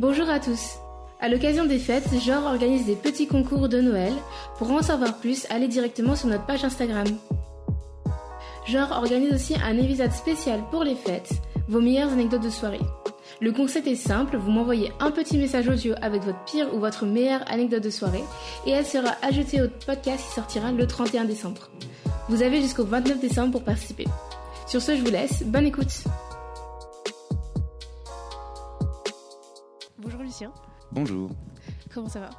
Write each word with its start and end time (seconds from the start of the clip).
Bonjour 0.00 0.28
à 0.28 0.40
tous. 0.40 0.78
À 1.20 1.28
l'occasion 1.28 1.66
des 1.66 1.78
fêtes, 1.78 2.08
Genre 2.20 2.46
organise 2.46 2.84
des 2.84 2.96
petits 2.96 3.28
concours 3.28 3.68
de 3.68 3.80
Noël. 3.80 4.12
Pour 4.58 4.72
en 4.72 4.82
savoir 4.82 5.18
plus, 5.18 5.46
allez 5.50 5.68
directement 5.68 6.16
sur 6.16 6.26
notre 6.26 6.44
page 6.46 6.64
Instagram. 6.64 7.06
Genre 8.66 8.90
organise 8.90 9.32
aussi 9.32 9.54
un 9.64 9.78
épisode 9.78 10.10
spécial 10.10 10.60
pour 10.72 10.82
les 10.82 10.96
fêtes, 10.96 11.30
vos 11.68 11.80
meilleures 11.80 12.12
anecdotes 12.12 12.42
de 12.42 12.50
soirée. 12.50 12.80
Le 13.40 13.52
concept 13.52 13.86
est 13.86 13.94
simple, 13.94 14.36
vous 14.36 14.50
m'envoyez 14.50 14.92
un 14.98 15.12
petit 15.12 15.38
message 15.38 15.68
audio 15.68 15.94
avec 16.02 16.24
votre 16.24 16.44
pire 16.44 16.74
ou 16.74 16.80
votre 16.80 17.06
meilleure 17.06 17.44
anecdote 17.46 17.84
de 17.84 17.90
soirée 17.90 18.24
et 18.66 18.70
elle 18.70 18.86
sera 18.86 19.12
ajoutée 19.22 19.62
au 19.62 19.68
podcast 19.86 20.24
qui 20.26 20.34
sortira 20.34 20.72
le 20.72 20.86
31 20.88 21.24
décembre. 21.24 21.70
Vous 22.28 22.42
avez 22.42 22.60
jusqu'au 22.60 22.84
29 22.84 23.20
décembre 23.20 23.52
pour 23.52 23.62
participer. 23.62 24.06
Sur 24.66 24.82
ce, 24.82 24.96
je 24.96 25.02
vous 25.02 25.10
laisse, 25.10 25.44
bonne 25.44 25.66
écoute. 25.66 26.02
Bonjour. 30.94 31.30
Comment 31.92 32.08
ça 32.08 32.20
va? 32.20 32.30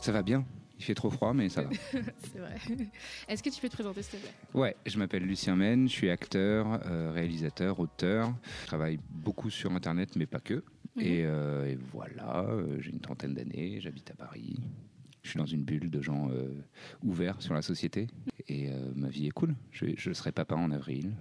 Ça 0.00 0.12
va 0.12 0.22
bien. 0.22 0.44
Il 0.78 0.84
fait 0.84 0.94
trop 0.94 1.10
froid, 1.10 1.32
mais 1.32 1.48
ça 1.48 1.62
va. 1.62 1.70
C'est 1.92 2.38
vrai. 2.38 2.56
Est-ce 3.28 3.42
que 3.42 3.50
tu 3.50 3.60
peux 3.60 3.68
te 3.68 3.74
présenter, 3.74 4.02
s'il 4.02 4.18
te 4.18 4.24
plaît? 4.24 4.34
Ouais, 4.54 4.76
je 4.86 4.98
m'appelle 4.98 5.22
Lucien 5.22 5.54
Men, 5.54 5.88
je 5.88 5.92
suis 5.92 6.10
acteur, 6.10 6.80
euh, 6.86 7.12
réalisateur, 7.12 7.78
auteur. 7.78 8.34
Je 8.62 8.66
travaille 8.66 8.98
beaucoup 9.10 9.48
sur 9.48 9.70
Internet, 9.72 10.16
mais 10.16 10.26
pas 10.26 10.40
que. 10.40 10.64
Mhm. 10.96 11.02
et, 11.02 11.24
euh, 11.24 11.66
et 11.70 11.78
voilà, 11.92 12.40
euh, 12.48 12.78
j'ai 12.80 12.90
une 12.90 13.00
trentaine 13.00 13.32
d'années, 13.34 13.80
j'habite 13.80 14.10
à 14.10 14.14
Paris. 14.14 14.58
Je 15.22 15.30
suis 15.30 15.38
dans 15.38 15.46
une 15.46 15.62
bulle 15.62 15.88
de 15.88 16.02
gens 16.02 16.30
ouverts 17.04 17.40
sur 17.40 17.54
la 17.54 17.62
société. 17.62 18.08
Et 18.48 18.68
ma 18.96 19.08
vie 19.08 19.28
est 19.28 19.30
cool. 19.30 19.54
Je, 19.70 19.86
je 19.96 20.12
serai 20.12 20.32
papa 20.32 20.56
en 20.56 20.72
avril. 20.72 21.12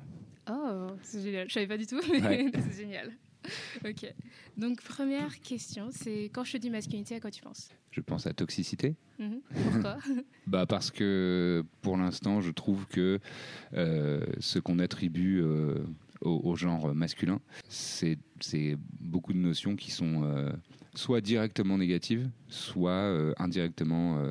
Oh, 0.49 0.87
c'est 1.03 1.21
génial. 1.21 1.47
Je 1.47 1.53
savais 1.53 1.67
pas 1.67 1.77
du 1.77 1.85
tout, 1.85 2.01
mais 2.11 2.19
Ouais. 2.19 2.51
c'est 2.67 2.81
génial. 2.81 3.11
Ok. 3.87 4.13
Donc, 4.57 4.81
première 4.81 5.39
question, 5.39 5.89
c'est 5.91 6.25
quand 6.33 6.43
je 6.43 6.53
te 6.53 6.57
dis 6.57 6.69
masculinité, 6.69 7.15
à 7.15 7.19
quoi 7.19 7.31
tu 7.31 7.41
penses? 7.41 7.69
Je 7.91 8.01
pense 8.01 8.27
à 8.27 8.33
toxicité. 8.33 8.95
Mhm. 9.19 9.41
Pourquoi 9.63 9.97
Bah 10.47 10.65
parce 10.65 10.91
que 10.91 11.63
pour 11.81 11.97
l'instant, 11.97 12.41
je 12.41 12.51
trouve 12.51 12.85
que 12.87 13.19
euh, 13.73 14.25
ce 14.39 14.59
qu'on 14.59 14.79
attribue 14.79 15.41
euh, 15.41 15.83
au, 16.21 16.41
au 16.43 16.55
genre 16.55 16.93
masculin, 16.93 17.39
c'est 17.67 18.17
beaucoup 18.99 19.33
de 19.33 19.39
notions 19.39 19.75
qui 19.75 19.91
sont 19.91 20.23
euh, 20.23 20.51
soit 20.93 21.21
directement 21.21 21.77
négatives, 21.77 22.29
soit 22.47 23.33
indirectement 23.39 24.21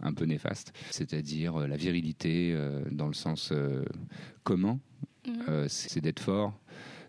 un 0.00 0.12
peu 0.14 0.24
néfastes. 0.24 0.72
C'est-à-dire 0.90 1.58
la 1.66 1.76
virilité 1.76 2.56
dans 2.90 3.06
le 3.08 3.14
sens 3.14 3.52
commun, 4.44 4.78
Mhm. 5.26 5.68
c'est 5.68 6.00
d'être 6.00 6.20
fort. 6.20 6.58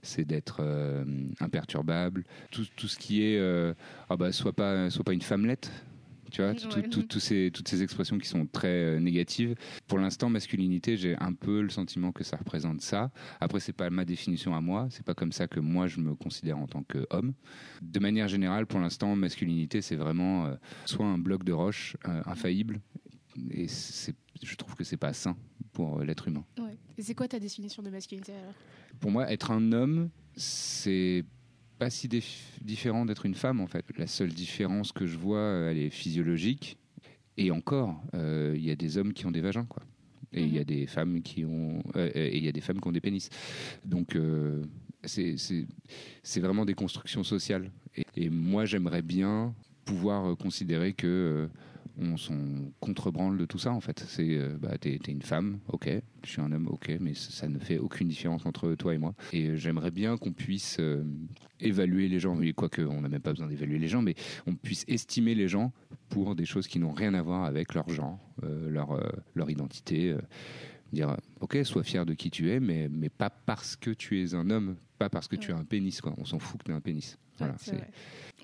C'est 0.02 0.26
d'être 0.26 0.58
euh, 0.62 1.04
imperturbable. 1.40 2.24
Tout, 2.52 2.66
tout 2.76 2.88
ce 2.88 2.98
qui 2.98 3.24
est, 3.24 3.38
euh, 3.38 3.74
ah 4.10 4.18
bah, 4.18 4.32
soit 4.32 4.54
pas, 4.54 4.90
soit 4.90 5.04
pas 5.04 5.14
une 5.14 5.22
femmelette, 5.22 5.72
tu 6.32 6.44
vois, 6.44 6.54
tout- 6.54 6.82
tout- 6.84 7.02
tout 7.04 7.20
ces, 7.20 7.50
toutes 7.52 7.68
ces 7.68 7.82
expressions 7.82 8.20
qui 8.20 8.28
sont 8.28 8.46
très 8.46 8.68
euh, 8.68 9.00
négatives. 9.00 9.56
Pour 9.88 9.98
l'instant, 9.98 10.30
masculinité, 10.30 10.96
j'ai 10.96 11.16
un 11.20 11.34
peu 11.34 11.62
le 11.62 11.70
sentiment 11.70 12.12
que 12.12 12.24
ça 12.24 12.38
représente 12.38 12.82
ça. 12.82 13.10
Après, 13.40 13.60
c'est 13.60 13.74
pas 13.74 13.90
ma 13.90 14.06
définition 14.06 14.56
à 14.56 14.62
moi, 14.62 14.88
c'est 14.92 15.04
pas 15.04 15.16
comme 15.16 15.32
ça 15.32 15.48
que 15.48 15.60
moi 15.60 15.88
je 15.88 16.00
me 16.00 16.14
considère 16.14 16.60
en 16.60 16.68
tant 16.68 16.84
qu'homme. 16.84 17.34
De 17.82 18.00
manière 18.00 18.28
générale, 18.28 18.68
pour 18.68 18.80
l'instant, 18.80 19.16
masculinité, 19.16 19.82
c'est 19.82 19.96
vraiment 19.96 20.46
euh, 20.46 20.54
soit 20.86 21.06
un 21.08 21.18
bloc 21.18 21.44
de 21.44 21.52
roche 21.52 21.98
euh, 22.08 22.22
infaillible, 22.28 22.80
et 23.52 23.68
je 23.68 24.56
trouve 24.56 24.76
que 24.76 24.84
c'est 24.84 24.98
pas 24.98 25.14
sain 25.14 25.36
pour 25.74 26.00
euh, 26.00 26.06
l'être 26.06 26.28
humain. 26.28 26.46
Ouais. 26.58 26.78
Et 26.98 27.02
c'est 27.02 27.16
quoi 27.16 27.28
ta 27.28 27.40
définition 27.40 27.84
de 27.84 27.90
masculinité 27.90 28.34
alors? 28.34 28.54
Pour 29.00 29.12
moi, 29.12 29.32
être 29.32 29.52
un 29.52 29.72
homme, 29.72 30.10
c'est 30.36 31.24
pas 31.78 31.90
si 31.90 32.10
différent 32.62 33.06
d'être 33.06 33.26
une 33.26 33.36
femme 33.36 33.62
en 33.62 33.68
fait. 33.68 33.86
La 33.98 34.08
seule 34.08 34.34
différence 34.34 34.92
que 34.92 35.06
je 35.06 35.18
vois, 35.18 35.40
euh, 35.40 35.72
elle 35.72 35.78
est 35.78 35.90
physiologique. 35.90 36.78
Et 37.38 37.52
encore, 37.52 38.02
euh, 38.16 38.54
il 38.58 38.66
y 38.66 38.70
a 38.72 38.76
des 38.76 38.98
hommes 38.98 39.14
qui 39.14 39.26
ont 39.26 39.32
des 39.32 39.40
vagins, 39.40 39.64
quoi. 39.64 39.82
Et 40.34 40.44
il 40.44 40.54
y 40.54 40.60
a 40.60 40.66
des 40.66 40.86
femmes 40.88 41.22
qui 41.22 41.46
ont, 41.46 41.82
euh, 41.96 42.12
et 42.14 42.38
il 42.38 42.44
y 42.44 42.50
a 42.50 42.52
des 42.52 42.60
femmes 42.62 42.82
qui 42.82 42.88
ont 42.88 42.92
des 42.92 43.00
pénis. 43.00 43.30
Donc 43.86 44.16
euh, 44.16 44.62
c'est 45.06 46.40
vraiment 46.42 46.66
des 46.66 46.74
constructions 46.74 47.24
sociales. 47.24 47.72
Et, 47.96 48.06
et 48.16 48.30
moi, 48.30 48.66
j'aimerais 48.66 49.02
bien 49.02 49.56
pouvoir 49.86 50.36
considérer 50.38 50.94
que 50.94 51.50
on 52.00 52.18
s'en 52.18 52.38
contrebranle 52.80 53.38
de 53.38 53.46
tout 53.46 53.58
ça 53.60 53.72
en 53.72 53.82
fait. 53.82 54.04
C'est 54.08 54.38
euh, 54.38 54.58
bah 54.60 54.78
t'es 54.78 54.96
une 55.08 55.22
femme, 55.22 55.60
ok. 55.68 55.90
Je 56.24 56.30
suis 56.30 56.42
un 56.42 56.52
homme, 56.52 56.68
ok. 56.68 56.98
Mais 57.00 57.14
ça 57.14 57.48
ne 57.48 57.60
fait 57.60 57.78
aucune 57.78 58.08
différence 58.08 58.46
entre 58.46 58.74
toi 58.76 58.94
et 58.94 58.98
moi. 58.98 59.14
Et 59.34 59.48
euh, 59.48 59.56
j'aimerais 59.56 59.92
bien 59.92 60.18
qu'on 60.18 60.32
puisse 60.32 60.78
euh, 60.80 61.04
évaluer 61.60 62.08
les 62.08 62.20
gens. 62.20 62.36
Oui, 62.36 62.54
quoique 62.54 62.82
on 62.82 63.02
n'a 63.02 63.10
même 63.10 63.22
pas 63.22 63.32
besoin 63.32 63.48
d'évaluer 63.48 63.80
les 63.80 63.88
gens, 63.88 64.02
mais 64.02 64.16
on 64.48 64.56
puisse 64.56 64.86
estimer 64.88 65.36
les 65.36 65.48
gens 65.48 65.72
pour 66.10 66.36
des 66.36 66.46
choses 66.46 66.68
qui 66.68 66.80
n'ont 66.80 66.94
rien 66.94 67.14
à 67.14 67.22
voir 67.22 67.44
avec 67.44 67.74
leur 67.74 67.88
genre, 67.90 68.20
leur 68.42 69.00
leur 69.36 69.50
identité. 69.50 70.16
dire 70.92 71.18
ok 71.40 71.60
sois 71.64 71.84
fier 71.84 72.06
de 72.06 72.14
qui 72.14 72.32
tu 72.32 72.50
es 72.50 72.60
mais 72.60 72.90
mais 72.90 73.10
pas 73.10 73.30
parce 73.30 73.76
que 73.76 73.92
tu 73.92 74.24
es 74.24 74.34
un 74.34 74.50
homme 74.50 74.76
pas 75.00 75.10
parce 75.10 75.28
que 75.28 75.36
tu 75.38 75.52
as 75.52 75.58
un 75.58 75.64
pénis 75.64 76.00
quoi 76.02 76.14
on 76.18 76.26
s'en 76.26 76.38
fout 76.40 76.60
que 76.60 76.66
tu 76.66 76.72
as 76.72 76.76
un 76.76 76.82
pénis 76.82 77.18
voilà 77.38 77.54
vrai. 77.54 77.90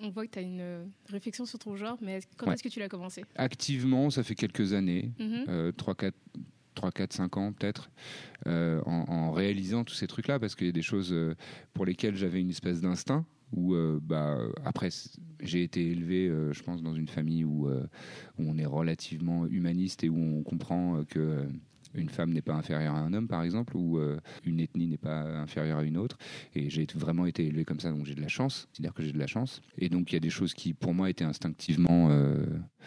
On 0.01 0.09
voit 0.09 0.25
que 0.25 0.31
tu 0.31 0.39
as 0.39 0.41
une 0.41 0.61
euh, 0.61 0.85
réflexion 1.09 1.45
sur 1.45 1.59
ton 1.59 1.75
genre, 1.75 1.97
mais 2.01 2.21
quand 2.37 2.47
Ouais. 2.47 2.53
est-ce 2.53 2.63
que 2.63 2.69
tu 2.69 2.79
l'as 2.79 2.87
commencé? 2.89 3.23
Activement 3.35 4.09
ça 4.09 4.23
fait 4.23 4.35
quelques 4.35 4.73
années 4.73 5.11
Mhm. 5.19 5.45
euh, 5.49 5.71
3 5.73 5.95
4 5.95 6.15
3 6.75 6.91
4 6.91 7.13
5 7.13 7.37
ans 7.37 7.51
peut-être 7.53 7.89
euh, 8.47 8.81
en, 8.85 9.05
en 9.09 9.31
réalisant 9.31 9.83
tous 9.83 9.93
ces 9.95 10.07
trucs 10.07 10.27
là 10.27 10.39
parce 10.39 10.55
qu'il 10.55 10.67
y 10.67 10.69
a 10.69 10.73
des 10.73 10.81
choses 10.81 11.11
euh, 11.13 11.35
pour 11.73 11.85
lesquelles 11.85 12.15
j'avais 12.15 12.39
une 12.41 12.49
espèce 12.49 12.81
d'instinct 12.81 13.25
où 13.51 13.75
euh, 13.75 13.99
bah 14.01 14.39
après 14.65 14.89
j'ai 15.41 15.61
été 15.63 15.85
élevé 15.91 16.27
euh, 16.27 16.51
je 16.53 16.63
pense 16.63 16.81
dans 16.81 16.95
une 16.95 17.07
famille 17.07 17.43
où, 17.45 17.69
euh, 17.69 17.85
où 18.39 18.43
on 18.49 18.57
est 18.57 18.65
relativement 18.65 19.45
humaniste 19.47 20.03
et 20.03 20.09
où 20.09 20.17
on 20.17 20.41
comprend 20.43 20.97
euh, 20.97 21.03
que 21.03 21.19
euh, 21.19 21.43
une 21.95 22.09
femme 22.09 22.31
n'est 22.31 22.41
pas 22.41 22.53
inférieure 22.53 22.95
à 22.95 22.99
un 22.99 23.13
homme, 23.13 23.27
par 23.27 23.43
exemple, 23.43 23.75
ou 23.75 23.97
euh, 23.97 24.19
une 24.45 24.59
ethnie 24.59 24.87
n'est 24.87 24.97
pas 24.97 25.21
inférieure 25.39 25.79
à 25.79 25.83
une 25.83 25.97
autre. 25.97 26.17
Et 26.53 26.69
j'ai 26.69 26.87
vraiment 26.95 27.25
été 27.25 27.45
élevé 27.45 27.65
comme 27.65 27.79
ça, 27.79 27.91
donc 27.91 28.05
j'ai 28.05 28.15
de 28.15 28.21
la 28.21 28.27
chance. 28.27 28.67
C'est-à-dire 28.73 28.93
que 28.93 29.03
j'ai 29.03 29.11
de 29.11 29.19
la 29.19 29.27
chance. 29.27 29.61
Et 29.77 29.89
donc 29.89 30.11
il 30.11 30.15
y 30.15 30.17
a 30.17 30.21
des 30.21 30.29
choses 30.29 30.53
qui, 30.53 30.73
pour 30.73 30.93
moi, 30.93 31.09
étaient 31.09 31.25
instinctivement 31.25 32.09
euh, 32.09 32.45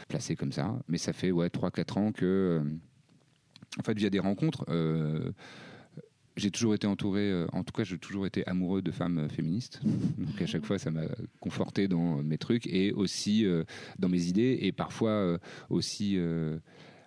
placées 0.09 0.37
comme 0.37 0.53
ça. 0.53 0.79
Mais 0.89 0.99
ça 0.99 1.13
fait 1.13 1.31
ouais 1.31 1.49
3-4 1.49 1.99
ans 1.99 2.13
que, 2.13 2.25
euh, 2.25 2.71
en 3.79 3.83
fait, 3.83 3.97
via 3.97 4.11
des 4.11 4.19
rencontres. 4.19 4.65
j'ai 6.37 6.53
toujours 6.53 6.75
été 6.75 6.87
entouré, 6.87 7.47
en 7.53 7.65
tout 7.65 7.73
cas, 7.73 7.83
j'ai 7.83 7.99
toujours 7.99 8.25
été 8.25 8.47
amoureux 8.47 8.81
de 8.81 8.93
femmes 8.93 9.29
féministes. 9.29 9.81
Donc 9.85 10.41
à 10.41 10.47
chaque 10.47 10.65
fois, 10.65 10.79
ça 10.79 10.91
m'a 10.91 11.03
conforté 11.41 11.89
dans 11.89 12.23
mes 12.23 12.39
trucs 12.39 12.67
et 12.69 12.93
aussi 12.93 13.45
dans 13.99 14.09
mes 14.09 14.27
idées 14.27 14.59
et 14.63 14.73
parfois 14.73 15.39
aussi 15.69 16.17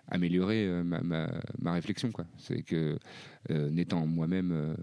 améliorer 0.08 0.66
euh, 0.66 0.82
ma, 0.82 1.00
ma, 1.00 1.30
ma 1.58 1.72
réflexion. 1.72 2.10
Quoi. 2.12 2.26
C'est 2.38 2.62
que 2.62 2.98
euh, 3.50 3.70
n'étant 3.70 4.06
moi-même 4.06 4.52
euh, 4.52 4.74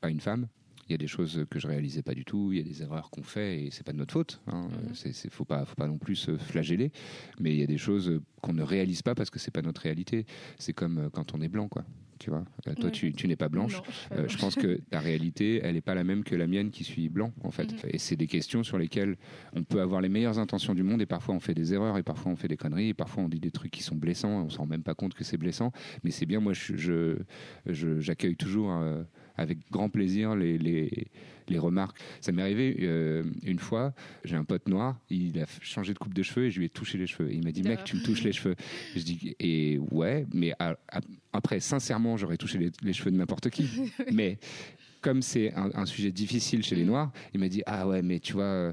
pas 0.00 0.10
une 0.10 0.20
femme, 0.20 0.48
il 0.88 0.92
y 0.92 0.94
a 0.94 0.98
des 0.98 1.06
choses 1.06 1.46
que 1.50 1.58
je 1.58 1.66
réalisais 1.66 2.02
pas 2.02 2.12
du 2.14 2.24
tout, 2.26 2.52
il 2.52 2.58
y 2.58 2.60
a 2.60 2.62
des 2.64 2.82
erreurs 2.82 3.08
qu'on 3.10 3.22
fait 3.22 3.64
et 3.64 3.70
c'est 3.70 3.84
pas 3.84 3.92
de 3.92 3.96
notre 3.98 4.12
faute. 4.12 4.42
Hein. 4.48 4.68
C'est- 4.92 5.30
faut 5.30 5.46
pas, 5.46 5.64
faut 5.64 5.76
pas 5.76 5.86
non 5.86 5.96
plus 5.98 6.16
se 6.16 6.36
flageller, 6.36 6.92
mais 7.40 7.52
il 7.54 7.58
y 7.58 7.62
a 7.62 7.66
des 7.66 7.78
choses 7.78 8.20
qu'on 8.42 8.52
ne 8.52 8.62
réalise 8.62 9.00
pas 9.00 9.14
parce 9.14 9.30
que 9.30 9.38
c'est 9.38 9.50
pas 9.50 9.62
notre 9.62 9.80
réalité. 9.80 10.26
C'est 10.58 10.74
comme 10.74 11.08
quand 11.12 11.34
on 11.34 11.40
est 11.40 11.48
blanc, 11.48 11.68
quoi. 11.68 11.84
Tu 12.18 12.30
vois, 12.30 12.44
Euh, 12.68 12.74
toi 12.74 12.90
tu, 12.90 13.12
tu 13.12 13.26
n'es 13.28 13.36
pas 13.36 13.48
blanche. 13.48 13.74
Non, 13.76 13.82
je 14.10 14.14
Euh, 14.20 14.28
je 14.28 14.38
pense 14.38 14.54
que 14.54 14.80
ta 14.90 15.00
réalité, 15.00 15.60
elle 15.62 15.74
n'est 15.74 15.80
pas 15.80 15.94
la 15.94 16.04
même 16.04 16.24
que 16.24 16.34
la 16.34 16.46
mienne 16.46 16.70
qui 16.70 16.84
suis 16.84 17.08
blanc, 17.08 17.32
en 17.42 17.50
fait. 17.50 17.72
Mhm. 17.72 17.78
Et 17.90 17.98
c'est 17.98 18.16
des 18.16 18.26
questions 18.26 18.62
sur 18.62 18.78
lesquelles 18.78 19.16
on 19.54 19.62
peut 19.64 19.80
avoir 19.80 20.00
les 20.00 20.08
meilleures 20.08 20.38
intentions 20.38 20.74
du 20.74 20.82
monde 20.82 21.02
et 21.02 21.06
parfois 21.06 21.34
on 21.34 21.40
fait 21.40 21.54
des 21.54 21.74
erreurs 21.74 21.98
et 21.98 22.02
parfois 22.02 22.32
on 22.32 22.36
fait 22.36 22.48
des 22.48 22.56
conneries 22.56 22.88
et 22.90 22.94
parfois 22.94 23.24
on 23.24 23.28
dit 23.28 23.40
des 23.40 23.50
trucs 23.50 23.72
qui 23.72 23.82
sont 23.82 23.96
blessants 23.96 24.40
et 24.40 24.44
on 24.44 24.50
s'en 24.50 24.58
rend 24.62 24.66
même 24.66 24.82
pas 24.82 24.94
compte 24.94 25.14
que 25.14 25.24
c'est 25.24 25.36
blessant. 25.38 25.72
Mais 26.04 26.10
c'est 26.10 26.26
bien, 26.26 26.40
moi, 26.40 26.52
je, 26.52 26.76
je- 26.76 27.18
je- 27.66 28.00
j'accueille 28.00 28.36
toujours 28.36 28.70
euh, 28.72 29.02
avec 29.36 29.58
grand 29.70 29.88
plaisir 29.88 30.36
les, 30.36 30.56
les, 30.58 31.08
les 31.48 31.58
remarques. 31.58 31.98
Ça 32.20 32.30
m'est 32.32 32.42
arrivé 32.42 32.76
euh, 32.80 33.24
une 33.42 33.58
fois, 33.58 33.92
j'ai 34.24 34.36
un 34.36 34.44
pote 34.44 34.68
noir, 34.68 34.98
il 35.10 35.38
a 35.40 35.46
changé 35.60 35.92
de 35.92 35.98
coupe 35.98 36.14
de 36.14 36.22
cheveux 36.22 36.46
et 36.46 36.50
je 36.50 36.58
lui 36.60 36.66
ai 36.66 36.68
touché 36.70 36.96
les 36.98 37.06
cheveux. 37.08 37.30
Et 37.30 37.34
il 37.34 37.44
m'a 37.44 37.50
dit, 37.52 37.62
mec, 37.62 37.82
tu 37.84 37.96
me 37.96 38.02
touches 38.02 38.22
les 38.22 38.32
cheveux. 38.32 38.54
Je 38.94 39.02
dis, 39.02 39.34
et 39.40 39.78
ouais, 39.90 40.24
mais 40.32 40.52
à- 40.60 40.76
à- 40.92 41.00
après, 41.34 41.60
sincèrement, 41.60 42.16
j'aurais 42.16 42.36
touché 42.38 42.58
les, 42.58 42.70
les 42.82 42.92
cheveux 42.92 43.10
de 43.10 43.16
n'importe 43.16 43.50
qui. 43.50 43.68
mais 44.12 44.38
comme 45.00 45.20
c'est 45.20 45.52
un, 45.52 45.68
un 45.74 45.84
sujet 45.84 46.10
difficile 46.12 46.62
chez 46.62 46.76
les 46.76 46.84
Mm. 46.84 46.86
noirs, 46.86 47.12
il 47.34 47.40
m'a 47.40 47.48
dit 47.48 47.62
ah 47.66 47.86
ouais 47.86 48.00
mais 48.00 48.20
tu 48.20 48.32
vois 48.32 48.44
euh, 48.44 48.72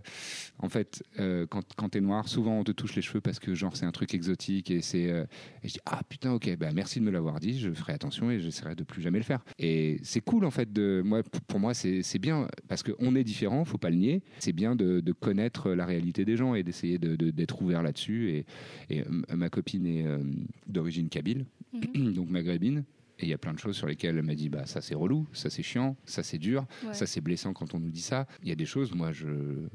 en 0.60 0.70
fait 0.70 1.04
euh, 1.20 1.46
quand 1.46 1.62
quand 1.76 1.90
t'es 1.90 2.00
noir 2.00 2.30
souvent 2.30 2.58
on 2.58 2.64
te 2.64 2.72
touche 2.72 2.96
les 2.96 3.02
cheveux 3.02 3.20
parce 3.20 3.38
que 3.38 3.54
genre 3.54 3.76
c'est 3.76 3.84
un 3.86 3.92
truc 3.92 4.14
exotique 4.14 4.72
et 4.72 4.82
c'est 4.82 5.12
euh, 5.12 5.26
et 5.62 5.68
je 5.68 5.74
dis 5.74 5.80
ah 5.86 6.00
putain 6.08 6.32
ok 6.32 6.56
bah 6.56 6.72
merci 6.74 7.02
de 7.02 7.04
me 7.04 7.12
l'avoir 7.12 7.42
dit 7.42 7.60
je 7.60 7.70
ferai 7.72 7.92
attention 7.92 8.32
et 8.32 8.40
j'essaierai 8.40 8.76
de 8.76 8.84
plus 8.86 9.02
jamais 9.02 9.18
le 9.18 9.26
faire 9.26 9.44
et 9.60 10.00
c'est 10.04 10.22
cool 10.22 10.46
en 10.46 10.52
fait 10.52 10.72
de 10.72 11.02
moi 11.04 11.22
pour- 11.50 11.60
moi 11.60 11.74
c'est 11.74 12.02
bien 12.20 12.48
parce 12.70 12.82
que 12.82 12.94
on 13.00 13.14
est 13.18 13.26
différent 13.26 13.66
faut 13.66 13.78
pas 13.78 13.90
le 13.90 13.98
nier. 13.98 14.22
C'est 14.40 14.54
bien 14.54 14.74
de, 14.78 15.02
de 15.02 15.12
connaître 15.12 15.72
la 15.72 15.86
réalité 15.86 16.24
des 16.24 16.38
gens 16.38 16.56
et 16.56 16.64
d'essayer 16.64 16.98
de- 16.98 17.18
de- 17.18 17.32
d'être 17.32 17.62
ouvert 17.62 17.84
là-dessus. 17.84 18.30
Et, 18.30 18.46
et 18.90 19.04
ma 19.36 19.50
copine 19.50 19.86
est 19.86 20.06
d'origine 20.68 21.10
kabyle 21.10 21.46
Mhm. 21.74 22.14
donc 22.14 22.30
maghrébine 22.30 22.84
et 23.20 23.26
il 23.26 23.30
y 23.30 23.34
a 23.34 23.38
plein 23.38 23.54
de 23.54 23.60
choses 23.60 23.76
sur 23.78 23.86
lesquelles 23.88 24.18
elle 24.18 24.24
m'a 24.24 24.34
dit 24.36 24.50
bah 24.50 24.66
ça 24.66 24.82
c'est 24.82 24.96
relou, 24.96 25.28
ça 25.32 25.50
c'est 25.50 25.62
chiant, 25.64 25.96
ça 26.06 26.24
c'est 26.24 26.40
dur, 26.40 26.66
Ouais. 26.88 26.94
ça 26.94 27.06
c'est 27.06 27.22
blessant 27.22 27.54
quand 27.54 27.74
on 27.76 27.80
nous 27.80 27.92
dit 27.92 28.02
ça. 28.02 28.28
Il 28.42 28.50
y 28.50 28.52
a 28.52 28.56
des 28.56 28.66
choses, 28.66 28.94
moi 28.94 29.12
je, 29.12 29.28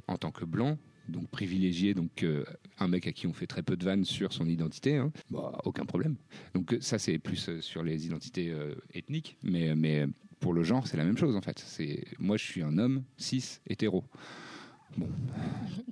en 0.08 0.16
tant 0.16 0.32
que 0.32 0.44
blanc, 0.44 0.78
donc 1.08 1.28
privilégié, 1.30 1.94
donc 1.94 2.24
euh, 2.24 2.44
un 2.80 2.88
mec 2.88 3.06
à 3.06 3.12
qui 3.12 3.28
on 3.28 3.32
fait 3.32 3.46
très 3.46 3.62
peu 3.62 3.76
de 3.76 3.84
vannes 3.84 4.04
sur 4.04 4.32
son 4.32 4.48
identité, 4.48 4.96
hein, 4.96 5.12
bah, 5.30 5.60
aucun 5.64 5.84
problème. 5.84 6.16
Donc 6.54 6.72
euh, 6.72 6.78
ça 6.80 6.98
c'est 6.98 7.18
plus 7.20 7.48
euh, 7.48 7.60
sur 7.60 7.84
les 7.84 8.04
identités 8.06 8.50
euh, 8.50 8.74
ethniques, 8.92 9.38
mais, 9.44 9.76
mais 9.76 10.06
pour 10.40 10.52
le 10.52 10.64
genre 10.64 10.86
c'est 10.88 10.96
la 10.96 11.04
même 11.04 11.16
chose 11.16 11.36
en 11.36 11.40
fait. 11.40 11.60
C'est 11.60 12.04
moi 12.18 12.36
je 12.36 12.44
suis 12.44 12.62
un 12.62 12.76
homme 12.78 13.04
cis 13.16 13.58
hétéro. 13.68 14.02
Bon, 14.98 15.08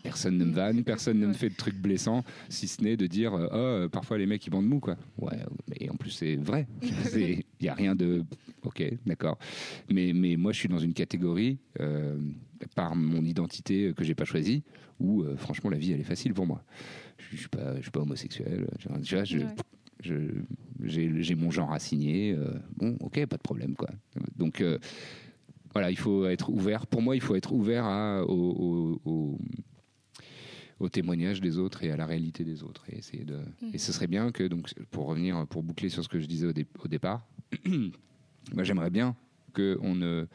personne 0.03 0.39
ne 0.39 0.45
me 0.45 0.53
vanne, 0.53 0.83
personne 0.85 1.19
ne 1.19 1.27
me 1.27 1.33
fait 1.33 1.51
de 1.51 1.55
trucs 1.55 1.77
blessants, 1.77 2.25
si 2.49 2.69
ce 2.69 2.83
n'est 2.83 2.97
de 2.97 3.06
dire 3.06 3.35
euh, 3.35 3.49
oh 3.53 3.56
euh, 3.56 3.89
parfois 3.89 4.19
les 4.19 4.27
mecs 4.27 4.47
ils 4.47 4.51
bandent 4.51 4.67
mou 4.67 4.81
quoi. 4.81 4.97
Ouais, 5.19 5.39
mais 5.69 5.89
en 5.91 5.95
plus 5.97 6.11
c'est 6.11 6.37
vrai. 6.37 6.67
Il 7.15 7.43
y 7.61 7.69
a 7.69 7.75
rien 7.75 7.95
de 7.95 8.25
ok 8.62 8.83
d'accord. 9.06 9.39
Mais 9.91 10.12
mais 10.15 10.37
moi 10.37 10.53
je 10.53 10.59
suis 10.59 10.69
dans 10.69 10.79
une 10.79 10.95
catégorie 10.95 11.59
euh, 11.81 12.19
par 12.75 12.95
mon 12.97 13.25
identité 13.25 13.93
que 13.97 14.05
j'ai 14.05 14.15
pas 14.15 14.25
choisie 14.25 14.62
où 15.01 15.23
euh, 15.23 15.37
franchement 15.37 15.71
la 15.71 15.79
vie 15.79 15.93
elle 15.93 16.01
est 16.01 16.05
facile 16.05 16.33
pour 16.35 16.47
moi. 16.47 16.62
Je, 17.19 17.37
je 17.37 17.41
suis 17.83 17.91
pas 17.91 18.01
homosexuel. 18.01 18.67
Je- 18.79 18.89
tu 19.03 19.15
vois, 19.15 19.25
je, 19.25 19.39
Ouais. 19.39 20.43
j'ai 20.83 21.23
j'ai 21.23 21.35
mon 21.35 21.51
genre 21.51 21.73
assigné. 21.73 22.33
euh, 22.33 22.51
bon 22.77 22.97
ok 23.01 23.25
pas 23.27 23.37
de 23.37 23.43
problème 23.43 23.75
quoi. 23.75 23.89
Donc 24.37 24.61
euh, 24.61 24.79
voilà, 25.75 25.91
il 25.91 25.99
faut 25.99 26.25
être 26.26 26.49
ouvert. 26.50 26.87
Pour 26.87 27.03
moi, 27.03 27.15
il 27.17 27.21
faut 27.21 27.35
être 27.35 27.53
ouvert 27.53 27.85
à, 27.85 28.23
au, 28.25 28.32
au, 29.05 29.11
au- 29.11 29.38
au 30.81 30.88
témoignage 30.88 31.41
des 31.41 31.59
autres 31.59 31.85
et 31.85 31.91
à 31.93 31.97
la 31.97 32.05
réalité 32.06 32.44
des 32.44 32.62
autres. 32.62 32.85
Et, 32.91 32.99
essayer 32.99 33.25
de... 33.25 33.38
et 33.73 33.79
ce 33.79 33.93
serait 33.93 34.06
bien 34.09 34.32
que, 34.32 34.44
donc, 34.44 34.73
pour 34.91 35.06
revenir, 35.06 35.47
pour 35.47 35.62
boucler 35.62 35.88
sur 35.88 36.03
ce 36.03 36.09
que 36.09 36.19
je 36.19 36.26
disais 36.26 36.47
au, 36.47 36.53
dé- 36.53 36.67
au 36.82 36.88
départ, 36.88 37.26
j'aimerais 38.62 38.91
bien 38.91 39.15
qu'on 39.55 39.94
ne, 39.94 40.26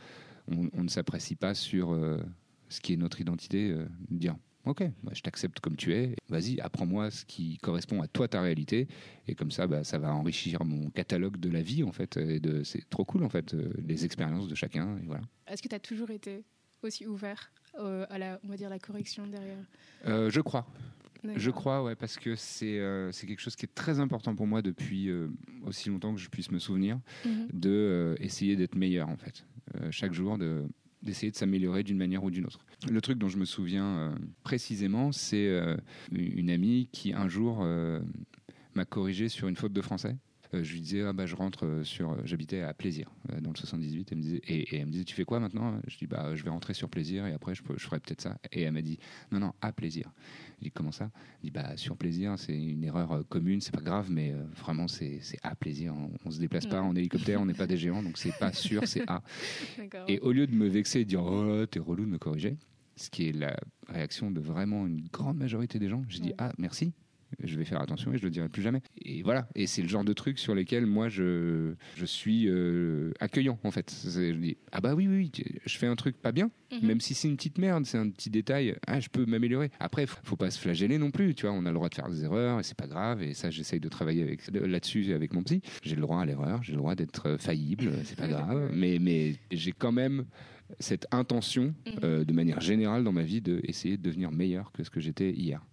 on, 0.52 0.70
on 0.74 0.84
ne 0.84 0.88
s'apprécie 0.90 1.36
pas 1.36 1.54
sur 1.54 1.92
euh, 1.92 2.18
ce 2.70 2.80
qui 2.82 2.94
est 2.94 2.98
notre 2.98 3.20
identité, 3.22 3.72
euh, 3.72 3.86
dire 4.10 4.36
Ok, 4.66 4.84
bah, 5.04 5.12
je 5.16 5.22
t'accepte 5.22 5.60
comme 5.62 5.76
tu 5.78 5.94
es, 5.94 6.16
vas-y, 6.28 6.60
apprends-moi 6.60 7.10
ce 7.12 7.26
qui 7.26 7.58
correspond 7.60 8.02
à 8.02 8.08
toi, 8.08 8.28
ta 8.28 8.42
réalité, 8.42 8.88
et 9.28 9.34
comme 9.34 9.52
ça, 9.52 9.68
bah, 9.68 9.84
ça 9.84 9.98
va 9.98 10.14
enrichir 10.14 10.64
mon 10.66 10.90
catalogue 10.90 11.38
de 11.38 11.50
la 11.50 11.62
vie, 11.62 11.84
en 11.84 11.92
fait. 11.94 12.18
Et 12.18 12.40
de, 12.40 12.64
c'est 12.64 12.88
trop 12.90 13.06
cool, 13.06 13.24
en 13.24 13.30
fait, 13.30 13.54
euh, 13.54 13.72
les 13.88 14.04
expériences 14.06 14.48
de 14.48 14.56
chacun, 14.56 14.98
et 14.98 15.06
voilà. 15.06 15.24
Est-ce 15.48 15.62
que 15.64 15.70
tu 15.70 15.76
as 15.76 15.80
toujours 15.80 16.12
été 16.12 16.44
aussi 16.84 17.08
ouvert 17.08 17.52
euh, 17.80 18.06
à 18.10 18.18
la, 18.18 18.40
on 18.44 18.48
va 18.50 18.58
dire, 18.58 18.70
la 18.70 18.80
correction 18.80 19.26
derrière? 19.28 19.64
Euh, 20.06 20.30
je 20.30 20.42
crois. 20.42 20.68
D'accord. 21.24 21.40
Je 21.40 21.52
crois, 21.52 21.84
ouais, 21.84 21.96
parce 21.96 22.18
que 22.18 22.36
c'est 22.36 22.80
euh, 22.80 23.12
c'est 23.12 23.28
quelque 23.28 23.42
chose 23.42 23.56
qui 23.58 23.66
est 23.66 23.74
très 23.76 24.00
important 24.00 24.36
pour 24.36 24.48
moi 24.48 24.62
depuis 24.62 25.10
euh, 25.10 25.28
aussi 25.66 25.90
longtemps 25.90 26.14
que 26.14 26.20
je 26.22 26.30
puisse 26.30 26.50
me 26.52 26.60
souvenir, 26.60 27.00
Mhm. 27.26 27.48
de 27.54 27.70
euh, 27.70 28.16
essayer 28.20 28.56
d'être 28.56 28.76
meilleur 28.76 29.10
en 29.10 29.18
fait, 29.18 29.46
chaque 29.92 30.14
jour 30.14 30.38
de 30.38 30.64
d'essayer 31.02 31.32
de 31.32 31.38
s'améliorer 31.38 31.84
d'une 31.84 31.98
manière 31.98 32.24
ou 32.24 32.32
d'une 32.32 32.46
autre. 32.46 32.60
Le 32.90 33.02
truc 33.02 33.18
dont 33.18 33.30
je 33.30 33.38
me 33.38 33.46
souviens 33.46 33.86
euh, 33.86 34.16
précisément, 34.44 35.12
c'est 35.12 35.48
euh, 35.48 35.78
une 36.12 36.50
amie 36.50 36.90
qui 36.92 37.14
un 37.14 37.28
jour 37.28 37.60
euh, 37.62 38.00
m'a 38.76 38.86
corrigé 38.86 39.30
sur 39.30 39.48
une 39.48 39.56
faute 39.56 39.74
de 39.74 39.82
français. 39.82 40.18
Euh, 40.54 40.64
je 40.64 40.74
lui 40.74 40.82
disais 40.82 41.04
ah 41.04 41.14
bah 41.14 41.26
je 41.26 41.36
rentre 41.36 41.66
euh, 41.66 41.84
sur 41.84 42.26
j'habitais 42.26 42.62
à 42.62 42.74
Plaisir 42.74 43.12
euh, 43.32 43.40
dans 43.40 43.52
le 43.52 43.56
78 43.56 44.10
elle 44.12 44.18
me 44.18 44.24
disait, 44.24 44.42
et, 44.48 44.76
et 44.76 44.78
elle 44.80 44.88
me 44.88 44.92
disait 44.92 45.04
tu 45.04 45.14
fais 45.14 45.26
quoi 45.26 45.40
maintenant? 45.40 45.80
Je 45.88 45.98
dis 45.98 46.08
bah 46.08 46.36
je 46.36 46.44
vais 46.44 46.50
rentrer 46.50 46.74
sur 46.74 46.90
Plaisir 46.90 47.28
et 47.28 47.34
après 47.34 47.54
je, 47.54 47.62
ferai 47.62 48.00
peut-être 48.00 48.22
ça. 48.22 48.38
Et 48.52 48.64
elle 48.64 48.72
m'a 48.72 48.82
dit 48.82 48.98
non 49.32 49.40
non 49.40 49.54
à 49.62 49.72
Plaisir. 49.72 50.12
Je 50.60 50.66
dis 50.66 50.72
comment 50.72 50.92
ça? 50.92 51.12
Il 51.42 51.48
dit 51.48 51.52
bah 51.52 51.78
sur 51.78 51.96
plaisir, 51.96 52.38
c'est 52.38 52.58
une 52.58 52.84
erreur 52.84 53.12
euh, 53.12 53.24
commune, 53.24 53.62
c'est 53.62 53.74
pas 53.74 53.82
grave, 53.82 54.08
mais 54.10 54.34
euh, 54.34 54.44
vraiment 54.56 54.88
c'est 54.88 55.22
à 55.44 55.56
plaisir. 55.56 55.94
On, 55.96 56.12
on 56.26 56.32
se 56.32 56.40
déplace 56.40 56.66
pas 56.66 56.82
en 56.82 56.96
hélicoptère, 56.96 57.40
on 57.42 57.46
n'est 57.46 57.54
pas 57.54 57.68
des 57.68 57.78
géants, 57.78 58.04
donc 58.04 58.18
c'est 58.18 58.38
pas 58.38 58.52
sûr, 58.52 58.82
c'est 58.86 59.10
à. 59.10 59.24
Et 60.08 60.20
au 60.20 60.32
lieu 60.32 60.48
de 60.48 60.54
me 60.54 60.68
vexer 60.68 61.02
et 61.02 61.06
de 61.06 61.10
dire 61.10 61.24
oh 61.24 61.66
t'es 61.66 61.80
relou 61.80 62.06
de 62.06 62.10
me 62.10 62.18
corriger, 62.18 62.58
ce 62.96 63.10
qui 63.10 63.30
est 63.30 63.32
la 63.32 63.56
réaction 63.88 64.32
de 64.32 64.42
vraiment 64.42 64.86
une 64.86 65.08
grande 65.08 65.38
majorité 65.38 65.80
des 65.80 65.88
gens, 65.90 66.04
j'ai 66.10 66.20
dit 66.20 66.34
ah 66.38 66.52
merci. 66.58 66.92
Je 67.44 67.58
vais 67.58 67.66
faire 67.66 67.82
attention 67.82 68.12
et 68.14 68.18
je 68.18 68.24
le 68.24 68.30
dirai 68.30 68.50
plus 68.50 68.62
jamais. 68.62 68.82
Et 69.04 69.22
voilà. 69.24 69.48
Et 69.56 69.68
c'est 69.68 69.82
le 69.82 69.88
genre 69.88 70.04
de 70.04 70.14
truc 70.14 70.40
sur 70.40 70.56
lesquels 70.56 70.86
moi 70.86 71.10
je, 71.10 71.74
je 71.96 72.06
suis 72.06 72.48
euh, 72.48 73.12
accueillant 73.20 73.60
en 73.64 73.72
fait. 73.72 73.94
Je 74.06 74.32
dis 74.34 74.58
ah 74.72 74.82
bah 74.82 74.96
oui 74.96 75.08
oui, 75.08 75.32
oui, 75.36 75.44
je 75.66 75.78
fais 75.78 75.88
un 75.88 75.96
truc 75.96 76.18
pas 76.22 76.32
bien, 76.32 76.50
Mhm. 76.72 76.88
même 76.88 77.02
si 77.02 77.16
c'est 77.16 77.28
une 77.28 77.36
petite 77.36 77.58
merde, 77.58 77.86
c'est 77.88 77.98
un 77.98 78.10
petit 78.10 78.30
détail, 78.30 78.76
ah, 78.86 79.00
je 79.00 79.10
peux 79.10 79.26
m'améliorer. 79.26 79.72
Après, 79.80 80.06
faut, 80.06 80.20
faut 80.24 80.36
pas 80.36 80.52
se 80.52 80.60
flageller 80.60 80.98
non 81.00 81.10
plus, 81.10 81.34
tu 81.34 81.48
vois, 81.48 81.56
on 81.56 81.66
a 81.66 81.70
le 81.70 81.74
droit 81.76 81.90
de 81.90 81.96
faire 81.96 82.10
des 82.10 82.24
erreurs 82.24 82.60
et 82.60 82.64
c'est 82.64 82.78
pas 82.78 82.86
grave. 82.88 83.24
Et 83.24 83.34
ça, 83.34 83.50
j'essaye 83.50 83.80
de 83.80 83.90
travailler 83.90 84.22
avec, 84.22 84.42
là-dessus 84.52 85.14
avec 85.14 85.34
mon 85.34 85.42
psy. 85.44 85.62
J'ai 85.84 85.96
le 85.96 86.02
droit 86.02 86.22
à 86.22 86.26
l'erreur, 86.26 86.62
j'ai 86.62 86.74
le 86.74 86.78
droit 86.78 86.94
d'être 86.96 87.28
euh, 87.28 87.38
faillible, 87.40 87.92
c'est 88.04 88.18
pas 88.18 88.28
grave. 88.28 88.70
Mais, 88.74 89.00
mais 89.00 89.36
j'ai 89.52 89.72
quand 89.72 89.92
même 89.92 90.26
cette 90.80 91.08
intention, 91.12 91.74
Mhm. 91.88 91.94
euh, 92.04 92.24
de 92.24 92.34
manière 92.34 92.62
générale 92.62 93.04
dans 93.04 93.12
ma 93.14 93.24
vie, 93.24 93.42
d'essayer 93.42 93.98
de 93.98 94.04
devenir 94.04 94.32
meilleur 94.32 94.72
que 94.72 94.84
ce 94.84 94.92
que 94.92 95.00
j'étais 95.00 95.32
hier. 95.32 95.66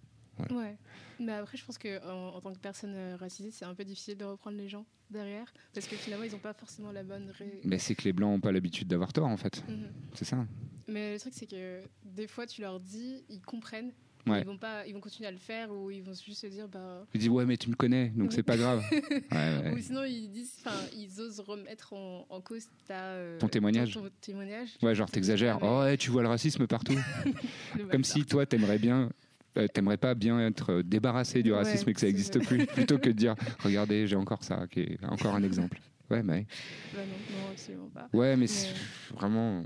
Ouais. 0.51 0.77
Mais 1.19 1.31
après, 1.33 1.57
je 1.57 1.65
pense 1.65 1.77
que 1.77 2.03
en, 2.07 2.35
en 2.35 2.41
tant 2.41 2.53
que 2.53 2.59
personne 2.59 2.93
euh, 2.95 3.15
racisée, 3.17 3.51
c'est 3.51 3.65
un 3.65 3.73
peu 3.73 3.83
difficile 3.83 4.17
de 4.17 4.25
reprendre 4.25 4.57
les 4.57 4.69
gens 4.69 4.85
derrière, 5.09 5.51
parce 5.73 5.87
que 5.87 5.95
finalement, 5.95 6.25
ils 6.25 6.31
n'ont 6.31 6.37
pas 6.39 6.53
forcément 6.53 6.91
la 6.91 7.03
bonne. 7.03 7.31
ré- 7.37 7.61
Mais 7.63 7.79
c'est 7.79 7.95
que 7.95 8.03
les 8.03 8.13
blancs 8.13 8.35
ont 8.35 8.41
pas 8.41 8.51
l'habitude 8.51 8.87
d'avoir 8.87 9.13
tort, 9.13 9.27
en 9.27 9.37
fait. 9.37 9.63
Mhm. 9.67 9.87
C'est 10.13 10.25
ça. 10.25 10.45
Mais 10.87 11.13
le 11.13 11.19
truc, 11.19 11.33
c'est 11.35 11.47
que 11.47 11.81
des 12.05 12.27
fois, 12.27 12.45
tu 12.45 12.61
leur 12.61 12.79
dis, 12.79 13.23
ils 13.29 13.41
comprennent. 13.41 13.91
Ouais. 14.25 14.41
Ils 14.41 14.45
vont 14.45 14.57
pas, 14.57 14.85
ils 14.85 14.93
vont 14.93 14.99
continuer 14.99 15.29
à 15.29 15.31
le 15.31 15.37
faire 15.37 15.71
ou 15.71 15.89
ils 15.89 16.03
vont 16.03 16.11
juste 16.13 16.41
se 16.41 16.47
dire 16.47 16.67
bah. 16.67 17.05
Ils 17.13 17.19
disent 17.21 17.29
ouais, 17.29 17.45
mais 17.45 17.55
tu 17.55 17.69
me 17.69 17.75
connais, 17.75 18.09
donc 18.09 18.33
c'est 18.33 18.43
pas 18.43 18.57
grave. 18.57 18.83
Ouais, 18.91 19.21
ouais. 19.31 19.73
Ou 19.73 19.77
sinon 19.79 20.03
ils 20.03 20.29
disent, 20.29 20.53
enfin 20.59 20.75
ils 20.93 21.21
osent 21.21 21.39
remettre 21.39 21.93
en, 21.93 22.25
en 22.29 22.41
cause 22.41 22.67
ta, 22.89 22.99
euh, 23.13 23.39
Ton 23.39 23.47
témoignage. 23.47 23.93
Ton, 23.93 24.01
ton 24.03 24.09
témoignage. 24.19 24.71
Ouais, 24.81 24.93
genre 24.95 25.09
t'exagères. 25.09 25.59
Oh, 25.61 25.79
ouais, 25.79 25.95
tu 25.95 26.09
vois 26.09 26.23
le 26.23 26.27
racisme 26.27 26.67
partout. 26.67 26.97
Comme 27.91 28.03
si 28.03 28.25
toi, 28.25 28.45
t'aimerais 28.45 28.79
bien. 28.79 29.11
Euh, 29.57 29.67
T'aimerais 29.67 29.97
pas 29.97 30.13
bien 30.15 30.39
être 30.47 30.71
euh, 30.73 30.83
débarrassé 30.83 31.43
du 31.43 31.51
Ouais, 31.51 31.57
racisme 31.57 31.89
et 31.89 31.93
que 31.93 31.99
ça 31.99 32.07
n'existe 32.07 32.39
plus, 32.45 32.65
plutôt 32.67 32.97
que 32.97 33.07
de 33.09 33.13
dire 33.13 33.35
regardez, 33.63 34.07
j'ai 34.07 34.15
encore 34.15 34.43
ça, 34.43 34.67
qui 34.69 34.81
est 34.81 35.03
encore 35.05 35.35
un 35.35 35.43
exemple. 35.43 35.79
Ouais, 36.09 36.23
mais 36.23 36.45
Bah 36.93 36.99
non, 36.99 37.37
non, 37.37 37.51
absolument 37.51 37.89
pas. 37.93 38.07
ouais, 38.13 38.31
mais 38.35 38.41
Mais- 38.41 38.47
c'est- 38.47 38.73
vraiment, 39.13 39.63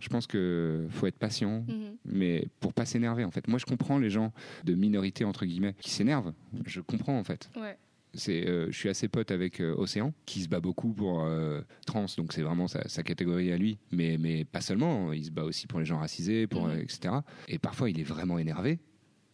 je 0.00 0.08
pense 0.08 0.26
que 0.26 0.86
faut 0.90 1.06
être 1.06 1.18
patient, 1.18 1.64
Mhm. 1.68 1.96
mais 2.04 2.48
pour 2.60 2.72
pas 2.72 2.84
s'énerver 2.84 3.24
en 3.24 3.30
fait. 3.30 3.46
Moi, 3.46 3.58
je 3.60 3.64
comprends 3.64 3.98
les 3.98 4.10
gens 4.10 4.32
de 4.64 4.74
minorité 4.74 5.24
entre 5.24 5.46
guillemets 5.46 5.74
qui 5.80 5.90
s'énervent. 5.90 6.32
Je 6.66 6.80
comprends 6.80 7.16
en 7.18 7.24
fait. 7.24 7.48
Ouais. 7.56 7.76
C'est, 8.16 8.46
euh, 8.48 8.66
je 8.70 8.76
suis 8.78 8.88
assez 8.88 9.08
pote 9.08 9.32
avec 9.32 9.60
euh, 9.60 9.74
Océan, 9.76 10.12
qui 10.24 10.40
se 10.42 10.48
bat 10.48 10.60
beaucoup 10.60 10.92
pour 10.92 11.24
euh, 11.24 11.62
trans, 11.84 12.06
donc 12.16 12.32
c'est 12.32 12.42
vraiment 12.42 12.68
sa, 12.68 12.88
sa 12.88 13.02
catégorie 13.02 13.50
à 13.50 13.56
lui. 13.56 13.78
Mais, 13.90 14.18
mais 14.20 14.44
pas 14.44 14.60
seulement, 14.60 15.12
il 15.12 15.24
se 15.24 15.30
bat 15.32 15.42
aussi 15.42 15.66
pour 15.66 15.80
les 15.80 15.84
gens 15.84 15.98
racisés, 15.98 16.46
pour, 16.46 16.66
Mhm. 16.68 16.70
euh, 16.76 16.82
etc. 16.82 17.14
Et 17.48 17.58
parfois, 17.58 17.90
il 17.90 17.98
est 17.98 18.04
vraiment 18.04 18.38
énervé, 18.38 18.78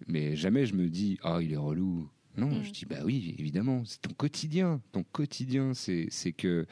mais 0.07 0.37
jamais 0.37 0.66
je 0.66 0.75
me 0.75 0.88
dis, 0.88 1.19
ah, 1.23 1.38
il 1.42 1.52
est 1.52 1.57
relou. 1.57 2.09
Non, 2.37 2.47
Mhm. 2.49 2.62
je 2.64 2.71
dis, 2.71 2.87
bah 2.87 3.00
oui, 3.04 3.35
évidemment, 3.38 3.85
c'est 3.85 4.00
ton 4.00 4.12
quotidien. 4.14 4.80
Ton 4.92 5.02
quotidien, 5.02 5.75
c'est, 5.75 6.09
que, 6.37 6.66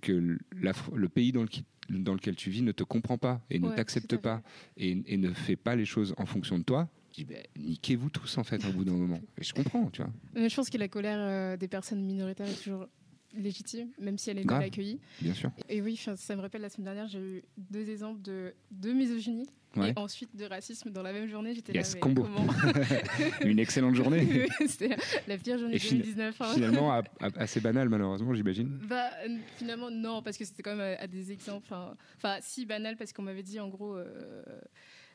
que 0.00 0.38
la 0.60 0.72
le 0.94 1.08
pays 1.08 1.32
dans 1.32 1.42
lequel, 1.42 1.64
dans 1.90 2.14
lequel 2.14 2.34
tu 2.34 2.50
vis 2.50 2.62
ne 2.62 2.72
te 2.72 2.82
comprend 2.82 3.18
pas 3.18 3.42
et 3.50 3.58
ne 3.58 3.68
t'accepte 3.70 4.16
pas 4.16 4.42
et, 4.76 5.02
et 5.06 5.16
ne 5.18 5.32
fait 5.32 5.56
pas 5.56 5.76
les 5.76 5.84
choses 5.84 6.14
en 6.16 6.26
fonction 6.26 6.58
de 6.58 6.64
toi. 6.64 6.88
Je 7.12 7.22
dis, 7.22 7.24
bah, 7.26 7.34
niquez-vous 7.58 8.10
tous 8.10 8.38
en 8.38 8.44
fait 8.44 8.64
au 8.66 8.72
bout 8.72 8.84
d'un 8.84 8.92
moment. 8.94 9.20
Et 9.38 9.44
je 9.44 9.52
comprends, 9.54 9.88
tu 9.90 10.02
vois. 10.02 10.10
Mais 10.34 10.48
je 10.48 10.56
pense 10.56 10.70
que 10.70 10.78
la 10.78 10.88
colère 10.88 11.18
euh, 11.20 11.56
des 11.56 11.68
personnes 11.68 12.02
minoritaires 12.02 12.48
est 12.48 12.62
toujours 12.62 12.86
légitime, 13.34 13.88
même 14.00 14.16
si 14.18 14.30
elle 14.30 14.38
est 14.38 14.44
mal 14.44 14.62
accueillie. 14.62 14.98
Bien 15.20 15.34
sûr. 15.34 15.50
Et 15.68 15.82
oui, 15.82 15.94
enfin, 15.98 16.16
ça 16.16 16.34
me 16.36 16.40
rappelle 16.40 16.62
la 16.62 16.70
semaine 16.70 16.86
dernière, 16.86 17.06
j'ai 17.06 17.18
eu 17.20 17.42
deux 17.58 17.88
exemples 17.90 18.22
de, 18.22 18.54
de 18.70 18.92
misogynie 18.92 19.48
Ouais. 19.76 19.90
et 19.90 19.98
ensuite 19.98 20.34
de 20.36 20.44
racisme 20.44 20.90
dans 20.90 21.02
la 21.02 21.12
même 21.12 21.28
journée. 21.28 21.54
J'étais 21.54 21.72
Yes, 21.72 21.94
là, 21.94 22.00
combo. 22.00 22.22
comment 22.22 22.46
Une 23.44 23.58
excellente 23.58 23.94
journée. 23.94 24.46
C'était 24.66 24.96
la 25.26 25.36
pire 25.38 25.58
journée 25.58 25.78
fin- 25.78 25.90
2019. 25.96 26.40
hein. 26.40 26.52
Finalement, 26.54 27.00
assez 27.36 27.60
banal, 27.60 27.88
malheureusement, 27.88 28.34
j'imagine. 28.34 28.78
Bah, 28.88 29.10
euh, 29.26 29.36
finalement, 29.56 29.90
non, 29.90 30.22
parce 30.22 30.36
que 30.36 30.44
c'était 30.44 30.62
quand 30.62 30.76
même 30.76 30.96
à, 30.98 31.02
à 31.02 31.06
des 31.06 31.32
exemples. 31.32 31.66
Enfin, 31.70 31.96
enfin, 32.16 32.36
si 32.40 32.66
banal, 32.66 32.96
parce 32.96 33.12
qu'on 33.12 33.22
m'avait 33.22 33.42
dit 33.42 33.60
en 33.60 33.68
gros. 33.68 33.96
euh, 33.96 34.42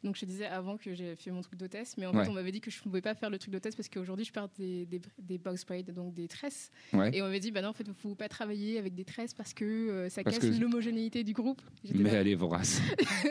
donc, 0.04 0.16
je 0.16 0.26
disais 0.26 0.46
avant 0.46 0.78
que 0.78 0.94
j'ai 0.94 1.16
fait 1.16 1.32
mon 1.32 1.42
truc 1.42 1.58
d'hôtesse, 1.60 1.96
mais 1.98 2.06
en 2.06 2.14
Ouais. 2.14 2.24
fait, 2.24 2.30
on 2.30 2.34
m'avait 2.34 2.52
dit 2.52 2.60
que 2.62 2.72
je 2.72 2.78
ne 2.80 2.84
pouvais 2.84 3.02
pas 3.02 3.14
faire 3.16 3.30
le 3.30 3.38
truc 3.38 3.52
d'hôtesse 3.54 3.76
parce 3.76 3.88
qu'aujourd'hui, 3.90 4.26
je 4.26 4.32
porte 4.34 4.52
des, 4.58 4.86
des, 4.86 5.02
des 5.20 5.38
box 5.38 5.66
braids, 5.66 5.84
donc 5.84 6.14
des 6.14 6.28
tresses. 6.28 6.72
Ouais. 6.94 7.16
Et 7.16 7.22
on 7.22 7.26
m'avait 7.26 7.40
dit, 7.40 7.52
bah 7.52 7.62
non, 7.62 7.70
en 7.70 7.74
fait, 7.74 7.84
il 7.84 7.90
ne 7.90 7.94
faut 7.96 8.16
pas 8.16 8.28
travailler 8.30 8.78
avec 8.78 8.96
des 8.96 9.06
tresses 9.06 9.34
parce 9.34 9.54
que 9.54 9.66
euh, 9.66 10.10
ça 10.10 10.24
Parce 10.24 10.40
casse 10.40 10.50
que- 10.50 10.60
l'homogénéité 10.62 11.24
du 11.24 11.34
groupe. 11.34 11.62
Mais 11.94 12.12
là, 12.12 12.22
elle 12.22 12.28
est 12.28 12.36
vorace. 12.36 12.82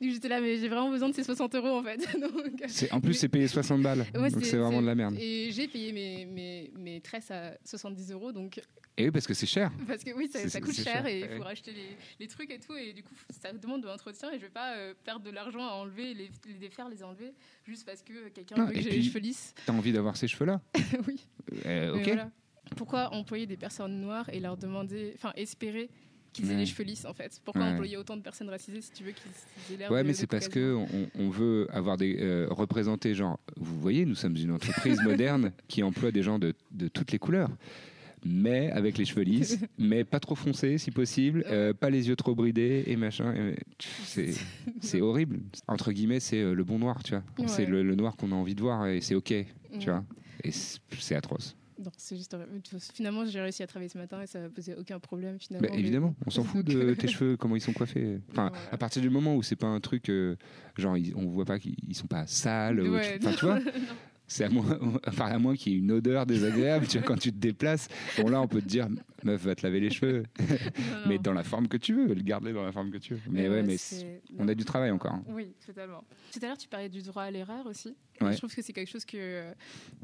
donc 0.00 0.10
j'étais 0.10 0.28
là, 0.28 0.40
mais 0.40 0.56
j'ai 0.58 0.68
vraiment 0.68 0.90
besoin 0.90 1.08
de 1.08 1.14
ces 1.14 1.24
60 1.24 1.54
euros 1.54 1.78
en 1.78 1.82
fait. 1.82 1.98
Donc, 2.20 2.62
En 2.92 3.00
plus, 3.00 3.14
c'est 3.14 3.28
payé 3.28 3.46
60 3.48 3.82
balles. 3.82 4.04
ouais, 4.14 4.30
donc 4.30 4.44
c'est 4.44 4.56
vraiment 4.56 4.80
de 4.82 4.86
la 4.86 4.94
merde. 4.94 5.16
Et 5.18 5.50
j'ai 5.52 5.68
payé 5.68 5.92
mes, 5.92 6.26
mes, 6.26 6.70
mes 6.76 7.00
tresses 7.00 7.30
à 7.30 7.52
70 7.64 8.12
euros, 8.12 8.32
donc 8.32 8.60
Et 8.96 9.04
oui, 9.04 9.10
parce 9.10 9.26
que 9.26 9.34
c'est 9.34 9.46
cher. 9.46 9.70
Parce 9.86 10.04
que 10.04 10.10
oui, 10.12 10.28
ça, 10.30 10.60
coûte 10.60 10.74
cher, 10.74 10.84
cher, 10.84 11.06
et 11.06 11.20
il 11.20 11.24
ouais. 11.24 11.36
faut 11.36 11.42
racheter 11.44 11.72
les, 11.72 11.96
les 12.18 12.26
trucs 12.28 12.50
et 12.50 12.58
tout. 12.58 12.74
Et 12.76 12.92
du 12.92 13.02
coup, 13.02 13.14
ça 13.30 13.52
demande 13.52 13.82
de 13.82 13.86
l'entretien 13.86 14.30
et 14.30 14.36
je 14.36 14.42
vais 14.42 14.48
pas 14.50 14.76
euh, 14.76 14.94
perdre 15.04 15.24
de 15.24 15.30
l'argent 15.30 15.66
à 15.66 15.72
enlever, 15.72 15.99
les, 16.14 16.30
les 16.46 16.54
défaire, 16.54 16.88
les 16.88 17.02
enlever, 17.02 17.32
juste 17.66 17.84
parce 17.86 18.02
que 18.02 18.28
quelqu'un 18.30 18.64
veut 18.66 18.72
que 18.72 18.80
j'ai 18.80 18.90
les 18.90 19.02
cheveux 19.02 19.20
lisses. 19.20 19.54
T'as 19.66 19.72
envie 19.72 19.92
d'avoir 19.92 20.16
ces 20.16 20.28
cheveux-là 20.28 20.60
oui. 21.08 21.26
Euh, 21.66 21.94
Ok. 21.96 22.04
voilà. 22.04 22.30
Pourquoi 22.76 23.12
employer 23.14 23.46
des 23.46 23.56
personnes 23.56 24.00
noires 24.00 24.28
et 24.32 24.38
leur 24.40 24.56
demander, 24.56 25.12
enfin 25.16 25.32
espérer 25.36 25.90
qu'ils 26.32 26.46
aient 26.46 26.54
Ouais. 26.54 26.60
les 26.60 26.66
cheveux 26.66 26.84
lisses 26.84 27.04
en 27.04 27.12
fait? 27.14 27.40
Pourquoi 27.44 27.62
Ouais. 27.64 27.70
employer 27.72 27.96
autant 27.96 28.16
de 28.16 28.22
personnes 28.22 28.48
racisées 28.48 28.80
si 28.80 28.92
tu 28.92 29.02
veux 29.02 29.10
qu'ils 29.12 29.74
aient 29.74 29.78
l'air 29.78 29.90
Ouais, 29.90 30.02
de- 30.02 30.06
mais 30.08 30.14
c'est 30.14 30.28
parce 30.28 30.48
que 30.48 30.74
on, 30.74 31.10
on 31.18 31.28
veut 31.30 31.66
avoir 31.72 31.96
des 31.96 32.16
euh, 32.20 32.46
représenter 32.50 33.14
genre. 33.14 33.40
Vous 33.56 33.80
voyez, 33.80 34.04
nous 34.04 34.14
sommes 34.14 34.36
une 34.36 34.52
entreprise 34.52 35.00
moderne 35.02 35.52
qui 35.68 35.82
emploie 35.82 36.12
des 36.12 36.22
gens 36.22 36.38
de, 36.38 36.54
de 36.70 36.86
toutes 36.88 37.10
les 37.10 37.18
couleurs. 37.18 37.50
Mais 38.24 38.70
avec 38.70 38.98
les 38.98 39.04
cheveux 39.04 39.22
lisses, 39.22 39.58
mais 39.78 40.04
pas 40.04 40.20
trop 40.20 40.34
foncés 40.34 40.76
si 40.78 40.90
possible, 40.90 41.44
euh, 41.48 41.72
pas 41.72 41.88
les 41.90 42.08
yeux 42.08 42.16
trop 42.16 42.34
bridés 42.34 42.84
et 42.86 42.96
machin. 42.96 43.52
C'est 44.80 45.00
horrible. 45.00 45.40
Entre 45.68 45.92
guillemets, 45.92 46.20
c'est 46.20 46.40
euh, 46.40 46.54
le 46.54 46.64
bon 46.64 46.78
noir, 46.78 47.02
tu 47.02 47.12
vois. 47.12 47.22
Ouais. 47.38 47.48
C'est 47.48 47.66
le, 47.66 47.82
le 47.82 47.94
noir 47.94 48.16
qu'on 48.16 48.32
a 48.32 48.34
envie 48.34 48.54
de 48.54 48.60
voir 48.60 48.86
et 48.86 49.00
c'est 49.00 49.14
ok, 49.14 49.32
tu 49.78 49.90
vois. 49.90 50.04
Et 50.44 50.50
c'est 50.52 51.14
atroce. 51.14 51.56
Non, 51.82 51.90
c'est 51.96 52.14
juste. 52.16 52.36
Finalement, 52.92 53.24
j'ai 53.24 53.40
réussi 53.40 53.62
à 53.62 53.66
travailler 53.66 53.88
ce 53.88 53.96
matin 53.96 54.20
et 54.20 54.26
ça 54.26 54.38
n'a 54.38 54.50
posé 54.50 54.74
aucun 54.78 54.98
problème 54.98 55.38
finalement. 55.38 55.66
Bah, 55.66 55.72
mais- 55.74 55.80
évidemment, 55.80 56.14
on 56.26 56.30
s'en 56.30 56.44
fout 56.44 56.64
de 56.64 56.92
tes 56.92 57.08
cheveux, 57.08 57.38
comment 57.38 57.56
ils 57.56 57.62
sont 57.62 57.72
coiffés. 57.72 58.20
Enfin, 58.32 58.50
Voilà. 58.50 58.68
à 58.72 58.76
partir 58.76 59.00
du 59.00 59.08
moment 59.08 59.34
où 59.34 59.42
c'est 59.42 59.56
pas 59.56 59.66
un 59.66 59.80
truc, 59.80 60.10
euh, 60.10 60.36
genre, 60.76 60.96
on 61.16 61.26
voit 61.28 61.46
pas 61.46 61.58
qu'ils 61.58 61.76
ils 61.88 61.94
sont 61.94 62.06
pas 62.06 62.26
sales. 62.26 62.80
ou 62.82 62.92
Ouais, 62.92 63.18
tu- 63.18 63.26
Enfin, 63.26 63.36
tu 63.38 63.44
vois, 63.46 63.60
c'est 64.32 64.44
à 64.44 64.48
moins, 64.48 64.78
enfin, 65.08 65.26
à 65.26 65.38
moins 65.38 65.56
qu'il 65.56 65.72
y 65.72 65.74
ait 65.74 65.78
une 65.80 65.90
odeur 65.90 66.24
désagréable, 66.24 66.86
tu 66.86 66.98
vois, 66.98 67.06
quand 67.06 67.16
tu 67.18 67.32
te 67.32 67.36
déplaces. 67.38 67.88
Bon, 68.16 68.28
là, 68.28 68.40
on 68.40 68.46
peut 68.46 68.60
te 68.62 68.66
dire, 68.68 68.86
meuf, 69.24 69.42
va 69.42 69.54
te 69.56 69.66
laver 69.66 69.80
les 69.80 69.90
cheveux, 69.90 70.22
mais 71.08 71.18
dans 71.18 71.32
la 71.32 71.42
forme 71.42 71.66
que 71.66 71.76
tu 71.76 71.94
veux, 71.94 72.14
garde-les 72.14 72.52
dans 72.52 72.62
la 72.64 72.70
forme 72.72 72.90
que 72.92 72.98
tu 72.98 73.14
veux. 73.14 73.20
Mais 73.28 73.48
ouais, 73.48 73.62
mais 73.64 73.76
on 74.38 74.46
a 74.46 74.54
du 74.54 74.64
travail 74.64 74.90
encore. 74.92 75.12
hein. 75.14 75.24
Oui, 75.28 75.52
totalement. 75.66 76.04
Tout 76.32 76.38
à 76.42 76.46
l'heure, 76.46 76.58
tu 76.58 76.68
parlais 76.68 76.88
du 76.88 77.02
droit 77.02 77.24
à 77.24 77.30
l'erreur 77.30 77.66
aussi. 77.66 77.94
Ouais. 78.20 78.32
Je 78.32 78.38
trouve 78.38 78.54
que 78.54 78.62
c'est 78.62 78.72
quelque 78.72 78.90
chose 78.90 79.04
que, 79.04 79.42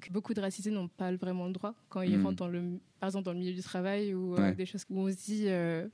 que 0.01 0.11
beaucoup 0.11 0.35
de 0.35 0.41
racisés 0.41 0.71
n'ont 0.71 0.89
pas 0.89 1.13
vraiment 1.15 1.47
le 1.47 1.53
droit 1.53 1.75
quand 1.89 2.03
ils 2.03 2.19
Mm. 2.19 2.25
rentrent 2.25 2.37
dans 2.37 2.49
le, 2.49 2.63
par 2.99 3.09
exemple 3.09 3.27
dans 3.27 3.33
le 3.33 3.39
milieu 3.39 3.53
du 3.55 3.63
travail 3.63 4.13
ou 4.15 4.35
euh, 4.37 4.55
des 4.55 4.67
choses 4.67 4.85
où 4.91 5.01
on 5.01 5.11
se 5.11 5.17
dit, 5.17 5.45
euh, 5.47 5.87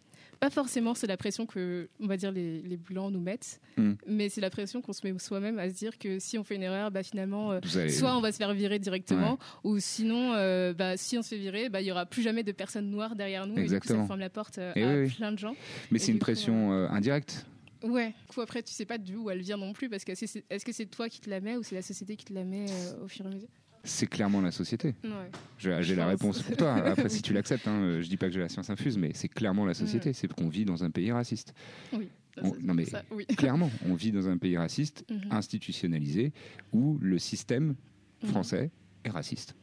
pas 0.42 0.50
forcément 0.50 0.92
c'est 0.96 1.06
la 1.06 1.16
pression 1.16 1.46
que, 1.46 1.88
on 2.00 2.08
va 2.08 2.16
dire, 2.16 2.32
les, 2.32 2.62
les 2.62 2.76
blancs 2.76 3.12
nous 3.12 3.20
mettent, 3.20 3.60
Mm. 3.76 3.92
mais 4.08 4.28
c'est 4.28 4.40
la 4.40 4.50
pression 4.50 4.82
qu'on 4.82 4.92
se 4.92 5.06
met 5.06 5.16
soi-même 5.18 5.58
à 5.60 5.70
se 5.70 5.74
dire 5.74 5.96
que 5.98 6.18
si 6.18 6.36
on 6.36 6.42
fait 6.42 6.56
une 6.56 6.64
erreur, 6.64 6.90
bah, 6.90 7.04
finalement, 7.04 7.52
euh, 7.52 7.60
allez- 7.76 7.88
soit 7.90 8.16
on 8.18 8.20
va 8.20 8.32
se 8.32 8.38
faire 8.38 8.52
virer 8.52 8.80
directement, 8.80 9.38
ou 9.62 9.78
sinon, 9.78 10.32
euh, 10.34 10.74
bah, 10.74 10.96
si 10.96 11.16
on 11.16 11.22
se 11.22 11.28
fait 11.28 11.36
virer, 11.38 11.68
bah, 11.68 11.80
il 11.80 11.86
y 11.86 11.92
aura 11.92 12.04
plus 12.06 12.22
jamais 12.22 12.42
de 12.42 12.50
personnes 12.50 12.90
noires 12.90 13.14
derrière 13.14 13.46
nous. 13.46 13.52
Et 13.56 13.62
du 13.62 13.68
coup, 13.68 13.74
Exactement. 13.76 14.02
ça 14.02 14.06
ferme 14.08 14.20
la 14.20 14.30
porte 14.30 14.58
euh, 14.58 14.72
Et 14.74 14.82
à 14.82 14.94
oui, 14.98 15.08
plein 15.10 15.30
de 15.30 15.38
gens. 15.38 15.54
Mais 15.92 16.00
c'est 16.00 16.10
une 16.10 16.18
pression 16.18 16.72
indirecte. 16.90 17.46
Ouais. 17.84 18.08
Du 18.08 18.34
coup, 18.34 18.40
après, 18.40 18.62
tu 18.64 18.72
sais 18.72 18.84
pas 18.84 18.98
d'où 18.98 19.30
elle 19.30 19.40
vient 19.42 19.56
non 19.56 19.72
plus, 19.72 19.88
parce 19.88 20.04
que 20.04 20.10
est-ce 20.12 20.20
que 20.22 20.26
c'est 20.26 20.44
est-ce 20.50 20.64
que 20.64 20.72
c'est 20.72 20.86
toi 20.86 21.08
qui 21.08 21.20
te 21.20 21.30
la 21.30 21.40
mets 21.40 21.56
ou 21.56 21.62
c'est 21.62 21.74
la 21.76 21.82
société 21.82 22.16
qui 22.16 22.24
te 22.24 22.32
la 22.34 22.42
met 22.44 22.66
euh, 22.68 23.04
au 23.04 23.08
fur 23.08 23.24
et 23.24 23.28
à 23.28 23.30
mesure? 23.32 23.48
C'est 23.84 24.06
clairement 24.06 24.40
la 24.40 24.52
société. 24.52 24.94
Ouais. 25.04 25.80
J'ai 25.82 25.96
la 25.96 26.06
réponse 26.06 26.40
pour 26.42 26.56
toi. 26.56 26.74
Après, 26.74 27.08
si 27.08 27.20
tu 27.22 27.32
l'acceptes, 27.34 27.66
hein, 27.66 28.00
je 28.00 28.08
dis 28.08 28.16
pas 28.16 28.26
que 28.28 28.32
j'ai 28.34 28.40
la 28.40 28.48
science 28.48 28.70
infuse, 28.70 28.96
mais 28.96 29.10
c'est 29.14 29.28
clairement 29.28 29.64
la 29.66 29.74
société. 29.74 30.12
C'est 30.12 30.32
qu'on 30.32 30.48
vit 30.48 30.64
dans 30.64 30.84
un 30.84 30.90
pays 30.90 31.10
raciste. 31.10 31.52
Oui. 31.92 32.08
On- 32.40 32.54
non, 32.62 32.74
mais- 32.74 32.84
ça, 32.86 33.02
oui. 33.10 33.26
Clairement, 33.36 33.70
on 33.88 33.94
vit 33.94 34.12
dans 34.12 34.28
un 34.28 34.38
pays 34.38 34.56
raciste, 34.56 35.04
Mhm. 35.10 35.32
institutionnalisé, 35.32 36.32
où 36.72 36.96
le 37.02 37.18
système 37.18 37.74
Mhm. 38.22 38.28
français 38.30 38.70
est 39.04 39.10
raciste. 39.10 39.54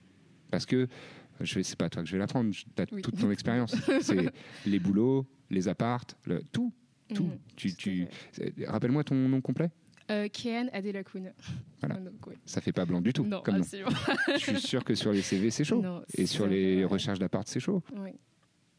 Parce 0.52 0.66
que, 0.66 0.88
je 1.42 1.62
c'est 1.62 1.78
pas 1.78 1.90
toi 1.90 2.04
que 2.04 2.08
je 2.08 2.14
vais 2.14 2.20
l'apprendre, 2.20 2.52
tu 2.54 2.66
as 2.82 2.86
Oui. 2.92 3.02
toute 3.02 3.18
ton 3.20 3.32
expérience. 3.32 3.74
C'est 4.02 4.32
les 4.68 4.80
boulots, 4.80 5.26
les 5.50 5.68
appartes, 5.68 6.18
le, 6.26 6.42
tout. 6.52 6.72
tout. 7.14 7.24
Mhm. 7.24 7.38
Tu, 7.56 7.74
tu, 7.76 8.08
Rappelle-moi 8.68 9.04
ton 9.04 9.16
nom 9.16 9.42
complet. 9.42 9.72
Euh, 10.10 10.28
Kéane 10.28 10.70
Adelakoun. 10.74 11.32
Voilà. 11.82 11.96
Donc. 11.96 12.14
Ça 12.46 12.62
fait 12.62 12.72
pas 12.72 12.86
blanc 12.86 13.02
du 13.02 13.14
tout. 13.14 13.24
Non, 13.26 13.42
comme 13.42 13.56
absolument. 13.56 13.90
Je 14.34 14.38
suis 14.38 14.60
sûr 14.60 14.84
que 14.84 14.96
sur 14.96 15.12
les 15.12 15.22
CV, 15.22 15.52
c'est 15.52 15.64
chaud. 15.64 15.82
Non, 15.82 16.02
Et 16.16 16.26
sur 16.26 16.48
les 16.48 16.84
recherches 16.86 17.20
d'appart, 17.20 17.48
c'est 17.48 17.60
chaud. 17.60 17.84
Oui. 17.96 18.12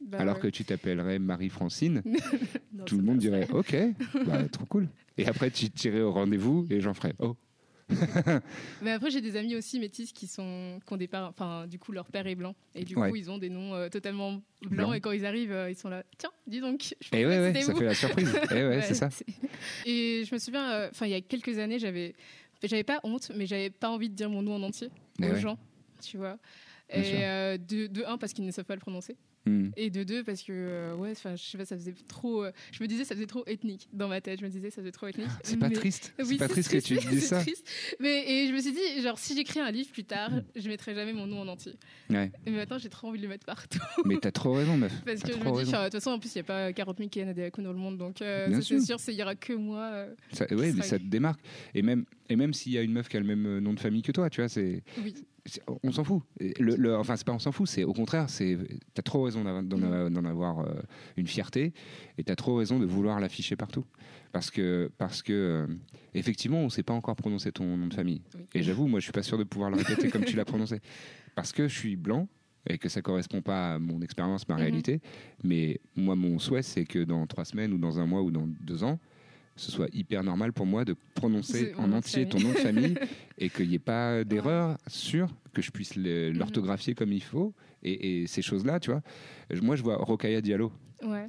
Bah, 0.00 0.18
Alors 0.18 0.36
ouais. 0.36 0.40
que 0.40 0.48
tu 0.48 0.64
t'appellerais 0.64 1.18
Marie-Francine, 1.18 2.02
tout 2.86 2.96
le 2.96 3.02
monde 3.02 3.18
dirait 3.18 3.46
OK, 3.52 3.76
bah, 4.26 4.48
trop 4.48 4.64
cool. 4.64 4.88
Et 5.18 5.26
après, 5.26 5.50
tu 5.50 5.68
tirais 5.70 6.00
au 6.00 6.10
rendez-vous 6.10 6.66
et 6.70 6.80
gens 6.80 6.94
feraient 6.94 7.12
Oh, 7.18 7.36
Mais 8.82 8.92
après, 8.92 9.10
j'ai 9.10 9.20
des 9.20 9.36
amis 9.36 9.54
aussi 9.56 9.78
métis 9.78 10.12
qui 10.12 10.26
sont 10.26 10.80
qui 10.86 10.92
ont 10.92 10.96
des 10.96 11.08
parents, 11.08 11.28
enfin, 11.28 11.66
du 11.66 11.78
coup, 11.78 11.92
leur 11.92 12.06
père 12.08 12.26
est 12.26 12.34
blanc 12.34 12.54
et 12.74 12.84
du 12.84 12.96
Ouais. 12.96 13.10
coup, 13.10 13.16
ils 13.16 13.30
ont 13.30 13.38
des 13.38 13.50
noms 13.50 13.74
euh, 13.74 13.88
totalement 13.88 14.32
blancs 14.32 14.42
Blanc. 14.70 14.92
et 14.94 15.00
quand 15.00 15.12
ils 15.12 15.26
arrivent, 15.26 15.52
euh, 15.52 15.70
ils 15.70 15.76
sont 15.76 15.88
là. 15.88 16.02
Tiens, 16.18 16.30
dis 16.46 16.60
donc. 16.60 16.94
Je 17.00 17.08
Et 17.08 17.24
pensais 17.24 17.26
ouais, 17.26 17.52
ouais, 17.52 17.60
ça 17.60 17.72
vous. 17.72 17.78
fait 17.78 17.84
la 17.84 17.94
surprise. 17.94 18.40
Et 18.50 18.54
ouais, 18.54 18.68
Ouais, 18.76 18.82
c'est 18.82 18.94
ça. 18.94 19.08
Et 19.86 20.24
je 20.24 20.34
me 20.34 20.38
souviens, 20.38 20.70
euh, 20.72 20.88
enfin, 20.90 21.06
il 21.06 21.10
y 21.12 21.14
a 21.14 21.20
quelques 21.20 21.58
années, 21.58 21.78
j'avais, 21.78 22.14
j'avais 22.62 22.84
pas 22.84 23.00
honte, 23.04 23.30
mais 23.34 23.46
j'avais 23.46 23.70
pas 23.70 23.90
envie 23.90 24.08
de 24.08 24.14
dire 24.14 24.30
mon 24.30 24.42
nom 24.42 24.54
en 24.56 24.62
entier 24.62 24.88
Mais 25.18 25.28
aux 25.30 25.34
ouais. 25.34 25.40
gens, 25.40 25.58
tu 26.02 26.16
vois. 26.16 26.38
Bien 26.92 27.02
et 27.54 27.58
de, 27.58 27.86
de 27.86 28.04
un 28.04 28.18
parce 28.18 28.32
qu'ils 28.32 28.44
ne 28.44 28.50
savent 28.50 28.64
pas 28.64 28.74
le 28.74 28.80
prononcer, 28.80 29.16
Hmm. 29.46 29.70
et 29.74 29.88
de 29.88 30.04
deux 30.04 30.22
parce 30.22 30.42
que 30.42 30.52
euh, 30.52 30.94
ouais, 30.96 31.12
enfin, 31.12 31.34
je 31.34 31.42
sais 31.42 31.56
pas, 31.56 31.64
ça 31.64 31.74
faisait 31.74 31.94
trop. 32.08 32.44
euh, 32.44 32.52
je 32.72 32.82
me 32.82 32.86
disais, 32.88 33.04
ça 33.04 33.14
faisait 33.14 33.26
trop 33.26 33.42
ethnique 33.46 33.88
dans 33.92 34.06
ma 34.06 34.20
tête. 34.20 34.38
Je 34.40 34.44
me 34.44 34.50
disais, 34.50 34.68
ça 34.68 34.82
faisait 34.82 34.92
trop 34.92 35.06
ethnique. 35.06 35.28
C'est 35.42 35.58
pas 35.58 35.70
Mais- 35.70 35.74
triste. 35.74 36.12
Oui, 36.18 36.26
c'est 36.28 36.36
pas 36.36 36.48
triste 36.48 36.70
que 36.70 36.76
tu 36.78 36.96
dises 36.96 37.24
ça. 37.28 37.40
triste. 37.40 37.66
Mais 38.00 38.24
et 38.30 38.48
je 38.48 38.52
me 38.52 38.60
suis 38.60 38.72
dit, 38.72 39.00
genre, 39.02 39.18
si 39.18 39.34
j'écris 39.34 39.60
un 39.60 39.70
livre 39.70 39.88
plus 39.92 40.04
tard, 40.04 40.30
je 40.54 40.68
mettrai 40.68 40.94
jamais 40.94 41.14
mon 41.14 41.26
nom 41.26 41.40
en 41.40 41.48
entier. 41.48 41.72
Ouais. 42.10 42.30
Et 42.44 42.50
maintenant, 42.50 42.76
j'ai 42.76 42.90
trop 42.90 43.08
envie 43.08 43.18
de 43.18 43.22
le 43.22 43.30
mettre 43.30 43.46
partout. 43.46 43.78
Mais 44.04 44.18
t'as 44.20 44.30
trop 44.30 44.52
raison, 44.52 44.76
meuf. 44.76 44.92
Parce 45.06 45.22
que 45.22 45.32
je 45.32 45.38
me 45.38 45.64
dis, 45.64 45.70
de 45.70 45.82
toute 45.84 45.92
façon, 45.92 46.10
en 46.10 46.18
plus, 46.18 46.34
il 46.34 46.38
n'y 46.38 46.40
a 46.42 46.44
pas 46.44 46.72
40 46.74 46.98
000 46.98 47.08
Canadiens 47.08 47.48
dans 47.58 47.72
le 47.72 47.78
monde. 47.78 47.96
Donc, 47.96 48.20
euh, 48.20 48.46
c'est 48.60 48.78
sûr. 48.80 48.98
il 49.08 49.14
y 49.14 49.22
aura 49.22 49.34
que 49.36 49.54
moi. 49.54 49.80
euh, 49.92 50.14
Ça, 50.32 50.46
ouais, 50.54 50.72
mais 50.72 50.82
ça 50.82 50.98
te 50.98 51.04
démarque. 51.04 51.40
Et 51.74 51.80
même, 51.80 52.04
et 52.28 52.36
même 52.36 52.52
s'il 52.52 52.72
y 52.72 52.78
a 52.78 52.82
une 52.82 52.92
meuf 52.92 53.08
qui 53.08 53.16
a 53.16 53.20
le 53.20 53.26
même 53.26 53.46
euh, 53.46 53.60
nom 53.60 53.72
de 53.72 53.80
famille 53.80 54.02
que 54.02 54.12
toi, 54.12 54.28
tu 54.28 54.40
vois, 54.42 54.48
c'est, 54.48 54.82
oui. 55.02 55.14
On 55.82 55.92
s'en 55.92 56.04
fout. 56.04 56.22
Le, 56.40 56.76
le- 56.76 56.96
enfin, 56.96 57.16
c'est 57.16 57.26
pas 57.26 57.32
on 57.32 57.38
s'en 57.38 57.52
fout, 57.52 57.68
c'est 57.68 57.84
au 57.84 57.92
contraire, 57.92 58.28
c'est, 58.30 58.58
t'as 58.94 59.02
trop 59.02 59.22
raison 59.22 59.42
d'en, 59.44 59.62
Mm. 59.78 60.26
avoir- 60.26 60.60
euh, 60.60 60.80
une 61.16 61.26
fierté, 61.26 61.72
et 62.18 62.24
t'as 62.24 62.36
trop 62.36 62.56
raison 62.56 62.78
de 62.78 62.86
vouloir 62.86 63.20
l'afficher 63.20 63.56
partout, 63.56 63.84
parce 64.32 64.50
que, 64.50 64.90
parce 64.98 65.22
que, 65.22 65.32
euh, 65.32 65.66
effectivement, 66.14 66.58
on 66.60 66.68
sait 66.68 66.82
pas 66.82 66.94
encore 66.94 67.16
prononcer 67.16 67.52
ton 67.52 67.76
nom 67.76 67.86
de 67.86 67.94
famille. 67.94 68.22
Oui. 68.34 68.40
Et 68.54 68.62
j'avoue, 68.62 68.86
moi, 68.86 69.00
je 69.00 69.04
suis 69.04 69.12
pas 69.12 69.22
sûr 69.22 69.38
de 69.38 69.44
pouvoir 69.44 69.70
le 69.70 69.76
répéter 69.76 70.08
comme 70.10 70.24
tu 70.24 70.36
l'as 70.36 70.44
prononcé, 70.44 70.80
parce 71.34 71.52
que 71.52 71.68
je 71.68 71.76
suis 71.78 71.96
blanc 71.96 72.28
et 72.68 72.76
que 72.76 72.88
ça 72.90 73.00
correspond 73.00 73.40
pas 73.40 73.74
à 73.74 73.78
mon 73.78 74.02
expérience, 74.02 74.46
ma 74.48 74.54
Mhm. 74.56 74.60
réalité. 74.60 75.00
Mais 75.42 75.80
moi, 75.96 76.14
mon 76.14 76.38
souhait, 76.38 76.62
c'est 76.62 76.84
que 76.84 76.98
dans 77.04 77.26
trois 77.26 77.44
semaines 77.46 77.72
ou 77.72 77.78
dans 77.78 77.98
un 77.98 78.06
mois 78.06 78.20
ou 78.22 78.30
dans 78.30 78.46
deux 78.46 78.84
ans, 78.84 78.98
ce 79.60 79.70
soit 79.70 79.88
hyper 79.92 80.22
normal 80.24 80.52
pour 80.52 80.66
moi 80.66 80.84
de 80.84 80.94
prononcer 81.14 81.72
en 81.76 81.92
entier 81.92 82.28
ton 82.28 82.38
nom 82.40 82.48
de 82.50 82.54
famille 82.58 82.94
et 83.38 83.48
qu'il 83.50 83.68
n'y 83.68 83.74
ait 83.74 83.78
pas 83.78 84.24
d'erreur 84.24 84.78
sur 84.86 85.28
que 85.52 85.62
je 85.62 85.70
puisse 85.70 85.96
le- 85.96 86.30
l'orthographier 86.32 86.94
comme 86.94 87.12
il 87.12 87.22
faut 87.22 87.54
et, 87.82 88.22
et 88.22 88.26
ces 88.26 88.42
choses-là, 88.42 88.78
tu 88.80 88.90
vois. 88.90 89.02
Moi, 89.62 89.76
je 89.76 89.82
vois 89.82 89.96
Rokaya 89.96 90.40
Diallo. 90.40 90.72
Ouais. 91.02 91.26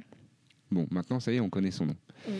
Bon, 0.70 0.86
maintenant, 0.90 1.20
ça 1.20 1.32
y 1.32 1.36
est, 1.36 1.40
on 1.40 1.50
connaît 1.50 1.70
son 1.70 1.86
nom. 1.86 1.96
Oui. 2.28 2.34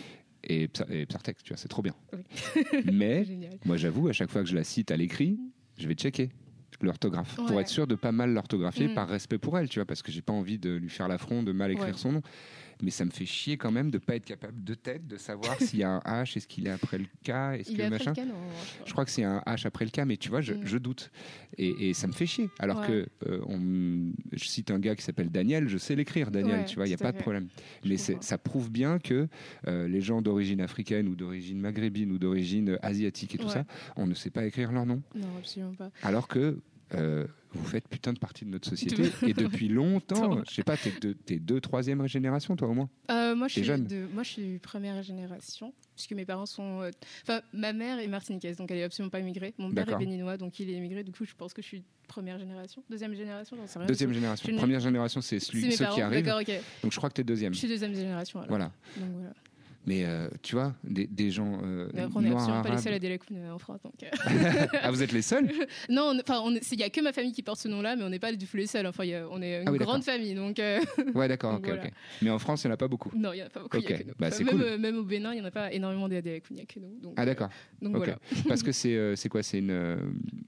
Et, 0.44 0.68
et 0.90 1.06
Psartex, 1.06 1.42
tu 1.42 1.50
vois, 1.50 1.56
c'est 1.56 1.68
trop 1.68 1.82
bien. 1.82 1.94
Oui. 2.12 2.62
Mais 2.92 3.24
moi, 3.64 3.76
j'avoue, 3.76 4.08
à 4.08 4.12
chaque 4.12 4.30
fois 4.30 4.42
que 4.42 4.48
je 4.48 4.54
la 4.54 4.64
cite 4.64 4.90
à 4.90 4.96
l'écrit, 4.96 5.38
je 5.78 5.86
vais 5.88 5.94
checker 5.94 6.30
l'orthographe 6.80 7.36
pour 7.36 7.60
être 7.60 7.68
sûr 7.68 7.86
de 7.86 7.94
pas 7.94 8.10
mal 8.10 8.32
l'orthographier 8.32 8.88
Mm. 8.88 8.94
par 8.94 9.08
respect 9.08 9.38
pour 9.38 9.56
elle, 9.56 9.68
tu 9.68 9.78
vois, 9.78 9.86
parce 9.86 10.02
que 10.02 10.10
j'ai 10.10 10.20
pas 10.22 10.32
envie 10.32 10.58
de 10.58 10.70
lui 10.74 10.88
faire 10.88 11.06
l'affront 11.06 11.44
de 11.44 11.52
mal 11.52 11.70
écrire 11.70 11.88
Ouais. 11.88 11.92
son 11.96 12.10
nom. 12.12 12.22
Mais 12.82 12.90
ça 12.90 13.04
me 13.04 13.10
fait 13.10 13.24
chier 13.26 13.56
quand 13.56 13.70
même 13.70 13.90
de 13.90 13.98
pas 13.98 14.16
être 14.16 14.24
capable 14.24 14.62
de 14.64 14.74
tête 14.74 15.06
de 15.06 15.16
savoir 15.16 15.56
s'il 15.60 15.78
y 15.78 15.84
a 15.84 15.90
un 15.90 15.98
H, 16.00 16.36
est-ce 16.36 16.46
qu'il 16.48 16.66
est 16.66 16.70
après 16.70 16.98
le 16.98 17.04
K, 17.24 17.30
est-ce 17.60 17.72
que 17.72 17.88
machin. 17.88 18.10
le 18.10 18.16
canon, 18.16 18.34
je 18.34 18.74
crois. 18.74 18.84
Je 18.86 18.92
crois 18.92 19.04
que 19.04 19.10
c'est 19.12 19.24
un 19.24 19.38
H 19.46 19.66
après 19.66 19.84
le 19.84 19.90
K, 19.90 20.00
mais 20.06 20.16
tu 20.16 20.28
vois, 20.28 20.40
je, 20.40 20.52
Mm. 20.54 20.60
je 20.66 20.78
doute. 20.78 21.10
Et, 21.58 21.88
et 21.90 21.94
ça 21.94 22.06
me 22.08 22.12
fait 22.12 22.26
chier. 22.26 22.50
Alors 22.58 22.80
Ouais. 22.80 22.86
que 22.86 23.08
euh, 23.28 23.40
on- 23.46 24.12
je 24.32 24.44
cite 24.44 24.70
un 24.70 24.78
gars 24.78 24.96
qui 24.96 25.02
s'appelle 25.02 25.30
Daniel, 25.30 25.68
je 25.68 25.78
sais 25.78 25.94
l'écrire, 25.94 26.30
Daniel, 26.30 26.60
Ouais, 26.60 26.64
tu 26.64 26.76
vois, 26.76 26.86
il 26.86 26.90
n'y 26.90 26.94
a 26.94 26.98
pas 26.98 27.12
de 27.12 27.18
problème. 27.18 27.48
Je 27.84 27.88
Mais 27.88 27.96
ça 27.96 28.38
prouve 28.38 28.70
bien 28.70 28.98
que 28.98 29.28
euh, 29.68 29.86
les 29.88 30.00
gens 30.00 30.20
d'origine 30.22 30.60
africaine 30.60 31.06
ou 31.08 31.14
d'origine 31.14 31.60
maghrébine 31.60 32.10
ou 32.10 32.18
d'origine 32.18 32.78
asiatique 32.82 33.34
et 33.36 33.38
tout 33.38 33.46
Ouais. 33.46 33.52
ça, 33.52 33.64
on 33.96 34.06
ne 34.06 34.14
sait 34.14 34.30
pas 34.30 34.44
écrire 34.44 34.72
leur 34.72 34.86
nom. 34.86 35.02
Non, 35.14 35.28
absolument 35.38 35.74
pas. 35.74 35.90
Alors 36.02 36.26
que 36.28 36.58
euh, 36.94 37.26
vous 37.54 37.64
faites 37.66 37.88
putain 37.88 38.12
de 38.12 38.18
partie 38.18 38.44
de 38.44 38.50
notre 38.50 38.68
société 38.68 39.04
et 39.26 39.34
depuis 39.34 39.68
longtemps, 39.68 40.42
je 40.48 40.54
sais 40.54 40.62
pas, 40.62 40.76
t'es 40.76 40.92
deux, 41.00 41.14
t'es 41.14 41.38
deux, 41.38 41.60
troisième 41.60 42.06
génération, 42.06 42.56
toi 42.56 42.68
au 42.68 42.74
moins. 42.74 42.88
Euh, 43.10 43.34
moi, 43.34 43.48
je 43.48 43.52
suis 43.54 43.64
jeune. 43.64 43.84
de, 43.86 44.06
moi, 44.12 44.22
je 44.22 44.30
suis 44.30 44.58
première 44.58 45.02
génération, 45.02 45.72
puisque 45.94 46.12
mes 46.12 46.24
parents 46.24 46.46
sont. 46.46 46.82
euh, 46.82 46.90
Enfin, 47.22 47.40
ma 47.52 47.72
mère 47.72 47.98
est 47.98 48.08
martiniquaise, 48.08 48.56
donc 48.56 48.70
elle 48.70 48.78
est 48.78 48.82
absolument 48.84 49.10
pas 49.10 49.20
immigrée. 49.20 49.54
Mon 49.58 49.70
père 49.70 49.88
est 49.88 49.96
béninois, 49.98 50.36
donc 50.36 50.58
il 50.60 50.70
est 50.70 50.74
immigré. 50.74 51.04
Du 51.04 51.12
coup, 51.12 51.24
je 51.24 51.34
pense 51.34 51.52
que 51.52 51.62
je 51.62 51.66
suis 51.66 51.84
première 52.08 52.38
génération, 52.38 52.82
deuxième 52.90 53.14
génération, 53.14 53.56
j'en 53.56 53.66
sais 53.66 53.78
rien. 53.78 53.86
Deuxième 53.88 54.12
génération. 54.12 54.56
Première 54.56 54.80
génération, 54.80 55.20
c'est 55.20 55.38
C'est 55.40 55.46
celui, 55.46 55.64
mes 55.64 55.70
ceux 55.72 55.84
parents. 55.84 55.94
qui 55.96 56.02
arrivent. 56.02 56.24
D'accord, 56.24 56.40
ok. 56.40 56.52
Donc 56.82 56.92
je 56.92 56.96
crois 56.96 57.08
que 57.08 57.14
t'es 57.14 57.24
deuxième. 57.24 57.54
Je 57.54 57.58
suis 57.58 57.68
deuxième 57.68 57.94
génération. 57.94 58.40
Alors. 58.40 58.48
Voilà. 58.50 58.70
Donc 58.98 59.10
voilà. 59.14 59.32
Mais 59.86 60.04
euh, 60.04 60.28
tu 60.42 60.54
vois, 60.54 60.74
des, 60.84 61.06
des 61.06 61.30
gens 61.30 61.60
euh, 61.64 61.88
Mais 61.92 62.02
après, 62.02 62.18
on 62.18 62.22
n'est 62.22 62.30
absolument 62.32 62.62
pas 62.62 62.70
les 62.70 62.78
seuls 62.78 62.94
à 62.94 62.98
euh, 62.98 63.50
en 63.52 63.58
France. 63.58 63.80
Donc, 63.82 63.94
euh. 64.02 64.66
ah, 64.82 64.90
vous 64.90 65.02
êtes 65.02 65.12
les 65.12 65.22
seuls 65.22 65.48
non, 65.88 66.12
on- 66.14 66.20
enfin, 66.20 66.42
il 66.72 66.78
y 66.80 66.82
a 66.84 66.90
que 66.90 67.00
ma 67.00 67.12
famille 67.12 67.32
qui 67.32 67.42
porte 67.42 67.58
ce 67.60 67.68
nom-là, 67.68 67.96
mais 67.96 68.04
on 68.04 68.08
n'est 68.08 68.18
pas 68.18 68.32
du 68.32 68.46
tout 68.46 68.56
les 68.56 68.66
seuls. 68.66 68.86
Enfin, 68.86 69.04
il 69.04 69.10
y 69.10 69.14
a- 69.14 69.26
on 69.28 69.42
est 69.42 69.62
une 69.62 69.68
Ah 69.68 69.72
oui, 69.72 69.78
grande 69.78 70.04
famille, 70.04 70.34
donc 70.34 70.58
euh, 70.58 70.80
Ouais, 71.14 71.26
d'accord, 71.28 71.54
ok, 71.54 71.66
Voilà. 71.66 71.84
ok. 71.84 71.90
Mais 72.22 72.30
en 72.30 72.38
France, 72.38 72.62
il 72.64 72.68
n'y 72.68 72.72
en 72.72 72.74
a 72.74 72.76
pas 72.76 72.88
beaucoup. 72.88 73.10
non, 73.16 73.32
il 73.32 73.36
n'y 73.36 73.42
en 73.42 73.46
a 73.46 73.50
pas 73.50 73.60
beaucoup. 73.60 73.76
il 73.78 73.82
y 73.82 73.86
a 73.92 73.96
Ok, 73.96 74.02
que 74.02 74.08
nous. 74.08 74.14
bah, 74.18 74.28
Enfin, 74.28 74.44
même, 74.44 74.54
cool. 74.54 74.62
euh, 74.62 74.78
même 74.78 74.96
au 74.98 75.02
Bénin, 75.04 75.32
il 75.32 75.36
n'y 75.36 75.42
en 75.42 75.46
a 75.46 75.50
pas 75.50 75.72
énormément 75.72 76.08
des 76.08 76.22
il 76.50 76.54
n'y 76.56 76.62
a 76.62 76.64
que 76.66 76.78
nous. 76.78 76.98
Donc, 77.00 77.14
Ah, 77.16 77.22
euh, 77.22 77.26
d'accord. 77.26 77.48
donc 77.80 77.96
Ok. 77.96 78.04
voilà. 78.04 78.18
Parce 78.48 78.62
que 78.62 78.70
c'est 78.72 78.94
euh, 78.94 79.16
c'est 79.16 79.28
quoi 79.28 79.42
C'est 79.42 79.58
une, 79.58 79.70
euh, 79.70 79.96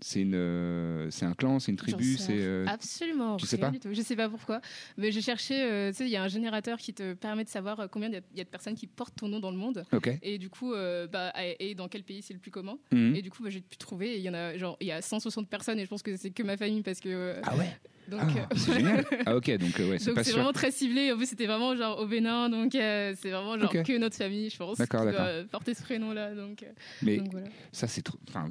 c'est 0.01 0.21
une, 0.23 0.35
euh, 0.35 1.11
c'est 1.11 1.25
un 1.27 1.35
clan, 1.35 1.59
c'est 1.59 1.73
une 1.73 1.77
tribu, 1.79 2.17
c'est. 2.17 2.33
euh, 2.39 2.65
Absolument. 2.69 3.37
tu 3.37 3.47
sais 3.47 3.59
pas 3.59 3.71
du 3.71 3.81
tout. 3.81 3.89
Je 3.93 4.01
sais 4.03 4.17
pas 4.17 4.29
pourquoi. 4.29 4.61
Mais 4.97 5.11
j'ai 5.11 5.23
cherché, 5.23 5.61
euh, 5.63 5.91
tu 5.91 5.97
sais, 5.99 6.05
il 6.05 6.11
y 6.11 6.17
a 6.17 6.23
un 6.23 6.29
générateur 6.29 6.79
qui 6.79 6.95
te 6.95 7.15
permet 7.15 7.45
de 7.45 7.49
savoir 7.49 7.81
euh, 7.81 7.87
combien 7.91 8.09
il 8.09 8.15
y 8.35 8.39
y, 8.39 8.41
a 8.41 8.45
de 8.45 8.49
personnes 8.49 8.75
qui 8.75 8.87
portent 8.87 9.15
ton 9.25 9.29
nom 9.31 9.41
dans 9.41 9.51
le 9.51 9.57
monde. 9.57 9.85
Ok. 9.93 10.11
Et 10.23 10.37
du 10.39 10.51
coup, 10.51 10.75
euh, 10.75 11.07
bah, 11.07 11.33
et 11.59 11.75
dans 11.75 11.89
quel 11.89 12.03
pays 12.03 12.21
c'est 12.23 12.35
le 12.35 12.41
plus 12.41 12.51
commun. 12.51 12.79
Mhm. 12.93 13.17
Et 13.17 13.23
du 13.23 13.31
coup, 13.31 13.43
bah, 13.43 13.49
j'ai 13.51 13.61
pu 13.63 13.77
trouver. 13.79 14.17
Il 14.17 14.23
y 14.23 14.29
en 14.29 14.35
a, 14.35 14.57
genre, 14.59 14.77
il 14.81 14.87
y 14.87 14.93
a 14.93 15.01
160 15.01 15.49
personnes 15.49 15.79
et 15.79 15.85
je 15.85 15.89
pense 15.89 16.03
que 16.03 16.17
c'est 16.17 16.31
que 16.31 16.43
ma 16.43 16.57
famille 16.57 16.83
parce 16.83 17.01
que. 17.01 17.09
euh, 17.09 17.41
Ah 17.45 17.57
ouais 17.57 17.71
donc, 18.09 18.21
Ah, 18.23 18.27
euh, 18.53 18.55
C'est 18.57 18.73
génial. 18.75 19.05
Ah, 19.27 19.37
ok, 19.37 19.51
donc 19.59 19.81
euh, 19.81 19.91
ouais, 19.91 19.99
c'est 19.99 20.13
pas 20.13 20.23
c'est 20.23 20.31
sûr. 20.31 20.39
vraiment 20.39 20.53
très 20.53 20.71
ciblé. 20.71 21.13
En 21.13 21.17
plus, 21.17 21.27
c'était 21.27 21.47
vraiment 21.47 21.75
genre 21.77 21.99
au 22.01 22.07
Bénin, 22.07 22.49
donc 22.51 22.75
euh, 22.75 23.15
c'est 23.21 23.31
vraiment 23.31 23.59
genre 23.59 23.71
Ok. 23.75 23.83
que 23.85 23.99
notre 23.99 24.17
famille, 24.17 24.51
je 24.51 24.57
pense, 24.57 24.77
qui 24.77 24.83
D'accord, 24.83 25.03
doit 25.03 25.13
d'accord. 25.13 25.49
porter 25.51 25.75
ce 25.75 25.83
prénom-là. 25.83 26.35
Donc, 26.35 26.63
euh, 26.63 26.67
Mais 27.03 27.17
donc 27.19 27.31
voilà. 27.33 27.47
ça, 27.73 27.87
c'est 27.89 28.03
trop. 28.03 28.19
Enfin, 28.29 28.49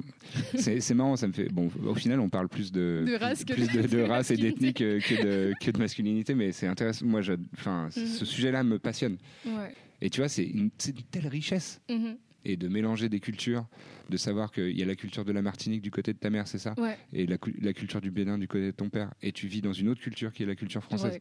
c'est 0.56 0.80
c'est 0.80 0.94
marrant, 0.94 1.16
ça 1.16 1.26
me 1.28 1.32
fait. 1.32 1.48
Bon, 1.52 1.70
au 1.86 1.94
final, 1.94 2.20
on 2.20 2.28
parle 2.28 2.48
plus 2.48 2.72
de. 2.72 3.04
De 3.06 3.14
race 3.16 3.44
que 3.44 3.54
plus 3.54 3.68
de, 3.70 3.82
de 3.82 3.86
de 3.88 4.02
race 4.08 4.30
et 4.30 4.36
d'ethnie 4.36 4.74
que, 4.74 4.98
que 4.98 5.22
de, 5.22 5.52
que 5.60 5.70
de 5.70 5.78
masculinité, 5.78 6.34
mais 6.34 6.52
c'est 6.52 6.66
intéressant. 6.66 7.06
Moi, 7.06 7.20
je, 7.22 7.34
enfin, 7.56 7.88
Mhm. 7.96 8.06
ce 8.06 8.24
sujet-là 8.24 8.64
me 8.64 8.78
passionne. 8.78 9.16
Ouais. 9.46 9.72
Et 10.00 10.10
tu 10.10 10.20
vois, 10.20 10.28
c'est 10.28 10.44
une, 10.44 10.70
c'est 10.78 10.90
une 10.90 11.02
telle 11.04 11.28
richesse. 11.28 11.80
Mhm. 11.88 12.16
Et 12.44 12.56
de 12.56 12.68
mélanger 12.68 13.08
des 13.08 13.20
cultures, 13.20 13.66
de 14.10 14.16
savoir 14.16 14.52
qu'il 14.52 14.78
y 14.78 14.82
a 14.82 14.86
la 14.86 14.94
culture 14.96 15.24
de 15.24 15.32
la 15.32 15.40
Martinique 15.42 15.80
du 15.82 15.90
côté 15.90 16.12
de 16.12 16.18
ta 16.18 16.28
mère, 16.30 16.46
c'est 16.46 16.58
ça? 16.58 16.74
Ouais. 16.78 16.96
Et 17.12 17.26
la, 17.26 17.38
cu- 17.38 17.56
la 17.62 17.72
culture 17.72 18.00
du 18.00 18.10
Bénin 18.10 18.36
du 18.38 18.46
côté 18.48 18.66
de 18.66 18.70
ton 18.72 18.90
père. 18.90 19.12
Et 19.22 19.32
tu 19.32 19.46
vis 19.46 19.62
dans 19.62 19.72
une 19.72 19.88
autre 19.88 20.00
culture 20.00 20.32
qui 20.32 20.42
est 20.42 20.46
la 20.46 20.54
culture 20.54 20.82
française. 20.84 21.12
Ouais, 21.14 21.20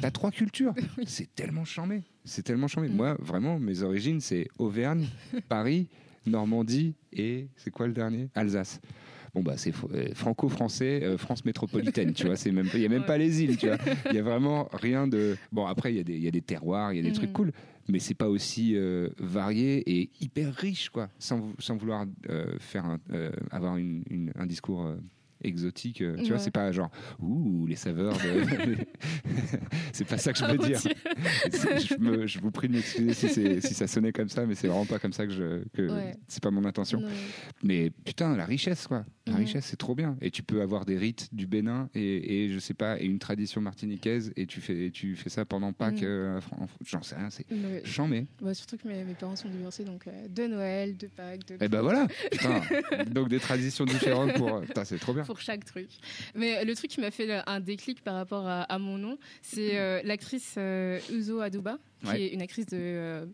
T'as 0.00 0.10
trois 0.10 0.30
cultures. 0.30 0.72
Oui. 0.98 1.04
C'est 1.06 1.34
tellement 1.34 1.64
chambé. 1.64 2.02
C'est 2.24 2.42
tellement 2.42 2.68
chambé. 2.68 2.88
Mm. 2.88 2.94
Moi, 2.96 3.16
vraiment, 3.20 3.58
mes 3.58 3.82
origines, 3.82 4.20
c'est 4.20 4.46
Auvergne, 4.58 5.06
Paris, 5.48 5.88
Normandie 6.26 6.94
et 7.12 7.48
c'est 7.56 7.70
quoi 7.70 7.86
le 7.86 7.92
dernier? 7.92 8.28
Alsace. 8.34 8.80
Bon 9.34 9.42
bah 9.42 9.54
c'est 9.56 9.72
euh, 9.94 10.08
franco-français, 10.14 11.00
euh, 11.02 11.16
France 11.16 11.44
métropolitaine, 11.46 12.12
tu 12.12 12.26
vois. 12.26 12.36
C'est 12.36 12.52
même, 12.52 12.68
il 12.74 12.80
y 12.80 12.84
a 12.84 12.88
même 12.90 13.00
Ouais. 13.00 13.06
pas 13.06 13.16
les 13.16 13.42
îles, 13.42 13.56
tu 13.56 13.66
vois. 13.66 13.78
Il 14.10 14.16
y 14.16 14.18
a 14.18 14.22
vraiment 14.22 14.68
rien 14.74 15.06
de. 15.08 15.36
Bon 15.50 15.64
après 15.66 15.92
il 15.92 15.96
y 15.96 16.00
a 16.00 16.04
des, 16.04 16.14
il 16.16 16.22
y 16.22 16.28
a 16.28 16.30
des 16.30 16.42
terroirs, 16.42 16.92
il 16.92 16.96
y 16.96 17.00
a 17.00 17.02
des 17.02 17.12
trucs 17.12 17.32
cool, 17.32 17.50
mais 17.88 17.98
c'est 17.98 18.14
pas 18.14 18.28
aussi 18.28 18.76
euh, 18.76 19.08
varié 19.18 19.82
et 19.90 20.10
hyper 20.20 20.54
riche, 20.54 20.88
quoi. 20.90 21.08
Sans, 21.18 21.38
vou- 21.40 21.54
sans 21.58 21.76
vouloir 21.76 22.06
euh, 22.30 22.56
faire 22.58 22.98
euh, 23.12 23.30
avoir 23.50 23.76
une- 23.76 24.32
un 24.36 24.46
discours. 24.46 24.94
Exotique, 25.44 26.00
euh, 26.02 26.16
tu 26.22 26.28
vois, 26.30 26.38
c'est 26.38 26.50
pas 26.50 26.70
genre 26.72 26.90
ouh 27.20 27.66
les 27.66 27.76
saveurs 27.76 28.14
de. 28.16 28.76
c'est 29.92 30.04
pas 30.06 30.18
ça 30.18 30.32
que 30.32 30.38
je 30.38 30.44
veux 30.44 30.58
dire. 30.58 30.80
Je, 30.82 31.96
me- 31.98 32.26
je 32.26 32.38
vous 32.40 32.50
prie 32.50 32.68
de 32.68 32.74
m'excuser 32.74 33.60
si, 33.60 33.74
ça 33.74 33.86
sonnait 33.86 34.12
comme 34.12 34.28
ça, 34.28 34.46
mais 34.46 34.54
c'est 34.54 34.68
vraiment 34.68 34.86
pas 34.86 34.98
comme 34.98 35.12
ça 35.12 35.26
que 35.26 35.32
je. 35.32 35.62
Que 35.74 35.82
Ouais. 35.92 36.14
C'est 36.28 36.42
pas 36.42 36.50
mon 36.50 36.64
intention. 36.64 37.00
Non. 37.00 37.08
Mais 37.62 37.90
putain, 38.04 38.36
la 38.36 38.44
richesse, 38.46 38.86
quoi. 38.86 39.04
La 39.26 39.36
richesse, 39.36 39.66
c'est 39.66 39.76
trop 39.76 39.94
bien. 39.94 40.16
Et 40.20 40.30
tu 40.30 40.42
peux 40.42 40.62
avoir 40.62 40.84
des 40.84 40.96
rites 40.96 41.28
du 41.32 41.46
Bénin 41.46 41.88
et, 41.94 42.44
et 42.44 42.48
je 42.52 42.58
sais 42.58 42.74
pas, 42.74 43.00
et 43.00 43.04
une 43.04 43.18
tradition 43.18 43.60
martiniquaise 43.60 44.32
et 44.36 44.46
tu 44.46 44.60
fais, 44.60 44.90
tu 44.90 45.14
fais 45.16 45.30
ça 45.30 45.44
pendant 45.44 45.72
Pâques. 45.72 45.96
Mhm. 46.02 46.04
euh, 46.04 46.40
en- 46.58 46.64
en- 46.64 46.68
J'en 46.84 47.02
sais 47.02 47.14
rien, 47.16 47.28
c'est 47.30 47.46
chambé. 47.84 48.26
Bah, 48.40 48.54
surtout 48.54 48.76
que 48.76 48.88
mes, 48.88 49.04
mes 49.04 49.14
parents 49.14 49.36
sont 49.36 49.48
divorcés, 49.48 49.84
donc 49.84 50.06
euh, 50.06 50.28
de 50.28 50.46
Noël, 50.46 50.96
de 50.96 51.06
Pâques, 51.06 51.46
de 51.46 51.64
Et 51.64 51.68
ben 51.68 51.82
voilà, 51.82 52.06
putain. 52.30 52.60
Donc 53.12 53.28
des 53.28 53.38
traditions 53.38 53.84
différentes 53.84 54.32
pour. 54.34 54.60
Putain, 54.62 54.84
c'est 54.84 54.98
trop 54.98 55.12
bien. 55.14 55.24
pour 55.24 55.31
chaque 55.40 55.64
truc. 55.64 55.88
Mais 56.34 56.64
le 56.64 56.74
truc 56.74 56.90
qui 56.90 57.00
m'a 57.00 57.10
fait 57.10 57.26
le- 57.26 57.40
un 57.48 57.60
déclic 57.60 58.02
par 58.02 58.14
rapport 58.14 58.46
à, 58.46 58.62
à 58.62 58.78
mon 58.78 58.98
nom, 58.98 59.18
c'est 59.42 59.78
euh, 59.78 60.00
l'actrice 60.04 60.54
euh, 60.58 60.98
Uzo 61.10 61.40
Aduba, 61.40 61.78
qui 62.02 62.06
Ouais. 62.08 62.22
est 62.22 62.28
une 62.28 62.42
actrice 62.42 62.66
de 62.66 62.76
euh, 62.78 63.26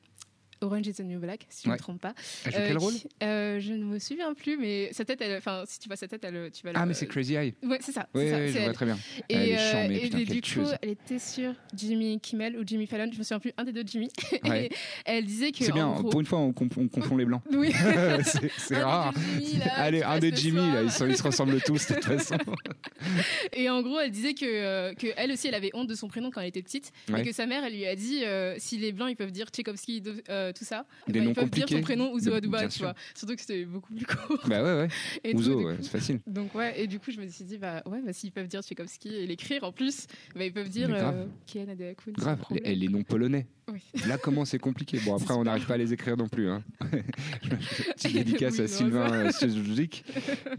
Orange 0.61 0.87
is 0.87 0.95
the 0.95 1.01
New 1.01 1.19
Black, 1.21 1.47
si 1.49 1.63
je 1.65 1.69
ne 1.69 1.73
Ouais. 1.73 1.77
me 1.79 1.83
trompe 1.83 2.01
pas. 2.01 2.15
Elle 2.45 2.53
joue 2.53 2.59
Euh, 2.59 2.65
quel 2.69 2.79
rôle 2.79 2.93
qui- 2.95 3.09
euh, 3.23 3.61
Je 3.61 3.73
ne 3.73 3.85
me 3.85 3.99
souviens 3.99 4.35
plus, 4.35 4.57
mais 4.57 4.89
sa 4.93 5.05
tête, 5.05 5.23
enfin, 5.37 5.65
si 5.67 5.79
tu 5.79 5.89
vois 5.89 5.97
sa 5.97 6.09
tête, 6.09 6.25
elle, 6.25 6.51
tu 6.53 6.63
vas 6.65 6.73
Ah, 6.75 6.81
le- 6.83 6.87
mais 6.89 6.95
c'est 6.95 7.07
Crazy 7.07 7.35
Eye. 7.35 7.55
Ouais, 7.63 7.79
c'est 7.81 7.93
ça. 7.93 8.09
Oui, 8.15 8.29
je 8.29 8.59
vois 8.63 8.73
très 8.73 8.87
bien. 8.87 8.99
Et, 9.29 9.35
Elle 9.35 9.49
est 9.51 9.59
euh, 9.59 9.89
et 9.91 10.01
putain, 10.01 10.19
du 10.19 10.41
coup, 10.43 10.71
elle 10.83 10.89
était 10.91 11.19
sur 11.19 11.53
Jimmy 11.75 12.19
Kimmel 12.21 12.57
ou 12.59 12.63
Jimmy 12.67 12.87
Fallon, 12.87 13.11
je 13.13 13.19
me 13.19 13.23
souviens 13.23 13.39
plus, 13.41 13.53
un 13.57 13.65
des 13.65 13.73
deux 13.73 13.85
Jimmy. 13.87 14.09
Ouais. 14.45 14.67
Et 14.67 14.71
elle 15.05 15.25
disait 15.25 15.51
que. 15.53 15.65
C'est 15.65 15.73
bien, 15.73 15.91
gros- 15.93 16.09
pour 16.11 16.21
une 16.21 16.27
fois, 16.27 16.39
on, 16.39 16.53
conf- 16.53 16.79
on 16.79 16.89
confond 16.89 17.17
les 17.17 17.25
blancs. 17.25 17.43
Oui. 17.53 17.73
c'est 18.59 18.83
rare. 18.83 19.13
Jimmy, 19.39 19.59
là, 19.59 19.73
Allez, 19.77 20.03
un 20.03 20.19
des 20.19 20.35
Jimmy, 20.35 20.59
soir. 20.59 20.75
là, 20.75 20.83
ils, 20.83 20.91
sont- 20.91 21.07
ils 21.07 21.17
se 21.17 21.23
ressemblent 21.23 21.61
tous, 21.63 21.89
de 21.89 21.95
toute 21.95 22.05
façon. 22.05 22.37
Et 23.53 23.69
en 23.71 23.83
gros, 23.83 23.99
elle 24.01 24.11
disait 24.11 24.35
que, 24.35 24.45
euh, 24.47 24.95
que 24.95 25.07
elle 25.17 25.33
aussi, 25.33 25.49
elle 25.49 25.55
avait 25.55 25.71
honte 25.75 25.89
de 25.89 25.95
son 25.95 26.09
prénom 26.09 26.31
quand 26.31 26.41
elle 26.41 26.49
était 26.49 26.63
petite, 26.63 26.93
et 27.17 27.23
que 27.23 27.33
sa 27.33 27.47
mère, 27.47 27.65
elle 27.65 27.73
lui 27.75 27.87
a 27.87 27.97
dit 27.97 28.25
euh, 28.25 28.55
si 28.59 28.79
les 28.79 28.93
blancs 28.93 29.09
ils 29.11 29.17
peuvent 29.17 29.31
dire 29.33 29.47
Tchaïkovski, 29.49 30.01
de- 30.01 30.23
euh, 30.49 30.53
tout 30.53 30.65
ça, 30.65 30.87
Des 31.07 31.21
bah, 31.21 31.25
noms 31.25 31.31
ils 31.31 31.35
peuvent 31.35 31.45
dire 31.51 31.63
compliqués. 31.63 31.77
son 31.77 31.83
prénom 31.83 32.13
Ouzo 32.13 32.33
Aduba, 32.33 32.65
tu 32.67 32.71
sûr. 32.79 32.87
vois. 32.87 32.95
Surtout 33.15 33.35
que 33.37 33.41
c'était 33.41 33.65
beaucoup 33.65 33.95
plus 33.95 34.05
court. 34.07 34.41
bah 34.47 34.63
ouais, 34.63 34.83
ouais. 34.83 34.89
Et 35.25 35.35
Ouzo, 35.35 35.63
ouais, 35.65 35.77
c'est 35.81 35.91
facile. 35.91 36.21
Donc 36.27 36.55
ouais, 36.55 36.81
et 36.81 36.87
du 36.87 36.99
coup, 36.99 37.11
je 37.11 37.21
me 37.21 37.27
suis 37.29 37.45
dit 37.45 37.59
bah 37.59 37.83
ouais, 37.87 38.01
bah 38.05 38.13
s'ils 38.13 38.33
peuvent 38.33 38.49
dire 38.49 38.63
Tchaïkovski 38.63 39.15
et 39.15 39.27
l'écrire 39.27 39.65
en 39.65 39.73
plus, 39.73 40.07
bah 40.35 40.45
ils 40.45 40.53
peuvent 40.53 40.69
dire 40.69 40.89
Mais 40.89 40.99
grave. 40.99 41.29
euh, 41.57 42.13
Grave. 42.13 42.39
Et 42.65 42.75
les 42.75 42.89
noms 42.89 43.03
polonais. 43.03 43.47
Oui. 43.71 43.83
Là, 44.07 44.17
comment 44.19 44.45
c'est 44.45 44.59
compliqué 44.59 44.99
Bon, 45.05 45.15
après, 45.17 45.35
on 45.35 45.45
n'arrive 45.45 45.67
pas 45.67 45.75
à 45.75 45.77
les 45.77 45.93
écrire 45.93 46.17
non 46.17 46.29
plus. 46.29 46.49
Hein. 46.49 46.63
Petite 47.97 48.13
dédicace 48.15 48.55
Oui, 48.59 48.65
à 48.65 48.69
Sylvain 48.69 49.13
euh, 49.13 49.31
Sylvik, 49.31 50.05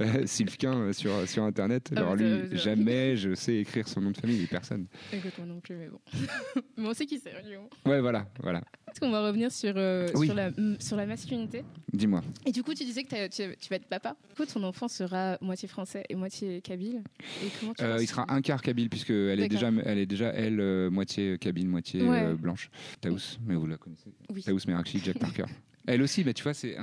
euh, 0.02 0.26
Sylvquin 0.26 0.74
euh, 0.76 0.94
sur, 0.94 1.28
sur 1.28 1.44
Internet. 1.44 1.90
Ah, 1.96 2.00
Alors, 2.00 2.16
lui, 2.16 2.56
jamais 2.58 3.16
je 3.18 3.34
sais 3.36 3.56
écrire 3.58 3.88
son 3.88 4.02
nom 4.02 4.12
de 4.12 4.18
famille, 4.18 4.46
personne. 4.48 4.86
Écoute, 5.14 5.34
moi 5.38 5.48
non 5.48 5.60
plus, 5.60 5.76
mais 5.76 5.88
bon. 5.90 6.00
mais 6.78 6.88
on 6.88 6.94
sait 6.94 7.06
qui 7.06 7.20
c'est. 7.20 7.30
Lyon. 7.48 7.70
Ouais, 7.86 8.02
voilà, 8.02 8.28
voilà. 8.42 8.62
Est-ce 8.92 9.00
qu'on 9.00 9.12
va 9.12 9.26
revenir 9.26 9.52
sur, 9.52 9.74
euh, 9.76 10.08
Oui. 10.16 10.28
sur, 10.28 10.36
la, 10.36 10.50
sur 10.80 10.98
la 10.98 11.06
masculinité? 11.06 11.64
Dis-moi. 11.94 12.22
Et 12.46 12.52
du 12.52 12.64
coup, 12.64 12.74
tu 12.74 12.84
disais 12.84 13.04
que 13.04 13.28
tu, 13.28 13.56
tu 13.58 13.70
vas 13.70 13.76
être 13.76 13.86
papa. 13.86 14.16
Du 14.30 14.36
coup, 14.36 14.46
ton 14.46 14.64
enfant 14.64 14.88
sera 14.88 15.38
moitié 15.42 15.68
français 15.68 16.04
et 16.10 16.16
moitié 16.16 16.62
kabyle. 16.62 17.04
Et 17.44 17.48
comment 17.60 17.74
tu 17.74 17.84
Euh, 17.84 17.94
penses- 17.94 18.02
il 18.04 18.08
sera 18.08 18.32
un 18.34 18.42
quart 18.42 18.62
kabyle, 18.62 18.90
puisqu'elle 18.90 19.40
est 19.40 19.48
déjà, 19.48 19.70
elle, 19.86 19.98
est 20.00 20.06
déjà, 20.06 20.30
elle, 20.34 20.90
moitié 20.90 21.38
kabyle, 21.38 21.68
moitié 21.70 22.02
Ouais. 22.04 22.34
blanche. 22.34 22.70
Taous, 23.02 23.38
mais 23.46 23.56
vous 23.56 23.68
la 23.68 23.78
connaissez. 23.78 24.12
Oui. 24.30 24.44
Taous 24.44 24.60
Merakchi, 24.68 25.00
Jack 25.00 25.20
Parker. 25.20 25.46
Elle 25.92 26.02
aussi, 26.04 26.24
mais 26.24 26.34
tu 26.34 26.44
vois, 26.44 26.54
c'est 26.54 26.78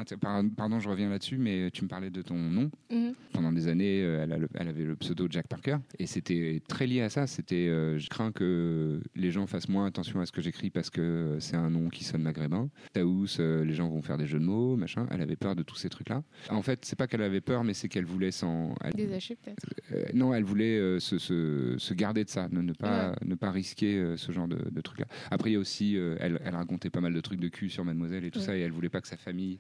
pardon, 0.57 0.81
je 0.81 0.89
reviens 0.89 1.09
là-dessus, 1.09 1.39
mais 1.39 1.71
tu 1.71 1.85
me 1.85 1.89
parlais 1.89 2.11
de 2.11 2.23
ton 2.23 2.35
nom. 2.37 2.71
Mhm. 2.91 3.15
pendant 3.33 3.53
des 3.53 3.69
années, 3.69 4.03
euh, 4.03 4.23
elle, 4.25 4.33
a 4.33 4.39
le- 4.39 4.49
elle 4.55 4.69
avait 4.69 4.85
le 4.85 4.97
pseudo 4.97 5.27
Jack 5.31 5.47
Parker. 5.47 5.77
Et 5.99 6.07
c'était 6.07 6.63
très 6.69 6.87
lié 6.87 7.03
à 7.03 7.11
ça. 7.11 7.27
C'était, 7.27 7.69
euh, 7.69 7.99
je 7.99 8.09
crains 8.09 8.33
que 8.33 9.01
les 9.15 9.31
gens 9.31 9.47
fassent 9.47 9.69
moins 9.69 9.85
attention 9.87 10.21
à 10.21 10.27
ce 10.27 10.33
que 10.33 10.41
j'écris 10.41 10.71
parce 10.71 10.89
que 10.89 11.37
c'est 11.39 11.57
un 11.57 11.69
nom 11.69 11.91
qui 11.91 12.03
sonne 12.05 12.23
maghrébin. 12.23 12.71
Taous, 12.95 13.27
euh, 13.39 13.63
les 13.65 13.75
gens 13.75 13.89
vont 13.91 14.01
faire 14.01 14.17
des 14.17 14.27
jeux 14.27 14.39
de 14.39 14.45
mots, 14.45 14.77
machin. 14.77 15.07
Elle 15.11 15.21
avait 15.21 15.37
peur 15.37 15.55
de 15.55 15.63
tous 15.63 15.77
ces 15.77 15.91
trucs-là. 15.91 16.23
En 16.49 16.63
fait, 16.63 16.85
c'est 16.87 16.97
pas 16.97 17.07
qu'elle 17.07 17.21
avait 17.23 17.43
peur, 17.43 17.63
mais 17.63 17.75
c'est 17.75 17.89
qu'elle 17.89 18.07
voulait 18.07 18.31
s'en. 18.31 18.75
elle- 18.83 18.95
Désaché 18.95 19.37
peut-être. 19.37 19.67
euh, 19.93 20.05
non, 20.15 20.33
elle 20.33 20.45
voulait 20.45 20.99
se, 20.99 21.19
se- 21.19 21.75
se 21.77 21.95
garder 21.95 22.25
de 22.25 22.31
ça, 22.31 22.49
ne, 22.51 22.63
ne 22.63 22.73
pas, 22.73 23.15
ne 23.23 23.35
pas 23.35 23.51
risquer 23.51 24.15
ce 24.17 24.33
genre 24.33 24.49
de, 24.49 24.57
de 24.71 24.81
trucs-là. 24.81 25.07
Après, 25.31 25.51
il 25.51 25.55
y 25.55 25.57
a 25.57 25.61
aussi, 25.61 25.97
elle, 26.21 26.41
elle 26.43 26.55
racontait 26.55 26.89
pas 26.91 27.01
mal 27.03 27.13
de 27.13 27.21
trucs 27.21 27.41
de 27.41 27.49
cul 27.49 27.69
sur 27.69 27.85
Mademoiselle 27.85 28.25
et 28.25 28.31
tout 28.31 28.39
Ouais. 28.39 28.45
ça, 28.47 28.57
et 28.57 28.61
elle 28.61 28.73
voulait 28.73 28.89
pas 28.89 28.96
que 29.01 29.09
sa 29.09 29.17
famille, 29.17 29.59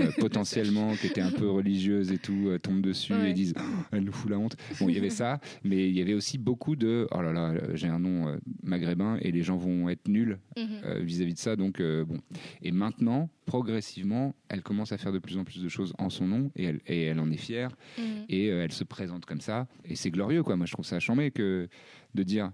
euh, 0.00 0.10
potentiellement, 0.18 0.94
qui 0.94 1.06
était 1.06 1.20
un 1.20 1.30
peu 1.30 1.48
religieuse 1.50 2.12
et 2.12 2.18
tout, 2.18 2.48
euh, 2.48 2.58
tombe 2.58 2.80
dessus 2.80 3.12
Ouais. 3.14 3.30
et 3.30 3.32
dise 3.34 3.54
Oh, 3.56 3.62
elle 3.92 4.04
nous 4.04 4.12
fout 4.12 4.30
la 4.30 4.38
honte. 4.38 4.56
Bon, 4.80 4.88
il 4.88 4.94
y 4.94 4.98
avait 4.98 5.10
ça, 5.10 5.40
mais 5.62 5.88
il 5.88 5.96
y 5.96 6.00
avait 6.00 6.14
aussi 6.14 6.38
beaucoup 6.38 6.76
de 6.76 7.06
oh 7.12 7.22
là 7.22 7.32
là, 7.32 7.54
j'ai 7.74 7.88
un 7.88 7.98
nom 7.98 8.28
euh, 8.28 8.36
maghrébin 8.62 9.16
et 9.20 9.30
les 9.32 9.42
gens 9.42 9.56
vont 9.56 9.88
être 9.88 10.08
nuls 10.08 10.38
Mhm. 10.56 11.00
vis-à-vis 11.02 11.34
de 11.34 11.38
ça. 11.38 11.56
Donc, 11.56 11.80
bon. 11.80 12.18
Et 12.62 12.72
maintenant, 12.72 13.28
progressivement, 13.46 14.34
elle 14.48 14.62
commence 14.62 14.92
à 14.92 14.98
faire 14.98 15.12
de 15.12 15.18
plus 15.18 15.36
en 15.38 15.44
plus 15.44 15.62
de 15.62 15.68
choses 15.68 15.92
en 15.98 16.10
son 16.10 16.26
nom 16.26 16.50
et 16.56 16.64
elle, 16.64 16.80
et 16.86 17.02
elle 17.04 17.20
en 17.20 17.30
est 17.30 17.36
fière 17.36 17.70
Mhm. 17.98 18.04
et 18.28 18.46
elle 18.46 18.72
se 18.72 18.84
présente 18.84 19.24
comme 19.26 19.40
ça 19.40 19.66
et 19.84 19.96
c'est 19.96 20.10
glorieux 20.10 20.42
quoi 20.42 20.56
moi 20.56 20.66
je 20.66 20.72
trouve 20.72 20.84
ça 20.84 20.98
charmé 21.00 21.30
que 21.30 21.68
de 22.14 22.22
dire 22.22 22.50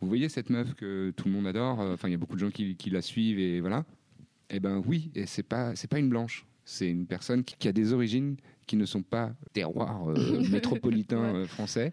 vous 0.00 0.08
voyez 0.08 0.28
cette 0.28 0.50
meuf 0.50 0.74
que 0.74 1.12
tout 1.16 1.26
le 1.28 1.32
monde 1.34 1.46
adore 1.46 1.78
enfin 1.80 2.08
il 2.08 2.12
y 2.12 2.14
a 2.14 2.18
beaucoup 2.18 2.34
de 2.34 2.40
gens 2.40 2.50
qui, 2.50 2.76
qui 2.76 2.90
la 2.90 3.02
suivent 3.02 3.38
et 3.38 3.60
voilà 3.60 3.84
et 4.50 4.60
ben 4.60 4.82
oui 4.86 5.10
et 5.14 5.26
c'est 5.26 5.42
pas 5.42 5.74
c'est 5.76 5.88
pas 5.88 5.98
une 5.98 6.08
blanche. 6.08 6.46
C'est 6.66 6.88
une 6.88 7.06
personne 7.06 7.44
qui, 7.44 7.56
qui 7.58 7.68
a 7.68 7.72
des 7.72 7.92
origines 7.92 8.36
qui 8.66 8.76
ne 8.76 8.86
sont 8.86 9.02
pas 9.02 9.34
terroirs 9.52 10.08
euh, 10.08 10.40
métropolitains 10.50 11.32
Ouais. 11.32 11.38
euh, 11.40 11.46
français. 11.46 11.92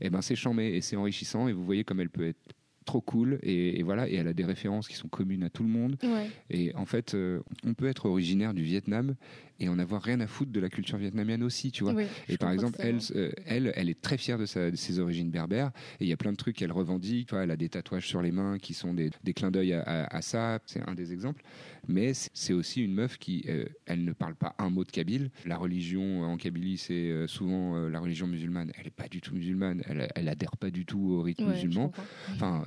Et 0.00 0.10
ben 0.10 0.20
c'est 0.20 0.36
charmé 0.36 0.66
et 0.74 0.80
c'est 0.82 0.96
enrichissant 0.96 1.48
et 1.48 1.52
vous 1.52 1.64
voyez 1.64 1.82
comme 1.84 2.00
elle 2.00 2.10
peut 2.10 2.26
être 2.26 2.40
trop 2.84 3.00
cool 3.00 3.38
et, 3.42 3.78
et 3.78 3.82
voilà 3.82 4.08
et 4.08 4.14
elle 4.14 4.28
a 4.28 4.32
des 4.32 4.44
références 4.44 4.88
qui 4.88 4.96
sont 4.96 5.08
communes 5.08 5.42
à 5.44 5.50
tout 5.50 5.62
le 5.62 5.68
monde 5.68 5.96
Ouais. 6.02 6.28
et 6.50 6.74
en 6.74 6.84
fait 6.86 7.14
euh, 7.14 7.40
on 7.64 7.74
peut 7.74 7.86
être 7.86 8.06
originaire 8.06 8.54
du 8.54 8.62
Vietnam 8.62 9.14
et 9.60 9.68
en 9.68 9.78
avoir 9.78 10.02
rien 10.02 10.18
à 10.20 10.26
foutre 10.26 10.50
de 10.50 10.58
la 10.60 10.68
culture 10.68 10.98
vietnamienne 10.98 11.42
aussi 11.44 11.70
tu 11.70 11.84
vois 11.84 11.92
Oui, 11.94 12.04
et 12.28 12.36
par 12.36 12.50
exemple, 12.50 12.76
elle, 12.80 12.98
euh, 13.14 13.30
elle, 13.46 13.72
elle 13.76 13.88
est 13.88 14.00
très 14.00 14.18
fière 14.18 14.36
de, 14.38 14.46
sa- 14.46 14.70
de 14.72 14.76
ses 14.76 14.98
origines 14.98 15.30
berbères. 15.30 15.70
Et 16.00 16.04
il 16.04 16.08
y 16.08 16.12
a 16.12 16.16
plein 16.16 16.32
de 16.32 16.36
trucs 16.36 16.56
qu'elle 16.56 16.72
revendique. 16.72 17.28
tu 17.28 17.34
vois, 17.36 17.44
Elle 17.44 17.50
a 17.52 17.56
des 17.56 17.68
tatouages 17.68 18.08
sur 18.08 18.22
les 18.22 18.32
mains 18.32 18.58
qui 18.58 18.74
sont 18.74 18.92
des, 18.92 19.10
des 19.22 19.32
clins 19.34 19.52
d'œil 19.52 19.74
à, 19.74 19.82
à- 19.82 20.16
à 20.16 20.20
ça. 20.22 20.58
C'est 20.66 20.80
un 20.88 20.94
des 20.94 21.12
exemples. 21.12 21.42
Mais 21.86 22.12
c'est- 22.14 22.52
aussi 22.52 22.82
une 22.82 22.94
meuf 22.94 23.18
qui, 23.18 23.44
euh, 23.48 23.66
elle 23.86 24.04
ne 24.04 24.12
parle 24.12 24.34
pas 24.34 24.56
un 24.58 24.68
mot 24.68 24.82
de 24.84 24.90
kabyle. 24.90 25.30
La 25.46 25.56
religion 25.58 26.22
en 26.22 26.36
Kabylie, 26.36 26.76
c'est 26.78 27.26
souvent 27.28 27.76
la 27.88 28.00
religion 28.00 28.26
musulmane. 28.26 28.72
Elle 28.76 28.84
n'est 28.84 28.90
pas 28.90 29.06
du 29.08 29.20
tout 29.20 29.34
musulmane. 29.34 29.82
Elle, 29.86 30.08
elle 30.16 30.28
adhère 30.28 30.56
pas 30.56 30.70
du 30.70 30.84
tout 30.86 30.98
au 31.12 31.22
rythme 31.22 31.44
Ouais, 31.44 31.52
musulman. 31.52 31.92
Enfin, 32.32 32.66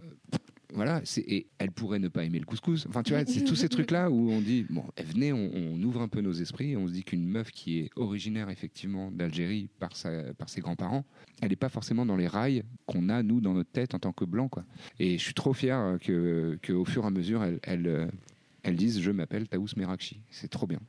voilà, 0.76 1.02
et 1.18 1.48
elle 1.58 1.72
pourrait 1.72 2.00
ne 2.00 2.08
pas 2.10 2.24
aimer 2.24 2.40
le 2.40 2.46
couscous. 2.46 2.86
Enfin, 2.88 3.02
tu 3.02 3.14
vois, 3.14 3.26
c'est 3.26 3.44
tous 3.44 3.56
ces 3.56 3.70
trucs-là 3.76 4.12
où 4.12 4.30
on 4.30 4.42
dit, 4.42 4.66
bon, 4.70 4.84
venez, 4.98 5.34
on, 5.34 5.52
on 5.54 5.82
ouvre 5.84 6.02
un 6.02 6.08
peu 6.08 6.22
nos 6.22 6.34
esprits, 6.34 6.72
et 6.72 6.78
on 6.78 6.88
se 6.88 6.94
dit 6.94 7.04
qu'une 7.04 7.28
meuf 7.28 7.52
qui 7.52 7.80
est 7.80 7.90
originaire 7.96 8.50
effectivement 8.50 9.12
d'Algérie 9.12 9.70
par, 9.80 9.96
sa, 9.96 10.34
par 10.34 10.50
ses 10.50 10.62
grands-parents, 10.62 11.06
elle 11.42 11.50
n'est 11.50 11.56
pas 11.56 11.70
forcément 11.70 12.06
dans 12.06 12.18
les 12.18 12.28
rails 12.28 12.64
qu'on 12.86 13.10
a, 13.10 13.24
nous, 13.24 13.42
dans 13.42 13.54
notre 13.54 13.72
tête 13.72 13.96
en 13.96 14.00
tant 14.00 14.12
que 14.12 14.26
blanc. 14.26 14.50
Quoi. 14.50 14.66
Et 15.00 15.18
je 15.18 15.24
suis 15.24 15.34
trop 15.34 15.54
fier 15.54 15.98
que, 16.02 16.58
que 16.62 16.74
au 16.74 16.86
fur 16.86 17.04
et 17.04 17.08
à 17.08 17.12
mesure, 17.12 17.44
elle, 17.44 17.60
elle, 17.64 17.88
euh, 17.88 18.08
elle 18.64 18.76
dise, 18.76 19.02
je 19.02 19.12
m'appelle 19.12 19.48
Taous 19.48 19.68
Merakchi. 19.78 20.22
C'est 20.30 20.50
trop 20.50 20.68
bien. 20.68 20.80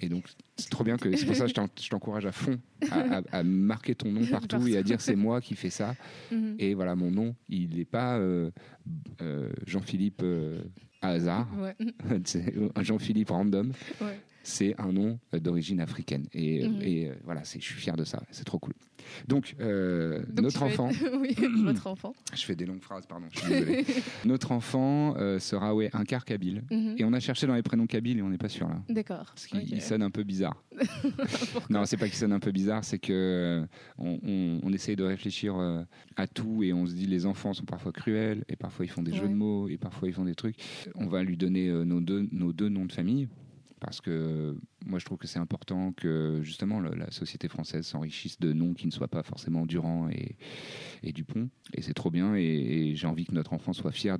Et 0.00 0.08
donc, 0.08 0.24
c'est 0.56 0.70
trop 0.70 0.84
bien 0.84 0.96
que 0.96 1.14
c'est 1.16 1.26
pour 1.26 1.34
ça 1.34 1.44
que 1.44 1.50
je 1.50 1.54
t'en- 1.54 1.68
je 1.80 1.88
t'encourage 1.88 2.24
à 2.26 2.32
fond 2.32 2.58
à, 2.90 3.18
à- 3.18 3.22
à 3.32 3.42
marquer 3.42 3.94
ton 3.96 4.12
nom 4.12 4.20
partout 4.30 4.66
et 4.68 4.76
à 4.76 4.82
dire 4.82 5.00
c'est 5.00 5.16
moi 5.16 5.40
qui 5.40 5.56
fais 5.56 5.70
ça. 5.70 5.94
Mhm. 6.30 6.54
Et 6.58 6.74
voilà, 6.74 6.94
mon 6.94 7.10
nom, 7.10 7.34
il 7.48 7.76
n'est 7.76 7.84
pas 7.84 8.16
euh, 8.18 8.50
euh, 9.22 9.50
Jean-Philippe 9.66 10.22
euh, 10.22 10.62
à 11.02 11.08
hasard, 11.10 11.48
Ouais. 11.58 11.74
c'est 12.24 12.54
Jean-Philippe 12.80 13.30
random. 13.30 13.72
Ouais. 14.00 14.20
C'est 14.48 14.74
un 14.80 14.92
nom 14.92 15.18
euh, 15.34 15.40
d'origine 15.40 15.78
africaine. 15.80 16.26
Et, 16.32 16.66
Mhm. 16.66 16.80
et, 16.82 17.08
euh, 17.08 17.14
voilà, 17.24 17.42
je 17.42 17.58
suis 17.60 17.74
fier 17.74 17.94
de 17.96 18.04
ça. 18.04 18.22
C'est 18.30 18.44
trop 18.44 18.58
cool. 18.58 18.72
Donc, 19.26 19.54
euh, 19.60 20.20
Donc, 20.30 20.40
notre 20.44 20.62
enfant, 20.62 20.88
être- 20.90 21.16
oui, 21.20 21.34
votre 21.64 21.86
enfant. 21.86 22.14
je 22.34 22.42
fais 22.44 22.56
des 22.56 22.64
longues 22.66 22.80
phrases, 22.82 23.06
pardon, 23.06 23.26
je 23.30 23.38
suis 23.40 23.48
désolé. 23.48 23.84
notre 24.24 24.52
enfant 24.52 25.14
euh, 25.18 25.38
sera 25.38 25.74
ouais, 25.74 25.90
un 25.92 26.04
quart 26.04 26.24
kabyle. 26.24 26.62
Mhm. 26.70 26.94
Et 26.98 27.04
on 27.04 27.12
a 27.12 27.20
cherché 27.20 27.46
dans 27.46 27.54
les 27.54 27.62
prénoms 27.62 27.86
kabyles 27.86 28.18
et 28.18 28.22
on 28.22 28.30
n'est 28.30 28.38
pas 28.38 28.48
sûr 28.48 28.68
là. 28.68 28.82
D'accord. 28.88 29.26
Parce 29.34 29.46
qu'il 29.46 29.82
sonne 29.82 30.02
un 30.02 30.10
peu 30.10 30.22
bizarre. 30.24 30.62
non, 31.70 31.84
c'est 31.84 31.96
pas 31.96 32.06
qu'il 32.06 32.16
sonne 32.16 32.32
un 32.32 32.40
peu 32.40 32.50
bizarre, 32.52 32.84
c'est 32.84 32.98
que 32.98 33.12
euh, 33.12 33.66
on, 33.98 34.18
on- 34.22 34.60
on 34.62 34.72
essaye 34.72 34.96
de 34.96 35.04
réfléchir 35.04 35.56
euh, 35.56 35.82
à 36.16 36.26
tout 36.26 36.62
et 36.62 36.72
on 36.72 36.86
se 36.86 36.94
dit 36.94 37.06
les 37.06 37.26
enfants 37.26 37.52
sont 37.52 37.64
parfois 37.64 37.92
cruels 37.92 38.44
et 38.48 38.56
parfois 38.56 38.84
ils 38.84 38.88
font 38.90 39.02
des 39.02 39.12
jeux 39.12 39.28
de 39.28 39.34
mots 39.34 39.68
et 39.68 39.76
parfois 39.76 40.08
ils 40.08 40.14
font 40.14 40.24
des 40.24 40.34
trucs. 40.34 40.56
On 40.94 41.06
va 41.06 41.22
lui 41.22 41.36
donner 41.36 41.68
euh, 41.68 41.84
nos, 41.84 42.00
deux, 42.00 42.26
nos 42.32 42.52
deux 42.52 42.68
noms 42.68 42.86
de 42.86 42.92
famille 42.92 43.28
parce 43.80 44.00
que 44.00 44.56
moi 44.86 44.98
je 44.98 45.04
trouve 45.04 45.18
que 45.18 45.26
c'est 45.26 45.38
important 45.38 45.92
que 45.92 46.40
justement 46.42 46.80
le- 46.80 46.94
la 46.94 47.10
société 47.10 47.48
française 47.48 47.86
s'enrichisse 47.86 48.38
de 48.40 48.52
noms 48.52 48.74
qui 48.74 48.86
ne 48.86 48.92
soient 48.92 49.08
pas 49.08 49.22
forcément 49.22 49.66
Durand 49.66 50.08
et, 50.10 50.36
et 51.02 51.12
Dupont 51.12 51.48
et 51.74 51.82
c'est 51.82 51.94
trop 51.94 52.10
bien 52.10 52.34
et, 52.36 52.42
et 52.42 52.94
j'ai 52.96 53.06
envie 53.06 53.24
que 53.24 53.32
notre 53.34 53.52
enfant 53.52 53.72
soit 53.72 53.92
fier 53.92 54.18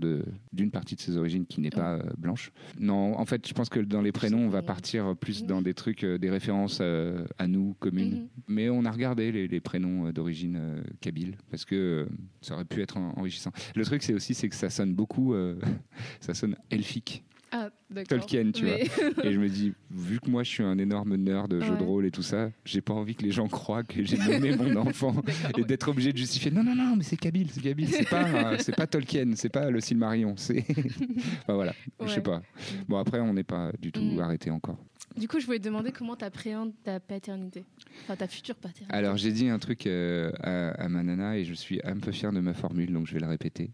d'une 0.53 0.71
partie 0.71 0.95
de 0.97 1.01
ses 1.01 1.17
origines 1.17 1.47
qui 1.47 1.61
n'est 1.61 1.71
pas 1.71 1.95
euh, 1.97 2.03
blanche. 2.19 2.53
Non, 2.79 3.19
en 3.19 3.25
fait 3.25 3.47
je 3.49 3.55
pense 3.55 3.69
que 3.69 3.81
dans 3.81 4.03
les 4.03 4.13
prénoms 4.13 4.47
on 4.47 4.49
va 4.51 4.63
partir 4.63 5.17
plus 5.17 5.45
dans 5.45 5.63
des 5.63 5.75
trucs, 5.75 6.05
euh, 6.05 6.19
des 6.19 6.31
références 6.31 6.79
euh, 6.81 7.25
à 7.39 7.47
nous 7.47 7.75
communes. 7.79 8.15
Mhm. 8.23 8.29
Mais 8.49 8.69
on 8.71 8.85
a 8.85 8.91
regardé 8.91 9.33
les, 9.33 9.49
les 9.49 9.61
prénoms 9.61 10.11
d'origine 10.11 10.83
kabyle 11.01 11.37
parce 11.51 11.65
que 11.65 12.09
ça 12.41 12.55
aurait 12.55 12.65
pu 12.65 12.81
être 12.83 12.97
en- 12.97 13.13
enrichissant. 13.19 13.53
Le 13.75 13.85
truc 13.85 14.03
c'est 14.03 14.15
aussi 14.15 14.35
c'est 14.35 14.49
que 14.49 14.57
ça 14.57 14.71
sonne 14.71 14.95
beaucoup, 14.95 15.35
ça 16.21 16.35
sonne 16.35 16.57
elfique. 16.71 17.25
Ah. 17.51 17.71
Tolkien, 18.09 18.51
tu 18.53 18.65
Mais- 18.65 18.83
Et 19.25 19.33
je 19.33 19.39
me 19.41 19.49
dis, 19.49 19.73
vu 19.91 20.21
que 20.21 20.29
moi 20.31 20.43
je 20.43 20.51
suis 20.51 20.63
un 20.63 20.77
énorme 20.77 21.17
nerd 21.17 21.51
de 21.51 21.61
jeux 21.61 21.71
Ouais. 21.73 21.79
de 21.79 21.83
rôle 21.83 22.05
et 22.07 22.11
tout 22.11 22.23
ça, 22.23 22.51
j'ai 22.67 22.83
pas 22.83 22.93
envie 22.93 23.15
que 23.15 23.23
les 23.23 23.31
gens 23.31 23.49
croient 23.49 23.83
que 23.85 24.05
j'ai 24.05 24.19
nommé 24.19 24.55
mon 24.55 24.77
enfant 24.89 25.15
et 25.57 25.65
d'être 25.65 25.89
obligé 25.89 26.13
de 26.13 26.19
justifier. 26.19 26.51
Non, 26.51 26.63
non, 26.63 26.75
non, 26.75 26.97
mais 26.97 27.03
c'est 27.05 27.17
Kabyle, 27.17 27.49
c'est 27.51 27.63
Kabyle, 27.63 27.89
c'est 27.89 28.09
pas, 28.09 28.59
c'est 28.59 28.77
pas 28.77 28.87
Tolkien, 28.87 29.33
c'est 29.37 29.49
pas 29.49 29.71
le 29.71 29.81
Silmarillion, 29.81 30.35
c'est. 30.37 30.65
enfin 31.43 31.55
voilà, 31.55 31.75
je 32.05 32.09
sais 32.09 32.21
pas. 32.21 32.43
Bon 32.89 32.99
après, 32.99 33.21
on 33.21 33.33
n'est 33.33 33.45
pas 33.45 33.73
du 33.81 33.93
tout 33.93 34.03
Mm. 34.03 34.21
arrêté 34.21 34.51
encore. 34.51 34.79
Du 35.17 35.27
coup, 35.27 35.41
je 35.41 35.47
voulais 35.47 35.59
te 35.59 35.65
demander 35.65 35.91
comment 35.91 36.15
tu 36.17 36.25
appréhendes 36.25 36.73
ta 36.85 37.01
paternité. 37.01 37.65
Enfin, 38.03 38.15
ta 38.17 38.29
future 38.29 38.55
paternité. 38.57 38.95
Alors 38.95 39.17
j'ai 39.17 39.33
dit 39.33 39.49
un 39.49 39.59
truc 39.59 39.87
euh, 39.87 40.31
à, 40.41 40.69
à 40.73 40.89
ma 40.89 41.03
nana 41.03 41.39
et 41.39 41.45
je 41.45 41.55
suis 41.55 41.81
un 41.85 41.97
peu 41.99 42.13
fier 42.13 42.31
de 42.33 42.41
ma 42.41 42.53
formule, 42.53 42.93
donc 42.93 43.07
je 43.07 43.15
vais 43.15 43.21
la 43.21 43.29
répéter. 43.29 43.71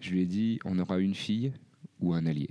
Je 0.00 0.10
lui 0.12 0.22
ai 0.22 0.26
dit, 0.26 0.60
on 0.64 0.78
aura 0.78 0.98
une 1.00 1.14
fille 1.14 1.52
ou 2.00 2.14
un 2.14 2.24
allié. 2.26 2.48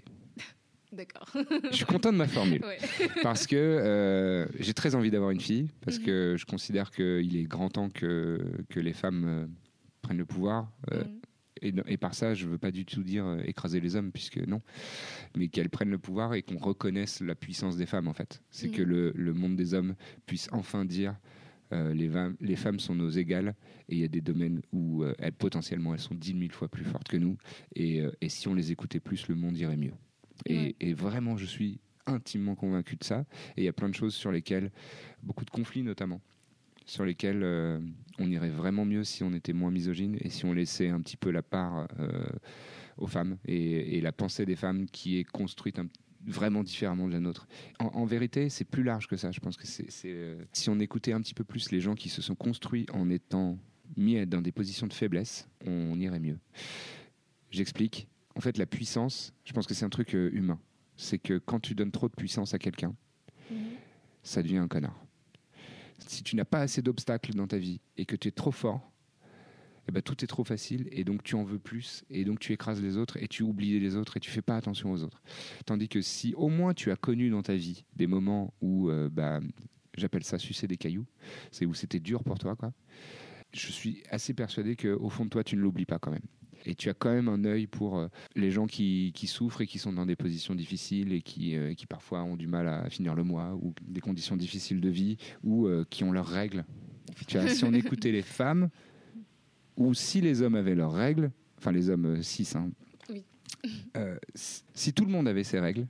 D'accord. 0.91 1.27
Je 1.69 1.75
suis 1.75 1.85
content 1.85 2.13
de 2.13 2.17
ma 2.17 2.27
formule. 2.27 2.63
Ouais. 2.63 2.77
parce 3.23 3.45
que 3.45 3.55
euh, 3.57 4.45
j'ai 4.59 4.73
très 4.73 4.95
envie 4.95 5.11
d'avoir 5.11 5.31
une 5.31 5.41
fille, 5.41 5.69
parce 5.81 5.99
Mhm. 5.99 6.05
que 6.05 6.35
je 6.37 6.45
considère 6.45 6.91
qu'il 6.91 7.35
est 7.37 7.43
grand 7.43 7.69
temps 7.69 7.89
que, 7.89 8.39
que 8.69 8.79
les 8.79 8.93
femmes 8.93 9.25
euh, 9.27 9.47
prennent 10.01 10.17
le 10.17 10.25
pouvoir. 10.25 10.71
euh, 10.93 11.03
Mhm. 11.03 11.19
et, 11.61 11.73
et 11.93 11.97
par 11.97 12.13
ça, 12.13 12.33
je 12.35 12.45
ne 12.45 12.51
veux 12.51 12.57
pas 12.57 12.71
du 12.71 12.85
tout 12.85 13.03
dire 13.03 13.37
écraser 13.45 13.79
les 13.81 13.95
hommes, 13.97 14.11
puisque 14.13 14.37
non, 14.37 14.61
mais 15.35 15.49
qu'elles 15.49 15.69
prennent 15.69 15.89
le 15.89 15.97
pouvoir 15.97 16.35
et 16.35 16.41
qu'on 16.41 16.57
reconnaisse 16.57 17.19
la 17.19 17.35
puissance 17.35 17.75
des 17.75 17.85
femmes, 17.85 18.07
en 18.07 18.13
fait. 18.13 18.41
C'est 18.49 18.67
Mhm. 18.67 18.73
que 18.73 18.81
le, 18.83 19.11
le 19.15 19.33
monde 19.33 19.55
des 19.57 19.73
hommes 19.73 19.95
puisse 20.25 20.47
enfin 20.53 20.85
dire 20.85 21.15
euh, 21.73 21.93
les, 21.93 22.09
les 22.39 22.55
femmes 22.55 22.79
sont 22.79 22.95
nos 22.95 23.09
égales 23.09 23.55
et 23.89 23.95
il 23.95 23.99
y 23.99 24.05
a 24.05 24.07
des 24.07 24.21
domaines 24.21 24.61
où 24.71 25.03
euh, 25.03 25.13
elles, 25.19 25.33
potentiellement 25.33 25.93
elles 25.93 25.99
sont 25.99 26.15
dix 26.15 26.33
mille 26.33 26.53
fois 26.53 26.69
plus 26.69 26.85
fortes 26.85 27.09
que 27.09 27.17
nous 27.17 27.37
et, 27.75 27.99
euh, 28.01 28.11
et 28.21 28.29
si 28.29 28.47
on 28.47 28.53
les 28.53 28.71
écoutait 28.71 29.01
plus, 29.01 29.27
le 29.27 29.35
monde 29.35 29.57
irait 29.57 29.75
mieux. 29.75 29.91
Et, 30.45 30.55
Ouais. 30.57 30.75
et 30.79 30.93
vraiment, 30.93 31.37
je 31.37 31.45
suis 31.45 31.79
intimement 32.05 32.55
convaincu 32.55 32.95
de 32.95 33.03
ça. 33.03 33.25
Et 33.57 33.61
il 33.61 33.63
y 33.65 33.67
a 33.67 33.73
plein 33.73 33.89
de 33.89 33.95
choses 33.95 34.13
sur 34.15 34.31
lesquelles, 34.31 34.71
beaucoup 35.23 35.43
de 35.45 35.49
conflits 35.49 35.83
notamment, 35.83 36.21
sur 36.85 37.03
lesquels 37.03 37.43
euh, 37.43 37.79
on 38.17 38.29
irait 38.31 38.49
vraiment 38.49 38.85
mieux 38.85 39.03
si 39.03 39.23
on 39.23 39.33
était 39.33 39.51
moins 39.53 39.71
misogyne 39.71 40.17
et 40.21 40.29
si 40.29 40.45
on 40.45 40.53
laissait 40.53 40.87
un 40.89 41.01
petit 41.01 41.17
peu 41.17 41.31
la 41.31 41.41
part 41.41 41.87
euh, 41.99 42.25
aux 42.97 43.07
femmes 43.07 43.37
et, 43.45 43.97
et 43.97 44.01
la 44.01 44.13
pensée 44.13 44.45
des 44.45 44.55
femmes 44.55 44.85
qui 44.85 45.17
est 45.19 45.25
construite 45.25 45.79
un- 45.79 45.87
vraiment 46.25 46.63
différemment 46.63 47.07
de 47.07 47.13
la 47.13 47.19
nôtre. 47.19 47.47
En, 47.79 47.87
en 47.87 48.05
vérité, 48.05 48.47
c'est 48.49 48.63
plus 48.65 48.83
large 48.83 49.07
que 49.07 49.17
ça. 49.17 49.31
Je 49.31 49.39
pense 49.41 49.57
que 49.57 49.67
c'est, 49.67 49.87
euh, 50.05 50.41
si 50.53 50.69
on 50.69 50.79
écoutait 50.79 51.11
un 51.13 51.21
petit 51.21 51.33
peu 51.33 51.43
plus 51.43 51.71
les 51.71 51.81
gens 51.81 51.95
qui 51.95 52.07
se 52.09 52.21
sont 52.21 52.35
construits 52.35 52.85
en 52.93 53.09
étant 53.09 53.57
mis 53.97 54.25
dans 54.25 54.41
des 54.41 54.51
positions 54.53 54.87
de 54.87 54.93
faiblesse, 54.93 55.47
on 55.65 55.99
irait 55.99 56.19
mieux. 56.21 56.39
J'explique. 57.51 58.07
En 58.37 58.41
fait, 58.41 58.57
la 58.57 58.65
puissance, 58.67 59.33
je 59.45 59.51
pense 59.53 59.65
que 59.65 59.73
c'est 59.73 59.85
un 59.85 59.89
truc 59.89 60.13
euh, 60.15 60.29
humain. 60.31 60.59
C'est 60.95 61.17
que 61.17 61.37
quand 61.39 61.59
tu 61.59 61.73
donnes 61.75 61.91
trop 61.91 62.07
de 62.07 62.13
puissance 62.13 62.53
à 62.53 62.59
quelqu'un, 62.59 62.95
Mhm. 63.49 63.57
ça 64.23 64.41
devient 64.43 64.57
un 64.57 64.67
connard. 64.67 64.99
Si 66.07 66.23
tu 66.23 66.35
n'as 66.35 66.45
pas 66.45 66.59
assez 66.59 66.81
d'obstacles 66.81 67.33
dans 67.33 67.47
ta 67.47 67.57
vie 67.57 67.81
et 67.97 68.05
que 68.05 68.15
tu 68.15 68.27
es 68.27 68.31
trop 68.31 68.51
fort, 68.51 68.91
eh 69.89 69.91
ben, 69.91 70.01
tout 70.01 70.21
est 70.23 70.27
trop 70.27 70.43
facile 70.43 70.87
et 70.91 71.03
donc 71.03 71.23
tu 71.23 71.35
en 71.35 71.43
veux 71.43 71.59
plus 71.59 72.03
et 72.09 72.25
donc 72.25 72.39
tu 72.39 72.51
écrases 72.53 72.81
les 72.81 72.97
autres 72.97 73.17
et 73.23 73.27
tu 73.27 73.41
oublies 73.41 73.79
les 73.79 73.95
autres 73.95 74.17
et 74.17 74.19
tu 74.19 74.29
fais 74.29 74.41
pas 74.41 74.57
attention 74.57 74.91
aux 74.91 75.01
autres. 75.01 75.21
Tandis 75.65 75.87
que 75.87 76.01
si 76.01 76.33
au 76.35 76.49
moins 76.49 76.73
tu 76.73 76.91
as 76.91 76.95
connu 76.97 77.29
dans 77.29 77.41
ta 77.41 77.55
vie 77.55 77.85
des 77.95 78.05
moments 78.05 78.53
où, 78.61 78.89
euh, 78.89 79.09
bah, 79.09 79.39
j'appelle 79.97 80.23
ça 80.23 80.37
sucer 80.37 80.67
des 80.67 80.77
cailloux, 80.77 81.05
c'est 81.51 81.65
où 81.65 81.73
c'était 81.73 81.99
dur 82.01 82.23
pour 82.23 82.37
toi, 82.37 82.55
quoi. 82.55 82.73
Je 83.53 83.71
suis 83.71 84.03
assez 84.09 84.33
persuadé 84.33 84.75
qu'au 84.75 85.09
fond 85.09 85.23
de 85.23 85.29
toi, 85.29 85.43
tu 85.43 85.55
ne 85.55 85.61
l'oublies 85.61 85.85
pas 85.85 85.99
quand 85.99 86.11
même. 86.11 86.25
Et 86.69 86.75
tu 86.75 86.89
as 86.89 86.93
quand 86.93 87.11
même 87.13 87.29
un 87.29 87.45
œil 87.45 87.65
pour 87.65 87.97
euh, 87.97 88.07
les 88.35 88.51
gens 88.51 88.67
qui, 88.67 89.11
qui 89.15 89.25
souffrent 89.25 89.61
et 89.61 89.67
qui 89.67 89.79
sont 89.79 89.93
dans 89.93 90.05
des 90.05 90.17
positions 90.17 90.53
difficiles 90.53 91.13
et 91.13 91.21
qui, 91.21 91.55
euh, 91.55 91.73
qui 91.73 91.85
parfois 91.87 92.23
ont 92.23 92.35
du 92.35 92.45
mal 92.45 92.67
à 92.67 92.89
finir 92.89 93.15
le 93.15 93.23
mois 93.23 93.55
ou 93.61 93.73
des 93.81 94.01
conditions 94.01 94.35
difficiles 94.35 94.81
de 94.81 94.89
vie 94.89 95.17
ou 95.43 95.67
euh, 95.67 95.85
qui 95.89 96.03
ont 96.03 96.11
leurs 96.11 96.27
règles. 96.27 96.65
Tu 97.27 97.37
vois, 97.37 97.47
si 97.47 97.63
on 97.63 97.73
écoutait 97.73 98.11
les 98.11 98.21
femmes 98.21 98.69
ou 99.77 99.93
si 99.93 100.19
les 100.19 100.41
hommes 100.41 100.55
avaient 100.55 100.75
leurs 100.75 100.91
règles, 100.93 101.31
enfin 101.57 101.71
les 101.71 101.89
hommes 101.89 102.21
cis, 102.21 102.47
hein, 102.55 102.69
Oui. 103.09 103.23
euh, 103.95 104.17
si 104.35 104.91
tout 104.91 105.05
le 105.05 105.11
monde 105.11 105.27
avait 105.27 105.43
ses 105.45 105.59
règles, 105.59 105.87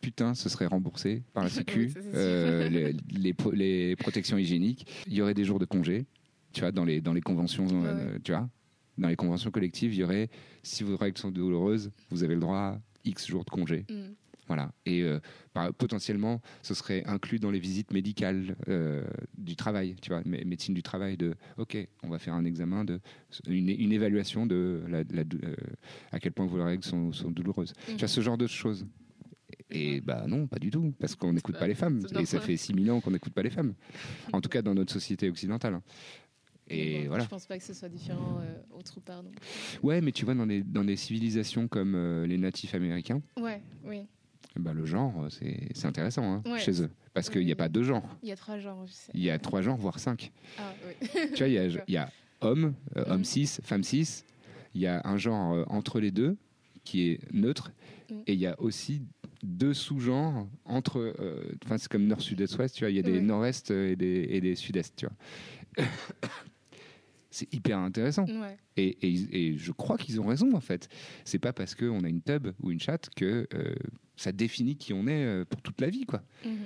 putain, 0.00 0.34
ce 0.34 0.48
serait 0.48 0.66
remboursé 0.66 1.22
par 1.34 1.44
la 1.44 1.50
Sécu, 1.50 1.92
Oui, 1.94 2.02
euh, 2.14 2.68
les, 2.70 2.96
les 3.12 3.34
pro- 3.34 3.52
les 3.52 3.96
protections 3.96 4.38
hygiéniques, 4.38 4.86
il 5.06 5.14
y 5.14 5.20
aurait 5.20 5.34
des 5.34 5.44
jours 5.44 5.58
de 5.58 5.66
congé, 5.66 6.06
tu 6.52 6.60
vois, 6.60 6.72
dans 6.72 6.84
les, 6.84 7.00
dans 7.02 7.12
les 7.12 7.20
conventions, 7.20 7.66
euh, 7.84 8.18
tu 8.24 8.32
vois, 8.32 8.48
dans 8.98 9.08
les 9.08 9.16
conventions 9.16 9.50
collectives, 9.50 9.92
il 9.94 9.98
y 10.00 10.04
aurait, 10.04 10.28
si 10.62 10.82
vos 10.84 10.96
règles 10.96 11.18
sont 11.18 11.30
douloureuses, 11.30 11.90
vous 12.10 12.24
avez 12.24 12.34
le 12.34 12.40
droit 12.40 12.56
à 12.58 12.80
X 13.04 13.26
jours 13.28 13.44
de 13.44 13.50
congé. 13.50 13.84
Mhm. 13.90 14.14
Voilà. 14.48 14.70
Et 14.84 15.02
euh, 15.02 15.18
par- 15.52 15.74
potentiellement, 15.74 16.40
ce 16.62 16.72
serait 16.72 17.02
inclus 17.06 17.40
dans 17.40 17.50
les 17.50 17.58
visites 17.58 17.92
médicales 17.92 18.54
euh, 18.68 19.02
du 19.36 19.56
travail, 19.56 19.96
tu 20.00 20.10
vois, 20.10 20.20
mé- 20.22 20.44
médecine 20.44 20.72
du 20.72 20.84
travail, 20.84 21.16
de 21.16 21.34
OK, 21.56 21.76
on 22.04 22.08
va 22.08 22.20
faire 22.20 22.34
un 22.34 22.44
examen, 22.44 22.84
de, 22.84 23.00
une, 23.48 23.68
une 23.70 23.90
évaluation 23.92 24.46
de 24.46 24.84
la, 24.88 25.02
la 25.10 25.24
dou- 25.24 25.38
euh, 25.42 25.56
à 26.12 26.20
quel 26.20 26.30
point 26.30 26.46
vos 26.46 26.62
règles 26.62 26.84
sont, 26.84 27.12
sont 27.12 27.32
douloureuses. 27.32 27.72
Tu 27.88 27.96
vois, 27.96 28.06
ce 28.08 28.20
genre 28.20 28.38
de 28.38 28.46
choses. 28.46 28.86
Et 29.68 30.00
bah 30.00 30.26
non, 30.28 30.46
pas 30.46 30.58
du 30.60 30.70
tout, 30.70 30.94
parce 31.00 31.16
qu'on 31.16 31.32
n'écoute 31.32 31.54
pas- 31.54 31.60
pas 31.62 31.66
les 31.68 31.74
femmes. 31.74 32.00
Et 32.20 32.24
ça 32.26 32.38
fait 32.40 32.56
6000 32.56 32.88
ans 32.92 33.00
qu'on 33.00 33.10
n'écoute 33.10 33.32
pas 33.32 33.42
les 33.42 33.50
femmes. 33.50 33.74
En 34.32 34.40
tout 34.40 34.48
cas, 34.48 34.62
dans 34.62 34.74
notre 34.74 34.92
société 34.92 35.28
occidentale. 35.28 35.80
Et 36.68 37.02
Bon, 37.02 37.08
voilà. 37.08 37.24
Je 37.24 37.28
pense 37.28 37.46
pas 37.46 37.56
que 37.58 37.64
ce 37.64 37.74
soit 37.74 37.88
différent 37.88 38.40
euh, 38.40 38.76
autre 38.76 39.00
part. 39.00 39.22
Donc. 39.22 39.34
Ouais, 39.82 40.00
mais 40.00 40.12
tu 40.12 40.24
vois, 40.24 40.34
dans 40.34 40.46
des, 40.46 40.62
dans 40.62 40.84
des 40.84 40.96
civilisations 40.96 41.68
comme 41.68 41.94
euh, 41.94 42.26
les 42.26 42.38
natifs 42.38 42.74
américains, 42.74 43.22
Ouais, 43.40 43.62
oui. 43.84 44.06
bah, 44.56 44.72
le 44.72 44.84
genre, 44.84 45.24
euh, 45.24 45.28
c'est 45.30 45.86
intéressant 45.86 46.24
hein, 46.24 46.42
Ouais. 46.46 46.58
chez 46.58 46.82
eux. 46.82 46.90
Parce 47.14 47.30
qu'il 47.30 47.44
n'y 47.46 47.52
a 47.52 47.56
pas 47.56 47.68
deux 47.68 47.82
genres. 47.84 48.06
Il 48.22 48.28
y 48.28 48.32
a 48.32 48.36
trois 48.36 48.58
genres, 48.58 48.84
je 48.86 48.92
sais. 48.92 49.12
Il 49.14 49.22
y 49.22 49.30
a 49.30 49.38
trois 49.38 49.62
genres, 49.62 49.76
voire 49.78 49.98
cinq. 50.00 50.32
Ah, 50.58 50.72
oui. 50.86 51.08
tu 51.34 51.38
vois, 51.38 51.48
il 51.48 51.54
y 51.54 51.58
a, 51.58 51.68
y 51.88 51.96
a 51.96 52.10
homme, 52.40 52.74
euh, 52.96 53.04
homme 53.06 53.18
Mhm. 53.18 53.24
6, 53.24 53.60
femme 53.62 53.82
6. 53.84 54.24
Il 54.74 54.80
y 54.82 54.86
a 54.86 55.00
un 55.04 55.16
genre 55.16 55.64
entre 55.72 56.00
les 56.00 56.10
deux 56.10 56.36
qui 56.84 57.08
est 57.10 57.20
neutre. 57.32 57.70
Mhm. 58.10 58.22
Et 58.26 58.32
il 58.34 58.38
y 58.40 58.46
a 58.46 58.60
aussi 58.60 59.02
deux 59.42 59.72
sous-genres 59.72 60.46
entre. 60.66 61.14
Enfin, 61.64 61.78
c'est 61.78 61.88
comme 61.90 62.06
nord, 62.06 62.20
sud, 62.20 62.40
est, 62.40 62.58
ouest. 62.58 62.74
Tu 62.74 62.80
vois, 62.84 62.90
il 62.90 62.96
y 62.96 62.98
a 62.98 63.02
des 63.02 63.20
nord-est 63.22 63.70
et 63.70 63.96
des, 63.96 64.26
et 64.30 64.40
des 64.42 64.54
sud-est. 64.56 64.94
Tu 64.96 65.06
vois. 65.06 65.86
C'est 67.36 67.52
hyper 67.54 67.78
intéressant. 67.78 68.24
Ouais. 68.26 68.56
Et, 68.76 68.96
et- 69.06 69.48
et 69.50 69.56
je 69.58 69.72
crois 69.72 69.98
qu'ils 69.98 70.20
ont 70.20 70.26
raison 70.26 70.54
en 70.54 70.60
fait. 70.60 70.88
C'est 71.24 71.38
pas 71.38 71.52
parce 71.52 71.74
qu'on 71.74 72.02
a 72.04 72.08
une 72.08 72.22
tub 72.22 72.48
ou 72.62 72.70
une 72.70 72.80
chatte 72.80 73.10
que 73.14 73.46
euh, 73.54 73.74
ça 74.16 74.32
définit 74.32 74.76
qui 74.76 74.92
on 74.92 75.06
est 75.06 75.24
euh, 75.24 75.44
pour 75.44 75.60
toute 75.62 75.80
la 75.80 75.88
vie, 75.90 76.04
quoi. 76.06 76.22
Mhm. 76.44 76.56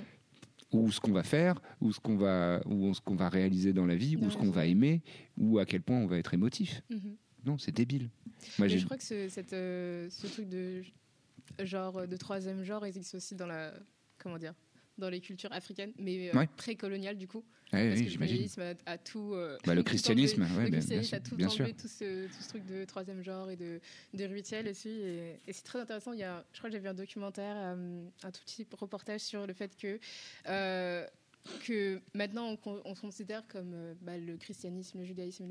Ou 0.73 0.89
ce 0.89 1.01
qu'on 1.01 1.11
va 1.11 1.23
faire, 1.23 1.59
ou 1.81 1.91
ce 1.91 1.99
qu'on 1.99 2.15
va, 2.15 2.61
ou 2.65 2.93
ce 2.93 3.01
qu'on 3.01 3.15
va 3.15 3.27
réaliser 3.27 3.73
dans 3.73 3.85
la 3.85 3.95
vie, 3.95 4.15
Dans 4.15 4.27
ou 4.27 4.31
ce 4.31 4.37
qu'on 4.37 4.49
va 4.51 4.65
aimer, 4.65 5.01
ou 5.37 5.59
à 5.59 5.65
quel 5.65 5.81
point 5.81 5.97
on 5.97 6.07
va 6.07 6.17
être 6.17 6.33
émotif. 6.33 6.81
Mhm. 6.89 7.15
Non, 7.45 7.57
c'est 7.57 7.73
débile. 7.73 8.09
Moi, 8.57 8.67
je 8.69 8.85
crois 8.85 8.97
que 8.97 9.03
ce, 9.03 9.27
cette, 9.27 9.51
euh, 9.51 10.07
ce 10.09 10.27
truc 10.27 10.47
de 10.47 10.81
genre 11.63 12.07
de 12.07 12.15
troisième 12.15 12.63
genre 12.63 12.85
existe 12.85 13.13
aussi 13.15 13.35
dans 13.35 13.47
la 13.47 13.73
comment 14.17 14.37
dire 14.37 14.53
dans 15.01 15.09
les 15.09 15.19
cultures 15.19 15.51
africaines, 15.51 15.91
mais 15.97 16.29
euh, 16.29 16.37
Ouais. 16.37 16.47
précoloniales 16.55 17.17
du 17.17 17.27
coup. 17.27 17.43
Ouais, 17.73 17.87
parce 17.89 17.99
oui, 18.01 18.05
que 18.05 18.11
le 18.11 18.17
a, 18.85 18.91
a 18.93 18.97
tout. 18.97 19.33
euh, 19.33 19.57
Bah, 19.65 19.73
le 19.75 19.83
christianisme, 19.83 20.41
ouais, 20.43 20.47
le 20.65 20.69
bien- 20.69 20.79
christianisme 20.79 21.09
bien 21.11 21.17
a 21.17 21.21
tout 21.21 21.27
sûr, 21.29 21.37
bien 21.37 21.47
enlevé, 21.49 21.73
tout 21.73 21.87
ce, 21.87 22.27
tout 22.27 22.41
ce 22.43 22.47
truc 22.49 22.65
de 22.65 22.85
troisième 22.85 23.21
genre 23.23 23.49
et 23.49 23.55
de, 23.55 23.79
de 24.13 24.23
rituel 24.25 24.67
aussi. 24.67 24.89
Et, 24.89 25.37
et 25.47 25.53
c'est 25.53 25.63
très 25.63 25.79
intéressant. 25.79 26.13
Il 26.13 26.19
y 26.19 26.23
a, 26.23 26.45
je 26.53 26.57
crois 26.59 26.69
que 26.69 26.75
j'ai 26.75 26.81
vu 26.81 26.87
un 26.87 26.93
documentaire, 26.93 27.55
euh, 27.57 28.05
un 28.23 28.31
tout 28.31 28.41
petit 28.45 28.67
reportage 28.77 29.21
sur 29.21 29.45
le 29.47 29.53
fait 29.53 29.75
que. 29.77 29.99
que 31.65 31.99
maintenant 32.13 32.49
on, 32.49 32.55
con- 32.57 32.81
on 32.85 32.93
considère 32.93 33.47
comme 33.47 33.73
euh, 33.73 33.93
bah, 34.01 34.15
le 34.17 34.37
christianisme, 34.37 34.99
le 34.99 35.05
judaïsme, 35.05 35.47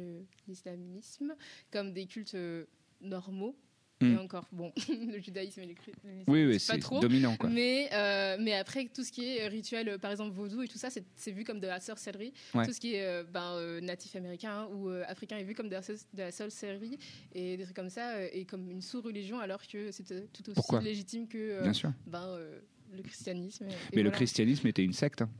l'islamisme 0.47 1.35
comme 1.73 1.93
des 1.93 2.07
cultes 2.07 2.35
euh, 2.37 2.65
normaux. 3.01 3.57
Mm. 4.03 4.15
Et 4.15 4.17
encore, 4.19 4.47
bon, 4.51 4.73
le 4.89 5.19
judaïsme 5.21 5.61
et 5.61 5.67
l'islamisme, 5.67 6.25
Oui, 6.27 6.47
oui, 6.47 6.53
pas 6.55 6.59
c'est 6.59 6.79
trop. 6.79 7.01
dominant, 7.01 7.37
quoi. 7.37 7.51
Mais, 7.51 7.89
euh, 7.93 8.37
mais 8.41 8.55
après, 8.55 8.87
tout 8.95 9.05
ce 9.05 9.13
qui 9.13 9.37
est 9.37 9.47
rituel, 9.47 9.89
euh, 9.91 9.99
par 9.99 10.11
exemple 10.11 10.33
vaudou 10.35 10.63
et 10.63 10.69
tout 10.69 10.79
ça, 10.79 10.89
c'est 10.91 11.31
vu 11.33 11.45
comme 11.45 11.61
de 11.61 11.67
la 11.67 11.81
sorcellerie. 11.81 12.33
Ouais. 12.55 12.65
Tout 12.67 12.73
ce 12.73 12.81
qui 12.81 12.95
est 12.95 13.05
euh, 13.05 13.25
ben, 13.25 13.53
euh, 13.57 13.81
natif 13.83 14.17
américain 14.17 14.67
ou 14.73 14.89
euh, 14.89 15.05
africain 15.07 15.37
est 15.37 15.45
vu 15.45 15.55
comme 15.55 15.69
de 15.69 15.75
la, 15.75 15.83
so- 15.83 15.93
de 16.15 16.19
la 16.23 16.33
sorcellerie 16.33 16.99
et 17.35 17.57
des 17.59 17.65
trucs 17.65 17.77
comme 17.77 17.91
ça, 17.91 18.13
euh, 18.17 18.29
et 18.33 18.47
comme 18.47 18.71
une 18.71 18.81
sous-religion, 18.81 19.39
alors 19.39 19.61
que 19.67 19.91
c'était 19.93 20.27
tout 20.33 20.43
aussi 20.49 20.55
Pourquoi? 20.55 20.81
légitime 20.81 21.29
que 21.29 21.37
euh, 21.37 21.63
Bien 21.63 21.73
sûr. 21.75 21.93
ben, 22.07 22.25
euh, 22.27 22.59
le 22.97 23.03
christianisme. 23.03 23.65
et- 23.65 23.69
et 23.69 23.73
Mais 23.93 23.97
le 23.97 24.03
voilà. 24.05 24.17
christianisme 24.17 24.67
était 24.67 24.83
une 24.85 24.95
secte. 24.95 25.21
hein. 25.23 25.31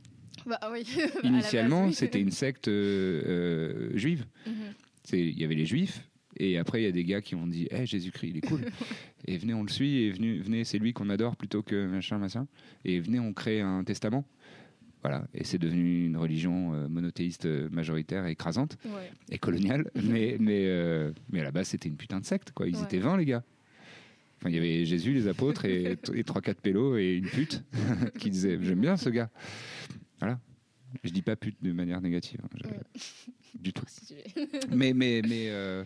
Bah, 0.45 0.59
ah 0.61 0.71
oui. 0.71 0.85
Initialement, 1.23 1.85
oui. 1.85 1.93
c'était 1.93 2.21
une 2.21 2.31
secte 2.31 2.67
euh, 2.67 3.21
euh, 3.25 3.97
juive. 3.97 4.25
Mhm. 4.45 4.53
Il 5.13 5.39
y 5.39 5.43
avait 5.43 5.55
les 5.55 5.65
juifs. 5.65 6.07
Et 6.37 6.57
après, 6.57 6.81
il 6.81 6.85
y 6.85 6.87
a 6.87 6.91
des 6.91 7.03
gars 7.03 7.21
qui 7.21 7.35
ont 7.35 7.47
dit 7.47 7.67
Eh, 7.71 7.85
Jésus-Christ, 7.85 8.29
il 8.29 8.37
est 8.37 8.41
cool. 8.47 8.61
et 9.27 9.37
venez, 9.37 9.53
on 9.53 9.63
le 9.63 9.69
suit. 9.69 10.03
Et 10.03 10.11
venez, 10.11 10.39
venez 10.39 10.63
c'est 10.63 10.77
lui 10.79 10.93
qu'on 10.93 11.09
adore 11.09 11.35
plutôt 11.35 11.61
que 11.61 11.85
machin, 11.87 12.17
machin. 12.17 12.47
Et 12.85 12.99
venez, 12.99 13.19
on 13.19 13.33
crée 13.33 13.61
un 13.61 13.83
testament. 13.83 14.25
Voilà. 15.03 15.27
Et 15.33 15.43
c'est 15.43 15.57
devenu 15.57 16.05
une 16.05 16.15
religion 16.15 16.73
euh, 16.73 16.87
monothéiste 16.87 17.45
euh, 17.45 17.69
majoritaire 17.71 18.27
et 18.27 18.31
écrasante 18.31 18.77
Ouais. 18.85 19.09
et 19.31 19.37
coloniale. 19.39 19.89
mais, 20.03 20.37
mais, 20.39 20.65
euh, 20.67 21.11
mais 21.31 21.41
à 21.41 21.43
la 21.43 21.51
base, 21.51 21.69
c'était 21.69 21.89
une 21.89 21.97
putain 21.97 22.19
de 22.19 22.25
secte. 22.25 22.51
Quoi. 22.51 22.67
Ils 22.67 22.75
Ouais. 22.75 22.83
étaient 22.83 22.99
20, 22.99 23.17
les 23.17 23.25
gars. 23.25 23.43
Enfin, 24.37 24.49
il 24.49 24.55
y 24.55 24.57
avait 24.59 24.85
Jésus, 24.85 25.13
les 25.13 25.27
apôtres 25.27 25.65
et, 25.65 25.91
et 26.13 26.23
3-4 26.23 26.55
pélos 26.55 26.97
et 26.97 27.15
une 27.17 27.25
pute 27.27 27.63
qui 28.19 28.29
disait 28.29 28.57
J'aime 28.61 28.79
bien 28.81 28.95
ce 28.97 29.09
gars. 29.09 29.29
Voilà. 30.19 30.39
Je 31.03 31.09
dis 31.11 31.21
pas 31.21 31.35
pute 31.35 31.57
de 31.61 31.71
manière 31.71 31.99
négative. 32.01 32.39
hein. 32.43 32.69
Ouais. 32.69 32.79
Du 33.59 33.73
tout 33.73 33.83
mais 34.73 34.93
mais 34.93 35.21
mais 35.27 35.47
euh, 35.49 35.83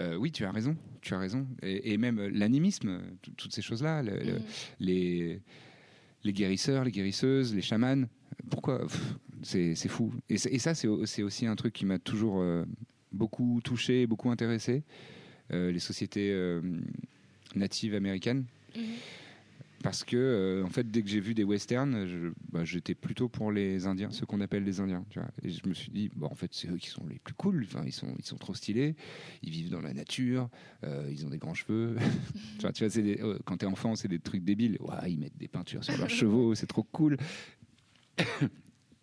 euh, 0.00 0.16
oui, 0.16 0.32
tu 0.32 0.44
as 0.44 0.50
raison, 0.50 0.76
tu 1.02 1.14
as 1.14 1.18
raison. 1.18 1.46
Et, 1.62 1.92
et 1.92 1.98
même 1.98 2.18
euh, 2.18 2.30
l'animisme, 2.32 2.88
euh, 2.88 3.00
tout- 3.22 3.32
toutes 3.36 3.52
ces 3.52 3.62
choses-là, 3.62 4.02
le- 4.02 4.18
le- 4.18 4.32
Mhm. 4.34 4.42
les 4.80 5.40
les 6.22 6.32
guérisseurs, 6.34 6.84
les 6.84 6.90
guérisseuses, 6.90 7.54
les 7.54 7.62
chamans. 7.62 8.04
Pourquoi 8.50 8.86
C'est 9.42 9.74
fou. 9.88 10.12
Et, 10.28 10.36
ça, 10.36 10.74
c'est 10.74 10.86
au- 10.86 11.06
c'est 11.06 11.22
aussi 11.22 11.46
un 11.46 11.56
truc 11.56 11.72
qui 11.72 11.86
m'a 11.86 11.98
toujours 11.98 12.40
euh, 12.42 12.64
beaucoup 13.10 13.60
touché, 13.64 14.06
beaucoup 14.06 14.30
intéressé. 14.30 14.82
Euh, 15.52 15.72
les 15.72 15.78
sociétés 15.78 16.30
natives 17.54 17.94
américaines. 17.94 18.44
Mhm. 18.76 18.82
Parce 19.82 20.04
que, 20.04 20.16
euh, 20.16 20.62
en 20.64 20.68
fait, 20.68 20.90
dès 20.90 21.02
que 21.02 21.08
j'ai 21.08 21.20
vu 21.20 21.32
des 21.32 21.42
westerns, 21.42 22.32
bah, 22.52 22.64
j'étais 22.64 22.94
plutôt 22.94 23.30
pour 23.30 23.50
les 23.50 23.86
Indiens, 23.86 24.10
ceux 24.10 24.26
qu'on 24.26 24.40
appelle 24.42 24.62
les 24.62 24.78
Indiens. 24.80 25.06
Tu 25.08 25.18
vois. 25.18 25.30
Et 25.42 25.48
je 25.48 25.66
me 25.66 25.72
suis 25.72 25.90
dit, 25.90 26.10
bon, 26.14 26.26
en 26.26 26.34
fait, 26.34 26.50
c'est 26.52 26.68
eux 26.68 26.76
qui 26.76 26.88
sont 26.90 27.06
les 27.06 27.18
plus 27.18 27.32
cool. 27.32 27.64
Enfin, 27.66 27.82
ils 27.86 27.92
sont, 27.92 28.14
ils 28.18 28.24
sont 28.26 28.36
trop 28.36 28.52
stylés. 28.52 28.94
Ils 29.42 29.50
vivent 29.50 29.70
dans 29.70 29.80
la 29.80 29.94
nature. 29.94 30.50
euh, 30.84 31.08
ils 31.10 31.24
ont 31.24 31.30
des 31.30 31.38
grands 31.38 31.54
cheveux. 31.54 31.96
tu 32.58 32.62
vois, 32.62 32.72
tu 32.72 32.84
vois, 32.86 33.02
des- 33.02 33.20
euh, 33.22 33.38
quand 33.46 33.56
t'es 33.56 33.66
enfant, 33.66 33.94
c'est 33.96 34.08
des 34.08 34.18
trucs 34.18 34.44
débiles. 34.44 34.76
Ils 35.08 35.18
mettent 35.18 35.38
des 35.38 35.48
peintures 35.48 35.82
sur 35.82 35.96
leurs 35.96 36.10
chevaux, 36.10 36.54
c'est 36.54 36.66
trop 36.66 36.82
cool. 36.82 37.16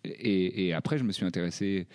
et, 0.04 0.66
et 0.68 0.72
après, 0.74 0.96
je 0.98 1.04
me 1.04 1.10
suis 1.12 1.24
intéressé 1.24 1.88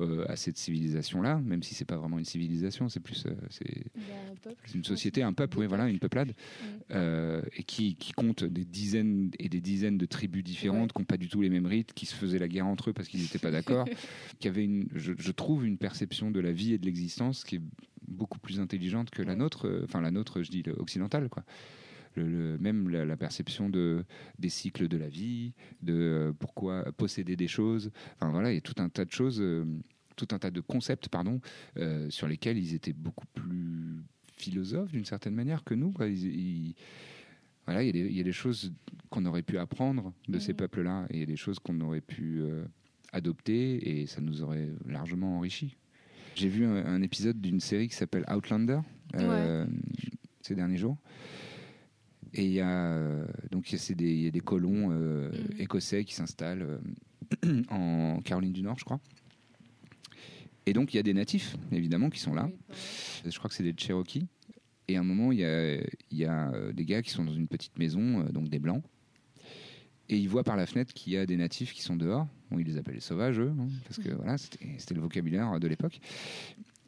euh, 0.00 0.24
à 0.28 0.36
cette 0.36 0.56
civilisation-là, 0.58 1.40
même 1.44 1.62
si 1.62 1.74
c'est 1.74 1.84
pas 1.84 1.96
vraiment 1.96 2.18
une 2.18 2.24
civilisation, 2.24 2.88
c'est 2.88 3.00
plus, 3.00 3.26
euh, 3.26 3.30
c'est 3.50 3.84
un 3.96 4.52
une 4.74 4.84
société, 4.84 5.22
un 5.22 5.32
peuple, 5.32 5.58
oui, 5.58 5.66
voilà, 5.66 5.88
une 5.88 5.98
peuplade, 5.98 6.28
Mm. 6.28 6.64
euh, 6.92 7.42
et 7.56 7.62
qui, 7.62 7.96
qui 7.96 8.12
compte 8.12 8.44
des 8.44 8.64
dizaines 8.64 9.30
et 9.38 9.48
des 9.48 9.60
dizaines 9.60 9.98
de 9.98 10.06
tribus 10.06 10.44
différentes, 10.44 10.82
Ouais. 10.82 10.88
qui 10.94 10.98
n'ont 11.00 11.04
pas 11.06 11.16
du 11.16 11.28
tout 11.28 11.40
les 11.42 11.50
mêmes 11.50 11.66
rites, 11.66 11.92
qui 11.94 12.06
se 12.06 12.14
faisaient 12.14 12.38
la 12.38 12.48
guerre 12.48 12.66
entre 12.66 12.90
eux 12.90 12.92
parce 12.92 13.08
qu'ils 13.08 13.20
n'étaient 13.20 13.38
pas 13.38 13.50
d'accord, 13.50 13.86
qui 14.40 14.48
avaient, 14.48 14.64
une, 14.64 14.88
je, 14.94 15.12
je 15.18 15.32
trouve, 15.32 15.66
une 15.66 15.78
perception 15.78 16.30
de 16.30 16.40
la 16.40 16.52
vie 16.52 16.72
et 16.74 16.78
de 16.78 16.84
l'existence 16.86 17.44
qui 17.44 17.56
est 17.56 17.62
beaucoup 18.06 18.38
plus 18.38 18.58
intelligente 18.60 19.10
que 19.10 19.22
la 19.22 19.34
nôtre, 19.34 19.80
enfin 19.84 20.00
la 20.00 20.10
nôtre, 20.10 20.42
je 20.42 20.50
dis 20.50 20.62
le- 20.62 20.78
occidentale, 20.80 21.28
quoi. 21.28 21.44
Le, 22.18 22.26
le- 22.28 22.58
même 22.58 22.88
la, 22.88 23.04
la 23.04 23.16
perception 23.16 23.68
de, 23.70 24.04
des 24.38 24.48
cycles 24.48 24.88
de 24.88 24.96
la 24.96 25.08
vie, 25.08 25.54
de 25.82 25.92
euh, 25.94 26.32
pourquoi 26.38 26.90
posséder 26.92 27.36
des 27.36 27.48
choses. 27.48 27.90
Enfin 28.16 28.30
voilà, 28.32 28.50
il 28.52 28.54
y 28.56 28.58
a 28.58 28.60
tout 28.60 28.74
un 28.78 28.88
tas 28.88 29.04
de 29.04 29.12
choses, 29.12 29.40
euh, 29.40 29.64
tout 30.16 30.28
un 30.32 30.38
tas 30.38 30.50
de 30.50 30.60
concepts, 30.60 31.08
pardon, 31.08 31.40
euh, 31.76 32.10
sur 32.10 32.26
lesquels 32.26 32.58
ils 32.58 32.74
étaient 32.74 32.92
beaucoup 32.92 33.26
plus 33.34 34.02
philosophes 34.36 34.90
d'une 34.92 35.04
certaine 35.04 35.34
manière 35.34 35.62
que 35.64 35.74
nous. 35.74 35.92
Quoi. 35.92 36.06
Ils- 36.08 36.24
ils- 36.26 36.74
voilà, 37.66 37.82
il 37.82 37.86
y, 37.86 37.90
a 37.90 37.92
des- 37.92 38.08
il 38.10 38.16
y 38.16 38.20
a 38.20 38.24
des 38.24 38.32
choses 38.32 38.72
qu'on 39.10 39.24
aurait 39.26 39.42
pu 39.42 39.58
apprendre 39.58 40.12
de 40.28 40.38
ces 40.38 40.52
Mhm. 40.52 40.56
peuples-là 40.58 41.06
et 41.10 41.14
il 41.16 41.20
y 41.20 41.22
a 41.22 41.26
des 41.26 41.36
choses 41.36 41.58
qu'on 41.58 41.78
aurait 41.82 42.00
pu 42.00 42.40
euh, 42.40 42.64
adopter 43.12 44.00
et 44.00 44.06
ça 44.06 44.20
nous 44.20 44.42
aurait 44.42 44.68
largement 44.86 45.36
enrichi. 45.38 45.76
J'ai 46.34 46.48
vu 46.48 46.64
un, 46.64 46.76
un 46.86 47.02
épisode 47.02 47.40
d'une 47.40 47.60
série 47.60 47.88
qui 47.88 47.94
s'appelle 47.94 48.24
Outlander 48.34 48.80
euh, 49.16 49.66
ces 50.40 50.54
derniers 50.54 50.76
jours. 50.78 50.96
Et 52.34 52.44
il 52.44 52.52
y 52.52 52.60
a 52.60 52.92
euh, 52.92 53.26
donc 53.50 53.70
il 53.70 53.72
y 53.72 53.76
a- 53.76 53.78
c'est 53.78 53.94
des, 53.94 54.14
y 54.14 54.26
a 54.26 54.30
des 54.30 54.40
colons 54.40 54.90
euh, 54.92 55.30
Mhm. 55.30 55.60
écossais 55.60 56.04
qui 56.04 56.14
s'installent 56.14 56.78
euh, 57.44 57.62
en 57.70 58.20
Caroline 58.22 58.52
du 58.52 58.62
Nord, 58.62 58.78
je 58.78 58.84
crois. 58.84 59.00
Et 60.66 60.72
donc 60.72 60.92
il 60.92 60.98
y 60.98 61.00
a 61.00 61.02
des 61.02 61.14
natifs 61.14 61.56
évidemment 61.72 62.10
qui 62.10 62.20
sont 62.20 62.34
là. 62.34 62.50
Je 63.24 63.36
crois 63.38 63.48
que 63.48 63.54
c'est 63.56 63.62
des 63.62 63.74
Cherokees. 63.76 64.26
Et 64.90 64.96
à 64.96 65.00
un 65.00 65.04
moment, 65.04 65.32
il 65.32 65.40
y 65.40 65.44
a, 65.44 65.76
y 66.10 66.24
a 66.24 66.50
des 66.72 66.84
gars 66.86 67.02
qui 67.02 67.10
sont 67.10 67.22
dans 67.24 67.34
une 67.34 67.46
petite 67.48 67.78
maison, 67.78 68.24
donc 68.30 68.48
des 68.48 68.58
blancs. 68.58 68.82
Et 70.08 70.16
ils 70.16 70.28
voient 70.30 70.44
par 70.44 70.56
la 70.56 70.64
fenêtre 70.64 70.94
qu'il 70.94 71.12
y 71.12 71.18
a 71.18 71.26
des 71.26 71.36
natifs 71.36 71.74
qui 71.74 71.82
sont 71.82 71.96
dehors. 71.96 72.26
Bon, 72.50 72.58
ils 72.58 72.66
les 72.66 72.78
appellent 72.78 72.94
les 72.94 73.00
sauvages, 73.00 73.38
eux, 73.38 73.52
hein, 73.58 73.68
parce 73.84 73.98
que 73.98 74.08
voilà, 74.14 74.38
c'était 74.38 74.66
c'était 74.78 74.94
le 74.94 75.02
vocabulaire 75.02 75.60
de 75.60 75.68
l'époque. 75.68 76.00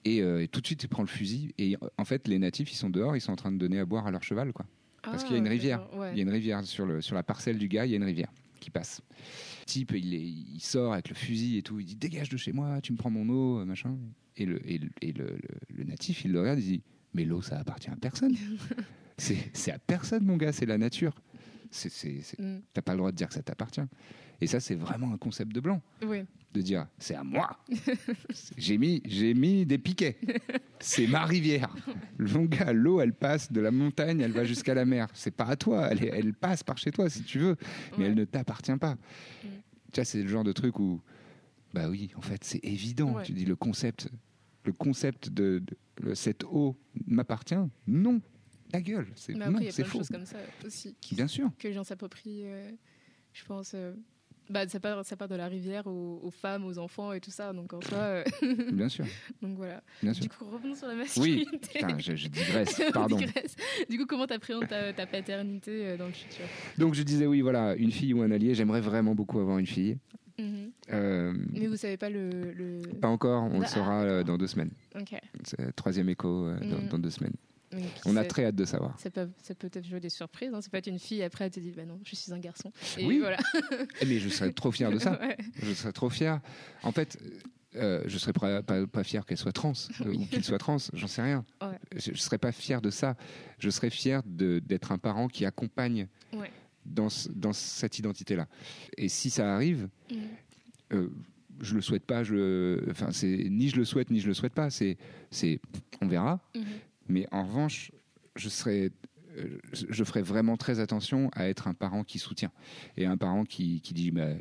Et, 0.06 0.22
euh, 0.22 0.42
et 0.42 0.48
tout 0.48 0.62
de 0.62 0.66
suite, 0.66 0.82
il 0.82 0.88
prend 0.88 1.02
le 1.02 1.08
fusil. 1.08 1.52
Et 1.58 1.76
en 1.98 2.04
fait, 2.06 2.26
les 2.26 2.38
natifs, 2.38 2.72
ils 2.72 2.76
sont 2.76 2.88
dehors, 2.88 3.14
ils 3.16 3.20
sont 3.20 3.32
en 3.32 3.36
train 3.36 3.52
de 3.52 3.58
donner 3.58 3.78
à 3.78 3.84
boire 3.84 4.06
à 4.06 4.10
leur 4.10 4.22
cheval, 4.22 4.54
quoi. 4.54 4.64
Parce 5.02 5.24
qu'il 5.24 5.32
y 5.32 5.36
a 5.36 5.38
une 5.38 5.46
Ah, 5.46 5.50
rivière. 5.50 5.78
d'accord, 5.80 5.98
ouais. 6.00 6.12
Il 6.12 6.16
y 6.16 6.20
a 6.20 6.22
une 6.24 6.30
rivière 6.30 6.64
sur, 6.64 6.84
le, 6.86 7.00
sur 7.00 7.14
la 7.14 7.22
parcelle 7.22 7.58
du 7.58 7.68
gars, 7.68 7.86
il 7.86 7.90
y 7.90 7.94
a 7.94 7.96
une 7.96 8.04
rivière 8.04 8.30
qui 8.60 8.70
passe. 8.70 9.00
Le 9.60 9.64
type, 9.66 9.92
il, 9.96 10.12
est- 10.14 10.20
il 10.20 10.60
sort 10.60 10.92
avec 10.92 11.08
le 11.08 11.14
fusil 11.14 11.56
et 11.58 11.62
tout, 11.62 11.80
il 11.80 11.86
dit 11.86 11.96
dégage 11.96 12.28
de 12.28 12.36
chez 12.36 12.52
moi, 12.52 12.80
tu 12.82 12.92
me 12.92 12.98
prends 12.98 13.10
mon 13.10 13.28
eau, 13.28 13.64
machin. 13.64 13.96
Et 14.36 14.44
le, 14.46 14.60
et 14.70 14.78
le, 14.78 14.90
et 15.02 15.12
le- 15.12 15.84
natif, 15.84 16.24
il 16.24 16.32
le 16.32 16.40
regarde, 16.40 16.58
il 16.58 16.64
dit 16.66 16.82
mais 17.14 17.24
l'eau, 17.24 17.40
ça 17.42 17.58
appartient 17.58 17.90
à 17.90 17.96
personne. 17.96 18.36
c'est 19.18 19.72
à 19.72 19.78
personne, 19.78 20.24
mon 20.24 20.36
gars, 20.36 20.52
c'est 20.52 20.66
la 20.66 20.78
nature. 20.78 21.14
Mm. 22.38 22.58
T'as 22.72 22.82
pas 22.82 22.92
le 22.92 22.98
droit 22.98 23.10
de 23.12 23.16
dire 23.16 23.28
que 23.28 23.34
ça 23.34 23.42
t'appartient. 23.42 23.80
Et 24.40 24.46
ça, 24.46 24.60
c'est 24.60 24.74
vraiment 24.74 25.12
un 25.12 25.18
concept 25.18 25.52
de 25.54 25.60
blanc, 25.60 25.82
Oui. 26.02 26.24
de 26.54 26.60
dire 26.62 26.86
c'est 26.98 27.14
à 27.14 27.22
moi. 27.24 27.58
j'ai 28.56 28.78
mis, 28.78 29.02
j'ai 29.04 29.34
mis 29.34 29.66
des 29.66 29.78
piquets. 29.78 30.16
C'est 30.80 31.06
ma 31.06 31.24
rivière. 31.26 31.74
Mon 32.18 32.44
gars, 32.46 32.72
l'eau, 32.72 33.00
elle 33.00 33.12
passe 33.12 33.52
de 33.52 33.60
la 33.60 33.70
montagne, 33.70 34.20
elle 34.20 34.32
va 34.32 34.44
jusqu'à 34.44 34.74
la 34.74 34.84
mer. 34.86 35.08
C'est 35.12 35.30
pas 35.30 35.44
à 35.44 35.56
toi, 35.56 35.88
elle, 35.90 36.32
passe 36.34 36.62
par 36.62 36.78
chez 36.78 36.90
toi 36.90 37.10
si 37.10 37.22
tu 37.22 37.38
veux, 37.38 37.56
mais 37.92 38.04
Ouais. 38.04 38.06
elle 38.10 38.14
ne 38.14 38.24
t'appartient 38.24 38.76
pas. 38.76 38.94
Mm. 38.94 39.48
Tu 39.92 39.96
vois, 39.96 40.04
c'est 40.04 40.22
le 40.22 40.28
genre 40.28 40.44
de 40.44 40.52
truc 40.52 40.78
où 40.78 41.00
Bah 41.74 41.88
oui, 41.88 42.10
en 42.16 42.22
fait, 42.22 42.42
c'est 42.44 42.64
évident. 42.64 43.12
Ouais. 43.16 43.22
Tu 43.24 43.32
dis 43.32 43.44
le 43.44 43.56
concept, 43.56 44.08
le 44.64 44.72
concept 44.72 45.28
de, 45.30 45.62
cette 46.14 46.44
eau 46.44 46.76
m'appartient. 47.06 47.54
Non, 47.86 48.20
ta 48.72 48.80
gueule. 48.80 49.06
C'est 49.16 49.34
Mais 49.34 49.44
après, 49.44 49.64
il 49.64 49.66
y 49.66 49.68
a 49.68 49.72
plein 49.72 49.84
de 49.84 49.90
choses 49.90 50.08
comme 50.08 50.24
ça 50.26 50.38
aussi 50.64 50.96
qui- 51.00 51.14
Bien 51.14 51.28
sûr. 51.28 51.50
que 51.58 51.68
les 51.68 51.74
gens 51.74 51.84
s'approprient, 51.84 52.42
euh, 52.46 52.70
je 53.34 53.44
pense. 53.44 53.72
euh, 53.74 53.92
bah, 54.50 54.68
ça, 54.68 54.80
part, 54.80 55.04
ça 55.04 55.16
part 55.16 55.28
de 55.28 55.36
la 55.36 55.46
rivière 55.46 55.86
aux, 55.86 56.20
aux 56.22 56.30
femmes, 56.30 56.64
aux 56.66 56.78
enfants 56.78 57.12
et 57.12 57.20
tout 57.20 57.30
ça. 57.30 57.52
Donc, 57.52 57.72
en 57.72 57.80
soi, 57.80 57.98
euh, 57.98 58.24
Bien 58.72 58.88
sûr. 58.88 59.04
donc 59.42 59.56
voilà. 59.56 59.82
Bien 60.02 60.12
sûr. 60.12 60.22
Du 60.24 60.28
coup, 60.28 60.44
revenons 60.44 60.74
sur 60.74 60.86
la 60.88 60.94
Oui. 60.94 60.98
masculinité. 61.00 61.78
Putain, 61.78 61.98
je, 61.98 62.16
je 62.16 62.28
digresse. 62.28 62.80
On 62.88 62.92
Pardon. 62.92 63.16
digresse. 63.16 63.56
Du 63.88 63.96
coup, 63.98 64.06
comment 64.06 64.26
t'appréhendes 64.26 64.68
ta, 64.68 64.92
ta 64.92 65.06
paternité 65.06 65.86
euh, 65.86 65.96
dans 65.96 66.06
le 66.06 66.12
futur? 66.12 66.44
Donc 66.76 66.94
je 66.94 67.02
disais 67.02 67.26
oui, 67.26 67.40
voilà, 67.40 67.74
une 67.76 67.90
fille 67.92 68.12
ou 68.12 68.22
un 68.22 68.30
allié. 68.30 68.54
J'aimerais 68.54 68.80
vraiment 68.80 69.14
beaucoup 69.14 69.38
avoir 69.40 69.58
une 69.58 69.66
fille. 69.66 69.96
Mhm. 70.38 70.70
Euh, 70.92 71.34
Mais 71.52 71.66
vous 71.66 71.76
savez 71.76 71.96
pas 71.98 72.08
le. 72.08 72.30
le... 72.52 72.80
pas 73.00 73.08
encore. 73.08 73.44
On 73.44 73.58
le 73.58 73.64
Ah, 73.64 73.68
saura 73.68 74.24
dans 74.24 74.38
deux 74.38 74.46
semaines. 74.46 74.70
Ok. 74.98 75.14
Troisième 75.76 76.08
écho 76.08 76.46
euh, 76.46 76.58
dans, 76.60 76.78
Mhm. 76.78 76.88
dans 76.88 76.98
deux 76.98 77.10
semaines. 77.10 77.34
Donc, 77.72 77.82
On 78.04 78.16
a 78.16 78.24
très 78.24 78.44
hâte 78.46 78.56
de 78.56 78.64
savoir. 78.64 78.98
Ça 78.98 79.10
peut, 79.10 79.28
ça 79.42 79.54
peut 79.54 79.68
peut-être 79.68 79.86
jouer 79.86 80.00
des 80.00 80.08
surprises. 80.08 80.50
Hein. 80.52 80.60
Ça 80.60 80.68
peut 80.70 80.78
être 80.78 80.88
une 80.88 80.98
fille, 80.98 81.22
après 81.22 81.44
elle 81.44 81.50
te 81.52 81.60
dit 81.60 81.70
bah 81.70 81.84
non, 81.84 82.00
je 82.04 82.16
suis 82.16 82.32
un 82.32 82.38
garçon. 82.38 82.72
Et 82.98 83.06
Oui. 83.06 83.18
voilà. 83.20 83.38
Eh, 84.00 84.06
Mais 84.06 84.18
je 84.18 84.28
serais 84.28 84.52
trop 84.52 84.72
fier 84.72 84.90
de 84.90 84.98
ça. 84.98 85.12
Ouais. 85.20 85.36
Je 85.62 85.72
serais 85.72 85.92
trop 85.92 86.10
fier. 86.10 86.40
En 86.82 86.90
fait, 86.92 87.16
euh, 87.76 88.02
je 88.06 88.18
serais 88.18 88.32
pas, 88.32 88.62
pas, 88.62 88.86
pas 88.88 89.04
fier 89.04 89.24
qu'elle 89.24 89.36
soit 89.38 89.52
trans 89.52 89.72
euh, 90.00 90.12
ou 90.14 90.26
qu'il 90.26 90.42
soit 90.42 90.58
trans, 90.58 90.78
j'en 90.92 91.06
sais 91.06 91.22
rien. 91.22 91.44
Ouais. 91.62 91.78
Je, 91.94 92.12
je 92.12 92.20
serais 92.20 92.38
pas 92.38 92.50
fier 92.52 92.80
de 92.82 92.90
ça. 92.90 93.16
Je 93.58 93.70
serais 93.70 93.90
fier 93.90 94.22
d'être 94.24 94.90
un 94.90 94.98
parent 94.98 95.28
qui 95.28 95.44
accompagne 95.44 96.08
Ouais. 96.32 96.50
dans, 96.84 97.08
ce- 97.08 97.28
dans 97.28 97.52
cette 97.52 97.98
identité-là. 98.00 98.48
Et 98.96 99.08
si 99.08 99.30
ça 99.30 99.54
arrive, 99.54 99.88
Mhm. 100.10 100.18
euh, 100.94 101.08
je 101.60 101.74
le 101.76 101.80
souhaite 101.82 102.04
pas. 102.06 102.24
Je, 102.24 102.90
enfin, 102.90 103.12
c'est 103.12 103.46
ni 103.48 103.68
je 103.68 103.76
le 103.76 103.84
souhaite 103.84 104.10
ni 104.10 104.18
je 104.18 104.26
le 104.26 104.34
souhaite 104.34 104.54
pas. 104.54 104.70
C'est, 104.70 104.96
c'est, 105.30 105.60
on 106.00 106.08
verra. 106.08 106.40
Mhm. 106.56 106.64
Mais 107.10 107.26
en 107.32 107.44
revanche, 107.44 107.92
je 108.36 108.48
serais, 108.48 108.90
euh, 109.36 109.58
je 109.72 110.04
ferais 110.04 110.22
vraiment 110.22 110.56
très 110.56 110.80
attention 110.80 111.28
à 111.32 111.48
être 111.48 111.68
un 111.68 111.74
parent 111.74 112.04
qui 112.04 112.18
soutient 112.18 112.52
et 112.96 113.06
un 113.06 113.16
parent 113.16 113.44
qui, 113.44 113.80
qui 113.80 113.92
dit 113.94 114.10
bah, 114.10 114.34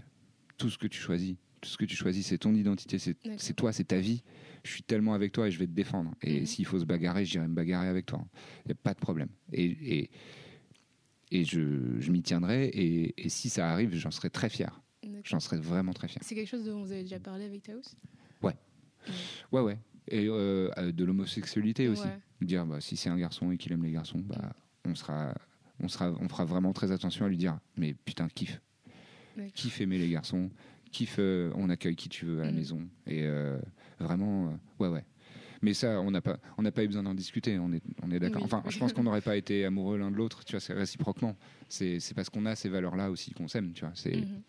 tout 0.58 0.70
ce 0.70 0.78
que 0.78 0.88
tu 0.88 1.00
choisis, 1.00 1.36
tout 1.62 1.70
ce 1.70 1.78
que 1.78 1.86
tu 1.86 1.96
choisis, 1.96 2.28
c'est 2.28 2.38
ton 2.38 2.54
identité, 2.56 3.00
c'est 3.00 3.16
toi, 3.56 3.74
c'est 3.74 3.84
ta 3.86 4.00
vie. 4.00 4.24
Je 4.64 4.72
suis 4.72 4.84
tellement 4.84 5.14
avec 5.14 5.32
toi 5.32 5.48
et 5.48 5.52
je 5.52 5.60
vais 5.60 5.68
te 5.68 5.72
défendre. 5.72 6.14
Et 6.22 6.42
Mhm. 6.42 6.46
s'il 6.46 6.66
faut 6.66 6.80
se 6.80 6.86
bagarrer, 6.86 7.26
j'irai 7.26 7.48
me 7.48 7.54
bagarrer 7.56 7.88
avec 7.88 8.06
toi. 8.06 8.24
Il 8.66 8.68
n'y 8.68 8.72
a 8.74 8.76
pas 8.76 8.94
de 8.94 9.00
problème. 9.00 9.30
Et, 9.52 9.66
et, 9.66 10.10
et 11.32 11.46
je, 11.46 12.00
je 12.00 12.12
m'y 12.12 12.22
tiendrai. 12.22 12.66
Et, 12.68 13.26
et 13.26 13.30
si 13.30 13.50
ça 13.50 13.70
arrive, 13.72 13.94
j'en 13.96 14.12
serai 14.12 14.30
très 14.30 14.50
fier. 14.50 14.82
J'en 15.24 15.40
serais 15.40 15.58
vraiment 15.58 15.94
très 15.94 16.08
fier. 16.08 16.22
C'est 16.24 16.36
quelque 16.36 16.48
chose 16.48 16.66
dont 16.66 16.82
vous 16.84 16.92
avez 16.92 17.04
déjà 17.04 17.20
parlé 17.20 17.46
avec 17.46 17.64
Taos? 17.64 17.82
Ouais, 19.52 19.62
ouais. 19.62 19.78
Et 20.10 20.28
euh, 20.28 20.70
de 20.92 21.04
l'homosexualité 21.06 21.88
aussi. 21.88 22.04
Ouais. 22.04 22.20
Dire, 22.46 22.66
bah, 22.66 22.82
si 22.82 22.96
c'est 22.98 23.10
un 23.10 23.18
garçon 23.18 23.52
et 23.52 23.58
qu'il 23.58 23.72
aime 23.74 23.84
les 23.84 23.92
garçons, 23.92 24.20
bah, 24.20 24.54
on, 24.86 24.96
sera, 24.96 25.34
on, 25.82 25.88
sera, 25.88 26.12
on 26.20 26.28
fera 26.30 26.46
vraiment 26.46 26.74
très 26.74 26.92
attention 26.92 27.26
à 27.26 27.30
lui 27.30 27.38
dire, 27.38 27.60
mais 27.78 27.94
putain, 27.94 28.28
kiffe. 28.30 28.62
D'accord. 29.38 29.54
Kiffe 29.54 29.82
aimer 29.82 29.98
les 29.98 30.10
garçons, 30.10 30.50
kiffe, 30.92 31.18
euh, 31.20 31.52
on 31.56 31.70
accueille 31.70 31.96
qui 31.96 32.10
tu 32.10 32.26
veux 32.26 32.42
à 32.42 32.46
la 32.46 32.52
Mhm. 32.52 32.58
maison. 32.58 32.82
Et 33.08 33.24
euh, 33.24 33.60
vraiment, 34.00 34.58
ouais, 34.80 34.88
ouais. 34.88 35.06
Mais 35.62 35.74
ça, 35.74 36.00
on 36.00 36.10
n'a 36.12 36.22
pas, 36.22 36.40
on 36.58 36.62
n'a 36.62 36.72
pas 36.72 36.84
eu 36.86 36.88
besoin 36.88 37.04
d'en 37.04 37.14
discuter. 37.14 37.60
On 37.60 37.74
est, 37.74 37.84
on 38.02 38.10
est 38.12 38.20
d'accord. 38.20 38.42
Oui. 38.42 38.46
Enfin, 38.52 38.64
je 38.70 38.80
pense 38.80 38.94
qu'on 38.94 39.04
n'aurait 39.04 39.20
pas 39.22 39.36
été 39.36 39.66
amoureux 39.66 39.98
l'un 39.98 40.10
de 40.10 40.16
l'autre. 40.16 40.46
Tu 40.46 40.54
vois, 40.54 40.62
c'est 40.62 40.74
réciproquement. 40.74 41.36
C'est, 41.68 42.00
c'est 42.00 42.14
parce 42.14 42.30
qu'on 42.30 42.46
a 42.46 42.56
ces 42.56 42.70
valeurs-là 42.70 43.12
aussi 43.12 43.34
qu'on 43.34 43.50
s'aime. 43.50 43.74
Tu 43.74 43.82
vois, 43.84 43.92
c'est, 43.94 44.16
Mhm. 44.16 44.42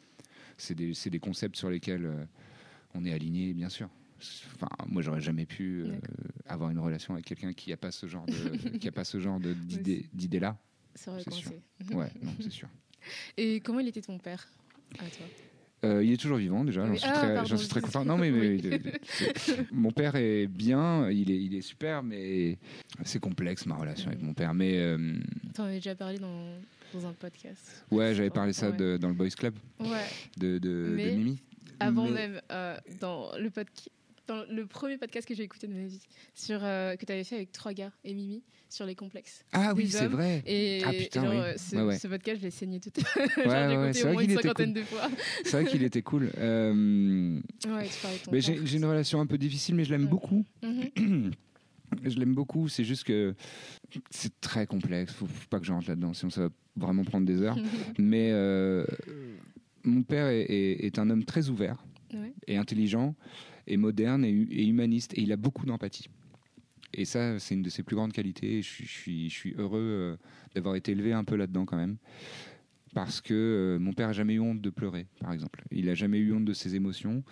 c'est 0.57 0.75
des, 0.77 0.95
c'est 0.95 1.11
des 1.11 1.19
concepts 1.19 1.57
sur 1.57 1.69
lesquels 1.69 2.09
on 2.95 3.05
est 3.05 3.13
aligné, 3.13 3.53
bien 3.53 3.69
sûr. 3.69 3.91
Enfin, 4.55 4.69
moi, 4.89 5.03
j'aurais 5.03 5.21
jamais 5.21 5.47
pu 5.47 5.83
euh, 5.85 5.93
avoir 6.47 6.71
une 6.71 6.79
relation 6.79 7.15
avec 7.15 7.25
quelqu'un 7.27 7.53
qui 7.53 7.73
a 7.73 7.77
pas 7.77 7.91
ce 7.91 8.07
genre 8.07 8.27
de, 8.27 8.77
qui 8.79 8.89
a 8.89 8.93
pas 8.93 9.05
ce 9.05 9.19
genre 9.21 9.41
de, 9.41 9.53
d'idée, 9.55 10.07
d'idée-là. 10.13 10.57
Ça 10.95 11.11
aurait 11.13 11.23
C'est 11.25 11.33
sûr. 11.33 11.51
coincé. 11.51 11.95
Ouais, 11.97 12.11
non, 12.23 12.33
c'est 12.41 12.51
sûr. 12.51 12.69
Et 13.37 13.61
comment 13.61 13.81
il 13.81 13.89
était 13.89 14.03
ton 14.03 14.19
père 14.19 14.47
à 14.99 15.05
toi? 15.05 15.27
Euh, 15.83 16.05
il 16.05 16.13
est 16.13 16.19
toujours 16.19 16.37
vivant 16.37 16.63
déjà, 16.63 16.85
j'en 16.85 16.93
Oui. 16.93 16.99
suis, 16.99 17.09
Ah, 17.09 17.15
très, 17.15 17.35
pardon, 17.35 17.49
j'en 17.49 17.57
suis 17.57 17.69
très 17.69 17.81
content. 17.81 18.05
Non, 18.05 18.19
mais, 18.19 18.31
mon 19.73 19.91
père 19.93 20.15
est 20.17 20.47
bien, 20.47 21.09
il 21.11 21.31
est, 21.31 21.43
il 21.43 21.55
est 21.55 21.63
super, 21.63 22.03
mais 22.03 22.59
c'est 23.05 23.19
complexe 23.21 23.65
ma 23.65 23.77
relation 23.77 24.09
avec 24.09 24.21
mon 24.23 24.35
père. 24.35 24.53
Mais 24.53 24.77
euh, 24.79 25.15
T'en 25.55 25.65
avais 25.65 25.77
déjà 25.77 25.95
parlé 25.95 26.19
dans, 26.19 26.53
dans 26.93 27.07
un 27.07 27.13
podcast. 27.15 27.85
ouais, 27.91 28.15
j'avais 28.15 28.29
parlé 28.31 28.53
ça 28.53 28.69
Ouais. 28.71 28.77
de- 28.77 28.97
dans 28.99 29.09
le 29.09 29.15
Boys 29.15 29.31
Club 29.31 29.55
Ouais. 29.79 29.89
de, 30.37 30.59
de, 30.59 30.93
Mais 30.95 31.13
de 31.13 31.17
Mimi. 31.17 31.39
Avant 31.79 32.05
Mais- 32.05 32.29
même, 32.29 32.41
euh, 32.53 32.77
dans 33.01 33.31
le 33.39 33.49
podcast. 33.49 33.89
Dans 34.31 34.45
le 34.49 34.65
premier 34.65 34.97
podcast 34.97 35.27
que 35.27 35.35
j'ai 35.35 35.43
écouté 35.43 35.67
de 35.67 35.73
ma 35.75 35.85
vie, 35.87 36.01
sur, 36.35 36.61
euh, 36.63 36.95
que 36.95 37.05
tu 37.05 37.11
avais 37.11 37.25
fait 37.25 37.35
avec 37.35 37.51
trois 37.51 37.73
gars 37.73 37.91
et 38.05 38.15
Mimi, 38.15 38.45
sur 38.69 38.87
les 38.87 38.95
complexes. 38.95 39.45
Ah 39.53 39.73
oui, 39.75 39.89
c'est 39.91 40.07
vrai. 40.07 40.45
Et 40.47 40.83
Ah, 40.85 40.93
putain, 40.93 41.23
genre, 41.25 41.33
oui. 41.33 41.39
euh, 41.41 41.55
ce, 41.57 41.75
Ouais, 41.75 41.83
ouais. 41.83 41.99
ce 41.99 42.07
podcast, 42.07 42.39
je 42.39 42.45
l'ai 42.45 42.51
saigné 42.53 42.79
tout. 42.79 42.91
Genre, 42.95 43.47
Ouais, 43.47 43.91
j'ai 43.93 44.01
écouté 44.01 44.05
au 44.05 44.13
moins 44.13 44.23
une 44.23 44.31
cinquantaine 44.37 44.73
cool. 44.73 44.83
de 44.83 44.87
fois. 44.87 45.11
C'est 45.45 45.51
vrai 45.51 45.65
qu'il 45.65 45.83
était 45.83 46.03
cool. 46.03 46.31
Euh, 46.39 47.41
Ouais, 47.67 48.41
j'ai, 48.41 48.77
une 48.77 48.85
relation 48.85 49.21
un 49.21 49.27
peu 49.27 49.37
difficile, 49.37 49.75
mais 49.75 49.85
je 49.85 49.91
l'aime 49.91 50.07
beaucoup. 50.07 50.45
Mhm. 50.63 51.33
Je 52.05 52.17
l'aime 52.21 52.35
beaucoup, 52.37 52.69
c'est 52.69 52.85
juste 52.85 53.03
que 53.03 53.35
c'est 54.11 54.41
très 54.41 54.65
complexe. 54.65 55.13
Faut, 55.13 55.27
faut 55.27 55.49
pas 55.51 55.59
que 55.59 55.67
je 55.67 55.73
rentre 55.73 55.89
là-dedans, 55.89 56.13
sinon 56.15 56.31
ça 56.31 56.43
va 56.43 56.49
vraiment 56.77 57.03
prendre 57.03 57.27
des 57.27 57.43
heures. 57.43 57.59
Mais 57.99 58.31
euh, 58.31 58.85
mon 59.83 60.05
père 60.05 60.29
est, 60.29 60.43
est- 60.43 60.85
est 60.87 61.01
un 61.01 61.11
homme 61.11 61.25
très 61.25 61.49
ouvert 61.49 61.85
Ouais. 62.15 62.33
et 62.47 62.57
intelligent 62.57 63.17
et 63.71 63.77
moderne 63.77 64.25
et, 64.25 64.31
hu- 64.31 64.49
et 64.51 64.67
humaniste 64.67 65.17
et 65.17 65.23
il 65.23 65.33
a 65.33 65.37
beaucoup 65.37 65.65
d'empathie. 65.67 66.09
Et 66.93 67.05
ça, 67.05 67.39
c'est 67.39 67.55
une 67.55 67.63
de 67.63 67.71
ses 67.71 67.83
plus 67.85 67.95
grandes 67.97 68.13
qualités. 68.13 68.63
Je, 68.63 68.69
suis- 68.85 69.29
je 69.31 69.35
suis, 69.35 69.55
heureux 69.57 69.81
euh, 69.81 70.17
d'avoir 70.55 70.75
été 70.75 70.93
élevé 70.93 71.13
un 71.13 71.25
peu 71.25 71.37
là-dedans 71.37 71.65
quand 71.65 71.77
même. 71.77 71.97
Parce 72.93 73.21
que 73.21 73.33
euh, 73.35 73.79
mon 73.79 73.93
père 73.93 74.09
a 74.09 74.13
jamais 74.13 74.35
eu 74.35 74.41
honte 74.41 74.61
de 74.61 74.71
pleurer, 74.71 75.07
par 75.21 75.33
exemple. 75.33 75.63
Il 75.71 75.89
a 75.89 75.95
jamais 75.95 76.19
eu 76.19 76.33
honte 76.33 76.45
de 76.45 76.53
ses 76.53 76.75
émotions 76.75 77.23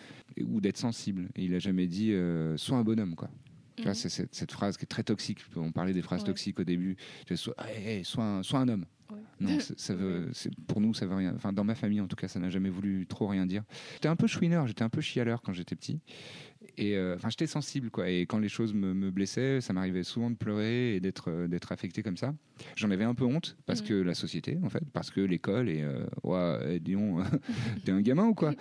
ou 0.41 0.61
d'être 0.61 0.77
sensible. 0.77 1.29
Et 1.35 1.45
il 1.45 1.55
a 1.55 1.59
jamais 1.59 1.89
dit 1.89 2.13
euh, 2.13 2.57
sois 2.57 2.79
un 2.79 2.85
bonhomme, 2.85 3.17
quoi. 3.17 3.29
Mhm. 3.87 3.95
c'est 3.95 4.09
cette, 4.09 4.35
cette 4.35 4.53
phrase 4.53 4.77
qui 4.77 4.85
est 4.85 4.87
très 4.87 5.03
toxique. 5.05 5.41
On 5.57 5.73
parlait 5.73 5.93
des 5.93 6.03
phrases 6.03 6.21
Ouais. 6.23 6.27
toxiques 6.27 6.59
au 6.61 6.65
début. 6.65 6.97
Tu 7.27 7.35
vois, 7.35 7.37
sois, 7.37 7.55
hey, 7.67 7.87
hey, 7.99 8.05
sois, 8.05 8.25
un, 8.25 8.43
sois 8.43 8.61
un 8.61 8.69
homme. 8.69 8.87
Ouais. 9.11 9.19
Non, 9.41 9.49
ça, 9.61 9.75
ça 9.77 9.95
veut, 9.95 10.29
c'est- 10.33 10.55
pour 10.67 10.81
nous, 10.81 10.93
ça 10.95 11.07
veut 11.07 11.15
rien. 11.15 11.33
Enfin, 11.35 11.53
dans 11.53 11.65
ma 11.65 11.75
famille, 11.75 12.01
en 12.01 12.07
tout 12.09 12.17
cas, 12.17 12.29
ça 12.29 12.39
n'a 12.41 12.51
jamais 12.51 12.69
voulu 12.71 13.07
trop 13.07 13.27
rien 13.27 13.47
dire. 13.47 13.65
J'étais 13.95 14.09
un 14.09 14.17
peu 14.17 14.27
chouineur, 14.27 14.67
j'étais 14.67 14.83
un 14.83 14.89
peu 14.91 15.01
chialeur 15.01 15.41
quand 15.43 15.53
j'étais 15.53 15.77
petit. 15.77 16.01
Et 16.77 16.97
euh, 16.97 17.17
enfin, 17.17 17.29
j'étais 17.31 17.47
sensible, 17.47 17.91
quoi. 17.91 18.09
Et 18.09 18.21
quand 18.27 18.39
les 18.39 18.49
choses 18.49 18.73
me, 18.75 18.95
me 18.95 19.11
blessaient, 19.11 19.61
ça 19.61 19.73
m'arrivait 19.73 20.05
souvent 20.05 20.31
de 20.31 20.37
pleurer 20.37 20.95
et 20.95 21.01
d'être 21.01 21.31
euh, 21.31 21.49
d'être 21.49 21.73
affecté 21.73 22.03
comme 22.03 22.17
ça. 22.17 22.35
J'en 22.77 22.91
avais 22.91 23.05
un 23.05 23.15
peu 23.15 23.25
honte 23.25 23.57
parce 23.67 23.83
Mhm. 23.83 23.89
que 23.89 23.95
la 23.95 24.15
société, 24.15 24.59
en 24.63 24.69
fait, 24.69 24.83
parce 24.93 25.11
que 25.11 25.21
l'école 25.21 25.69
et 25.69 25.83
euh, 25.83 26.05
ouais, 26.23 26.75
eh, 26.77 26.81
disons, 26.81 27.17
t'es 27.85 27.93
un 27.93 28.01
gamin 28.01 28.27
ou 28.27 28.35
quoi? 28.35 28.53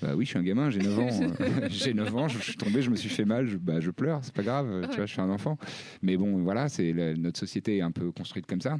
Bah 0.00 0.14
oui, 0.16 0.24
je 0.24 0.30
suis 0.30 0.38
un 0.38 0.42
gamin, 0.42 0.70
j'ai 0.70 0.80
9 0.80 0.98
ans. 0.98 1.08
j'ai 1.70 1.92
9 1.94 2.14
ans, 2.16 2.28
je, 2.28 2.38
je 2.38 2.44
suis 2.44 2.56
tombé, 2.56 2.80
je 2.80 2.90
me 2.90 2.96
suis 2.96 3.08
fait 3.10 3.24
mal, 3.24 3.46
je, 3.46 3.56
bah, 3.58 3.80
je 3.80 3.90
pleure, 3.90 4.20
c'est 4.22 4.34
pas 4.34 4.42
grave, 4.44 4.88
tu 4.90 4.96
vois, 4.96 5.06
je 5.06 5.12
suis 5.12 5.20
un 5.20 5.30
enfant. 5.30 5.58
Mais 6.02 6.16
bon, 6.16 6.42
voilà, 6.42 6.68
c'est 6.68 6.92
notre 7.18 7.38
société 7.38 7.78
est 7.78 7.82
un 7.82 7.90
peu 7.92 8.10
construite 8.12 8.46
comme 8.46 8.60
ça. 8.62 8.78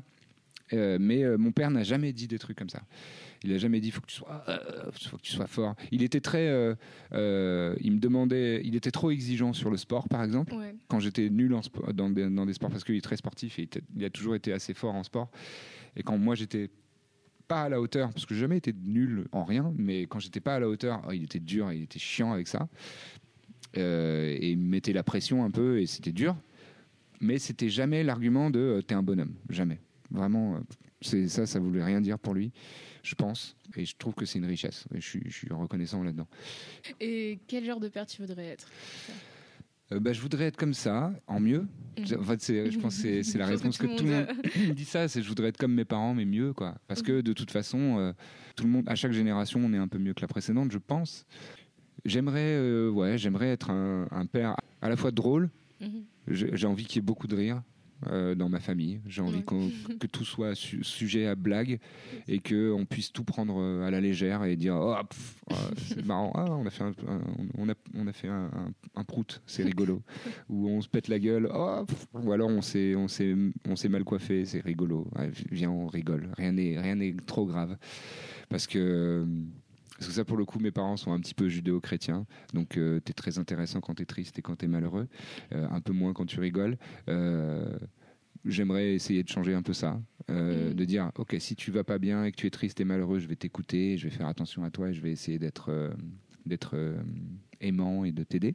Euh, 0.72 0.98
mais 1.00 1.22
euh, 1.24 1.38
mon 1.38 1.50
père 1.52 1.70
n'a 1.70 1.82
jamais 1.82 2.12
dit 2.12 2.26
des 2.28 2.38
trucs 2.38 2.58
comme 2.58 2.68
ça. 2.68 2.82
Il 3.44 3.52
a 3.52 3.58
jamais 3.58 3.80
dit 3.80 3.90
faut 3.90 4.00
que 4.00 4.06
tu 4.06 4.16
sois, 4.16 4.44
euh, 4.48 4.90
faut 4.92 5.16
que 5.16 5.22
tu 5.22 5.32
sois 5.32 5.46
fort. 5.46 5.74
Il 5.92 6.02
était 6.02 6.20
très, 6.20 6.46
il 7.12 7.92
me 7.92 7.98
demandait, 7.98 8.60
il 8.64 8.74
était 8.76 8.90
trop 8.90 9.10
exigeant 9.10 9.52
sur 9.52 9.70
le 9.70 9.76
sport, 9.76 10.08
par 10.08 10.24
exemple. 10.24 10.54
Ouais. 10.54 10.74
Quand 10.88 10.98
j'étais 11.00 11.30
nul 11.30 11.54
en 11.54 11.60
dans, 11.94 12.10
des, 12.10 12.28
dans 12.28 12.46
des 12.46 12.52
sports, 12.52 12.70
parce 12.70 12.84
qu'il 12.84 12.96
est 12.96 13.00
très 13.00 13.16
sportif 13.16 13.58
et 13.58 13.62
il, 13.62 13.64
était- 13.66 13.82
il 13.96 14.04
a 14.04 14.10
toujours 14.10 14.34
été 14.34 14.52
assez 14.52 14.74
fort 14.74 14.94
en 14.94 15.04
sport. 15.04 15.30
Et 15.96 16.02
quand 16.02 16.18
moi 16.18 16.34
j'étais 16.34 16.68
pas 17.46 17.62
à 17.62 17.68
la 17.68 17.80
hauteur, 17.80 18.10
parce 18.12 18.26
que 18.26 18.34
j'ai 18.34 18.40
jamais 18.40 18.58
été 18.58 18.74
nul 18.84 19.26
en 19.32 19.44
rien, 19.44 19.72
mais 19.78 20.02
quand 20.02 20.18
j'étais 20.18 20.40
pas 20.40 20.56
à 20.56 20.60
la 20.60 20.68
hauteur, 20.68 21.00
oh, 21.08 21.12
il 21.12 21.22
était 21.24 21.38
dur, 21.40 21.72
il 21.72 21.84
était 21.84 21.98
chiant 21.98 22.32
avec 22.32 22.46
ça. 22.48 22.68
Et 23.74 24.50
il 24.50 24.58
me 24.58 24.68
mettait 24.68 24.92
la 24.92 25.02
pression 25.04 25.44
un 25.44 25.50
peu 25.50 25.80
et 25.80 25.86
c'était 25.86 26.12
dur. 26.12 26.36
Mais 27.20 27.38
c'était 27.38 27.68
jamais 27.68 28.02
l'argument 28.02 28.50
de 28.50 28.82
t'es 28.86 28.94
un 28.94 29.02
bonhomme, 29.02 29.34
jamais. 29.48 29.80
Vraiment, 30.10 30.56
euh, 30.56 30.58
c'est 31.00 31.28
ça, 31.28 31.46
ça 31.46 31.58
voulait 31.60 31.84
rien 31.84 32.00
dire 32.00 32.18
pour 32.18 32.34
lui, 32.34 32.50
je 33.02 33.14
pense. 33.14 33.56
Et 33.76 33.84
je 33.84 33.94
trouve 33.96 34.14
que 34.14 34.24
c'est 34.24 34.38
une 34.38 34.46
richesse. 34.46 34.86
Et 34.94 35.00
je 35.00 35.06
suis, 35.08 35.22
je 35.26 35.32
suis 35.36 35.48
reconnaissant 35.52 36.02
là-dedans. 36.02 36.26
Et 37.00 37.38
quel 37.46 37.64
genre 37.64 37.80
de 37.80 37.88
père 37.88 38.06
tu 38.06 38.22
voudrais 38.22 38.46
être 38.46 38.68
Euh, 39.92 40.00
bah, 40.00 40.12
je 40.12 40.20
voudrais 40.20 40.44
être 40.46 40.56
comme 40.56 40.74
ça, 40.74 41.12
en 41.26 41.40
mieux. 41.40 41.66
En 41.98 42.22
fait, 42.22 42.42
je 42.70 42.78
pense 42.78 43.02
que 43.02 43.22
c'est- 43.22 43.38
la 43.38 43.46
réponse 43.72 43.78
que 43.78 43.86
tout 43.96 44.04
le 44.04 44.10
monde 44.10 44.26
dit 44.76 44.84
ça. 44.84 45.08
C'est 45.08 45.22
je 45.22 45.28
voudrais 45.28 45.48
être 45.48 45.56
comme 45.56 45.74
mes 45.74 45.84
parents, 45.86 46.14
mais 46.14 46.24
mieux, 46.26 46.52
quoi. 46.52 46.76
Parce 46.86 47.02
que 47.02 47.20
de 47.22 47.32
toute 47.32 47.50
façon, 47.50 47.98
euh, 47.98 48.12
tout 48.56 48.64
le 48.64 48.70
monde, 48.70 48.84
à 48.88 48.94
chaque 48.94 49.12
génération, 49.12 49.60
on 49.64 49.72
est 49.72 49.78
un 49.78 49.88
peu 49.88 49.98
mieux 49.98 50.14
que 50.14 50.20
la 50.20 50.28
précédente, 50.28 50.72
je 50.72 50.78
pense. 50.78 51.26
J'aimerais, 52.04 52.54
euh, 52.56 52.90
ouais, 52.90 53.18
j'aimerais 53.18 53.48
être 53.48 53.70
un, 53.70 54.06
un 54.10 54.26
père 54.26 54.56
à 54.80 54.88
la 54.88 54.96
fois 54.96 55.10
drôle. 55.10 55.50
Mhm. 55.80 56.04
J'ai 56.28 56.50
j'ai 56.56 56.66
envie 56.66 56.84
qu'il 56.84 56.96
y 56.96 56.98
ait 56.98 57.06
beaucoup 57.06 57.26
de 57.26 57.34
rire. 57.36 57.62
Euh, 58.06 58.34
dans 58.34 58.48
ma 58.48 58.60
famille. 58.60 59.00
J'ai 59.06 59.22
envie 59.22 59.42
Ouais. 59.50 59.70
que 59.98 60.06
tout 60.06 60.24
soit 60.24 60.54
su- 60.54 60.84
sujet 60.84 61.26
à 61.26 61.34
blague 61.34 61.80
et 62.28 62.38
qu'on 62.38 62.84
puisse 62.88 63.12
tout 63.12 63.24
prendre 63.24 63.56
euh, 63.60 63.86
à 63.86 63.90
la 63.90 64.00
légère 64.00 64.44
et 64.44 64.56
dire 64.56 64.76
oh, 64.78 64.94
ah, 64.96 65.04
c'est 65.76 66.04
marrant, 66.06 66.32
ah, 66.34 66.44
on 66.50 66.64
a 66.66 66.70
fait 66.70 66.84
un, 66.84 66.90
un- 67.08 67.20
on 67.56 67.68
a, 67.68 67.74
on 67.94 68.06
a 68.06 68.12
fait 68.12 68.28
un, 68.28 68.46
un- 68.54 68.72
un 68.94 69.04
prout, 69.04 69.42
c'est 69.46 69.62
rigolo. 69.64 70.02
Ou 70.48 70.68
on 70.68 70.80
se 70.80 70.88
pète 70.88 71.08
la 71.08 71.18
gueule, 71.18 71.48
oh, 71.52 71.84
pff, 71.86 72.06
ou 72.14 72.32
alors 72.32 72.48
on 72.50 72.62
s'est 72.62 72.94
on 72.94 73.08
s'est 73.08 73.34
on 73.68 73.74
s'est 73.76 73.88
mal 73.88 74.04
coiffé, 74.04 74.44
c'est 74.44 74.60
rigolo. 74.60 75.06
Ouais, 75.18 75.30
viens, 75.50 75.70
on 75.70 75.86
rigole. 75.86 76.28
Rien 76.36 76.52
n'est 76.52 76.78
rien 76.78 76.94
n'est 76.94 77.14
trop 77.26 77.46
grave 77.46 77.76
parce 78.48 78.66
que 78.66 79.26
parce 79.98 80.08
que 80.08 80.14
ça, 80.14 80.24
pour 80.24 80.36
le 80.36 80.44
coup, 80.44 80.58
mes 80.60 80.70
parents 80.70 80.96
sont 80.96 81.12
un 81.12 81.20
petit 81.20 81.34
peu 81.34 81.48
judéo-chrétiens. 81.48 82.24
Donc, 82.54 82.70
tu 82.70 82.96
es 82.96 83.00
très 83.00 83.38
intéressant 83.38 83.80
quand 83.80 83.96
tu 83.96 84.02
es 84.02 84.06
triste 84.06 84.38
et 84.38 84.42
quand 84.42 84.56
tu 84.56 84.64
es 84.64 84.68
malheureux. 84.68 85.08
Euh, 85.52 85.66
un 85.70 85.80
peu 85.80 85.92
moins 85.92 86.12
quand 86.14 86.24
tu 86.26 86.40
rigoles. 86.40 86.78
Euh, 87.08 87.76
J'aimerais 88.44 88.94
essayer 88.94 89.22
de 89.24 89.28
changer 89.28 89.52
un 89.54 89.62
peu 89.62 89.72
ça. 89.72 90.00
Euh. 90.30 90.72
De 90.72 90.84
dire, 90.84 91.10
OK, 91.16 91.34
si 91.40 91.56
tu 91.56 91.72
vas 91.72 91.82
pas 91.84 91.98
bien 91.98 92.24
et 92.24 92.30
que 92.30 92.36
tu 92.36 92.46
es 92.46 92.50
triste 92.50 92.80
et 92.80 92.84
malheureux, 92.84 93.18
je 93.18 93.26
vais 93.26 93.34
t'écouter, 93.36 93.98
je 93.98 94.04
vais 94.08 94.14
faire 94.14 94.28
attention 94.28 94.62
à 94.62 94.70
toi 94.70 94.90
et 94.90 94.94
je 94.94 95.00
vais 95.02 95.10
essayer 95.10 95.38
d'être 95.40 95.70
euh, 95.70 95.90
d'être 96.46 96.76
euh, 96.76 96.96
aimant 97.60 98.04
et 98.04 98.12
de 98.12 98.22
t'aider. 98.22 98.54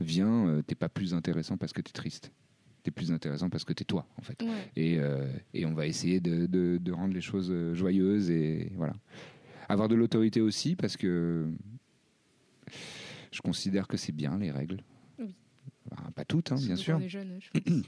Viens, 0.00 0.46
euh, 0.48 0.62
t'es 0.62 0.74
pas 0.74 0.90
plus 0.90 1.14
intéressant 1.14 1.56
parce 1.56 1.72
que 1.72 1.80
tu 1.80 1.88
es 1.88 1.92
triste. 1.92 2.30
Tu 2.84 2.88
es 2.88 2.92
plus 2.92 3.10
intéressant 3.10 3.48
parce 3.48 3.64
que 3.64 3.72
tu 3.72 3.82
es 3.82 3.86
toi, 3.86 4.06
en 4.18 4.22
fait. 4.22 4.40
Ouais. 4.42 4.70
Et, 4.76 4.98
euh, 5.00 5.26
et 5.54 5.64
on 5.66 5.72
va 5.72 5.86
essayer 5.86 6.20
de, 6.20 6.46
de- 6.46 6.78
de 6.80 6.92
rendre 6.92 7.14
les 7.14 7.20
choses 7.22 7.50
euh, 7.50 7.74
joyeuses 7.74 8.30
et 8.30 8.70
voilà. 8.76 8.92
Avoir 9.68 9.88
de 9.88 9.94
l'autorité 9.94 10.40
aussi 10.40 10.76
parce 10.76 10.96
que 10.96 11.46
je 13.32 13.40
considère 13.40 13.86
que 13.88 13.96
c'est 13.96 14.12
bien 14.12 14.38
les 14.38 14.50
règles. 14.50 14.80
Oui. 15.18 15.34
Enfin, 15.92 16.10
pas 16.12 16.24
toutes, 16.24 16.52
hein, 16.52 16.56
bien 16.56 16.76
sûr. 16.76 16.94
quand 16.94 17.00
on 17.00 17.04
est 17.04 17.08
jeune, 17.08 17.38
je 17.40 17.60
pense. 17.60 17.82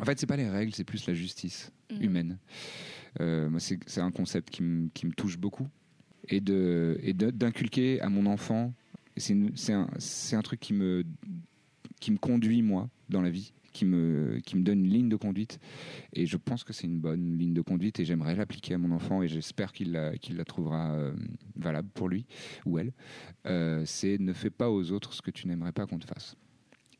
En 0.00 0.04
fait, 0.04 0.18
c'est 0.20 0.26
pas 0.26 0.36
les 0.36 0.48
règles, 0.48 0.74
c'est 0.74 0.84
plus 0.84 1.06
la 1.06 1.14
justice 1.14 1.72
Mhm. 1.90 2.02
humaine. 2.02 2.38
Euh, 3.20 3.48
c'est 3.58 4.00
un 4.00 4.10
concept 4.10 4.50
qui 4.50 4.62
me 4.62 4.88
qui 4.92 5.06
me 5.06 5.12
touche 5.12 5.38
beaucoup 5.38 5.68
et 6.28 6.40
de 6.40 6.98
et 7.02 7.12
d'inculquer 7.14 8.00
à 8.00 8.08
mon 8.08 8.26
enfant. 8.26 8.74
C'est 9.16 9.34
un 9.72 9.88
un 10.32 10.42
truc 10.42 10.60
qui 10.60 10.74
me 10.74 11.04
qui 12.00 12.10
me 12.12 12.18
conduit 12.18 12.60
moi 12.62 12.90
dans 13.08 13.22
la 13.22 13.30
vie, 13.30 13.52
qui 13.76 13.84
me 13.84 14.38
qui 14.44 14.56
me 14.56 14.62
donne 14.62 14.84
une 14.84 14.90
ligne 14.90 15.08
de 15.08 15.16
conduite. 15.16 15.60
Et 16.14 16.24
je 16.26 16.36
pense 16.38 16.64
que 16.64 16.72
c'est 16.72 16.86
une 16.86 16.98
bonne 16.98 17.36
ligne 17.38 17.52
de 17.52 17.60
conduite 17.60 18.00
et 18.00 18.04
j'aimerais 18.04 18.34
l'appliquer 18.34 18.74
à 18.74 18.78
mon 18.78 18.90
enfant 18.90 19.22
et 19.22 19.28
j'espère 19.28 19.72
qu'il 19.72 19.92
la 19.92 20.16
qu'il 20.16 20.36
la 20.36 20.44
trouvera 20.44 20.92
euh, 20.94 21.14
valable 21.56 21.88
pour 21.94 22.08
lui 22.08 22.24
ou 22.64 22.78
elle. 22.78 22.92
Euh, 23.46 23.82
c'est 23.84 24.18
ne 24.18 24.32
fais 24.32 24.50
pas 24.50 24.70
aux 24.70 24.90
autres 24.92 25.12
ce 25.12 25.20
que 25.20 25.30
tu 25.30 25.46
n'aimerais 25.46 25.72
pas 25.72 25.86
qu'on 25.86 25.98
te 25.98 26.06
fasse. 26.06 26.36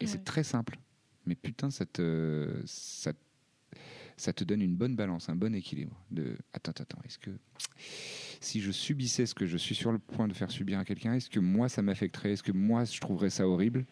Et 0.00 0.04
Ouais. 0.04 0.10
c'est 0.10 0.24
très 0.24 0.44
simple. 0.44 0.78
Mais 1.24 1.34
putain, 1.34 1.70
ça 1.70 1.86
te, 1.86 2.60
ça, 2.66 3.12
ça 4.16 4.32
te 4.32 4.44
donne 4.44 4.62
une 4.62 4.76
bonne 4.76 4.94
balance, 4.94 5.28
un 5.28 5.34
bon 5.34 5.54
équilibre. 5.54 5.98
De 6.10 6.36
attends, 6.52 6.72
attends, 6.78 7.00
est-ce 7.04 7.18
que 7.18 7.30
si 8.40 8.60
je 8.60 8.70
subissais 8.70 9.26
ce 9.26 9.34
que 9.34 9.46
je 9.46 9.56
suis 9.56 9.74
sur 9.74 9.90
le 9.92 9.98
point 9.98 10.28
de 10.28 10.34
faire 10.34 10.50
subir 10.50 10.78
à 10.78 10.84
quelqu'un, 10.84 11.14
est-ce 11.14 11.30
que 11.30 11.40
moi 11.40 11.68
ça 11.68 11.80
m'affecterait? 11.82 12.32
Est-ce 12.32 12.42
que 12.42 12.52
moi 12.52 12.84
je 12.84 13.00
trouverais 13.00 13.30
ça 13.30 13.48
horrible? 13.48 13.86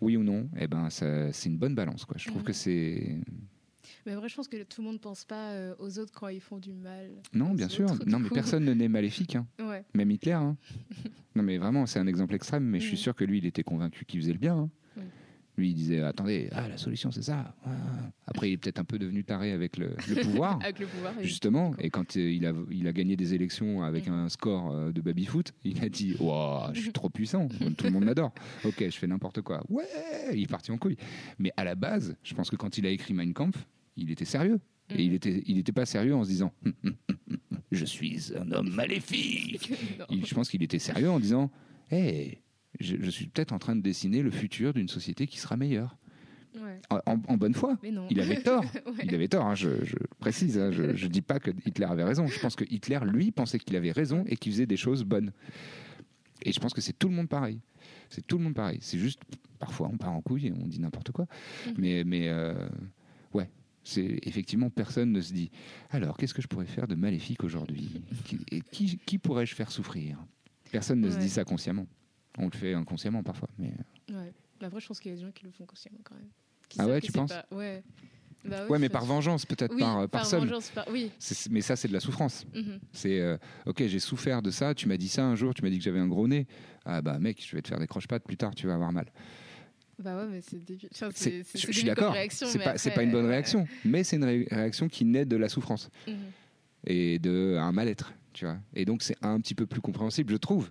Oui 0.00 0.16
ou 0.16 0.22
non 0.22 0.48
Eh 0.58 0.66
ben, 0.66 0.88
c'est 0.90 1.30
une 1.46 1.58
bonne 1.58 1.74
balance, 1.74 2.04
quoi. 2.04 2.16
Je 2.18 2.26
trouve 2.28 2.42
que 2.42 2.52
c'est 2.52 3.18
Mais 4.06 4.14
vrai, 4.14 4.28
je 4.28 4.34
pense 4.36 4.48
que 4.48 4.62
tout 4.62 4.80
le 4.82 4.86
monde 4.88 5.00
pense 5.00 5.24
pas 5.24 5.50
euh, 5.52 5.74
aux 5.78 5.98
autres 5.98 6.12
quand 6.12 6.28
ils 6.28 6.40
font 6.40 6.58
du 6.58 6.72
mal. 6.72 7.10
non, 7.34 7.52
bien 7.54 7.68
sûr. 7.68 7.90
autres, 7.92 8.04
Non, 8.06 8.18
mais 8.18 8.28
coup. 8.28 8.34
personne 8.34 8.64
ne 8.64 8.72
n'est 8.72 8.88
maléfique. 8.88 9.36
hein. 9.36 9.46
Ouais. 9.60 9.84
Même 9.94 10.10
Hitler. 10.10 10.32
hein. 10.32 10.56
non, 11.34 11.42
mais 11.42 11.58
vraiment, 11.58 11.84
c'est 11.86 11.98
un 11.98 12.06
exemple 12.06 12.34
extrême, 12.34 12.64
mais 12.64 12.80
je 12.80 12.84
suis 12.86 12.92
Mhm. 12.96 13.02
sûr 13.02 13.14
que 13.14 13.24
lui, 13.24 13.38
il 13.38 13.46
était 13.46 13.62
convaincu 13.62 14.04
qu'il 14.06 14.20
faisait 14.20 14.32
le 14.32 14.38
bien. 14.38 14.56
hein. 14.56 14.70
Lui, 15.60 15.68
il 15.70 15.74
disait 15.74 16.00
Attendez, 16.00 16.48
ah, 16.52 16.68
la 16.68 16.78
solution, 16.78 17.10
c'est 17.10 17.20
ça. 17.22 17.54
Ah. 17.66 17.70
Après, 18.26 18.48
il 18.48 18.54
est 18.54 18.56
peut-être 18.56 18.78
un 18.78 18.84
peu 18.84 18.98
devenu 18.98 19.24
taré 19.24 19.52
avec 19.52 19.76
le, 19.76 19.90
le 20.08 20.22
pouvoir. 20.22 20.58
Avec 20.62 20.78
le 20.78 20.86
pouvoir. 20.86 21.12
et- 21.20 21.24
Justement, 21.24 21.74
et 21.78 21.90
quand 21.90 22.16
euh, 22.16 22.32
il 22.32 22.46
a, 22.46 22.52
il 22.70 22.88
a 22.88 22.92
gagné 22.92 23.14
des 23.14 23.34
élections 23.34 23.82
avec 23.82 24.06
Mhm. 24.06 24.14
un 24.14 24.28
score 24.30 24.72
euh, 24.72 24.90
de 24.90 25.00
baby-foot, 25.02 25.52
il 25.64 25.84
a 25.84 25.90
dit 25.90 26.16
Waouh, 26.18 26.72
je 26.74 26.80
suis 26.80 26.92
trop 26.92 27.10
puissant, 27.10 27.46
tout 27.76 27.84
le 27.84 27.90
monde 27.90 28.04
m'adore. 28.06 28.32
Ok, 28.64 28.76
je 28.80 28.90
fais 28.96 29.06
n'importe 29.06 29.42
quoi. 29.42 29.62
Ouais, 29.68 29.84
il 30.32 30.42
est 30.44 30.46
parti 30.50 30.72
en 30.72 30.78
couille. 30.78 30.96
Mais 31.38 31.52
à 31.58 31.64
la 31.64 31.74
base, 31.74 32.16
je 32.22 32.32
pense 32.34 32.48
que 32.48 32.56
quand 32.56 32.78
il 32.78 32.86
a 32.86 32.90
écrit 32.90 33.12
Mein 33.12 33.34
Kampf, 33.34 33.66
il 33.96 34.10
était 34.10 34.24
sérieux. 34.24 34.60
Et 34.88 34.94
Mhm. 34.94 35.00
il 35.00 35.12
était, 35.14 35.42
il 35.46 35.58
était 35.58 35.72
pas 35.72 35.84
sérieux 35.84 36.14
en 36.14 36.24
se 36.24 36.30
disant 36.30 36.52
Hum, 36.64 36.72
hum, 36.84 36.94
hum, 37.10 37.38
Je 37.70 37.84
suis 37.84 38.32
un 38.34 38.50
homme 38.52 38.70
maléfique. 38.70 39.70
Il- 40.10 40.24
je 40.24 40.34
pense 40.34 40.48
qu'il 40.48 40.62
était 40.62 40.78
sérieux 40.78 41.10
en 41.10 41.20
disant 41.20 41.50
Hé, 41.90 42.38
je, 42.80 42.96
je 43.00 43.10
suis 43.10 43.26
peut-être 43.28 43.52
en 43.52 43.58
train 43.58 43.76
de 43.76 43.82
dessiner 43.82 44.22
le 44.22 44.30
futur 44.30 44.72
d'une 44.74 44.88
société 44.88 45.26
qui 45.26 45.38
sera 45.38 45.56
meilleure. 45.56 45.96
Ouais. 46.60 46.80
En, 47.06 47.36
bonne 47.36 47.54
foi. 47.54 47.78
Mais 47.82 47.92
non. 47.92 48.08
Il 48.10 48.20
avait 48.20 48.42
tort. 48.42 48.64
Ouais. 48.86 49.04
Il 49.04 49.14
avait 49.14 49.28
tort, 49.28 49.46
hein, 49.46 49.54
je, 49.54 49.84
je 49.84 49.94
précise. 50.18 50.58
hein, 50.58 50.72
je 50.72 50.82
ne 50.82 51.10
dis 51.10 51.22
pas 51.22 51.38
que 51.38 51.52
Hitler 51.64 51.84
avait 51.86 52.02
raison. 52.02 52.26
Je 52.26 52.40
pense 52.40 52.56
que 52.56 52.64
Hitler, 52.68 52.98
lui, 53.04 53.30
pensait 53.30 53.58
qu'il 53.60 53.76
avait 53.76 53.92
raison 53.92 54.24
et 54.26 54.36
qu'il 54.36 54.50
faisait 54.52 54.66
des 54.66 54.76
choses 54.76 55.04
bonnes. 55.04 55.30
Et 56.42 56.52
je 56.52 56.58
pense 56.58 56.72
que 56.74 56.80
c'est 56.80 56.98
tout 56.98 57.08
le 57.08 57.14
monde 57.14 57.28
pareil. 57.28 57.60
C'est 58.08 58.26
tout 58.26 58.38
le 58.38 58.44
monde 58.44 58.54
pareil. 58.54 58.78
C'est 58.80 58.98
juste, 58.98 59.20
parfois, 59.60 59.88
on 59.92 59.96
part 59.96 60.12
en 60.12 60.22
couille 60.22 60.48
et 60.48 60.52
on 60.52 60.66
dit 60.66 60.80
n'importe 60.80 61.12
quoi. 61.12 61.26
Mhm. 61.68 61.74
Mais, 61.78 62.02
mais 62.04 62.28
euh, 62.28 62.68
ouais, 63.32 63.48
c'est 63.84 64.18
effectivement, 64.24 64.70
personne 64.70 65.12
ne 65.12 65.20
se 65.20 65.32
dit 65.32 65.50
alors, 65.90 66.16
qu'est-ce 66.16 66.34
que 66.34 66.42
je 66.42 66.48
pourrais 66.48 66.66
faire 66.66 66.88
de 66.88 66.96
maléfique 66.96 67.44
aujourd'hui? 67.44 68.02
Qui- 68.24 68.40
Et 68.50 68.60
qui, 68.60 68.98
qui 69.06 69.18
pourrais-je 69.18 69.54
faire 69.54 69.70
souffrir? 69.70 70.18
Personne 70.72 71.00
ne 71.00 71.10
se 71.10 71.18
dit 71.18 71.28
ça 71.28 71.44
consciemment. 71.44 71.86
On 72.40 72.46
le 72.46 72.50
fait 72.56 72.74
inconsciemment 72.74 73.22
parfois. 73.22 73.48
Mais... 73.58 73.72
Ouais. 74.10 74.32
Mais 74.60 74.66
après, 74.66 74.80
je 74.80 74.86
pense 74.88 74.98
qu'il 75.00 75.10
y 75.12 75.14
a 75.14 75.16
des 75.16 75.22
gens 75.24 75.30
qui 75.30 75.44
le 75.44 75.50
font 75.52 75.64
consciemment 75.66 75.98
quand 76.02 76.14
même. 76.14 76.28
Qui 76.68 76.78
Ah 76.80 76.86
ouais, 76.86 77.00
tu 77.00 77.12
penses 77.12 77.30
pas- 77.30 77.46
Ouais. 77.52 77.82
Bah 78.44 78.66
Ouais, 78.68 78.78
mais 78.78 78.88
par 78.88 79.04
vengeance, 79.04 79.44
peut-être 79.44 79.74
Oui, 79.74 79.80
par, 79.80 79.98
euh, 79.98 80.06
par 80.06 80.24
somme. 80.24 80.40
vengeance, 80.44 80.70
par- 80.70 80.88
Oui. 80.90 81.10
Mais 81.50 81.60
ça, 81.60 81.76
c'est 81.76 81.88
de 81.88 81.92
la 81.92 82.00
souffrance. 82.00 82.46
Mhm. 82.54 82.78
C'est 82.92 83.20
euh, 83.20 83.36
ok, 83.66 83.86
j'ai 83.86 83.98
souffert 83.98 84.40
de 84.40 84.50
ça. 84.50 84.74
Tu 84.74 84.88
m'as 84.88 84.96
dit 84.96 85.08
ça 85.08 85.24
un 85.24 85.34
jour. 85.34 85.52
Tu 85.52 85.62
m'as 85.62 85.68
dit 85.68 85.76
que 85.76 85.84
j'avais 85.84 85.98
un 85.98 86.08
gros 86.08 86.26
nez. 86.26 86.46
Ah 86.86 87.02
bah 87.02 87.18
mec, 87.18 87.44
je 87.46 87.54
vais 87.54 87.60
te 87.60 87.68
faire 87.68 87.78
des 87.78 87.86
croche-pattes 87.86 88.24
plus 88.24 88.38
tard. 88.38 88.54
Tu 88.54 88.66
vas 88.66 88.74
avoir 88.74 88.92
mal. 88.92 89.06
Bah 89.98 90.16
ouais, 90.16 90.26
mais 90.30 90.40
c'est 90.40 90.64
débile. 90.64 90.88
Enfin, 90.94 91.10
je, 91.14 91.42
je 91.54 91.72
suis 91.72 91.84
d'accord. 91.84 92.14
réaction, 92.14 92.46
C'est 92.46 92.58
pas, 92.58 92.70
après, 92.70 92.90
pas 92.94 93.02
une 93.02 93.10
bonne 93.12 93.26
réaction, 93.26 93.66
mais 93.84 94.02
c'est 94.04 94.16
une 94.16 94.24
ré- 94.24 94.48
réaction 94.50 94.88
qui 94.88 95.04
naît 95.04 95.26
de 95.26 95.36
la 95.36 95.50
souffrance 95.50 95.90
Mhm. 96.06 96.14
et 96.86 97.18
de 97.18 97.58
un 97.60 97.72
mal-être, 97.72 98.14
tu 98.32 98.46
vois. 98.46 98.56
Et 98.72 98.86
donc 98.86 99.02
c'est 99.02 99.16
un 99.20 99.38
petit 99.42 99.54
peu 99.54 99.66
plus 99.66 99.82
compréhensible, 99.82 100.32
je 100.32 100.38
trouve, 100.38 100.70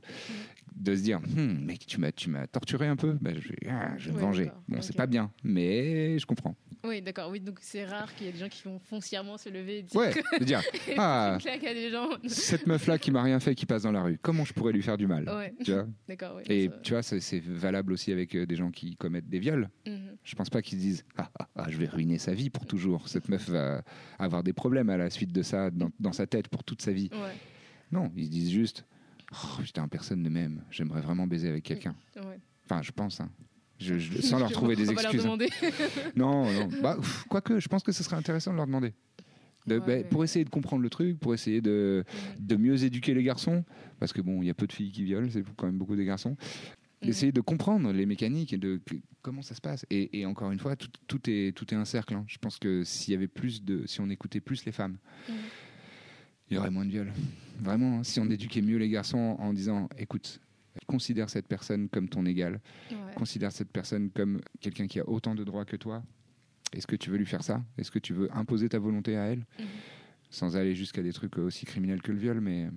de 0.76 0.96
se 0.96 1.02
dire, 1.02 1.20
Hum, 1.38 1.66
mec, 1.66 1.86
tu 1.86 2.00
m'as, 2.00 2.12
tu 2.12 2.30
m'as 2.30 2.48
torturé 2.48 2.88
un 2.88 2.96
peu. 2.96 3.18
Bah, 3.22 3.32
je, 3.34 3.50
vais- 3.50 3.68
ah, 3.70 3.98
je 3.98 4.06
vais 4.08 4.12
me 4.12 4.16
Ouais, 4.18 4.22
venger. 4.24 4.52
Bon, 4.68 4.82
c'est 4.82 4.96
pas 4.96 5.08
bien, 5.08 5.32
mais 5.44 6.18
je 6.20 6.26
comprends. 6.26 6.56
Oui, 6.86 7.02
d'accord. 7.02 7.30
Oui, 7.30 7.42
donc 7.42 7.58
c'est 7.62 7.86
rare 7.86 8.14
qu'il 8.16 8.28
y 8.28 8.30
ait 8.30 8.32
des 8.34 8.40
gens 8.40 8.48
qui 8.48 8.64
vont 8.64 8.80
foncièrement 8.80 9.38
se 9.38 9.50
lever 9.50 9.80
et 9.80 9.84
dire 9.84 10.00
Ouais, 10.00 10.14
de 10.40 10.46
dire, 10.46 10.62
ah, 10.98 11.36
à 11.36 11.74
des 11.74 11.90
gens. 11.92 12.08
cette 12.28 12.68
meuf-là 12.68 12.98
qui 12.98 13.12
m'a 13.12 13.22
rien 13.22 13.40
fait, 13.42 13.54
qui 13.54 13.66
passe 13.66 13.84
dans 13.84 13.92
la 13.92 14.02
rue, 14.02 14.18
comment 14.22 14.46
je 14.46 14.54
pourrais 14.54 14.72
lui 14.72 14.82
faire 14.82 14.98
du 14.98 15.06
mal 15.06 15.28
Ouais, 15.28 15.54
Tu 15.64 15.74
vois? 15.74 15.86
D'accord. 16.08 16.36
Oui, 16.38 16.44
Et 16.48 16.68
ça- 16.70 16.78
tu 16.82 16.94
vois, 16.94 17.04
c'est, 17.04 17.20
c'est 17.20 17.42
valable 17.44 17.92
aussi 17.92 18.12
avec 18.14 18.34
euh, 18.36 18.46
des 18.46 18.56
gens 18.56 18.72
qui 18.72 18.96
commettent 18.96 19.28
des 19.30 19.40
viols. 19.40 19.70
Mhm. 19.86 20.16
Je 20.24 20.36
pense 20.36 20.50
pas 20.50 20.62
qu'ils 20.62 20.78
se 20.78 20.84
disent 20.84 21.06
ah, 21.18 21.30
ah, 21.40 21.50
ah, 21.56 21.66
je 21.70 21.78
vais 21.78 21.88
ruiner 21.88 22.18
sa 22.18 22.34
vie 22.34 22.50
pour 22.50 22.66
toujours. 22.66 23.10
Cette 23.10 23.28
meuf 23.28 23.50
va 23.50 23.84
avoir 24.18 24.44
des 24.44 24.54
problèmes 24.54 24.90
à 24.90 24.96
la 24.98 25.10
suite 25.10 25.34
de 25.34 25.42
ça 25.42 25.70
dans, 25.72 25.90
dans 26.00 26.14
sa 26.14 26.28
tête 26.28 26.48
pour 26.48 26.64
toute 26.64 26.82
sa 26.82 26.92
vie. 26.94 27.10
Ouais, 27.12 27.34
Non, 27.92 28.10
ils 28.16 28.26
se 28.26 28.30
disent 28.32 28.52
juste 28.52 28.86
oh, 29.34 29.62
putain, 29.62 29.88
personne 29.88 30.22
ne 30.22 30.30
m'aime. 30.30 30.64
J'aimerais 30.72 31.02
vraiment 31.02 31.28
baiser 31.28 31.50
avec 31.50 31.64
quelqu'un. 31.64 31.96
ouais. 32.16 32.40
Enfin, 32.66 32.82
je 32.82 32.92
pense. 32.92 33.20
hein. 33.22 33.30
Je, 33.80 33.98
je- 33.98 34.22
sans 34.22 34.40
leur 34.40 34.52
trouver 34.52 34.76
des 34.76 34.84
va 34.86 34.94
leur 34.94 35.02
excuses. 35.02 35.22
hein. 35.22 35.24
demander. 35.24 35.50
Non, 36.16 36.52
non. 36.52 36.70
Bah, 36.82 36.98
quoique, 37.30 37.60
je 37.60 37.68
pense 37.68 37.84
que 37.84 37.92
ce 37.92 38.04
serait 38.04 38.18
intéressant 38.18 38.52
de 38.52 38.58
leur 38.58 38.68
demander. 38.68 38.94
De- 39.68 39.76
Ouais, 39.76 39.80
bah, 39.80 39.86
ouais. 39.88 40.04
Pour 40.06 40.24
essayer 40.24 40.46
de 40.46 40.50
comprendre 40.50 40.82
le 40.84 40.90
truc, 40.90 41.20
pour 41.20 41.34
essayer 41.34 41.62
de, 41.62 42.04
de 42.40 42.56
mieux 42.56 42.84
éduquer 42.84 43.14
les 43.14 43.24
garçons, 43.24 43.64
parce 44.00 44.14
que 44.14 44.22
bon, 44.22 44.42
il 44.42 44.48
y 44.48 44.50
a 44.50 44.54
peu 44.54 44.66
de 44.68 44.74
filles 44.74 44.92
qui 44.92 45.04
violent, 45.04 45.28
c'est 45.32 45.44
quand 45.58 45.66
même 45.68 45.78
beaucoup 45.78 45.96
des 45.96 46.06
garçons. 46.06 46.38
Mhm. 47.02 47.10
Essayer 47.10 47.32
de 47.32 47.42
comprendre 47.42 47.92
les 47.94 48.06
mécaniques 48.06 48.52
et 48.54 48.58
de 48.58 48.82
que- 48.86 48.96
comment 49.22 49.42
ça 49.42 49.56
se 49.56 49.62
passe. 49.62 49.86
Et, 49.90 50.20
et 50.20 50.26
encore 50.26 50.52
une 50.52 50.60
fois, 50.60 50.76
tout, 50.76 50.90
tout 51.08 51.20
est 51.30 51.56
tout 51.56 51.72
est 51.74 51.78
un 51.78 51.86
cercle. 51.86 52.14
hein. 52.16 52.24
Je 52.28 52.38
pense 52.40 52.58
que 52.58 52.84
s'il 52.84 53.14
y 53.14 53.16
avait 53.18 53.28
plus 53.28 53.64
de, 53.64 53.86
si 53.86 54.02
on 54.02 54.10
écoutait 54.10 54.42
plus 54.42 54.66
les 54.66 54.72
femmes, 54.72 54.98
Mhm. 55.30 55.36
Il 56.50 56.56
y 56.56 56.58
aurait 56.58 56.70
moins 56.72 56.86
de 56.86 56.92
viols. 56.92 57.12
Vraiment, 57.62 58.00
hein. 58.00 58.04
si 58.04 58.20
on 58.20 58.30
éduquait 58.30 58.62
mieux 58.62 58.78
les 58.78 58.90
garçons 58.90 59.36
en 59.40 59.54
disant, 59.54 59.90
écoute, 59.98 60.40
considère 60.88 61.30
cette 61.30 61.48
personne 61.48 61.90
comme 61.90 62.08
ton 62.10 62.26
égal, 62.26 62.60
Ouais. 62.90 62.98
considère 63.16 63.52
cette 63.52 63.72
personne 63.72 64.10
comme 64.12 64.40
quelqu'un 64.60 64.88
qui 64.88 65.00
a 65.00 65.08
autant 65.08 65.36
de 65.36 65.44
droits 65.44 65.66
que 65.66 65.76
toi. 65.76 66.04
Est-ce 66.74 66.88
que 66.88 66.96
tu 66.96 67.10
veux 67.10 67.18
lui 67.18 67.26
faire 67.26 67.44
ça? 67.44 67.64
Est-ce 67.78 67.92
que 67.92 68.00
tu 68.00 68.14
veux 68.14 68.30
imposer 68.36 68.70
ta 68.70 68.80
volonté 68.80 69.18
à 69.18 69.26
elle? 69.26 69.46
Mhm. 69.60 69.66
Sans 70.30 70.56
aller 70.56 70.76
jusqu'à 70.76 71.02
des 71.02 71.12
trucs 71.12 71.38
aussi 71.40 71.66
criminels 71.66 72.02
que 72.02 72.12
le 72.12 72.20
viol, 72.20 72.40
mais 72.40 72.70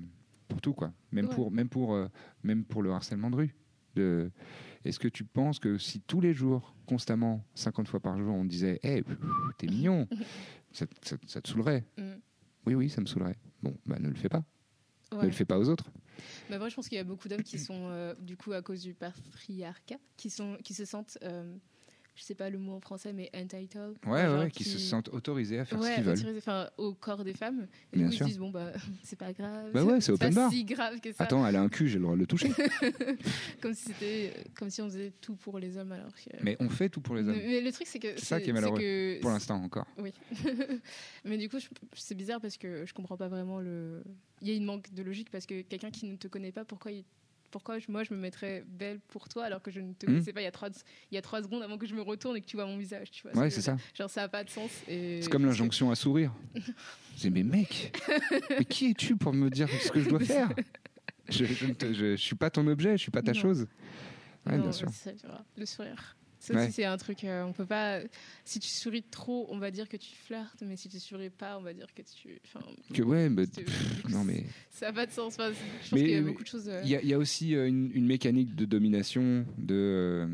pour 0.48 0.60
tout, 0.60 0.72
quoi. 0.72 0.92
Même, 1.12 1.26
Ouais. 1.26 1.34
pour, 1.34 1.50
même, 1.50 1.68
pour, 1.68 1.94
euh, 1.94 2.08
même 2.42 2.64
pour 2.64 2.82
le 2.82 2.90
harcèlement 2.90 3.30
de 3.30 3.36
rue. 3.36 3.54
De... 3.94 4.30
Est-ce 4.84 4.98
que 4.98 5.08
tu 5.08 5.24
penses 5.24 5.58
que 5.58 5.76
si 5.78 6.00
tous 6.00 6.20
les 6.22 6.32
jours, 6.32 6.74
constamment, 6.86 7.44
50 7.54 7.86
fois 7.88 8.00
par 8.00 8.18
jour, 8.18 8.34
on 8.34 8.44
disait 8.46 8.80
Hé, 8.82 9.04
t'es 9.58 9.66
mignon 9.66 10.08
ça, 10.72 10.86
ça- 11.02 11.16
ça 11.26 11.40
te 11.42 11.48
saoulerait? 11.50 11.84
Mhm. 11.98 12.20
Oui, 12.66 12.74
oui, 12.74 12.88
ça 12.88 13.00
me 13.00 13.06
saoulerait. 13.06 13.36
Bon, 13.62 13.76
bah 13.86 13.98
ne 13.98 14.08
le 14.08 14.14
fais 14.14 14.28
pas. 14.28 14.44
Ne 15.12 15.26
le 15.26 15.30
fais 15.30 15.44
pas 15.44 15.58
aux 15.58 15.68
autres. 15.68 15.90
Mais 16.48 16.56
après, 16.56 16.70
je 16.70 16.76
pense 16.76 16.88
qu'il 16.88 16.96
y 16.96 17.00
a 17.00 17.04
beaucoup 17.04 17.28
d'hommes 17.28 17.42
qui 17.42 17.58
sont, 17.58 17.88
euh, 17.90 18.14
du 18.20 18.36
coup, 18.36 18.52
à 18.52 18.62
cause 18.62 18.82
du 18.82 18.94
patriarcat, 18.94 19.98
qui, 20.16 20.30
sont, 20.30 20.56
qui 20.64 20.74
se 20.74 20.84
sentent 20.84 21.18
euh, 21.22 21.54
je 22.14 22.22
sais 22.22 22.34
pas 22.34 22.50
le 22.50 22.58
mot 22.58 22.72
en 22.74 22.80
français, 22.80 23.12
mais 23.12 23.30
entitled. 23.34 23.96
Ouais, 24.06 24.26
ouais, 24.28 24.50
qui, 24.50 24.64
se 24.64 24.78
sentent 24.78 25.08
autorisés 25.10 25.58
à 25.60 25.64
faire 25.64 25.78
ce 25.78 25.84
Ouais, 25.84 25.94
qu'ils 25.94 26.04
veulent. 26.04 26.18
autorisés, 26.18 26.38
enfin, 26.38 26.68
au 26.76 26.92
corps 26.94 27.24
des 27.24 27.32
femmes. 27.32 27.66
Et 27.92 27.96
Bien 27.98 28.06
du 28.06 28.10
coup, 28.10 28.16
sûr. 28.16 28.26
ils 28.26 28.28
se 28.30 28.34
disent, 28.34 28.38
bon, 28.38 28.50
bah, 28.50 28.72
c'est 29.02 29.18
pas 29.18 29.32
grave. 29.32 29.70
Bah 29.72 29.82
ouais, 29.84 30.00
c'est 30.00 30.12
open 30.12 30.34
pas 30.34 30.42
bar. 30.42 30.50
si 30.50 30.64
grave 30.64 31.00
que 31.00 31.12
ça. 31.12 31.24
Attends, 31.24 31.46
elle 31.46 31.56
a 31.56 31.62
un 31.62 31.68
cul, 31.68 31.88
j'ai 31.88 31.96
le 31.96 32.02
droit 32.02 32.14
de 32.14 32.20
le 32.20 32.26
toucher. 32.26 32.50
Comme 33.60 33.74
si 33.74 33.84
c'était, 33.86 34.32
comme 34.58 34.70
si 34.70 34.82
on 34.82 34.86
faisait 34.86 35.12
tout 35.20 35.34
pour 35.36 35.58
les 35.58 35.76
hommes, 35.78 35.92
alors 35.92 36.12
que. 36.14 36.30
Mais 36.42 36.56
on 36.60 36.68
fait 36.68 36.88
tout 36.88 37.00
pour 37.00 37.14
les 37.14 37.22
hommes. 37.28 37.36
Mais 37.36 37.60
le 37.60 37.72
truc, 37.72 37.86
c'est 37.86 37.98
que. 37.98 38.08
C'est 38.16 38.24
ça 38.26 38.40
qui 38.40 38.50
est 38.50 38.52
malheureux, 38.52 38.78
que 38.78 39.20
Pour 39.20 39.30
l'instant 39.30 39.56
encore. 39.62 39.86
Oui. 39.98 40.12
Mais 41.24 41.38
du 41.38 41.48
coup, 41.48 41.58
je- 41.58 41.68
c'est 41.94 42.14
bizarre 42.14 42.40
parce 42.40 42.56
que 42.56 42.84
je 42.84 42.92
comprends 42.94 43.16
pas 43.16 43.28
vraiment 43.28 43.60
le. 43.60 44.02
Il 44.40 44.48
y 44.48 44.50
a 44.50 44.54
une 44.54 44.64
manque 44.64 44.92
de 44.92 45.02
logique 45.02 45.30
parce 45.30 45.46
que 45.46 45.62
quelqu'un 45.62 45.90
qui 45.90 46.06
ne 46.06 46.16
te 46.16 46.26
connaît 46.28 46.52
pas, 46.52 46.64
pourquoi 46.64 46.90
il- 46.92 47.04
Pourquoi 47.53 47.78
je- 47.78 47.86
moi 47.90 48.03
je 48.03 48.12
me 48.14 48.18
mettrais 48.18 48.64
belle 48.66 48.98
pour 49.09 49.28
toi 49.28 49.44
alors 49.44 49.62
que 49.62 49.70
je 49.70 49.78
ne 49.78 49.92
te 49.92 50.07
Hmm. 50.07 50.09
connaissais 50.14 50.32
pas 50.32 50.40
il 50.40 50.44
y, 50.44 50.48
a 50.48 50.50
trois, 50.50 50.70
il 51.11 51.14
y 51.14 51.18
a 51.18 51.22
trois 51.22 51.42
secondes 51.42 51.62
avant 51.62 51.76
que 51.78 51.86
je 51.86 51.94
me 51.94 52.00
retourne 52.03 52.36
et 52.36 52.40
que 52.40 52.46
tu 52.46 52.57
vois 52.57 52.64
mon 52.66 52.78
visage 52.78 53.11
tu 53.11 53.22
vois 53.28 53.38
Ouais, 53.38 53.50
je 53.50 53.55
c'est 53.57 53.61
ça. 53.61 53.76
Genre 53.94 54.11
ça 54.11 54.22
n'a 54.22 54.28
pas 54.28 54.42
de 54.42 54.50
sens. 54.50 54.70
et- 54.88 55.20
C'est 55.22 55.30
comme 55.30 55.44
l'injonction 55.44 55.90
à 55.90 55.94
sourire. 55.94 56.32
C'est 57.16 57.28
mais 57.30 57.42
mec, 57.44 57.94
mais 58.59 58.64
qui 58.64 58.90
es-tu 58.90 59.16
pour 59.16 59.32
me 59.34 59.48
dire 59.50 59.68
ce 59.68 59.92
que 59.92 60.00
je 60.00 60.09
dois 60.09 60.18
faire? 60.20 60.48
Je, 61.28 61.44
je, 61.44 61.66
ne 61.66 61.74
je- 61.92 62.11
je 62.12 62.16
suis 62.16 62.34
pas 62.34 62.50
ton 62.50 62.66
objet, 62.66 62.92
je 62.92 63.03
suis 63.03 63.11
pas 63.12 63.22
ta 63.22 63.32
Non. 63.32 63.40
chose. 63.40 63.68
Ouais, 64.46 64.57
Non, 64.57 64.62
bien 64.62 64.72
sûr. 64.72 64.88
Le 65.57 65.66
sourire. 65.66 66.16
Ça 66.45 66.55
Ouais. 66.55 66.70
c'est 66.72 66.84
un 66.84 66.97
truc. 66.97 67.22
euh, 67.22 67.45
on 67.45 67.53
peut 67.53 67.64
pas. 67.64 68.01
Si 68.45 68.59
tu 68.59 68.68
souris 68.68 69.05
trop, 69.05 69.47
on 69.51 69.59
va 69.59 69.70
dire 69.70 69.88
que 69.88 69.97
tu 69.97 70.11
flirtes, 70.12 70.61
mais 70.66 70.76
si 70.76 70.88
tu 70.88 70.99
souris 70.99 71.30
pas, 71.30 71.57
on 71.57 71.62
va 71.62 71.72
dire 71.72 71.86
que 71.95 72.03
tu. 72.03 72.40
Que 72.93 73.03
ouais, 73.03 73.28
mais 73.28 73.45
c'est- 73.47 73.62
pff, 73.62 74.09
non 74.11 74.24
mais 74.24 74.43
ça 74.68 74.86
n'a 74.86 74.93
pas 74.93 75.07
de 75.07 75.12
sens. 75.12 75.34
Enfin, 75.34 75.53
je 75.53 75.90
pense 75.90 76.01
qu'il 76.01 76.11
y 76.11 76.14
a 76.16 76.20
mais 76.20 76.30
beaucoup 76.30 76.43
de 76.43 76.49
choses. 76.49 76.68
euh, 76.68 76.80
il 76.82 76.90
y, 76.90 76.97
a- 76.97 77.01
il 77.03 77.09
y 77.09 77.14
a 77.14 77.18
aussi 77.18 77.55
euh, 77.55 77.68
une, 77.68 77.93
une 77.95 78.07
mécanique 78.07 78.57
de 78.57 78.64
domination, 78.64 79.47
de 79.57 79.74
euh, 79.76 80.26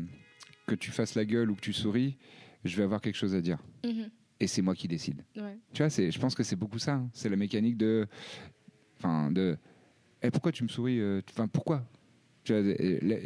que 0.65 0.73
tu 0.73 0.89
fasses 0.89 1.13
la 1.13 1.25
gueule 1.25 1.51
ou 1.51 1.55
que 1.55 1.61
tu 1.61 1.73
souris, 1.73 2.17
je 2.65 2.75
vais 2.75 2.81
avoir 2.83 3.01
quelque 3.01 3.15
chose 3.17 3.35
à 3.35 3.41
dire. 3.41 3.59
mhm, 3.85 4.09
Et 4.39 4.47
c'est 4.47 4.63
moi 4.63 4.73
qui 4.73 4.87
décide. 4.87 5.23
ouais. 5.37 5.59
Tu 5.73 5.83
vois, 5.83 5.91
c'est, 5.91 6.09
je 6.09 6.19
pense 6.19 6.33
que 6.33 6.41
c'est 6.41 6.55
beaucoup 6.55 6.79
ça. 6.79 6.95
hein. 6.95 7.09
C'est 7.13 7.29
la 7.29 7.35
mécanique 7.35 7.77
de, 7.77 8.07
enfin 8.97 9.29
de, 9.31 9.57
Eh, 10.23 10.31
pourquoi 10.31 10.51
tu 10.51 10.63
me 10.63 10.69
souris 10.69 10.99
euh, 10.99 11.21
Enfin 11.29 11.47
pourquoi? 11.47 11.85
Tu 12.43 12.51
vois, 12.53 12.61
euh, 12.63 12.97
la- 13.03 13.17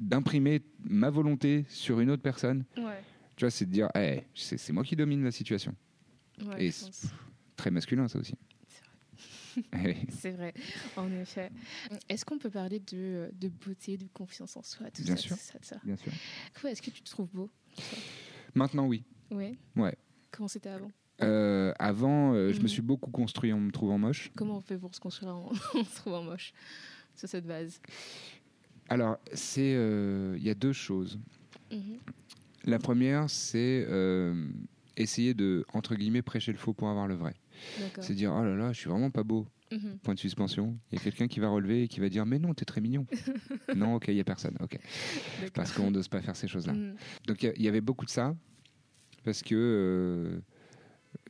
d'imprimer 0.00 0.62
ma 0.82 1.10
volonté 1.10 1.64
sur 1.68 2.00
une 2.00 2.10
autre 2.10 2.22
personne. 2.22 2.64
Ouais. 2.76 3.02
Tu 3.36 3.44
vois, 3.44 3.50
c'est 3.50 3.66
de 3.66 3.70
dire, 3.70 3.88
c'est, 4.34 4.56
c'est 4.58 4.72
moi 4.72 4.82
qui 4.82 4.96
domine 4.96 5.22
la 5.22 5.30
situation. 5.30 5.74
ouais, 6.46 6.66
Et 6.66 6.70
pense. 6.70 7.06
Très 7.56 7.70
masculin 7.70 8.08
ça 8.08 8.18
aussi. 8.18 8.34
Eh. 9.84 9.96
C'est 10.10 10.30
vrai, 10.30 10.54
en 10.96 11.10
effet. 11.10 11.50
Est-ce 12.08 12.24
qu'on 12.24 12.38
peut 12.38 12.50
parler 12.50 12.78
de, 12.78 13.30
de 13.34 13.48
beauté, 13.48 13.96
de 13.98 14.06
confiance 14.14 14.56
en 14.56 14.62
soi, 14.62 14.88
tout 14.92 15.02
Bien 15.02 15.16
ça, 15.16 15.22
sûr. 15.22 15.36
tout 15.36 15.42
ça, 15.42 15.52
tout 15.58 15.64
ça? 15.64 15.76
Bien 15.84 15.96
sûr. 15.96 16.12
Est-ce 16.68 16.80
que 16.80 16.90
tu 16.90 17.02
te 17.02 17.10
trouves 17.10 17.28
beau? 17.32 17.50
Maintenant, 18.54 18.86
oui. 18.86 19.02
Oui. 19.32 19.58
Ouais. 19.74 19.96
Comment 20.30 20.46
c'était 20.46 20.68
avant? 20.68 20.90
Euh, 21.22 21.72
avant, 21.80 22.32
euh, 22.32 22.52
je 22.52 22.58
me 22.58 22.62
Mhm. 22.62 22.68
suis 22.68 22.80
beaucoup 22.82 23.10
construit 23.10 23.52
en 23.52 23.58
me 23.58 23.72
trouvant 23.72 23.98
moche. 23.98 24.30
Comment 24.36 24.56
on 24.58 24.60
fait 24.60 24.78
pour 24.78 24.94
se 24.94 25.00
construire 25.00 25.34
en, 25.34 25.50
en 25.74 25.84
se 25.84 25.96
trouvant 25.96 26.22
moche? 26.22 26.52
Sur 27.16 27.28
cette 27.28 27.44
base 27.44 27.80
Alors, 28.90 29.18
c'est, 29.32 29.74
euh, 29.76 30.34
il 30.36 30.42
y 30.42 30.50
a 30.50 30.54
deux 30.54 30.72
choses. 30.72 31.18
Mhm. 31.72 31.98
La 32.64 32.78
première, 32.78 33.30
c'est 33.30 33.86
euh, 33.88 34.34
essayer 34.96 35.32
de 35.32 35.64
entre 35.72 35.94
guillemets 35.94 36.22
prêcher 36.22 36.52
le 36.52 36.58
faux 36.58 36.74
pour 36.74 36.88
avoir 36.88 37.06
le 37.06 37.14
vrai. 37.14 37.34
C'est 38.00 38.14
dire 38.14 38.34
oh 38.36 38.42
là 38.44 38.54
là, 38.54 38.72
je 38.72 38.80
suis 38.80 38.90
vraiment 38.90 39.10
pas 39.10 39.22
beau. 39.22 39.46
Mhm. 39.72 39.98
Point 40.02 40.14
de 40.14 40.18
suspension. 40.18 40.76
Il 40.90 40.98
y 40.98 41.00
a 41.00 41.04
quelqu'un 41.04 41.28
qui 41.28 41.38
va 41.38 41.48
relever 41.48 41.84
et 41.84 41.88
qui 41.88 42.00
va 42.00 42.08
dire 42.08 42.26
mais 42.26 42.40
non, 42.40 42.52
t'es 42.52 42.64
très 42.64 42.80
mignon. 42.80 43.06
non, 43.76 43.94
ok, 43.94 44.08
il 44.08 44.14
y 44.14 44.20
a 44.20 44.24
personne. 44.24 44.56
Ok, 44.60 44.78
parce 45.54 45.72
qu'on 45.72 45.90
n'ose 45.92 46.08
pas 46.08 46.20
faire 46.20 46.34
ces 46.36 46.48
choses-là. 46.48 46.72
Mhm. 46.72 46.96
Donc 47.28 47.42
il 47.42 47.46
y 47.46 47.48
a- 47.48 47.52
il 47.56 47.62
y, 47.62 47.68
avait 47.68 47.80
beaucoup 47.80 48.04
de 48.04 48.10
ça 48.10 48.34
parce 49.24 49.42
que 49.42 49.54
euh, 49.54 50.40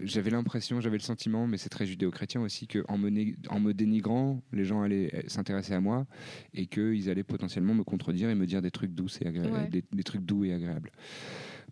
j'avais 0.02 0.30
l'impression, 0.30 0.80
j'avais 0.80 0.96
le 0.98 1.02
sentiment, 1.02 1.46
mais 1.46 1.56
c'est 1.58 1.68
très 1.68 1.86
judéo-chrétien 1.86 2.40
aussi, 2.40 2.66
que 2.66 2.84
en 2.88 2.98
me, 2.98 3.08
né- 3.10 3.36
en 3.48 3.60
me 3.60 3.72
dénigrant, 3.74 4.42
les 4.52 4.64
gens 4.64 4.82
allaient 4.82 5.10
euh, 5.14 5.22
s'intéresser 5.26 5.72
à 5.74 5.80
moi 5.80 6.06
et 6.54 6.66
qu'ils 6.66 7.08
allaient 7.10 7.22
potentiellement 7.24 7.74
me 7.74 7.84
contredire 7.84 8.30
et 8.30 8.34
me 8.34 8.46
dire 8.46 8.62
des 8.62 8.70
trucs 8.70 8.92
doux 8.94 9.06
et 9.20 9.28
Ouais. 9.28 9.66
des, 9.68 9.84
des 9.92 10.02
trucs 10.02 10.22
doux 10.24 10.44
et 10.44 10.52
agréables. 10.52 10.90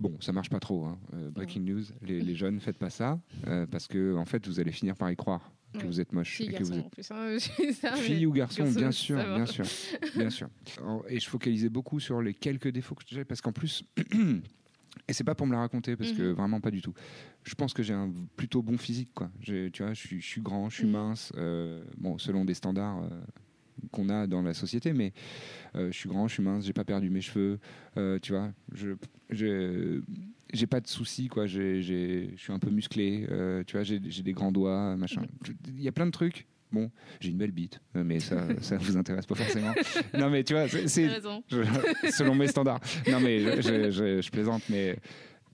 Bon, 0.01 0.17
ça 0.21 0.33
marche 0.33 0.49
pas 0.51 0.61
trop. 0.61 0.85
hein. 0.87 0.99
Euh, 1.15 1.31
breaking 1.31 1.63
news, 1.65 1.83
les, 2.03 2.21
les 2.21 2.35
jeunes, 2.35 2.61
faites 2.61 2.79
pas 2.79 2.91
ça 2.91 3.21
euh, 3.47 3.67
parce 3.67 3.87
que 3.89 4.15
en 4.17 4.25
fait, 4.25 4.47
vous 4.47 4.61
allez 4.61 4.73
finir 4.73 4.97
par 4.97 5.11
y 5.11 5.17
croire 5.17 5.51
que 5.75 5.81
Ouais. 5.81 5.85
vous 5.87 6.01
êtes 6.01 6.13
moche 6.13 6.37
Fille, 6.37 6.47
et 6.49 6.53
que 6.55 6.63
vous 6.65 6.73
êtes 6.79 6.87
en 6.87 6.89
plus. 6.89 7.11
hein, 7.11 7.37
ça, 7.75 7.95
Fille 7.97 8.25
ou 8.25 8.33
garçon, 8.33 8.63
garçon, 8.65 8.79
bien 8.79 8.91
sûr, 8.91 9.19
bien 9.35 9.45
sûr, 9.47 9.65
bien 10.17 10.31
sûr. 10.31 10.49
Et 11.09 11.21
je 11.21 11.29
focalisais 11.29 11.69
beaucoup 11.69 12.01
sur 12.01 12.23
les 12.23 12.33
quelques 12.33 12.69
défauts 12.69 12.95
que 12.95 13.03
j'ai, 13.07 13.25
parce 13.27 13.41
qu'en 13.43 13.53
plus, 13.53 13.85
et 15.07 15.13
c'est 15.13 15.25
pas 15.25 15.35
pour 15.35 15.47
me 15.47 15.53
la 15.53 15.61
raconter, 15.61 15.97
parce 15.97 16.13
que 16.13 16.23
Mhm. 16.23 16.33
vraiment 16.33 16.61
pas 16.61 16.71
du 16.71 16.83
tout. 16.83 16.95
Je 17.45 17.55
pense 17.55 17.73
que 17.75 17.83
j'ai 17.83 17.95
un 17.95 18.11
plutôt 18.37 18.63
bon 18.63 18.77
physique, 18.79 19.11
quoi. 19.15 19.31
Tu 19.43 19.71
vois, 19.79 19.93
je 19.95 20.01
suis, 20.07 20.21
je 20.21 20.27
suis 20.27 20.41
grand, 20.41 20.69
je 20.71 20.77
suis 20.77 20.87
Mhm. 20.87 20.93
mince, 20.93 21.33
euh, 21.37 21.85
bon, 21.97 22.19
selon 22.19 22.45
des 22.45 22.55
standards. 22.55 23.03
euh, 23.05 23.09
qu'on 23.93 24.09
a 24.09 24.27
dans 24.27 24.43
la 24.43 24.55
société 24.55 24.93
mais 24.93 25.13
euh, 25.77 25.93
je 25.93 25.97
suis 25.97 26.09
grand 26.09 26.27
je 26.27 26.35
suis 26.35 26.43
mince 26.43 26.65
j'ai 26.67 26.73
pas 26.73 26.83
perdu 26.85 27.11
mes 27.11 27.21
cheveux 27.21 27.61
tu 28.21 28.33
vois 28.33 28.53
je 28.73 28.89
je- 29.31 30.03
j'ai 30.53 30.67
pas 30.67 30.81
de 30.81 30.89
soucis 30.89 31.29
quoi 31.29 31.47
je 31.47 31.81
suis 32.37 32.53
un 32.53 32.59
peu 32.59 32.71
musclé 32.71 33.25
tu 33.69 33.77
vois 33.77 33.85
j'ai 33.85 34.01
j'ai 34.05 34.25
des 34.25 34.33
grands 34.33 34.51
doigts 34.51 34.97
machin 34.97 35.23
il 35.69 35.81
y 35.81 35.87
a 35.87 35.93
plein 35.93 36.07
de 36.07 36.11
trucs 36.11 36.49
bon 36.73 36.91
j'ai 37.21 37.31
une 37.31 37.39
belle 37.39 37.51
bite 37.53 37.81
euh, 37.97 38.05
mais 38.05 38.21
ça 38.21 38.47
ça 38.61 38.77
vous 38.77 38.97
intéresse 38.97 39.27
pas 39.27 39.35
forcément 39.35 39.73
non 40.19 40.31
mais 40.31 40.45
tu 40.45 40.53
vois 40.55 40.69
c'est 40.69 41.09
selon 42.11 42.35
mes 42.35 42.47
standards. 42.49 42.81
Non, 43.09 43.21
mais 43.21 43.41
je, 43.41 43.61
je- 43.63 43.91
je- 43.91 44.21
je 44.21 44.31
plaisante, 44.31 44.63
mais 44.69 44.97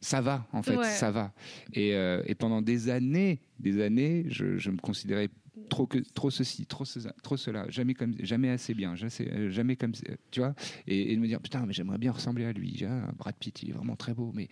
ça 0.01 0.21
va, 0.21 0.47
en 0.53 0.63
fait, 0.63 0.77
Ouais. 0.77 0.85
ça 0.85 1.11
va. 1.11 1.33
Et, 1.73 1.95
euh, 1.95 2.23
et 2.27 2.35
pendant 2.35 2.61
des 2.63 2.89
années, 2.91 3.41
des 3.59 3.81
années, 3.83 4.25
je, 4.29 4.71
me 4.71 4.77
considérais 4.79 5.29
trop 5.71 5.87
que 5.87 5.99
trop 6.15 6.31
ceci, 6.31 6.67
trop 6.67 6.85
cela, 6.85 7.15
trop 7.23 7.37
cela, 7.37 7.67
jamais 7.71 7.95
comme, 7.95 8.15
jamais 8.21 8.51
assez 8.51 8.75
bien, 8.75 8.95
jamais, 8.97 9.51
jamais 9.51 9.77
comme, 9.77 9.93
tu 10.31 10.41
vois, 10.41 10.55
et, 10.87 11.13
et 11.13 11.17
de 11.17 11.21
me 11.21 11.27
dire 11.27 11.41
putain, 11.41 11.65
mais 11.67 11.73
j'aimerais 11.73 11.99
bien 11.99 12.13
ressembler 12.13 12.45
à 12.45 12.53
lui. 12.53 12.85
Ah, 12.87 13.11
Brad 13.17 13.35
Pitt, 13.37 13.63
il 13.63 13.71
est 13.71 13.73
vraiment 13.73 13.97
très 13.97 14.13
beau, 14.15 14.33
mais 14.35 14.49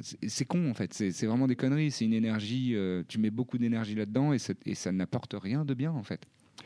c'est- 0.00 0.44
con 0.44 0.70
en 0.70 0.74
fait, 0.74 0.92
c'est 0.92 1.26
vraiment 1.26 1.46
des 1.46 1.56
conneries, 1.56 1.90
c'est 1.90 2.04
une 2.04 2.12
énergie, 2.12 2.74
euh, 2.74 3.02
tu 3.08 3.18
mets 3.18 3.30
beaucoup 3.30 3.58
d'énergie 3.58 3.94
là-dedans 3.94 4.32
et, 4.32 4.74
ça 4.74 4.92
n'apporte 4.92 5.34
rien 5.38 5.64
de 5.64 5.74
bien 5.74 5.92
en 5.92 6.02
fait. 6.02 6.24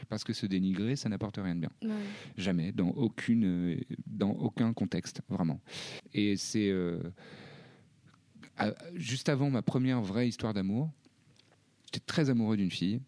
Parce 0.08 0.24
que 0.24 0.32
se 0.32 0.46
dénigrer, 0.46 0.96
ça 0.96 1.08
n'apporte 1.08 1.36
rien 1.36 1.54
de 1.54 1.60
bien. 1.60 1.70
Ouais. 1.82 1.90
Jamais, 2.36 2.72
dans, 2.72 2.90
aucune, 2.90 3.44
euh, 3.44 3.80
dans 4.06 4.30
aucun 4.30 4.72
contexte, 4.72 5.20
vraiment. 5.28 5.60
Et 6.14 6.36
c'est 6.36 6.70
euh, 6.70 7.00
juste 8.94 9.28
avant 9.28 9.50
ma 9.50 9.62
première 9.62 10.00
vraie 10.00 10.28
histoire 10.28 10.54
d'amour, 10.54 10.90
j'étais 11.86 12.00
très 12.00 12.30
amoureux 12.30 12.56
d'une 12.56 12.70
fille. 12.70 13.00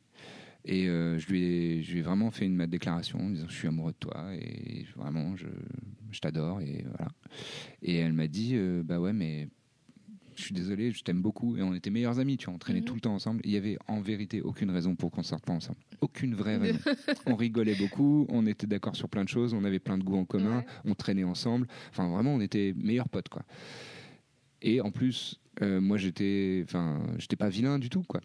Et 0.64 0.86
euh, 0.88 1.18
je, 1.18 1.26
lui 1.28 1.42
ai, 1.42 1.82
je 1.82 1.92
lui 1.92 1.98
ai 1.98 2.02
vraiment 2.02 2.30
fait 2.30 2.46
une 2.46 2.66
déclaration 2.66 3.18
en 3.20 3.30
disant 3.30 3.46
je 3.48 3.54
suis 3.54 3.66
amoureux 3.68 3.92
de 3.92 3.96
toi 3.98 4.32
et 4.34 4.84
vraiment 4.96 5.36
je, 5.36 5.46
je 6.12 6.20
t'adore 6.20 6.60
et 6.60 6.84
voilà. 6.86 7.10
Et 7.82 7.96
elle 7.96 8.12
m'a 8.12 8.28
dit 8.28 8.52
euh, 8.54 8.82
bah 8.84 9.00
ouais 9.00 9.12
mais 9.12 9.48
je 10.36 10.42
suis 10.44 10.54
désolé 10.54 10.92
je 10.92 11.02
t'aime 11.02 11.20
beaucoup 11.20 11.56
et 11.56 11.62
on 11.62 11.74
était 11.74 11.90
meilleurs 11.90 12.20
amis 12.20 12.36
tu 12.36 12.46
vois 12.46 12.54
on 12.54 12.58
traînait 12.58 12.78
Mhm. 12.80 12.84
tout 12.86 12.94
le 12.94 13.00
temps 13.00 13.14
ensemble. 13.14 13.40
Il 13.44 13.50
y 13.50 13.56
avait 13.56 13.76
en 13.88 14.00
vérité 14.00 14.40
aucune 14.40 14.70
raison 14.70 14.94
pour 14.94 15.10
qu'on 15.10 15.24
sorte 15.24 15.44
pas 15.44 15.52
ensemble 15.52 15.78
aucune 16.00 16.34
vraie 16.36 16.56
raison. 16.58 16.78
on 17.26 17.34
rigolait 17.34 17.74
beaucoup 17.74 18.26
on 18.28 18.46
était 18.46 18.68
d'accord 18.68 18.94
sur 18.94 19.08
plein 19.08 19.24
de 19.24 19.28
choses 19.28 19.54
on 19.54 19.64
avait 19.64 19.80
plein 19.80 19.98
de 19.98 20.04
goûts 20.04 20.16
en 20.16 20.24
commun 20.24 20.58
Ouais. 20.58 20.66
on 20.84 20.94
traînait 20.94 21.24
ensemble 21.24 21.66
enfin 21.90 22.08
vraiment 22.08 22.34
on 22.34 22.40
était 22.40 22.72
meilleurs 22.76 23.08
potes 23.08 23.28
quoi. 23.28 23.42
Et 24.62 24.80
en 24.80 24.92
plus 24.92 25.40
euh, 25.60 25.80
moi 25.80 25.96
j'étais 25.98 26.62
enfin 26.64 27.02
j'étais 27.18 27.36
pas 27.36 27.48
vilain 27.48 27.78
du 27.80 27.90
tout 27.90 28.04
quoi 28.04 28.20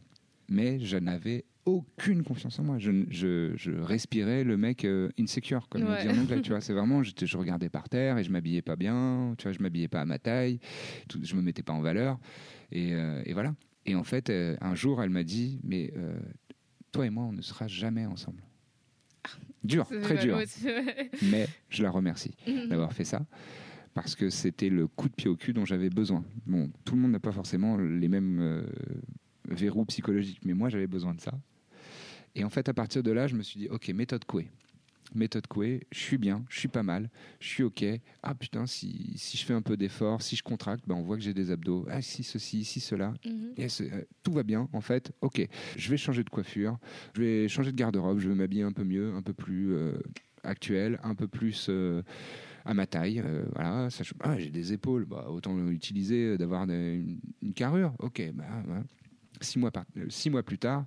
mais 0.49 0.79
je 0.79 0.97
n'avais 0.97 1.45
aucune 1.65 2.23
confiance 2.23 2.59
en 2.59 2.63
moi. 2.63 2.77
Je, 2.79 2.91
je, 3.09 3.51
je 3.57 3.71
respirais 3.71 4.43
le 4.45 4.55
mec 4.55 4.85
euh, 4.85 5.09
insecure, 5.19 5.67
comme 5.67 5.83
on 5.83 5.91
Ouais. 5.91 6.01
dit 6.01 6.07
en 6.07 6.17
anglais. 6.17 6.41
Tu 6.41 6.49
vois, 6.51 6.61
c'est 6.61 6.73
vraiment, 6.73 7.03
je 7.03 7.37
regardais 7.37 7.67
par 7.69 7.89
terre 7.89 8.17
et 8.17 8.23
je 8.23 8.31
m'habillais 8.31 8.61
pas 8.61 8.75
bien. 8.77 9.35
Tu 9.37 9.43
vois, 9.43 9.51
je 9.51 9.59
m'habillais 9.61 9.89
pas 9.89 9.99
à 10.01 10.05
ma 10.05 10.17
taille. 10.17 10.59
Tout, 11.09 11.19
je 11.21 11.35
me 11.35 11.41
mettais 11.41 11.63
pas 11.63 11.73
en 11.73 11.81
valeur. 11.81 12.17
Et, 12.71 12.93
euh, 12.93 13.21
et 13.25 13.33
voilà. 13.33 13.53
Et 13.85 13.95
en 13.95 14.03
fait, 14.03 14.29
euh, 14.29 14.55
un 14.61 14.75
jour, 14.75 15.01
elle 15.03 15.09
m'a 15.09 15.23
dit, 15.23 15.59
mais 15.63 15.91
euh, 15.97 16.17
toi 16.93 17.05
et 17.05 17.09
moi, 17.09 17.25
on 17.25 17.33
ne 17.33 17.41
sera 17.41 17.67
jamais 17.67 18.05
ensemble. 18.05 18.41
Dur, 19.63 19.87
très 20.03 20.17
dur. 20.17 20.39
Mais 21.23 21.47
je 21.69 21.83
la 21.83 21.89
remercie 21.91 22.31
Mhm. 22.47 22.69
d'avoir 22.69 22.93
fait 22.93 23.03
ça 23.03 23.25
parce 23.93 24.15
que 24.15 24.29
c'était 24.29 24.69
le 24.69 24.87
coup 24.87 25.09
de 25.09 25.13
pied 25.15 25.27
au 25.27 25.35
cul 25.35 25.51
dont 25.53 25.65
j'avais 25.65 25.89
besoin. 25.89 26.23
Bon, 26.45 26.71
tout 26.85 26.95
le 26.95 27.01
monde 27.01 27.11
n'a 27.11 27.19
pas 27.19 27.31
forcément 27.31 27.75
les 27.77 28.07
mêmes 28.07 28.39
verrous 29.47 29.85
psychologiques, 29.85 30.41
mais 30.45 30.53
moi 30.53 30.69
j'avais 30.69 30.87
besoin 30.87 31.13
de 31.13 31.21
ça. 31.21 31.31
Et 32.35 32.43
en 32.43 32.49
fait, 32.49 32.69
à 32.69 32.73
partir 32.73 33.01
de 33.03 33.11
là, 33.11 33.27
je 33.27 33.35
me 33.35 33.41
suis 33.41 33.59
dit, 33.59 33.67
ok, 33.69 33.89
méthode 33.89 34.23
Coué. 34.25 34.49
Méthode 35.15 35.47
Coué, 35.47 35.87
je 35.91 35.99
suis 35.99 36.17
bien, 36.17 36.43
je 36.49 36.59
suis 36.59 36.67
pas 36.67 36.83
mal, 36.83 37.09
je 37.39 37.47
suis 37.47 37.63
ok. 37.63 37.83
Ah 38.23 38.35
putain, 38.35 38.65
si, 38.67 39.13
si 39.15 39.37
je 39.37 39.45
fais 39.45 39.53
un 39.53 39.61
peu 39.61 39.77
d'effort, 39.77 40.21
si 40.21 40.35
je 40.35 40.43
contracte, 40.43 40.83
ben 40.85 40.95
on 40.95 41.01
voit 41.01 41.15
que 41.15 41.23
j'ai 41.23 41.33
des 41.33 41.49
abdos. 41.49 41.85
Ah 41.89 42.01
si 42.01 42.23
ceci, 42.23 42.65
si 42.65 42.79
cela. 42.81 43.13
Mhm. 43.25 43.53
Yes, 43.57 43.81
euh, 43.81 44.03
tout 44.21 44.33
va 44.33 44.43
bien 44.43 44.67
en 44.73 44.81
fait. 44.81 45.13
Ok, 45.21 45.47
je 45.77 45.89
vais 45.89 45.97
changer 45.97 46.23
de 46.23 46.29
coiffure, 46.29 46.77
je 47.15 47.21
vais 47.21 47.47
changer 47.47 47.71
de 47.71 47.77
garde-robe, 47.77 48.19
je 48.19 48.27
vais 48.27 48.35
m'habiller 48.35 48.63
un 48.63 48.73
peu 48.73 48.83
mieux, 48.83 49.13
un 49.13 49.21
peu 49.21 49.33
plus 49.33 49.73
euh, 49.73 49.97
actuel, 50.43 50.99
un 51.03 51.15
peu 51.15 51.27
plus 51.29 51.67
euh, 51.69 52.03
à 52.65 52.73
ma 52.73 52.85
taille. 52.85 53.21
euh, 53.23 53.45
voilà, 53.55 53.87
ah, 54.19 54.37
j'ai 54.37 54.51
des 54.51 54.73
épaules, 54.73 55.05
bah, 55.05 55.27
autant 55.29 55.57
utiliser 55.69 56.33
euh, 56.33 56.37
d'avoir 56.37 56.63
une, 56.69 57.19
une 57.41 57.53
carrure. 57.53 57.93
Ok, 57.99 58.21
bah, 58.33 58.43
voilà. 58.65 58.83
Six 59.41 59.59
mois, 59.59 59.71
par- 59.71 59.85
euh, 59.97 60.05
six 60.09 60.29
mois 60.29 60.43
plus 60.43 60.57
tard, 60.57 60.85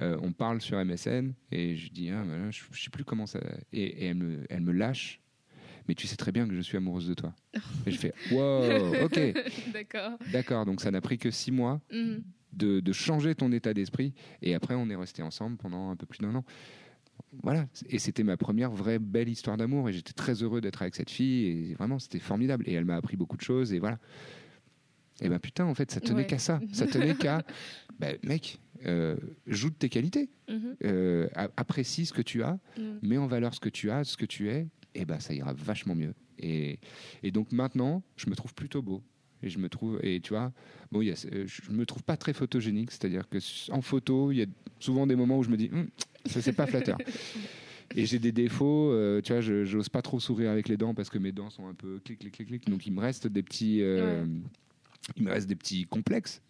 euh, 0.00 0.18
on 0.22 0.32
parle 0.32 0.60
sur 0.60 0.78
MSN 0.78 1.32
et 1.52 1.76
je 1.76 1.90
dis, 1.90 2.10
ah, 2.10 2.24
je, 2.50 2.62
je 2.72 2.82
sais 2.82 2.90
plus 2.90 3.04
comment 3.04 3.26
ça. 3.26 3.40
Et, 3.72 3.82
et 3.82 4.04
elle, 4.06 4.16
me, 4.16 4.44
elle 4.48 4.60
me 4.62 4.72
lâche. 4.72 5.20
Mais 5.88 5.94
tu 5.94 6.06
sais 6.06 6.16
très 6.16 6.30
bien 6.30 6.46
que 6.46 6.54
je 6.54 6.60
suis 6.60 6.76
amoureuse 6.76 7.08
de 7.08 7.14
toi. 7.14 7.34
Et 7.86 7.90
je 7.90 7.98
fais, 7.98 8.12
wow, 8.30 8.94
ok, 9.04 9.18
D'accord. 9.72 10.18
d'accord. 10.30 10.64
Donc 10.66 10.80
ça 10.80 10.90
n'a 10.90 11.00
pris 11.00 11.18
que 11.18 11.30
six 11.30 11.50
mois 11.50 11.80
Mhm. 11.92 12.22
de, 12.52 12.80
de 12.80 12.92
changer 12.92 13.34
ton 13.34 13.50
état 13.50 13.74
d'esprit. 13.74 14.12
Et 14.42 14.54
après, 14.54 14.74
on 14.74 14.88
est 14.88 14.94
resté 14.96 15.22
ensemble 15.22 15.56
pendant 15.56 15.90
un 15.90 15.96
peu 15.96 16.06
plus 16.06 16.18
d'un 16.20 16.34
an. 16.34 16.44
Voilà. 17.42 17.66
Et 17.88 17.98
c'était 17.98 18.22
ma 18.22 18.36
première 18.36 18.70
vraie 18.70 18.98
belle 18.98 19.28
histoire 19.28 19.56
d'amour. 19.56 19.88
Et 19.88 19.92
j'étais 19.92 20.12
très 20.12 20.42
heureux 20.42 20.60
d'être 20.60 20.82
avec 20.82 20.94
cette 20.94 21.10
fille. 21.10 21.46
Et 21.70 21.74
vraiment, 21.74 21.98
c'était 21.98 22.18
formidable. 22.18 22.64
Et 22.68 22.72
elle 22.74 22.84
m'a 22.84 22.96
appris 22.96 23.16
beaucoup 23.16 23.36
de 23.36 23.42
choses. 23.42 23.72
Et 23.72 23.78
voilà. 23.80 23.98
Et 25.20 25.28
ben 25.28 25.38
putain, 25.38 25.64
en 25.66 25.74
fait, 25.74 25.90
ça 25.90 26.00
tenait 26.00 26.20
Ouais. 26.22 26.26
qu'à 26.26 26.38
ça. 26.38 26.60
Ça 26.72 26.86
tenait 26.86 27.14
qu'à. 27.14 27.42
Ben, 27.98 28.16
mec, 28.22 28.58
euh, 28.86 29.16
joue 29.46 29.70
de 29.70 29.74
tes 29.74 29.88
qualités. 29.88 30.30
Mhm. 30.48 30.76
Euh, 30.84 31.28
apprécie 31.56 32.06
ce 32.06 32.12
que 32.12 32.22
tu 32.22 32.42
as. 32.42 32.58
Mhm. 32.78 32.98
Mets 33.02 33.18
en 33.18 33.26
valeur 33.26 33.54
ce 33.54 33.60
que 33.60 33.68
tu 33.68 33.90
as, 33.90 34.04
ce 34.04 34.16
que 34.16 34.26
tu 34.26 34.48
es. 34.50 34.66
Et 34.94 35.04
ben, 35.04 35.20
ça 35.20 35.34
ira 35.34 35.52
vachement 35.52 35.94
mieux. 35.94 36.14
Et, 36.38 36.78
et 37.22 37.30
donc 37.30 37.52
maintenant, 37.52 38.02
je 38.16 38.28
me 38.30 38.34
trouve 38.34 38.54
plutôt 38.54 38.82
beau. 38.82 39.02
Et 39.42 39.48
je 39.48 39.58
me 39.58 39.68
trouve, 39.70 39.98
et 40.02 40.20
tu 40.20 40.30
vois, 40.34 40.52
bon, 40.92 41.00
il 41.00 41.08
y 41.08 41.10
a- 41.10 41.26
euh, 41.32 41.44
je 41.46 41.70
me 41.72 41.86
trouve 41.86 42.02
pas 42.02 42.16
très 42.18 42.34
photogénique, 42.34 42.90
c'est-à-dire 42.90 43.26
que 43.28 43.38
en 43.72 43.80
photo, 43.80 44.32
il 44.32 44.38
y 44.38 44.42
a 44.42 44.46
souvent 44.80 45.06
des 45.06 45.16
moments 45.16 45.38
où 45.38 45.42
je 45.42 45.48
me 45.48 45.56
dis, 45.56 45.70
Hum, 45.72 45.88
ça 46.26 46.42
c'est 46.42 46.52
pas 46.52 46.66
flatteur. 46.66 46.98
Et 47.96 48.06
j'ai 48.06 48.18
des 48.18 48.32
défauts, 48.32 48.92
euh, 48.92 49.20
tu 49.22 49.32
vois, 49.32 49.40
je 49.40 49.64
j'ose 49.64 49.88
pas 49.88 50.02
trop 50.02 50.20
sourire 50.20 50.50
avec 50.50 50.68
les 50.68 50.76
dents 50.76 50.94
parce 50.94 51.08
que 51.10 51.18
mes 51.18 51.32
dents 51.32 51.50
sont 51.50 51.66
un 51.66 51.74
peu 51.74 51.98
clic, 52.04 52.18
clic, 52.20 52.32
clic, 52.34 52.48
clic. 52.48 52.70
Donc 52.70 52.86
il 52.86 52.92
me 52.92 53.00
reste 53.00 53.26
des 53.26 53.42
petits, 53.42 53.82
euh, 53.82 54.24
il 55.16 55.22
me 55.24 55.30
reste 55.30 55.48
des 55.48 55.56
petits 55.56 55.84
complexes. 55.86 56.42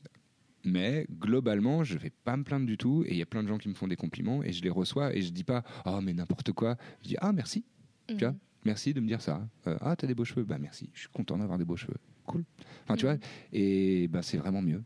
Mais 0.64 1.06
globalement, 1.18 1.84
je 1.84 1.96
vais 1.96 2.12
pas 2.24 2.36
me 2.36 2.44
plaindre 2.44 2.66
du 2.66 2.76
tout. 2.76 3.02
Et 3.06 3.12
il 3.12 3.16
y 3.16 3.22
a 3.22 3.26
plein 3.26 3.42
de 3.42 3.48
gens 3.48 3.56
qui 3.58 3.68
me 3.68 3.74
font 3.74 3.88
des 3.88 3.96
compliments 3.96 4.42
et 4.42 4.52
je 4.52 4.62
les 4.62 4.68
reçois 4.70 5.14
et 5.16 5.22
je 5.22 5.30
dis 5.32 5.44
pas, 5.44 5.64
oh 5.86 6.00
mais 6.02 6.12
n'importe 6.12 6.52
quoi. 6.52 6.76
Je 7.02 7.08
dis, 7.08 7.16
ah 7.20 7.32
merci. 7.32 7.64
Tu 8.08 8.16
vois 8.16 8.30
Mhm. 8.30 8.38
Merci 8.66 8.92
de 8.92 9.00
me 9.00 9.06
dire 9.06 9.22
ça. 9.22 9.48
Euh, 9.66 9.78
ah, 9.80 9.96
t'as 9.96 10.06
des 10.06 10.14
beaux 10.14 10.26
cheveux. 10.26 10.44
Bah 10.44 10.58
merci. 10.58 10.90
Je 10.92 11.00
suis 11.00 11.08
content 11.08 11.38
d'avoir 11.38 11.56
des 11.56 11.64
beaux 11.64 11.76
cheveux. 11.78 11.96
Cool. 12.26 12.44
Enfin, 12.84 12.94
tu 12.96 13.06
Mhm. 13.06 13.12
vois. 13.12 13.20
Et 13.54 14.06
bah 14.08 14.20
c'est 14.22 14.36
vraiment 14.36 14.60
mieux. 14.60 14.82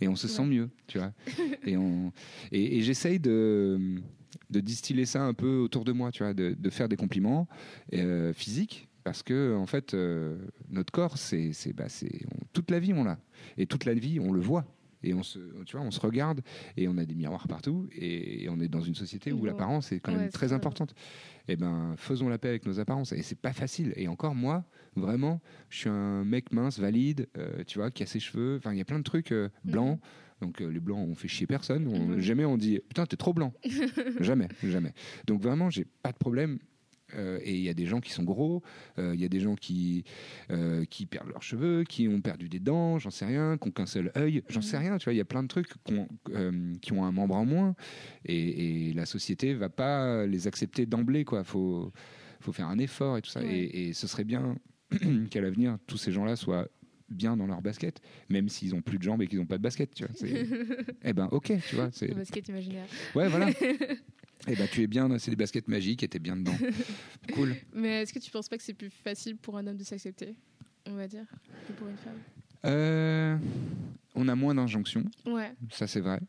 Et 0.00 0.08
on 0.08 0.16
se 0.16 0.26
sent 0.26 0.46
mieux, 0.46 0.70
tu 0.86 0.96
vois. 0.96 1.12
et 1.66 1.76
on 1.76 2.12
et, 2.50 2.78
et 2.78 2.80
j'essaye 2.80 3.20
de 3.20 4.00
de 4.48 4.60
distiller 4.60 5.04
ça 5.04 5.22
un 5.22 5.34
peu 5.34 5.58
autour 5.58 5.84
de 5.84 5.92
moi, 5.92 6.10
tu 6.12 6.22
vois, 6.22 6.32
de, 6.32 6.56
de 6.58 6.70
faire 6.70 6.88
des 6.88 6.96
compliments 6.96 7.46
euh, 7.92 8.32
physiques. 8.32 8.88
Parce 9.04 9.22
que 9.22 9.56
en 9.56 9.66
fait, 9.66 9.94
euh, 9.94 10.36
notre 10.68 10.92
corps, 10.92 11.16
c'est, 11.18 11.52
c'est, 11.52 11.72
bah, 11.72 11.88
c'est 11.88 12.20
on- 12.34 12.44
toute 12.52 12.70
la 12.70 12.78
vie 12.80 12.92
on 12.92 13.04
l'a, 13.04 13.18
et 13.56 13.66
toute 13.66 13.84
la 13.84 13.94
vie 13.94 14.20
on 14.20 14.30
le 14.32 14.40
voit, 14.40 14.64
et 15.02 15.14
on 15.14 15.22
se, 15.22 15.38
tu 15.64 15.76
vois, 15.76 15.86
on 15.86 15.90
se 15.90 16.00
regarde, 16.00 16.42
et 16.76 16.86
on 16.86 16.98
a 16.98 17.04
des 17.06 17.14
miroirs 17.14 17.48
partout, 17.48 17.88
et, 17.92 18.44
et 18.44 18.48
on 18.50 18.60
est 18.60 18.68
dans 18.68 18.82
une 18.82 18.94
société 18.94 19.32
où 19.32 19.40
Ouais. 19.40 19.46
l'apparence 19.48 19.90
est 19.92 20.00
quand 20.00 20.12
même 20.12 20.20
Ouais, 20.22 20.26
c'est 20.26 20.32
très 20.32 20.46
vrai. 20.48 20.56
importante. 20.56 20.94
Et 21.48 21.56
ben, 21.56 21.94
faisons 21.96 22.28
la 22.28 22.36
paix 22.38 22.48
avec 22.50 22.66
nos 22.66 22.78
apparences, 22.78 23.12
et 23.12 23.22
c'est 23.22 23.38
pas 23.40 23.54
facile. 23.54 23.92
Et 23.96 24.06
encore 24.08 24.34
moi, 24.34 24.64
vraiment, 24.96 25.40
je 25.70 25.78
suis 25.78 25.88
un 25.88 26.22
mec 26.24 26.52
mince, 26.52 26.78
valide, 26.78 27.26
euh, 27.38 27.64
tu 27.66 27.78
vois, 27.78 27.90
qui 27.90 28.02
a 28.02 28.06
ses 28.06 28.20
cheveux. 28.20 28.56
Enfin, 28.58 28.72
il 28.72 28.78
y 28.78 28.82
a 28.82 28.84
plein 28.84 28.98
de 28.98 29.04
trucs 29.04 29.32
euh, 29.32 29.48
blancs. 29.64 29.98
Donc 30.42 30.60
euh, 30.62 30.68
les 30.68 30.80
blancs, 30.80 31.06
on 31.08 31.14
fait 31.14 31.28
chier 31.28 31.46
personne. 31.46 31.86
On- 31.88 32.08
Mhm. 32.08 32.20
Jamais 32.20 32.44
on 32.46 32.56
dit 32.56 32.80
putain 32.88 33.04
t'es 33.06 33.16
trop 33.16 33.34
blanc. 33.34 33.52
jamais, 34.20 34.48
jamais. 34.62 34.92
Donc 35.26 35.42
vraiment, 35.42 35.68
j'ai 35.70 35.84
pas 36.02 36.12
de 36.12 36.16
problème. 36.18 36.58
Euh, 37.14 37.38
et 37.42 37.54
il 37.54 37.60
y 37.62 37.68
a 37.68 37.74
des 37.74 37.86
gens 37.86 38.00
qui 38.00 38.10
sont 38.12 38.22
gros, 38.24 38.62
euh, 38.98 39.12
il 39.14 39.20
y 39.20 39.24
a 39.24 39.28
des 39.28 39.40
gens 39.40 39.54
qui, 39.56 40.04
euh, 40.50 40.84
qui 40.84 41.06
perdent 41.06 41.28
leurs 41.30 41.42
cheveux, 41.42 41.84
qui 41.84 42.08
ont 42.08 42.20
perdu 42.20 42.48
des 42.48 42.60
dents, 42.60 42.98
j'en 42.98 43.10
sais 43.10 43.26
rien, 43.26 43.56
qui 43.58 43.68
ont 43.68 43.70
qu'un 43.72 43.86
seul 43.86 44.12
œil, 44.16 44.42
j'en 44.48 44.62
sais 44.62 44.76
Mhm. 44.76 44.82
rien. 44.84 44.98
Tu 44.98 45.04
vois, 45.04 45.12
il 45.14 45.16
y 45.18 45.20
a 45.20 45.24
plein 45.24 45.42
de 45.42 45.48
trucs 45.48 45.68
qui 45.84 45.94
ont, 45.94 46.08
qui 46.80 46.92
ont 46.92 47.04
un 47.04 47.12
membre 47.12 47.34
en 47.36 47.44
moins, 47.44 47.74
et, 48.24 48.88
et 48.88 48.92
la 48.92 49.06
société 49.06 49.54
va 49.54 49.68
pas 49.68 50.26
les 50.26 50.46
accepter 50.46 50.86
d'emblée. 50.86 51.24
Quoi, 51.24 51.44
faut, 51.44 51.92
faut 52.40 52.52
faire 52.52 52.68
un 52.68 52.78
effort 52.78 53.16
et 53.18 53.22
tout 53.22 53.30
ça. 53.30 53.40
Ouais. 53.40 53.54
Et, 53.54 53.88
et 53.88 53.92
ce 53.92 54.06
serait 54.06 54.24
bien 54.24 54.56
qu'à 55.30 55.40
l'avenir 55.40 55.78
tous 55.86 55.96
ces 55.96 56.12
gens-là 56.12 56.36
soient 56.36 56.68
bien 57.08 57.36
dans 57.36 57.46
leur 57.48 57.60
basket, 57.60 58.00
même 58.28 58.48
s'ils 58.48 58.72
ont 58.74 58.82
plus 58.82 58.96
de 58.98 59.02
jambes 59.02 59.20
et 59.22 59.26
qu'ils 59.26 59.40
n'ont 59.40 59.46
pas 59.46 59.58
de 59.58 59.62
basket. 59.62 59.92
Tu 59.94 60.04
vois, 60.04 60.14
eh 61.02 61.12
ben 61.12 61.28
ok, 61.32 61.52
tu 61.68 61.74
vois. 61.74 61.88
C'est... 61.92 62.14
Basket 62.14 62.48
imaginaire. 62.48 62.86
Ouais, 63.16 63.26
voilà. 63.28 63.48
Eh 64.48 64.56
ben, 64.56 64.66
tu 64.70 64.82
es 64.82 64.86
bien, 64.86 65.18
c'est 65.18 65.30
des 65.30 65.36
baskets 65.36 65.68
magiques 65.68 66.02
et 66.02 66.08
t'es 66.08 66.18
bien 66.18 66.36
dedans. 66.36 66.54
Cool. 67.34 67.54
Mais 67.74 68.02
est-ce 68.02 68.12
que 68.12 68.18
tu 68.18 68.30
penses 68.30 68.48
pas 68.48 68.56
que 68.56 68.62
c'est 68.62 68.74
plus 68.74 68.90
facile 68.90 69.36
pour 69.36 69.56
un 69.58 69.66
homme 69.66 69.76
de 69.76 69.84
s'accepter, 69.84 70.34
on 70.86 70.94
va 70.94 71.06
dire, 71.06 71.26
que 71.68 71.72
pour 71.74 71.86
une 71.88 71.96
femme? 71.98 72.18
Euh, 72.64 73.36
on 74.14 74.28
a 74.28 74.34
moins 74.34 74.54
d'injonctions, 74.54 75.04
Ouais. 75.26 75.52
ça 75.70 75.86
c'est 75.86 76.00
vrai. 76.00 76.20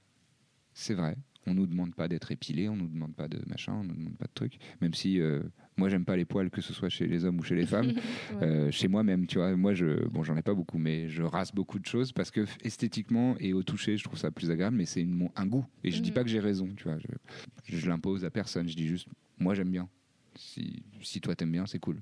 C'est 0.74 0.93
vrai. 0.93 1.16
On 1.47 1.53
nous 1.53 1.66
demande 1.66 1.95
pas 1.95 2.07
d'être 2.07 2.32
épilé, 2.32 2.70
on 2.70 2.76
nous 2.76 2.88
demande 2.88 3.16
pas 3.16 3.28
de 3.28 3.41
machin, 3.47 3.74
on 3.74 3.84
nous 3.84 3.95
demande 3.95 4.16
pas 4.18 4.26
de 4.28 4.32
trucs. 4.34 4.59
Même 4.80 4.93
si 4.93 5.20
euh, 5.20 5.41
moi 5.82 5.89
j'aime 5.89 6.05
pas 6.05 6.15
les 6.15 6.25
poils, 6.25 6.49
que 6.51 6.61
ce 6.61 6.73
soit 6.73 6.89
chez 6.89 7.07
les 7.07 7.25
hommes 7.25 7.39
ou 7.39 7.43
chez 7.43 7.55
les 7.55 7.65
femmes. 7.65 7.91
Ouais. 8.32 8.43
Euh, 8.47 8.71
chez 8.71 8.88
moi 8.88 9.03
même, 9.03 9.25
tu 9.27 9.38
vois, 9.39 9.55
moi 9.57 9.73
je, 9.73 10.05
bon, 10.07 10.23
j'en 10.23 10.38
ai 10.38 10.41
pas 10.41 10.53
beaucoup, 10.53 10.77
mais 10.77 11.09
je 11.09 11.21
rase 11.23 11.51
beaucoup 11.51 11.79
de 11.79 11.86
choses 11.86 12.11
parce 12.11 12.32
que 12.32 12.45
esthétiquement 12.63 13.36
et 13.39 13.51
au 13.53 13.61
toucher, 13.63 13.97
je 13.97 14.03
trouve 14.03 14.17
ça 14.17 14.32
plus 14.32 14.49
agréable, 14.51 14.77
mais 14.77 14.86
c'est 14.86 15.05
un 15.36 15.45
goût. 15.47 15.65
Et 15.84 15.91
je 15.91 16.01
dis 16.01 16.09
Mhm. 16.09 16.13
pas 16.13 16.23
que 16.23 16.29
j'ai 16.29 16.39
raison, 16.39 16.69
tu 16.77 16.84
vois, 16.86 16.97
je, 16.99 17.77
je 17.77 17.89
l'impose 17.89 18.23
à 18.25 18.29
personne, 18.29 18.67
je 18.69 18.75
dis 18.75 18.88
juste, 18.88 19.07
moi 19.39 19.53
j'aime 19.55 19.69
bien. 19.71 19.89
Si, 20.36 20.82
si 21.01 21.19
toi 21.19 21.36
t'aimes 21.36 21.51
bien, 21.51 21.65
c'est 21.65 21.79
cool. 21.79 21.99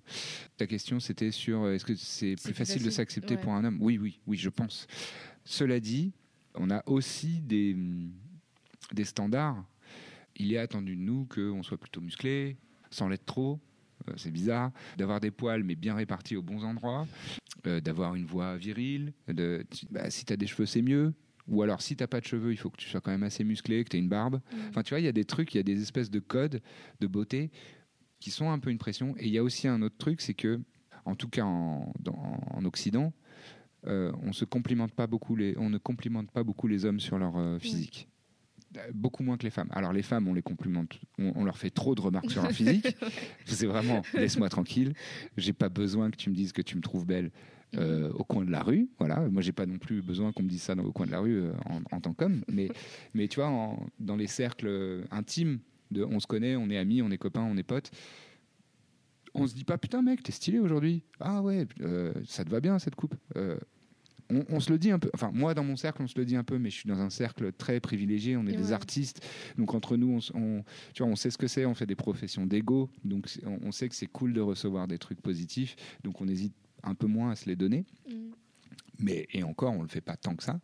Ta 0.57 0.67
question 0.67 0.99
c'était 0.99 1.32
sur 1.32 1.63
euh, 1.63 1.73
est-ce 1.73 1.86
que 1.86 1.95
c'est 1.95 2.36
plus 2.36 2.43
plus 2.43 2.53
facile, 2.53 2.84
de 2.84 2.89
s'accepter 2.91 3.36
ouais. 3.36 3.41
pour 3.41 3.53
un 3.53 3.63
homme? 3.63 3.77
Oui, 3.82 3.97
oui, 3.97 4.19
oui, 4.27 4.38
je 4.38 4.49
pense. 4.49 4.86
Cela 5.45 5.80
dit, 5.80 6.11
on 6.55 6.69
a 6.69 6.84
aussi 6.86 7.41
des, 7.41 7.75
des 8.93 9.03
standards. 9.05 9.65
Il 10.36 10.53
est 10.53 10.57
attendu 10.57 10.95
de 10.95 11.01
nous 11.01 11.25
qu'on 11.25 11.63
soit 11.63 11.77
plutôt 11.77 12.01
musclé, 12.01 12.55
sans 12.91 13.07
l'être 13.09 13.25
trop. 13.25 13.59
Euh, 14.10 14.14
c'est 14.18 14.32
bizarre. 14.32 14.72
D'avoir 14.97 15.20
des 15.20 15.32
poils, 15.32 15.64
mais 15.64 15.76
bien 15.76 15.95
répartis 15.95 16.36
aux 16.36 16.41
bons 16.43 16.64
endroits. 16.64 17.07
euh, 17.68 17.80
d'avoir 17.82 18.16
une 18.16 18.26
voix 18.26 18.55
virile. 18.57 19.14
De, 19.28 19.66
bah, 19.91 20.10
si 20.10 20.24
tu 20.26 20.32
as 20.34 20.38
des 20.38 20.47
cheveux, 20.47 20.66
c'est 20.66 20.82
mieux. 20.82 21.14
Ou 21.47 21.62
alors, 21.64 21.82
si 21.82 21.95
t'as 21.95 22.07
pas 22.07 22.20
de 22.20 22.26
cheveux, 22.26 22.51
il 22.53 22.57
faut 22.57 22.70
que 22.70 22.78
tu 22.78 22.88
sois 22.88 23.01
quand 23.01 23.12
même 23.12 23.24
assez 23.24 23.43
musclé, 23.43 23.84
que 23.84 23.89
tu 23.89 23.97
aies 23.97 23.99
une 23.99 24.07
barbe. 24.10 24.39
Mhm. 24.53 24.60
Enfin, 24.70 24.84
tu 24.84 24.91
vois, 24.91 24.99
il 24.99 25.05
y 25.05 25.07
a 25.10 25.12
des 25.12 25.26
trucs, 25.26 25.53
il 25.55 25.57
y 25.57 25.60
a 25.60 25.64
des 25.64 25.82
espèces 25.82 26.10
de 26.12 26.20
codes 26.20 26.62
de 26.99 27.07
beauté 27.07 27.49
qui 28.20 28.32
sont 28.32 28.49
un 28.51 28.60
peu 28.60 28.70
une 28.70 28.78
pression. 28.78 29.16
Et 29.18 29.26
il 29.28 29.32
y 29.34 29.38
a 29.38 29.43
aussi 29.43 29.68
un 29.68 29.82
autre 29.82 29.97
truc, 29.97 30.22
c'est 30.22 30.34
que, 30.34 30.60
en 31.05 31.16
tout 31.16 31.28
cas 31.30 31.43
en, 31.43 31.91
dans- 31.99 32.39
en 32.51 32.66
Occident, 32.66 33.14
euh, 33.88 34.12
on 34.24 34.34
se 34.34 34.43
complimente 34.45 34.91
pas 34.93 35.07
beaucoup 35.07 35.36
les, 35.38 35.57
on 35.57 35.70
ne 35.70 35.78
complimente 35.78 36.30
pas 36.32 36.43
beaucoup 36.43 36.68
les 36.68 36.84
hommes 36.86 36.99
sur 36.99 37.18
leur 37.18 37.38
euh, 37.38 37.57
physique. 37.60 38.09
Euh, 38.78 38.82
Beaucoup 38.93 39.24
moins 39.24 39.38
que 39.38 39.43
les 39.43 39.49
femmes. 39.49 39.70
Alors 39.72 39.93
les 39.93 40.03
femmes, 40.03 40.28
on 40.28 40.34
les 40.34 40.41
complimente, 40.43 40.99
on, 41.17 41.32
on 41.36 41.43
leur 41.43 41.57
fait 41.57 41.70
trop 41.72 41.95
de 41.95 42.01
remarques 42.01 42.30
sur 42.32 42.41
leur 42.43 42.51
physique. 42.51 42.95
C'est 43.45 43.65
vraiment, 43.65 44.03
laisse-moi 44.13 44.47
tranquille. 44.49 44.93
J'ai 45.38 45.53
pas 45.53 45.70
besoin 45.70 46.11
que 46.11 46.17
tu 46.17 46.30
me 46.30 46.36
dises 46.36 46.51
que 46.51 46.61
tu 46.61 46.76
me 46.78 46.82
trouves 46.82 47.05
belle 47.05 47.32
euh, 47.78 48.11
au 48.13 48.24
coin 48.24 48.45
de 48.45 48.51
la 48.51 48.61
rue. 48.63 48.89
Voilà, 48.99 49.28
moi 49.30 49.41
j'ai 49.41 49.51
pas 49.51 49.65
non 49.65 49.78
plus 49.80 50.01
besoin 50.01 50.32
qu'on 50.32 50.43
me 50.43 50.49
dise 50.49 50.61
ça 50.61 50.76
dans, 50.76 50.84
au 50.84 50.91
coin 50.91 51.05
de 51.07 51.11
la 51.11 51.20
rue 51.20 51.36
euh, 51.41 51.51
en, 51.65 51.82
en 51.95 51.99
tant 52.01 52.13
qu'homme. 52.13 52.43
Mais, 52.47 52.70
mais 53.15 53.28
tu 53.28 53.39
vois, 53.39 53.49
en- 53.49 53.88
dans 53.99 54.15
les 54.15 54.28
cercles 54.28 55.03
intimes, 55.11 55.59
de, 55.91 56.03
on 56.03 56.20
se 56.20 56.28
connaît, 56.28 56.55
on 56.55 56.70
est 56.70 56.78
amis, 56.78 57.01
on 57.01 57.09
est 57.09 57.17
copains, 57.17 57.41
on 57.41 57.57
est 57.57 57.63
potes. 57.63 57.89
On 59.36 59.45
se 59.47 59.53
dit 59.53 59.63
pas 59.63 59.78
putain 59.78 60.01
mec, 60.01 60.22
t'es 60.24 60.32
stylé 60.32 60.59
aujourd'hui. 60.59 61.03
Ah 61.20 61.41
ouais, 61.41 61.67
euh, 61.82 62.13
ça 62.26 62.43
te 62.43 62.49
va 62.49 62.59
bien 62.59 62.78
cette 62.80 62.95
coupe. 62.95 63.15
On, 64.32 64.45
on 64.49 64.59
se 64.59 64.71
le 64.71 64.77
dit 64.77 64.91
un 64.91 64.99
peu. 64.99 65.09
Enfin, 65.13 65.32
moi 65.34 65.53
dans 65.53 65.63
mon 65.63 65.75
cercle, 65.75 66.01
on 66.03 66.07
se 66.07 66.17
le 66.17 66.25
dit 66.25 66.36
un 66.36 66.43
peu, 66.43 66.57
mais 66.59 66.69
je 66.69 66.75
suis 66.75 66.88
dans 66.89 66.99
un 66.99 67.09
cercle 67.09 67.51
très 67.51 67.80
privilégié. 67.80 68.38
On 68.38 68.45
est 68.45 68.55
des 68.55 68.71
artistes, 68.71 69.25
donc 69.57 69.73
entre 69.73 69.97
nous, 69.97 70.19
on, 70.36 70.63
tu 70.93 71.01
vois, 71.03 71.11
on 71.11 71.15
sait 71.15 71.32
ce 71.32 71.38
que 71.38 71.47
c'est. 71.47 71.65
On 71.65 71.73
fait 71.73 71.88
des 71.88 71.95
professions 71.95 72.45
d'ego, 72.45 72.89
donc 73.03 73.27
on, 73.45 73.59
on 73.63 73.71
sait 73.71 73.89
que 73.89 73.95
c'est 73.95 74.07
cool 74.07 74.34
de 74.34 74.41
recevoir 74.41 74.88
des 74.88 74.97
trucs 74.99 75.21
positifs. 75.21 75.75
Donc 76.03 76.21
on 76.21 76.27
hésite 76.27 76.53
un 76.84 76.93
peu 76.95 77.07
moins 77.07 77.32
à 77.32 77.36
se 77.36 77.45
les 77.47 77.55
donner. 77.55 77.86
Mhm. 78.07 78.32
Mais 78.99 79.27
et 79.34 79.43
encore, 79.43 79.73
on 79.73 79.82
le 79.82 79.88
fait 79.88 80.01
pas 80.01 80.15
tant 80.17 80.36
que 80.36 80.43
ça. 80.43 80.59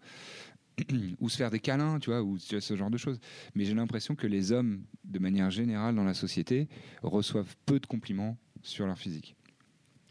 ou 1.22 1.30
se 1.30 1.38
faire 1.38 1.49
des 1.51 1.59
câlins, 1.61 1.99
tu 1.99 2.09
vois, 2.09 2.22
ou 2.22 2.38
ce 2.38 2.76
genre 2.76 2.89
de 2.91 2.97
choses. 2.97 3.20
Mais 3.55 3.63
j'ai 3.63 3.74
l'impression 3.74 4.13
que 4.13 4.28
les 4.28 4.51
hommes, 4.51 4.84
de 5.05 5.20
manière 5.20 5.49
générale 5.49 5.95
dans 5.95 6.03
la 6.03 6.13
société, 6.13 6.68
reçoivent 7.01 7.55
peu 7.66 7.80
de 7.80 7.86
compliments 7.86 8.38
sur 8.61 8.86
leur 8.86 8.97
physique. 8.99 9.36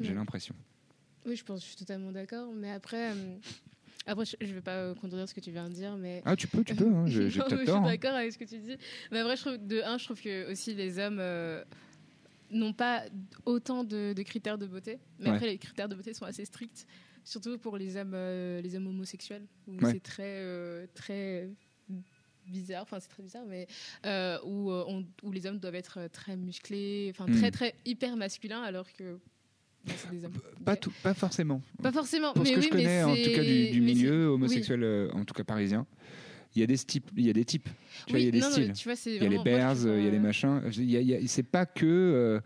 J'ai 0.01 0.09
Ouais. 0.09 0.15
l'impression. 0.15 0.55
Oui, 1.27 1.37
je 1.37 1.45
pense, 1.45 1.61
je 1.63 1.67
suis 1.67 1.77
totalement 1.77 2.13
d'accord. 2.13 2.53
Mais 2.53 2.71
après, 2.71 3.13
euh, 3.13 3.37
après, 4.07 4.25
je, 4.27 4.37
je 4.41 4.53
vais 4.55 4.61
pas 4.61 4.77
euh, 4.77 4.95
contredire 4.95 5.29
ce 5.29 5.35
que 5.35 5.41
tu 5.41 5.51
viens 5.51 5.69
de 5.69 5.75
dire, 5.75 5.97
mais 5.97 6.23
Ah, 6.25 6.37
tu 6.37 6.47
peux, 6.49 6.63
tu 6.65 6.75
peux. 6.75 6.87
hein, 6.87 7.07
j'ai 7.07 7.25
Non, 7.39 7.45
je 7.49 7.57
suis 7.65 7.71
hein. 7.71 7.83
d'accord 7.83 8.15
avec 8.15 8.33
ce 8.33 8.39
que 8.39 8.45
tu 8.45 8.59
dis. 8.59 8.77
Mais 9.11 9.21
après, 9.21 9.37
je 9.37 9.41
trouve, 9.43 9.59
de 9.67 9.81
un, 9.83 9.97
je 9.99 10.05
trouve 10.05 10.21
que 10.21 10.51
aussi 10.53 10.75
les 10.75 10.99
hommes 10.99 11.19
euh, 11.21 11.65
n'ont 12.51 12.73
pas 12.75 13.05
autant 13.47 13.85
de, 13.85 14.13
de 14.13 14.23
critères 14.23 14.59
de 14.59 14.67
beauté. 14.67 14.99
Mais 15.19 15.29
Ouais. 15.31 15.35
après, 15.37 15.47
les 15.47 15.59
critères 15.59 15.89
de 15.89 15.95
beauté 15.95 16.13
sont 16.13 16.27
assez 16.27 16.45
stricts, 16.45 16.87
surtout 17.25 17.57
pour 17.59 17.79
les 17.79 17.97
hommes, 17.97 18.15
les 18.15 18.75
hommes 18.77 18.87
homosexuels, 18.89 19.47
où 19.67 19.73
Ouais. 19.83 19.93
c'est 19.93 20.03
très, 20.03 20.87
très 20.95 21.49
bizarre. 22.47 22.83
Enfin, 22.83 23.01
c'est 23.01 23.09
très 23.09 23.23
bizarre, 23.23 23.47
mais 23.47 23.67
euh, 24.05 24.39
où, 24.45 24.71
on- 24.71 25.07
où 25.23 25.33
les 25.33 25.47
hommes 25.47 25.59
doivent 25.59 25.75
être 25.77 26.09
très 26.13 26.37
musclés, 26.37 27.11
enfin 27.15 27.25
très, 27.33 27.51
très 27.51 27.75
hyper 27.87 28.17
masculins, 28.17 28.63
alors 28.63 28.93
que 28.93 29.19
des 30.13 30.25
hommes. 30.25 30.33
Pas, 30.65 30.77
tout, 30.77 30.93
pas 31.03 31.15
forcément. 31.15 31.61
Pas 31.83 31.93
forcément. 31.93 32.33
Pour 32.33 32.43
mais 32.43 32.51
ce 32.51 32.55
que 32.55 32.61
oui, 32.61 32.67
je 32.67 32.71
connais, 32.71 33.03
en 33.03 33.15
tout 33.15 33.31
cas 33.35 33.43
du, 33.43 33.81
milieu 33.81 34.27
homosexuel, 34.29 34.83
euh, 34.83 35.11
en 35.13 35.25
tout 35.25 35.35
cas 35.35 35.45
parisien, 35.45 35.87
il 36.55 36.61
y 36.61 36.63
a 36.63 36.67
des 36.67 36.79
types. 36.79 37.11
Il 37.17 37.27
y 37.27 37.31
a 37.31 37.33
des 37.33 37.45
types. 37.45 37.69
Tu 38.07 38.13
vois, 38.13 38.19
Oui, 38.19 38.23
il 38.23 38.25
y 38.27 38.29
a 38.29 38.31
des 38.33 38.41
non, 38.41 38.51
styles. 38.51 38.73
Il 39.07 39.23
y 39.23 39.27
a 39.27 39.29
les 39.29 39.39
bears, 39.39 39.77
il 39.83 40.05
y 40.05 40.07
a 40.07 40.11
les 40.11 40.17
euh, 40.17 40.21
machins. 40.21 40.63
Il 40.77 40.91
y 40.91 40.97
a- 40.97 41.01
il 41.01 41.09
y 41.09 41.15
a- 41.15 41.19
c'est 41.27 41.43
pas 41.43 41.67
que. 41.67 42.41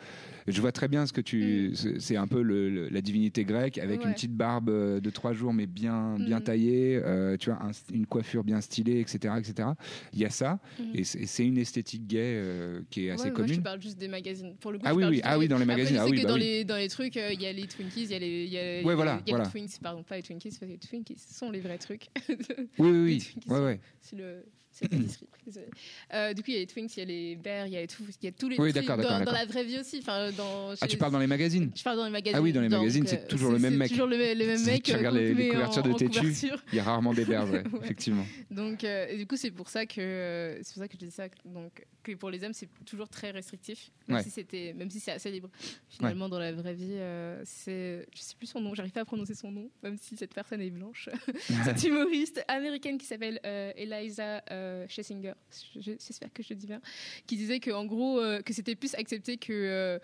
Je 0.50 0.60
vois 0.60 0.72
très 0.72 0.88
bien 0.88 1.06
ce 1.06 1.12
que 1.12 1.20
Mm. 1.20 1.24
tu. 1.24 1.70
c'est- 1.74 2.00
C'est 2.00 2.16
un 2.16 2.26
peu 2.26 2.42
le- 2.42 2.70
le- 2.70 2.88
la 2.88 3.00
divinité 3.00 3.44
grecque 3.44 3.78
avec 3.78 4.04
une 4.04 4.12
petite 4.12 4.34
barbe 4.34 4.68
euh, 4.70 5.00
de 5.00 5.10
trois 5.10 5.32
jours, 5.32 5.52
mais 5.52 5.66
bien, 5.66 6.16
bien 6.18 6.40
Mm. 6.40 6.42
taillée. 6.44 6.96
euh, 7.04 7.36
tu 7.36 7.50
vois, 7.50 7.58
un- 7.62 7.70
une 7.94 8.06
coiffure 8.06 8.44
bien 8.44 8.60
stylée, 8.60 9.00
etc., 9.00 9.34
etc. 9.38 9.68
Il 10.12 10.18
y 10.20 10.24
a 10.24 10.30
ça, 10.30 10.58
Mhm. 10.78 10.86
et 10.94 11.04
c'est 11.04 11.46
une 11.46 11.58
esthétique 11.58 12.06
gay 12.06 12.18
euh, 12.36 12.80
qui 12.90 13.06
est 13.06 13.10
assez 13.10 13.24
Ouais, 13.24 13.30
moi, 13.30 13.38
je 13.42 13.44
commune. 13.48 13.62
parle 13.62 13.80
juste 13.82 13.98
des 13.98 14.08
magazines. 14.08 14.54
Pour 14.60 14.72
le 14.72 14.78
coup, 14.78 14.84
Ah 14.86 14.94
oui, 14.94 15.04
oui, 15.04 15.20
ah 15.24 15.38
oui, 15.38 15.48
dans 15.48 15.56
les 15.56 15.62
Après, 15.62 15.74
magazines, 15.74 15.96
je 15.96 16.00
ah 16.00 16.06
oui, 16.06 16.16
que 16.18 16.22
bah 16.22 16.28
dans, 16.28 16.34
oui. 16.34 16.40
les, 16.40 16.64
dans 16.64 16.76
les 16.76 16.88
trucs, 16.88 17.16
euh, 17.16 17.32
il 17.32 17.40
y 17.42 17.46
a 17.46 17.52
les 17.52 17.66
Twinkies, 17.66 18.04
il 18.04 18.10
y 18.10 18.14
a 18.14 18.18
les, 18.18 18.46
y 18.46 18.58
a, 18.58 18.82
Ouais, 18.84 18.94
voilà, 18.94 19.20
il 19.26 19.30
y 19.32 19.34
a 19.34 19.38
les. 19.42 19.50
Twinks, 19.50 19.78
pardon, 19.82 20.02
pas 20.02 20.16
les 20.16 20.22
Twinkies, 20.22 20.48
parce 20.50 20.58
que 20.58 20.64
les 20.66 20.78
Twinkies 20.78 21.16
sont 21.18 21.50
les 21.50 21.60
vrais 21.60 21.78
trucs. 21.78 22.06
Oui, 22.78 22.90
oui, 22.90 23.02
oui. 23.04 23.18
Twinkies 23.18 23.48
Ouais, 23.50 23.56
sont- 23.56 23.64
ouais. 23.64 23.80
C'est 24.00 24.16
le. 24.16 24.44
C'est. 24.78 24.88
Euh, 26.12 26.34
du 26.34 26.42
coup, 26.42 26.50
il 26.50 26.54
y 26.54 26.56
a 26.56 26.60
les 26.60 26.66
Twinks, 26.66 26.94
il 26.96 27.00
y 27.00 27.02
a 27.02 27.06
les 27.06 27.36
bears, 27.36 27.66
il 27.66 27.72
y 27.72 27.76
a 27.78 27.86
tout, 27.86 28.02
il 28.20 28.24
y 28.26 28.28
a 28.28 28.32
tous 28.32 28.48
les 28.50 28.56
Oui, 28.58 28.70
trucs 28.70 28.74
d'accord, 28.86 28.96
dans, 28.98 29.02
d'accord, 29.04 29.18
dans 29.20 29.24
d'accord. 29.24 29.38
la 29.40 29.46
vraie 29.46 29.64
vie 29.64 29.78
aussi. 29.78 29.98
Enfin, 30.00 30.30
dans, 30.32 30.74
Ah, 30.78 30.86
tu 30.86 30.98
parles 30.98 31.12
dans 31.12 31.18
les 31.18 31.26
magazines 31.26 31.70
Je 31.74 31.82
parle 31.82 31.96
dans 31.96 32.04
les 32.04 32.10
magazines. 32.10 32.38
Ah 32.38 32.42
oui, 32.42 32.52
dans 32.52 32.60
les 32.60 32.68
magazines, 32.68 33.04
euh, 33.04 33.08
c'est 33.08 33.28
toujours 33.28 33.50
le 33.52 33.58
même 33.58 33.76
mec. 33.76 33.88
Toujours 33.90 34.06
le, 34.06 34.16
le 34.16 34.46
même 34.46 34.62
mec. 34.64 34.82
tu 34.82 34.94
regardes 34.94 35.16
les- 35.16 35.32
les 35.34 35.48
couvertures 35.48 35.84
en- 35.86 35.88
de 35.88 35.94
têtu. 35.94 36.34
Il 36.72 36.76
y 36.76 36.78
a 36.80 36.82
rarement 36.84 37.14
des 37.14 37.24
bears, 37.24 37.50
ouais, 37.50 37.62
Ouais. 37.72 37.80
effectivement. 37.82 38.26
Donc, 38.50 38.84
euh, 38.84 39.16
du 39.16 39.26
coup, 39.26 39.36
c'est 39.36 39.50
pour 39.50 39.70
ça 39.70 39.86
que 39.86 40.58
c'est 40.62 40.74
pour 40.74 40.82
ça 40.82 40.88
que 40.88 40.94
je 41.00 41.06
dis 41.06 41.10
ça. 41.10 41.28
Donc, 41.46 41.86
que 42.02 42.12
pour 42.12 42.30
les 42.30 42.44
hommes, 42.44 42.52
c'est 42.54 42.68
toujours 42.84 43.08
très 43.08 43.30
restrictif, 43.30 43.90
même 44.06 44.18
Ouais. 44.18 44.22
si 44.22 44.30
c'était, 44.30 44.74
même 44.74 44.90
si 44.90 45.00
c'est 45.00 45.12
assez 45.12 45.30
libre. 45.30 45.48
Finalement, 45.88 46.28
dans 46.28 46.38
la 46.38 46.52
vraie 46.52 46.74
vie, 46.74 46.92
euh, 46.92 47.40
c'est, 47.44 48.06
je 48.14 48.20
sais 48.20 48.34
plus 48.36 48.46
son 48.46 48.60
nom, 48.60 48.74
j'arrive 48.74 48.92
pas 48.92 49.00
à 49.00 49.04
prononcer 49.06 49.34
son 49.34 49.50
nom, 49.50 49.70
même 49.82 49.96
si 49.98 50.16
cette 50.16 50.34
personne 50.34 50.60
est 50.60 50.70
blanche. 50.70 51.08
cette 51.64 51.82
humoriste 51.84 52.44
américaine 52.48 52.98
qui 52.98 53.06
s'appelle 53.06 53.40
Eliza 53.76 54.42
Schlesinger, 54.88 55.34
je- 55.74 55.92
j'espère 55.98 56.32
que 56.32 56.42
je 56.42 56.54
dis 56.54 56.66
bien, 56.66 56.80
qui 57.26 57.36
disait 57.36 57.60
que 57.60 57.70
en 57.70 57.84
gros, 57.84 58.20
euh, 58.20 58.42
que 58.42 58.52
c'était 58.52 58.74
plus 58.76 58.94
accepté 58.94 59.36
que 59.36 59.52
euh, 59.52 59.98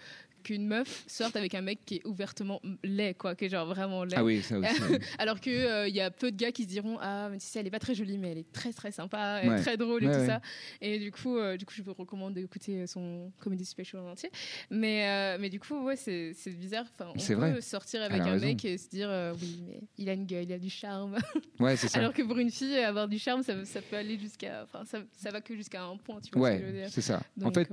qu'une 0.45 0.67
meuf 0.69 1.03
sorte 1.09 1.35
avec 1.35 1.55
un 1.57 1.61
mec 1.63 1.81
qui 1.85 1.97
est 1.97 2.07
ouvertement 2.07 2.61
laid, 2.85 3.15
quoi, 3.15 3.35
qui 3.35 3.47
est 3.47 3.49
genre 3.49 3.67
vraiment 3.67 4.05
laid. 4.05 4.15
Ah 4.17 4.23
oui, 4.25 4.43
ça 4.43 4.59
aussi. 4.59 4.69
Alors 5.19 5.41
que 5.41 5.51
euh, 5.51 5.89
y 5.89 6.01
a 6.01 6.11
peu 6.13 6.31
de 6.31 6.37
gars 6.37 6.53
qui 6.53 6.63
se 6.63 6.69
diront 6.69 6.99
ah 7.01 7.29
mais 7.31 7.39
tu 7.39 7.47
sais 7.47 7.59
elle 7.59 7.67
est 7.67 7.71
pas 7.71 7.79
très 7.81 7.95
jolie 7.95 8.19
mais 8.19 8.31
elle 8.33 8.39
est 8.39 8.53
très 8.53 8.73
très 8.73 8.93
sympa, 8.93 9.41
elle 9.43 9.49
Ouais. 9.51 9.59
est 9.59 9.63
très 9.63 9.77
drôle 9.77 10.05
et 10.05 10.07
Ouais, 10.07 10.13
tout 10.15 10.21
ouais. 10.21 10.27
ça. 10.27 10.41
Et 10.81 10.99
du 11.01 11.11
coup 11.11 11.37
euh, 11.37 11.57
du 11.57 11.65
coup 11.67 11.75
je 11.77 11.83
vous 11.83 11.95
recommande 11.95 12.35
d'écouter 12.35 12.87
son 12.87 13.33
comedy 13.41 13.65
special 13.65 14.03
en 14.03 14.11
entier. 14.13 14.31
Mais 14.71 15.09
euh, 15.09 15.39
mais 15.41 15.49
du 15.51 15.59
coup 15.59 15.75
ouais 15.85 15.97
c'est 15.97 16.33
c'est 16.35 16.51
bizarre. 16.51 16.85
Enfin 16.99 17.11
on 17.15 17.19
C'est 17.19 17.35
peut 17.35 17.41
vrai. 17.41 17.61
sortir 17.61 18.03
avec 18.03 18.21
un 18.21 18.33
raison. 18.33 18.47
mec 18.47 18.65
et 18.65 18.79
se 18.79 18.89
dire 18.91 19.09
oui 19.41 19.63
mais 19.67 19.81
il 19.99 20.09
a 20.09 20.13
une 20.13 20.27
gueule, 20.27 20.45
il 20.45 20.53
a 20.53 20.59
du 20.59 20.71
charme. 20.71 21.17
Ouais, 21.61 21.77
c'est 21.77 21.89
ça. 21.89 21.99
Alors 22.01 22.13
que 22.13 22.21
pour 22.23 22.37
une 22.39 22.51
fille 22.51 22.77
avoir 22.79 23.09
du 23.09 23.19
charme 23.19 23.43
ça, 23.43 23.65
ça 23.65 23.81
peut 23.81 23.97
aller 23.97 24.19
jusqu'à 24.19 24.65
enfin 24.65 24.85
ça, 24.85 24.99
ça 25.17 25.31
va 25.31 25.41
que 25.41 25.55
jusqu'à 25.57 25.85
un 25.85 25.97
point 25.97 26.21
tu 26.21 26.31
vois 26.37 26.49
Ouais, 26.51 26.87
c'est 26.91 27.01
ça. 27.01 27.23
en 27.43 27.51
fait, 27.53 27.69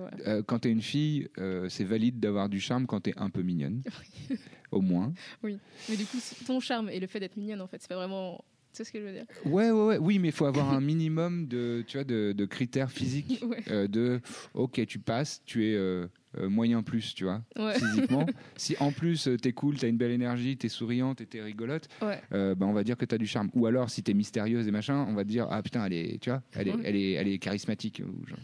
quand 0.47 0.59
t'es 0.59 0.69
une 0.69 0.81
fille, 0.81 1.27
c'est 1.67 1.83
valide 1.83 2.19
d'avoir 2.19 2.47
du 2.47 2.59
charme 2.61 2.85
quand 2.87 3.01
t'es 3.01 3.13
un 3.17 3.29
peu 3.29 3.41
mignonne. 3.41 3.81
Au 4.71 4.79
moins. 4.79 5.13
Mais 5.43 5.97
du 5.97 6.05
coup 6.05 6.17
ton 6.45 6.59
charme 6.61 6.89
et 6.89 6.99
le 7.01 7.07
fait 7.07 7.19
d'être 7.19 7.35
mignonne 7.35 7.59
en 7.61 7.67
fait 7.67 7.81
c'est 7.81 7.89
pas 7.89 7.95
vraiment 7.95 8.41
tu 8.73 8.77
sais 8.77 8.83
ce 8.85 8.91
que 8.93 8.99
je 9.01 9.03
veux 9.05 9.11
dire? 9.11 9.25
Ouais, 9.43 9.69
ouais, 9.69 9.85
ouais. 9.85 9.97
Oui, 9.97 10.17
mais 10.17 10.29
il 10.29 10.31
faut 10.31 10.45
avoir 10.45 10.69
un 10.71 10.79
minimum 10.79 11.45
de, 11.49 11.83
tu 11.85 11.97
vois, 11.97 12.05
de, 12.05 12.31
de 12.31 12.45
critères 12.45 12.89
physiques. 12.89 13.43
Ouais. 13.45 13.57
euh, 13.69 13.85
de, 13.89 14.21
ok, 14.53 14.85
tu 14.87 14.97
passes, 14.97 15.41
tu 15.45 15.65
es 15.67 15.75
euh, 15.75 16.07
euh, 16.37 16.47
moyen 16.47 16.81
plus, 16.81 17.13
tu 17.13 17.25
vois, 17.25 17.43
Ouais. 17.57 17.77
physiquement. 17.77 18.25
si 18.55 18.77
en 18.79 18.93
plus 18.93 19.27
t'es 19.41 19.51
cool, 19.51 19.75
t'as 19.77 19.89
une 19.89 19.97
belle 19.97 20.11
énergie, 20.11 20.55
t'es 20.55 20.69
souriante 20.69 21.19
et 21.19 21.25
t'es 21.25 21.41
rigolote, 21.41 21.89
Ouais. 22.01 22.21
euh, 22.31 22.55
bah, 22.55 22.65
on 22.65 22.71
va 22.71 22.85
dire 22.85 22.95
que 22.95 23.03
t'as 23.03 23.17
du 23.17 23.27
charme. 23.27 23.49
Ou 23.55 23.65
alors, 23.65 23.89
si 23.89 24.03
t'es 24.03 24.13
mystérieuse 24.13 24.65
et 24.69 24.71
machin, 24.71 25.05
on 25.09 25.15
va 25.15 25.25
te 25.25 25.29
dire, 25.29 25.47
ah 25.51 25.61
putain, 25.61 25.83
elle 25.85 25.91
est, 25.93 26.19
tu 26.21 26.29
vois, 26.29 26.41
elle 26.53 26.69
est, 26.69 26.75
elle 26.85 26.95
est, 26.95 27.11
elle 27.11 27.27
est 27.27 27.39
charismatique. 27.39 28.01
ou 28.05 28.25
genre. 28.25 28.39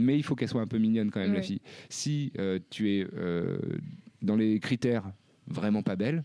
Mais 0.00 0.16
il 0.16 0.22
faut 0.22 0.34
qu'elle 0.34 0.48
soit 0.48 0.60
un 0.62 0.66
peu 0.66 0.78
mignonne 0.78 1.10
quand 1.10 1.20
même, 1.20 1.34
la 1.34 1.42
fille. 1.42 1.60
Si 1.88 2.32
euh, 2.38 2.58
tu 2.70 2.90
es 2.90 3.06
euh, 3.14 3.58
dans 4.22 4.36
les 4.36 4.58
critères 4.60 5.04
vraiment 5.46 5.82
pas 5.82 5.96
belle, 5.96 6.24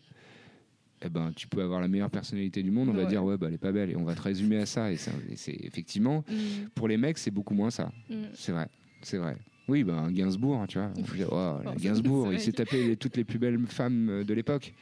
eh 1.02 1.10
ben, 1.10 1.32
tu 1.36 1.48
peux 1.48 1.62
avoir 1.62 1.82
la 1.82 1.88
meilleure 1.88 2.10
personnalité 2.10 2.64
du 2.64 2.72
monde, 2.72 2.90
on 2.90 2.94
va 2.94 3.06
dire 3.06 3.24
ouais 3.24 3.38
bah 3.38 3.48
elle 3.48 3.56
est 3.56 3.58
pas 3.60 3.72
belle 3.72 3.92
et 3.92 3.96
on 3.96 4.04
va 4.04 4.16
te 4.16 4.22
résumer 4.22 4.58
à 4.58 4.66
ça 4.66 4.92
et, 4.92 4.98
c'est 4.98 5.58
effectivement 5.64 6.24
Mm, 6.30 6.68
pour 6.74 6.88
les 6.88 6.98
mecs 6.98 7.18
c'est 7.18 7.32
beaucoup 7.32 7.54
moins 7.54 7.70
ça, 7.70 7.92
mm. 8.10 8.16
c'est 8.34 8.52
vrai, 8.52 8.68
c'est 9.02 9.18
vrai. 9.18 9.36
Oui, 9.68 9.84
ben 9.84 10.12
Gainsbourg, 10.12 10.62
hein, 10.62 10.68
tu 10.68 10.78
vois. 10.78 10.92
Oh, 11.32 11.60
Oh, 11.66 11.72
Gainsbourg, 11.80 12.32
il 12.32 12.40
s'est 12.40 12.52
tapé 12.52 12.84
les- 12.84 12.98
toutes 12.98 13.18
les 13.18 13.24
plus 13.24 13.40
belles 13.40 13.60
femmes 13.68 14.24
de 14.24 14.34
l'époque. 14.34 14.74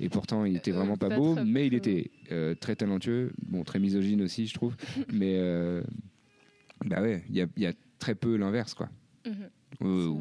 Et 0.00 0.08
pourtant, 0.08 0.44
il 0.44 0.56
était 0.56 0.70
Euh, 0.70 0.74
vraiment 0.74 0.96
pas 0.96 1.08
pas 1.08 1.16
beau, 1.16 1.36
mais 1.44 1.66
il 1.66 1.74
était 1.74 2.10
euh, 2.30 2.54
très 2.54 2.76
talentueux, 2.76 3.32
bon, 3.48 3.64
très 3.64 3.78
misogyne 3.80 4.22
aussi, 4.22 4.46
je 4.46 4.54
trouve. 4.54 4.76
mais 5.12 5.34
euh, 5.38 5.82
bah 6.84 7.02
ouais, 7.02 7.24
il 7.28 7.36
y 7.36 7.40
a, 7.42 7.46
il 7.56 7.62
y 7.62 7.66
a 7.66 7.72
très 7.98 8.14
peu 8.14 8.36
l'inverse, 8.36 8.74
quoi. 8.74 8.88
Mhm. 9.26 9.50
Euh, 9.82 10.14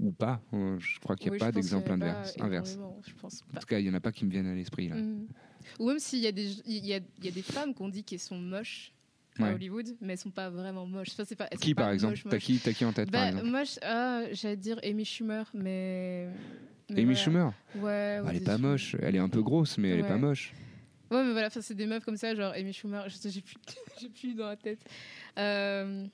ou, 0.00 0.12
pas. 0.12 0.40
Euh, 0.54 0.78
Je 0.78 0.98
crois 1.00 1.16
qu'il 1.16 1.26
n'y 1.26 1.30
a 1.30 1.32
Oui, 1.32 1.38
pas 1.38 1.52
d'exemple 1.52 1.90
inverse. 1.92 2.34
pas 2.36 2.44
inverse. 2.44 2.74
énormément, 2.74 3.00
Je 3.06 3.12
pense 3.14 3.42
En 3.56 3.60
tout 3.60 3.66
cas, 3.66 3.78
il 3.78 3.84
n'y 3.84 3.90
en 3.90 3.94
a 3.94 4.00
pas 4.00 4.12
qui 4.12 4.24
me 4.24 4.30
viennent 4.30 4.46
à 4.46 4.54
l'esprit, 4.54 4.88
là. 4.88 4.96
Mhm. 4.96 5.26
Ou 5.78 5.88
même 5.88 5.98
s'il 5.98 6.20
y 6.20 6.26
a 6.26 6.32
des 6.32 6.48
y 6.66 6.92
a, 6.94 7.00
y 7.22 7.28
a 7.28 7.30
des 7.30 7.42
femmes 7.42 7.74
qu'on 7.74 7.88
dit 7.88 8.04
qu'elles 8.04 8.18
sont 8.18 8.38
moches 8.38 8.92
à 9.38 9.44
Ouais. 9.44 9.54
Hollywood, 9.54 9.96
mais 10.00 10.12
elles 10.14 10.18
sont 10.18 10.30
pas 10.30 10.50
vraiment 10.50 10.86
moches. 10.86 11.08
Enfin, 11.18 11.24
pas, 11.36 11.46
Qui, 11.48 11.74
pas 11.74 11.82
par 11.84 11.92
exemple 11.92 12.18
T'as 12.28 12.38
qui, 12.38 12.58
t'as 12.58 12.72
qui 12.72 12.84
en 12.84 12.92
tête, 12.92 13.10
par 13.10 13.22
Bah, 13.32 13.40
exemple 13.40 13.64
je- 13.64 13.78
ah, 13.82 14.22
j'allais 14.32 14.56
dire 14.56 14.78
Amy 14.84 15.04
Schumer, 15.04 15.44
mais. 15.54 16.28
mais 16.90 16.96
Amy 16.96 17.04
voilà. 17.04 17.18
Schumer 17.18 17.52
Ouais. 17.76 18.20
ou 18.24 18.28
Elle 18.28 18.36
est 18.36 18.40
pas 18.44 18.58
moche. 18.58 18.96
Elle 19.00 19.16
est 19.16 19.20
un 19.20 19.28
peu 19.28 19.42
grosse, 19.42 19.78
mais 19.78 19.88
elle 19.90 20.00
est 20.00 20.08
pas 20.08 20.18
moche. 20.18 20.52
Ouais, 21.10 21.22
mais 21.24 21.32
voilà, 21.32 21.50
c'est 21.50 21.74
des 21.74 21.86
meufs 21.86 22.04
comme 22.04 22.16
ça, 22.16 22.34
genre 22.34 22.52
Amy 22.54 22.72
Schumer. 22.72 23.04
J'ai 23.24 23.40
plus, 23.42 23.54
j'ai 24.00 24.08
plus 24.08 24.34
dans 24.34 24.46
la 24.48 24.56
tête. 24.56 24.80
Euh, 25.38 26.06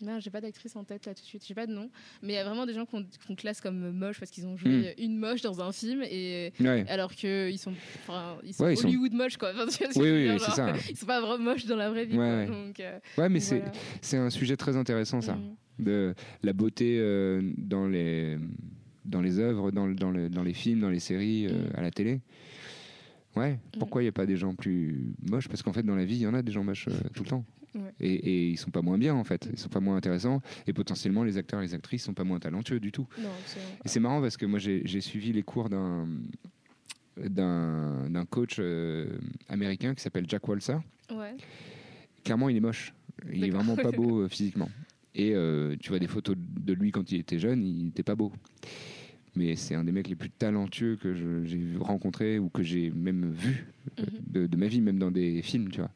Merde, 0.00 0.20
j'ai 0.22 0.30
pas 0.30 0.40
d'actrice 0.40 0.74
en 0.74 0.84
tête 0.84 1.06
là 1.06 1.14
tout 1.14 1.20
de 1.20 1.26
suite, 1.26 1.44
j'ai 1.46 1.54
pas 1.54 1.66
de 1.66 1.72
nom. 1.72 1.90
Mais 2.22 2.32
il 2.32 2.36
y 2.36 2.38
a 2.38 2.44
vraiment 2.44 2.66
des 2.66 2.72
gens 2.74 2.86
qu'on 2.86 3.04
classe 3.36 3.60
comme 3.60 3.92
moches 3.92 4.18
parce 4.18 4.30
qu'ils 4.30 4.46
ont 4.46 4.56
joué 4.56 4.94
une 4.98 5.16
moche 5.18 5.42
dans 5.42 5.60
un 5.60 5.70
film 5.72 6.02
et 6.02 6.52
Ouais. 6.60 6.84
alors 6.88 7.12
qu'ils 7.12 7.58
sont, 7.58 7.72
ils 8.42 8.52
sont 8.54 8.64
Ouais, 8.64 8.74
ils 8.74 8.76
sont- 8.78 8.86
Hollywood 8.86 9.12
moches 9.12 9.36
quoi. 9.36 9.52
Enfin, 9.54 9.66
tu 9.66 9.84
vois 9.84 10.02
Oui, 10.02 10.28
oui, 10.30 10.36
c'est 10.40 10.50
ça. 10.52 10.72
Ils 10.90 10.96
sont 10.96 11.06
pas 11.06 11.20
vraiment 11.20 11.44
moches 11.52 11.66
dans 11.66 11.76
la 11.76 11.90
vraie 11.90 12.06
vie. 12.06 12.16
Ouais, 12.18 12.46
quoi. 12.48 12.56
ouais. 12.56 12.66
Donc, 12.66 12.80
euh, 12.80 12.98
mais 13.30 13.40
c'est 13.40 13.58
voilà. 13.58 13.72
c'est 14.00 14.16
un 14.16 14.30
sujet 14.30 14.56
très 14.56 14.76
intéressant, 14.76 15.20
ça. 15.20 15.34
Mm. 15.34 15.56
De 15.84 16.14
la 16.42 16.52
beauté 16.52 16.96
euh, 16.98 17.40
dans 17.56 17.86
les 17.88 18.38
dans 19.04 19.20
les 19.20 19.38
œuvres, 19.40 19.70
dans, 19.72 19.88
dans, 19.88 20.10
le- 20.12 20.28
dans 20.30 20.42
les 20.44 20.54
films, 20.54 20.80
dans 20.80 20.90
les 20.90 21.00
séries, 21.00 21.46
euh, 21.46 21.52
Mm. 21.70 21.76
à 21.76 21.82
la 21.82 21.90
télé. 21.90 22.20
Ouais. 23.34 23.58
Pourquoi 23.78 24.02
il 24.02 24.04
n'y 24.04 24.08
a 24.10 24.12
pas 24.12 24.26
des 24.26 24.36
gens 24.36 24.54
plus 24.54 25.14
moches? 25.30 25.48
Parce 25.48 25.62
qu'en 25.62 25.72
fait, 25.72 25.82
dans 25.82 25.96
la 25.96 26.04
vie, 26.04 26.16
il 26.16 26.22
y 26.22 26.26
en 26.26 26.34
a 26.34 26.42
des 26.42 26.52
gens 26.52 26.62
moches 26.64 26.88
euh, 26.88 26.92
tout 27.14 27.22
le 27.24 27.28
temps. 27.30 27.44
Ouais. 27.74 27.92
Et, 28.00 28.12
et 28.14 28.48
ils 28.50 28.56
sont 28.58 28.70
pas 28.70 28.82
moins 28.82 28.98
bien 28.98 29.14
en 29.14 29.24
fait, 29.24 29.48
ils 29.50 29.58
sont 29.58 29.68
pas 29.70 29.80
moins 29.80 29.96
intéressants 29.96 30.42
et 30.66 30.72
potentiellement 30.74 31.24
les 31.24 31.38
acteurs 31.38 31.60
et 31.60 31.64
les 31.64 31.74
actrices 31.74 32.02
sont 32.04 32.12
pas 32.14 32.24
moins 32.24 32.38
talentueux 32.38 32.80
du 32.80 32.92
tout. 32.92 33.06
Non, 33.18 33.28
Et 33.84 33.88
c'est 33.88 34.00
marrant 34.00 34.20
parce 34.20 34.36
que 34.36 34.44
moi 34.46 34.58
j'ai 34.58 35.00
suivi 35.00 35.32
les 35.32 35.42
cours 35.42 35.68
d'un 35.70 36.06
coach 38.30 38.56
euh, 38.58 39.06
américain 39.48 39.94
qui 39.94 40.02
s'appelle 40.02 40.24
Jack 40.28 40.46
Walser. 40.48 40.76
Ouais. 41.10 41.34
Clairement, 42.24 42.48
il 42.48 42.56
est 42.56 42.60
moche. 42.60 42.92
Il 43.32 43.44
est 43.44 43.50
vraiment 43.50 43.76
pas 43.76 43.90
beau 43.92 44.20
euh, 44.24 44.28
physiquement. 44.28 44.68
Et 45.14 45.34
euh, 45.34 45.76
tu 45.80 45.90
vois 45.90 45.98
des 45.98 46.06
photos 46.06 46.36
de 46.38 46.72
lui 46.72 46.90
quand 46.90 47.10
il 47.12 47.20
était 47.20 47.38
jeune, 47.38 47.62
il 47.64 47.88
était 47.88 48.02
pas 48.02 48.14
beau. 48.14 48.32
Mais 49.34 49.56
c'est 49.56 49.74
un 49.74 49.84
des 49.84 49.92
mecs 49.92 50.08
les 50.08 50.14
plus 50.14 50.30
talentueux 50.30 50.96
que 50.96 51.14
j'ai 51.14 51.60
rencontré 51.78 52.38
ou 52.38 52.48
que 52.48 52.62
j'ai 52.62 52.90
même 52.90 53.30
vu 53.32 53.66
Mhm. 53.98 54.06
de, 54.30 54.46
de 54.46 54.56
ma 54.56 54.68
vie, 54.68 54.80
même 54.80 54.98
dans 54.98 55.10
des 55.10 55.42
films, 55.42 55.68
tu 55.70 55.80
vois. 55.80 55.90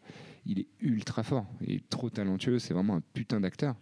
Il 0.47 0.61
est 0.61 0.67
ultra 0.81 1.23
fort, 1.23 1.47
il 1.61 1.75
est 1.75 1.89
trop 1.91 2.09
talentueux, 2.09 2.59
c'est 2.59 2.73
vraiment 2.73 2.95
un 2.97 3.03
putain 3.13 3.41
d'acteur. 3.41 3.75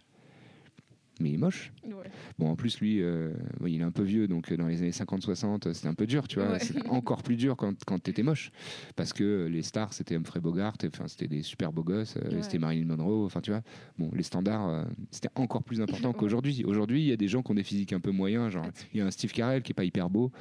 Mais 1.21 1.29
il 1.29 1.35
est 1.35 1.37
moche. 1.37 1.71
Ouais. 1.85 2.11
Bon, 2.37 2.49
en 2.49 2.57
plus, 2.57 2.81
lui, 2.81 3.01
euh, 3.01 3.31
oui, 3.61 3.75
il 3.75 3.79
est 3.79 3.85
un 3.85 3.91
peu 3.91 4.03
vieux, 4.03 4.27
donc 4.27 4.51
euh, 4.51 4.57
dans 4.57 4.67
les 4.67 4.81
années 4.81 4.89
50-60, 4.91 5.71
c'était 5.71 5.87
un 5.87 5.93
peu 5.93 6.05
dur, 6.05 6.27
tu 6.27 6.39
vois. 6.39 6.51
Ouais. 6.51 6.59
C'est 6.59 6.85
encore 6.89 7.23
plus 7.23 7.37
dur 7.37 7.55
quand, 7.55 7.73
quand 7.85 7.99
t'étais 7.99 8.21
moche. 8.21 8.51
Parce 8.97 9.13
que 9.13 9.23
euh, 9.23 9.45
les 9.47 9.61
stars, 9.61 9.93
c'était 9.93 10.15
Humphrey 10.15 10.41
Bogart, 10.41 10.73
enfin, 10.85 11.07
c'était 11.07 11.29
des 11.29 11.41
super 11.41 11.71
beaux 11.71 11.85
gosses, 11.85 12.17
euh, 12.17 12.35
Ouais. 12.35 12.41
c'était 12.41 12.57
Marilyn 12.59 12.87
Monroe, 12.87 13.23
enfin, 13.25 13.39
tu 13.39 13.51
vois. 13.51 13.61
Bon, 13.97 14.11
les 14.13 14.23
standards, 14.23 14.67
euh, 14.67 14.83
c'était 15.09 15.29
encore 15.35 15.63
plus 15.63 15.79
important 15.79 16.11
qu'aujourd'hui. 16.17 16.65
Aujourd'hui, 16.65 17.03
il 17.03 17.07
y 17.07 17.13
a 17.13 17.17
des 17.17 17.29
gens 17.29 17.41
qui 17.41 17.51
ont 17.51 17.55
des 17.55 17.63
physiques 17.63 17.93
un 17.93 18.01
peu 18.01 18.11
moyens, 18.11 18.51
genre, 18.51 18.65
il 18.93 18.97
y 18.97 19.01
a 19.01 19.05
un 19.05 19.11
Steve 19.11 19.31
Carell 19.31 19.61
qui 19.63 19.71
est 19.71 19.75
pas 19.75 19.85
hyper 19.85 20.09
beau, 20.09 20.33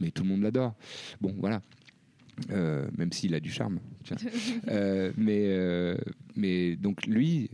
mais 0.00 0.10
tout 0.10 0.22
le 0.22 0.30
monde 0.30 0.40
l'adore. 0.40 0.74
Bon, 1.20 1.34
voilà. 1.38 1.60
Euh, 2.50 2.88
même 2.96 3.12
s'il 3.12 3.34
a 3.34 3.40
du 3.40 3.50
charme. 3.50 3.80
tiens. 4.04 4.16
Euh, 4.68 5.12
mais, 5.16 5.44
euh, 5.48 5.96
mais 6.36 6.76
donc, 6.76 7.06
lui, 7.06 7.50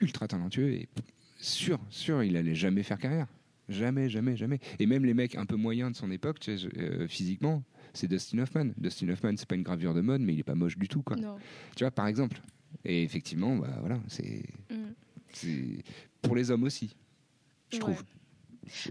ultra 0.00 0.28
talentueux 0.28 0.72
et 0.72 0.88
sûr, 1.38 1.78
sûr, 1.90 2.22
il 2.22 2.36
allait 2.36 2.54
jamais 2.54 2.82
faire 2.82 2.98
carrière. 2.98 3.26
Jamais, 3.68 4.08
jamais, 4.08 4.36
jamais. 4.36 4.58
Et 4.78 4.86
même 4.86 5.04
les 5.04 5.14
mecs 5.14 5.34
un 5.36 5.46
peu 5.46 5.56
moyens 5.56 5.92
de 5.92 5.96
son 5.96 6.10
époque, 6.10 6.40
tu 6.40 6.56
sais, 6.56 6.68
je- 6.74 7.06
physiquement, 7.06 7.62
c'est 7.94 8.08
Dustin 8.08 8.38
Hoffman. 8.40 8.70
Dustin 8.76 9.08
Hoffman, 9.08 9.32
c'est 9.36 9.48
pas 9.48 9.54
une 9.54 9.62
gravure 9.62 9.94
de 9.94 10.00
mode, 10.02 10.20
mais 10.20 10.34
il 10.34 10.40
est 10.40 10.44
pas 10.44 10.54
moche 10.54 10.76
du 10.78 10.88
tout, 10.88 11.02
quoi. 11.02 11.16
Non. 11.16 11.36
Tu 11.76 11.84
vois, 11.84 11.90
par 11.90 12.06
exemple. 12.06 12.40
Et 12.84 13.02
effectivement, 13.02 13.56
bah 13.56 13.76
voilà, 13.80 14.00
c'est 14.08 14.42
Mm. 14.70 15.78
pour 16.20 16.36
les 16.36 16.50
hommes 16.50 16.64
aussi, 16.64 16.94
je 17.70 17.76
Ouais. 17.76 17.80
trouve. 17.80 18.02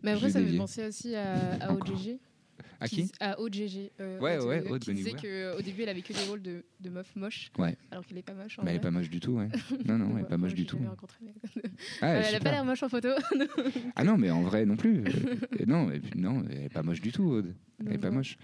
Mais 0.04 0.12
après, 0.12 0.30
ça 0.30 0.40
me 0.42 0.48
fait 0.48 0.58
penser 0.58 0.86
aussi 0.88 1.16
à, 1.16 1.54
à. 1.64 1.74
OGG. 1.74 2.18
À 2.82 2.88
qui 2.88 3.12
À 3.20 3.40
Aude 3.40 3.54
GG. 3.54 3.92
euh, 4.00 4.20
Ouais, 4.20 4.38
Aude, 4.40 4.48
ouais, 4.48 4.64
euh, 4.66 4.74
Aude 4.74 4.82
Qui 4.82 4.94
disait 4.94 5.12
qu'au 5.12 5.62
début, 5.62 5.84
elle 5.84 5.90
avait 5.90 6.02
que 6.02 6.14
des 6.14 6.24
rôles 6.28 6.42
de, 6.42 6.64
de 6.80 6.90
meuf 6.90 7.16
moche. 7.16 7.52
Ouais. 7.60 7.78
Alors 7.92 8.06
qu'elle 8.06 8.18
est 8.18 8.22
pas 8.24 8.34
moche. 8.34 8.58
en 8.60 8.64
Mais 8.64 8.72
elle 8.72 8.78
est 8.78 8.80
pas 8.82 8.92
moche 8.92 9.10
du 9.10 9.20
tout, 9.20 9.34
ouais. 9.34 9.48
Non, 9.86 9.98
non, 9.98 10.12
elle 10.18 10.24
est 10.24 10.28
pas 10.28 10.38
moche 10.38 10.54
du 10.56 10.66
tout. 10.66 10.80
Ah, 12.02 12.08
elle 12.16 12.36
a 12.36 12.40
pas 12.40 12.52
l'air 12.52 12.66
moche 12.66 12.84
en 12.84 12.90
photo. 12.90 13.10
Ah 13.96 14.04
non, 14.04 14.18
mais 14.18 14.32
en 14.32 14.42
vrai 14.42 14.66
non 14.66 14.76
plus. 14.78 15.04
Euh, 15.06 15.66
non, 15.68 15.90
non, 16.16 16.44
elle 16.50 16.66
est 16.66 16.70
pas 16.74 16.82
moche 16.84 17.02
du 17.02 17.12
tout, 17.12 17.24
Aude. 17.24 17.54
Elle 17.86 17.94
est 17.94 17.98
pas 17.98 18.12
moche. 18.12 18.38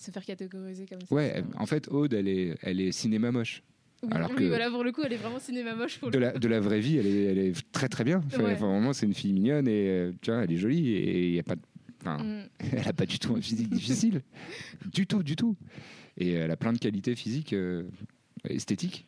Se 0.00 0.10
faire 0.10 0.24
catégoriser 0.24 0.86
comme 0.86 1.00
ça. 1.00 1.14
Ouais, 1.14 1.42
en 1.58 1.66
fait, 1.66 1.88
Aude, 1.88 2.12
elle 2.14 2.28
est, 2.28 2.56
elle 2.62 2.80
est 2.80 2.92
cinéma 2.92 3.30
moche. 3.30 3.62
Alors 4.10 4.30
oui, 4.30 4.36
que- 4.36 4.48
voilà, 4.48 4.68
pour 4.70 4.82
le 4.84 4.90
coup, 4.90 5.02
elle 5.04 5.12
est 5.12 5.16
vraiment 5.16 5.38
cinéma 5.38 5.74
moche. 5.76 5.98
Pour 5.98 6.10
De 6.10 6.18
la, 6.18 6.32
de 6.32 6.48
la 6.48 6.58
vraie 6.60 6.80
vie, 6.80 6.96
elle 6.98 7.06
est, 7.06 7.22
elle 7.24 7.38
est 7.38 7.72
très 7.72 7.88
très 7.88 8.02
bien. 8.04 8.20
Enfin, 8.26 8.42
Ouais. 8.42 8.52
enfin, 8.54 8.66
vraiment, 8.68 8.92
c'est 8.92 9.06
une 9.06 9.14
fille 9.14 9.32
mignonne 9.32 9.68
et 9.68 9.88
euh, 9.88 10.12
tu 10.22 10.30
vois, 10.32 10.42
elle 10.42 10.50
est 10.52 10.56
jolie 10.56 10.90
et 10.94 11.28
il 11.28 11.34
y 11.34 11.38
a 11.38 11.42
pas 11.44 11.54
de- 11.54 11.60
enfin, 12.02 12.22
Mm. 12.22 12.48
elle 12.72 12.88
a 12.88 12.92
pas 12.92 13.06
du 13.06 13.18
tout 13.18 13.34
un 13.34 13.40
physique 13.40 13.70
difficile. 13.70 14.22
Du 14.92 15.06
tout, 15.06 15.22
du 15.22 15.36
tout. 15.36 15.56
Et 16.16 16.32
elle 16.32 16.50
a 16.50 16.56
plein 16.56 16.72
de 16.72 16.78
qualités 16.78 17.14
physiques, 17.16 17.52
euh, 17.52 17.84
esthétiques. 18.48 19.06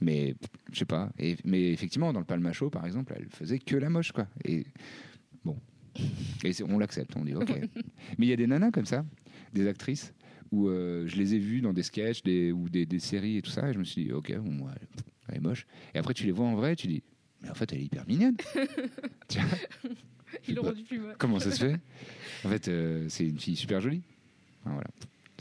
Mais 0.00 0.34
je 0.72 0.78
sais 0.78 0.84
pas. 0.84 1.10
Et, 1.18 1.36
mais 1.44 1.72
effectivement, 1.72 2.12
dans 2.12 2.20
le 2.20 2.26
Palmacho, 2.26 2.70
par 2.70 2.86
exemple, 2.86 3.14
elle 3.16 3.28
faisait 3.30 3.58
que 3.58 3.76
la 3.76 3.88
moche, 3.90 4.12
quoi. 4.12 4.28
Et 4.44 4.66
bon. 5.44 5.58
Et 6.44 6.52
on 6.62 6.78
l'accepte, 6.78 7.16
on 7.16 7.24
dit 7.24 7.34
ok. 7.34 7.50
mais 8.18 8.26
il 8.26 8.28
y 8.28 8.32
a 8.32 8.36
des 8.36 8.46
nanas 8.46 8.70
comme 8.70 8.84
ça, 8.86 9.04
des 9.54 9.66
actrices, 9.66 10.12
où 10.52 10.68
euh, 10.68 11.06
je 11.06 11.16
les 11.16 11.34
ai 11.34 11.38
vues 11.38 11.62
dans 11.62 11.72
des 11.72 11.82
sketchs 11.82 12.22
des, 12.22 12.52
ou 12.52 12.68
des, 12.68 12.84
des 12.84 12.98
séries 12.98 13.38
et 13.38 13.42
tout 13.42 13.50
ça, 13.50 13.70
et 13.70 13.72
je 13.72 13.78
me 13.78 13.84
suis 13.84 14.04
dit 14.04 14.12
ok, 14.12 14.36
bon, 14.38 14.66
elle, 14.68 14.88
elle 15.28 15.36
est 15.36 15.40
moche. 15.40 15.66
Et 15.94 15.98
après, 15.98 16.12
tu 16.12 16.24
les 16.24 16.32
vois 16.32 16.46
en 16.46 16.54
vrai, 16.54 16.76
tu 16.76 16.86
dis 16.86 17.02
mais 17.42 17.50
en 17.50 17.54
fait, 17.54 17.72
elle 17.72 17.80
est 17.80 17.84
hyper 17.84 18.06
mignonne. 18.06 18.36
Ils 20.48 20.54
l'ont 20.54 20.62
Bah, 20.62 20.68
rendu 20.70 20.82
plus 20.84 20.98
moche. 20.98 21.14
Comment 21.18 21.38
ça 21.40 21.50
se 21.50 21.64
fait? 21.64 21.76
En 22.44 22.48
fait, 22.48 22.68
euh, 22.68 23.06
c'est 23.08 23.26
une 23.26 23.38
fille 23.38 23.56
super 23.56 23.80
jolie. 23.80 24.02
Enfin, 24.62 24.74
voilà. 24.74 24.88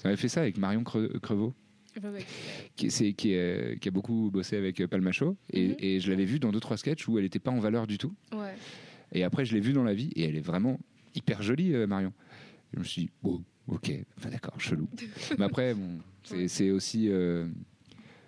Ça 0.02 0.08
avait 0.08 0.18
fait 0.18 0.30
ça 0.30 0.42
avec 0.42 0.58
Marion 0.58 0.82
Cre- 0.84 1.20
Crevaux, 1.20 1.54
Enfin, 1.98 2.12
ouais, 2.12 2.26
qui, 2.76 2.90
c'est- 2.92 3.14
qui, 3.14 3.36
euh, 3.36 3.76
qui 3.76 3.88
a 3.88 3.92
beaucoup 3.92 4.30
bossé 4.32 4.58
avec 4.58 4.80
euh, 4.82 4.88
Palmacho. 4.88 5.36
Et, 5.52 5.68
Mhm. 5.70 5.76
et 5.80 6.00
je 6.00 6.10
l'avais 6.12 6.26
vue 6.26 6.40
dans 6.40 6.52
deux, 6.52 6.60
trois 6.60 6.78
sketchs 6.78 7.08
où 7.08 7.18
elle 7.18 7.24
n'était 7.26 7.40
pas 7.40 7.52
en 7.52 7.60
valeur 7.60 7.86
du 7.88 7.98
tout. 7.98 8.14
Ouais. 8.34 8.56
Et 9.12 9.24
après, 9.24 9.46
je 9.46 9.54
l'ai 9.54 9.60
vue 9.62 9.74
dans 9.74 9.84
la 9.84 9.94
vie 9.94 10.12
et 10.16 10.24
elle 10.24 10.36
est 10.36 10.42
vraiment 10.46 10.80
hyper 11.16 11.42
jolie, 11.44 11.74
euh, 11.74 11.86
Marion. 11.88 12.12
Je 12.74 12.80
me 12.80 12.84
suis 12.84 13.04
dit, 13.04 13.10
bon, 13.24 13.44
ok, 13.68 13.92
enfin, 14.18 14.30
d'accord, 14.30 14.60
chelou. 14.60 14.90
Mais 15.38 15.46
après, 15.46 15.74
bon, 15.74 16.00
c'est 16.48 16.72
aussi. 16.72 17.10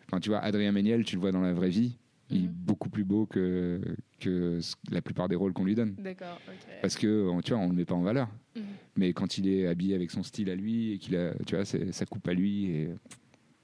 Enfin, 0.07 0.19
tu 0.19 0.29
vois, 0.29 0.39
Adrien 0.39 0.71
Méniel, 0.71 1.03
tu 1.03 1.15
le 1.15 1.21
vois 1.21 1.31
dans 1.31 1.41
la 1.41 1.53
vraie 1.53 1.69
vie, 1.69 1.97
il 2.29 2.45
est 2.45 2.47
Mhm. 2.47 2.53
beaucoup 2.53 2.89
plus 2.89 3.03
beau 3.03 3.25
que, 3.25 3.79
que 4.19 4.59
la 4.91 5.01
plupart 5.01 5.27
des 5.29 5.35
rôles 5.35 5.53
qu'on 5.53 5.63
lui 5.65 5.75
donne. 5.75 5.95
D'accord, 5.95 6.39
ok. 6.47 6.67
Parce 6.81 6.95
que, 6.95 7.41
tu 7.41 7.53
vois, 7.53 7.61
on 7.61 7.69
le 7.69 7.75
met 7.75 7.85
pas 7.85 7.95
en 7.95 8.01
valeur. 8.01 8.27
Mhm. 8.55 8.63
Mais 8.97 9.13
quand 9.13 9.37
il 9.37 9.47
est 9.47 9.67
habillé 9.67 9.95
avec 9.95 10.11
son 10.11 10.23
style 10.23 10.49
à 10.49 10.55
lui 10.55 10.93
et 10.93 10.97
qu'il 10.97 11.15
a, 11.15 11.33
tu 11.45 11.55
vois, 11.55 11.65
sa 11.65 12.05
coupe 12.05 12.27
à 12.27 12.33
lui, 12.33 12.65
et, 12.65 12.89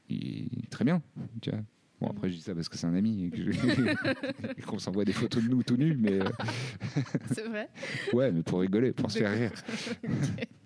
il 0.10 0.64
est 0.64 0.70
très 0.70 0.86
bien. 0.86 1.02
Tu 1.42 1.50
vois. 1.50 1.60
Bon, 2.02 2.08
après, 2.10 2.30
je 2.30 2.36
dis 2.36 2.42
ça 2.42 2.54
parce 2.54 2.68
que 2.70 2.78
c'est 2.78 2.88
un 2.88 2.96
ami 2.96 3.32
et 3.34 4.62
qu'on 4.66 4.78
s'envoie 4.80 5.06
des 5.06 5.14
photos 5.14 5.44
de 5.44 5.50
nous 5.50 5.64
tout 5.64 5.78
nus, 5.78 5.96
mais 5.98 6.20
C'est 7.32 7.48
vrai. 7.48 7.70
ouais, 8.14 8.32
mais 8.32 8.44
pour 8.44 8.60
rigoler, 8.60 8.92
pour 8.92 9.10
se 9.10 9.20
faire 9.20 9.32
rire. 9.32 9.52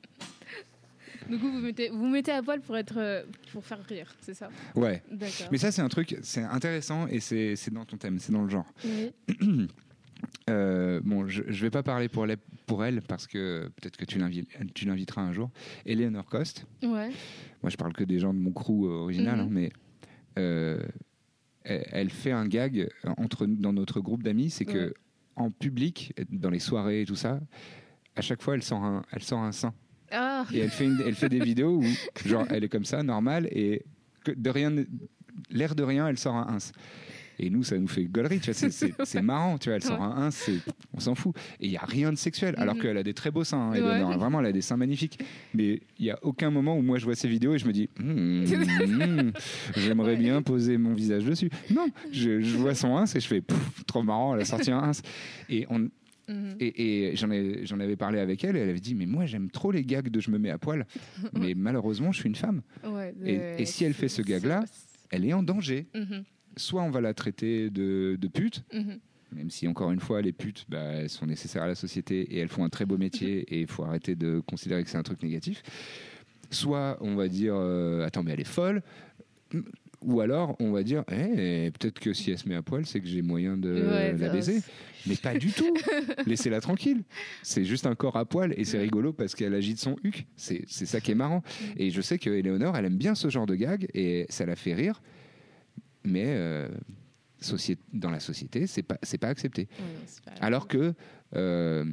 Du 1.30 1.38
coup, 1.38 1.52
vous 1.52 1.60
mettez, 1.60 1.90
vous 1.90 2.08
mettez 2.08 2.32
à 2.32 2.42
poil 2.42 2.62
pour, 2.62 2.78
être, 2.78 2.98
euh, 2.98 3.24
pour 3.52 3.64
faire 3.66 3.84
rire, 3.84 4.14
c'est 4.22 4.34
ça? 4.34 4.50
Ouais. 4.76 5.02
D'accord. 5.12 5.48
Mais 5.52 5.58
ça, 5.58 5.72
c'est 5.72 5.82
un 5.82 5.90
truc, 5.90 6.18
c'est 6.22 6.44
intéressant 6.44 7.08
et 7.08 7.20
c'est 7.20 7.56
c'est 7.56 7.74
dans 7.74 7.86
ton 7.86 7.98
thème, 7.98 8.20
c'est 8.20 8.32
dans 8.32 8.44
le 8.44 8.50
genre. 8.50 8.72
Oui. 8.86 9.12
Euh, 10.50 11.00
bon, 11.04 11.28
je, 11.28 11.44
je 11.48 11.62
vais 11.62 11.70
pas 11.70 11.84
parler 11.84 12.10
pour, 12.10 12.26
les- 12.26 12.38
pour 12.66 12.84
elle 12.84 13.02
parce 13.04 13.28
que 13.28 13.70
peut-être 13.76 13.98
que 13.98 14.06
tu 14.06 14.18
l'invi- 14.18 14.48
tu 14.74 14.86
l'inviteras 14.86 15.22
un 15.22 15.32
jour. 15.32 15.52
Eleanor 15.86 16.26
Cost. 16.26 16.66
Ouais. 16.82 17.12
Moi, 17.62 17.70
je 17.70 17.76
parle 17.78 17.94
que 17.94 18.04
des 18.04 18.18
gens 18.18 18.34
de 18.34 18.40
mon 18.40 18.52
crew 18.52 18.86
euh, 18.88 19.04
original, 19.04 19.36
Mhm. 19.38 19.42
hein, 19.44 19.48
mais 19.52 19.72
euh, 20.40 20.82
elle, 21.64 21.86
elle 21.92 22.10
fait 22.10 22.32
un 22.32 22.48
gag 22.48 22.90
entre 23.18 23.46
dans 23.46 23.74
notre 23.74 24.00
groupe 24.02 24.24
d'amis, 24.24 24.50
c'est 24.50 24.66
que 24.66 24.88
Ouais. 24.88 24.94
en 25.36 25.52
public, 25.52 26.14
dans 26.32 26.50
les 26.50 26.60
soirées 26.60 27.02
et 27.02 27.06
tout 27.06 27.16
ça, 27.16 27.40
à 28.16 28.22
chaque 28.22 28.42
fois, 28.42 28.56
elle 28.56 28.64
sort 28.64 28.84
un, 28.84 29.04
elle 29.12 29.22
sort 29.24 29.40
un 29.40 29.52
sein 29.52 29.74
Ah, 30.12 30.46
et 30.54 30.60
elle 30.60 30.70
fait, 30.70 30.86
une- 30.86 31.02
elle 31.06 31.16
fait 31.16 31.30
des 31.30 31.40
vidéos 31.40 31.82
où 31.82 31.86
genre 32.28 32.46
elle 32.50 32.64
est 32.64 32.70
comme 32.70 32.86
ça, 32.86 33.04
normale 33.04 33.48
et 33.52 33.84
que 34.24 34.32
de 34.32 34.50
rien, 34.50 34.74
l'air 35.52 35.76
de 35.76 35.84
rien, 35.84 36.08
elle 36.08 36.18
sort 36.18 36.36
un 36.36 36.56
ins. 36.56 36.72
Et 37.40 37.52
nous, 37.52 37.62
ça 37.64 37.78
nous 37.78 37.88
fait 37.88 38.06
gaulerie, 38.06 38.40
tu 38.40 38.46
vois, 38.46 38.56
c'est- 38.56 38.72
c'est 38.72 38.94
c'est 39.06 39.22
marrant, 39.22 39.60
tu 39.60 39.70
vois, 39.70 39.76
elle 39.76 39.84
sort 39.84 40.02
un 40.02 40.24
ins, 40.26 40.32
c'est- 40.32 40.60
on 40.94 41.00
s'en 41.00 41.14
fout. 41.14 41.36
Et 41.60 41.68
il 41.68 41.70
n'y 41.70 41.78
a 41.78 41.86
rien 41.86 42.12
de 42.12 42.18
sexuel, 42.18 42.56
alors 42.58 42.74
Mhm. 42.74 42.82
qu'elle 42.82 42.98
a 42.98 43.04
des 43.04 43.14
très 43.14 43.30
beaux 43.30 43.44
seins, 43.44 43.60
hein. 43.70 43.74
Eleanor, 43.74 44.12
hein, 44.12 44.18
vraiment, 44.18 44.40
elle 44.40 44.48
a 44.48 44.52
des 44.52 44.62
seins 44.64 44.76
magnifiques. 44.78 45.20
Mais 45.54 45.82
il 46.00 46.06
n'y 46.06 46.10
a 46.10 46.18
aucun 46.24 46.50
moment 46.50 46.76
où 46.76 46.82
moi 46.82 46.98
je 46.98 47.06
vois 47.06 47.14
ces 47.16 47.28
vidéos 47.28 47.54
et 47.54 47.60
je 47.60 47.68
me 47.68 47.74
dis, 47.74 47.90
Hmm, 48.00 48.44
hmm, 48.46 49.32
j'aimerais 49.76 50.14
Ouais. 50.14 50.18
bien 50.18 50.42
poser 50.42 50.78
mon 50.80 50.96
visage 50.96 51.26
dessus. 51.26 51.52
Non, 51.70 51.88
je, 52.12 52.42
je 52.42 52.58
vois 52.58 52.74
son 52.74 52.98
ins 52.98 53.06
et 53.06 53.20
je 53.20 53.28
fais, 53.28 53.44
trop 53.86 54.02
marrant, 54.02 54.34
elle 54.34 54.42
a 54.42 54.46
sorti 54.46 54.72
un 54.72 54.80
ins. 54.80 54.92
Et 55.50 55.68
on, 55.70 55.90
mhm. 56.28 56.56
et, 56.60 57.10
et 57.12 57.16
j'en 57.16 57.30
ai- 57.32 57.66
j'en 57.66 57.80
avais 57.80 57.96
parlé 57.96 58.20
avec 58.20 58.44
elle 58.44 58.56
et 58.56 58.60
elle 58.60 58.70
avait 58.70 58.80
dit 58.80 58.96
mais 58.96 59.06
moi 59.06 59.26
j'aime 59.26 59.50
trop 59.50 59.72
les 59.72 59.84
gags 59.84 60.10
de 60.10 60.20
je 60.20 60.32
me 60.32 60.38
mets 60.38 60.50
à 60.50 60.58
poil. 60.58 60.86
Mais 61.34 61.54
malheureusement 61.54 62.12
je 62.12 62.20
suis 62.20 62.30
une 62.30 62.36
femme. 62.36 62.62
Ouais, 62.86 63.14
et- 63.26 63.66
si 63.66 63.84
elle 63.84 63.94
fait 63.94 64.08
ce 64.10 64.22
gag-là, 64.22 64.64
elle 65.10 65.26
est 65.26 65.34
en 65.34 65.44
danger. 65.44 65.88
Mhm, 65.96 66.24
soit 66.58 66.82
on 66.84 66.90
va 66.90 67.02
la 67.02 67.14
traiter 67.14 67.70
de, 67.70 68.18
de 68.20 68.28
pute 68.28 68.64
mhm. 68.74 69.00
même 69.32 69.50
si 69.52 69.68
encore 69.68 69.92
une 69.92 70.00
fois 70.00 70.22
les 70.22 70.32
putes 70.34 70.66
bah, 70.70 70.80
elles 70.82 71.10
sont 71.10 71.26
nécessaires 71.28 71.64
à 71.64 71.68
la 71.68 71.76
société 71.76 72.22
et 72.34 72.40
elles 72.40 72.48
font 72.48 72.64
un 72.64 72.70
très 72.70 72.86
beau 72.86 72.98
métier 72.98 73.40
et 73.54 73.62
il 73.62 73.68
faut 73.68 73.84
arrêter 73.84 74.16
de 74.16 74.40
considérer 74.40 74.84
que 74.84 74.90
c'est 74.90 74.98
un 74.98 75.04
truc 75.04 75.22
négatif. 75.22 75.62
Soit 76.50 76.98
on 77.02 77.16
va 77.16 77.28
dire 77.28 77.54
euh, 77.56 78.06
attends 78.06 78.24
mais 78.24 78.32
elle 78.32 78.40
est 78.40 78.44
folle 78.48 78.82
ou 80.02 80.22
alors 80.22 80.56
on 80.60 80.72
va 80.72 80.84
dire 80.84 81.04
Eh, 81.12 81.72
peut-être 81.72 82.00
que 82.00 82.14
si 82.14 82.32
elle 82.32 82.38
se 82.38 82.48
met 82.48 82.56
à 82.56 82.62
poil 82.62 82.86
c'est 82.86 83.00
que 83.00 83.08
j'ai 83.08 83.22
moyen 83.22 83.58
de 83.58 83.74
Ouais, 83.74 84.14
la 84.14 84.30
baiser 84.30 84.62
mais 85.08 85.16
pas 85.16 85.38
du 85.38 85.52
tout. 85.52 85.74
Laissez-la 86.26 86.60
tranquille. 86.60 87.04
C'est 87.42 87.64
juste 87.64 87.86
un 87.88 87.96
corps 87.96 88.18
à 88.18 88.26
poil 88.26 88.54
et 88.58 88.66
c'est 88.66 88.78
rigolo 88.78 89.14
parce 89.14 89.36
qu'elle 89.36 89.54
agite 89.54 89.80
son 89.80 89.96
huc. 90.04 90.28
C'est 90.36 90.68
ça 90.68 91.00
qui 91.00 91.12
est 91.12 91.16
marrant. 91.16 91.44
Et 91.78 91.92
je 91.92 92.02
sais 92.02 92.20
que 92.20 92.30
Eleonore, 92.30 92.76
elle 92.76 92.84
aime 92.86 92.98
bien 92.98 93.16
ce 93.16 93.30
genre 93.30 93.46
de 93.46 93.56
gag 93.56 93.88
et 93.94 94.26
ça 94.28 94.46
la 94.46 94.58
fait 94.58 94.74
rire. 94.74 95.02
Mais 96.04 96.26
euh, 96.28 96.68
dans 97.94 98.10
la 98.10 98.20
société, 98.20 98.68
c'est 98.68 98.84
pas 98.84 98.98
c'est 99.04 99.18
pas 99.18 99.30
accepté. 99.30 99.62
Ouais, 99.80 99.86
non, 99.86 100.00
c'est 100.08 100.24
pas- 100.26 100.32
Alors 100.42 100.68
que 100.68 100.94
euh, 101.36 101.86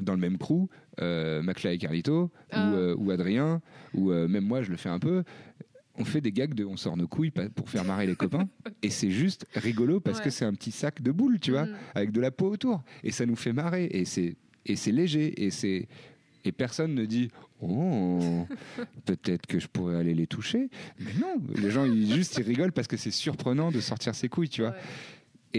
dans 0.00 0.14
le 0.14 0.20
même 0.20 0.38
crew, 0.38 0.68
euh, 1.00 1.42
McFly 1.42 1.74
et 1.74 1.78
Carlito 1.78 2.30
Ah. 2.50 2.70
ou, 2.70 2.74
euh, 2.76 2.94
ou 2.96 3.10
Adrien 3.10 3.60
ou 3.94 4.10
euh, 4.10 4.26
même 4.26 4.44
moi, 4.44 4.62
je 4.62 4.70
le 4.70 4.76
fais 4.76 4.88
un 4.88 4.98
peu. 4.98 5.22
On 5.98 6.04
fait 6.04 6.20
des 6.20 6.32
gags 6.32 6.54
de 6.54 6.64
on 6.64 6.76
sort 6.76 6.96
nos 6.96 7.08
couilles 7.08 7.30
pour 7.30 7.68
faire 7.70 7.84
marrer 7.84 8.06
les 8.06 8.16
copains 8.16 8.48
et 8.82 8.90
c'est 8.90 9.10
juste 9.10 9.46
rigolo 9.54 10.00
parce 10.00 10.18
Ouais. 10.18 10.24
que 10.24 10.30
c'est 10.30 10.44
un 10.44 10.54
petit 10.54 10.70
sac 10.72 11.00
de 11.02 11.10
boules, 11.12 11.40
tu 11.40 11.52
vois 11.52 11.66
Mhm. 11.66 11.74
avec 11.94 12.12
de 12.12 12.20
la 12.20 12.30
peau 12.30 12.50
autour 12.50 12.82
et 13.02 13.12
ça 13.12 13.24
nous 13.26 13.36
fait 13.36 13.52
marrer 13.52 13.86
et 13.90 14.04
c'est 14.04 14.36
et 14.66 14.76
c'est 14.76 14.92
léger 14.92 15.44
et 15.44 15.50
c'est 15.50 15.88
et 16.44 16.52
personne 16.52 16.94
ne 16.94 17.04
dit 17.06 17.30
oh 17.60 18.46
peut-être 19.04 19.46
que 19.46 19.58
je 19.58 19.66
pourrais 19.68 19.96
aller 19.96 20.14
les 20.14 20.26
toucher 20.26 20.68
mais 20.98 21.12
non 21.20 21.36
les 21.54 21.70
gens 21.70 21.84
ils 21.84 22.12
juste 22.14 22.36
ils 22.38 22.44
rigolent 22.44 22.72
parce 22.72 22.86
que 22.88 22.96
c'est 22.96 23.10
surprenant 23.10 23.70
de 23.70 23.80
sortir 23.80 24.14
ses 24.14 24.28
couilles 24.28 24.48
tu 24.48 24.62
vois 24.62 24.70
Ouais. 24.70 24.76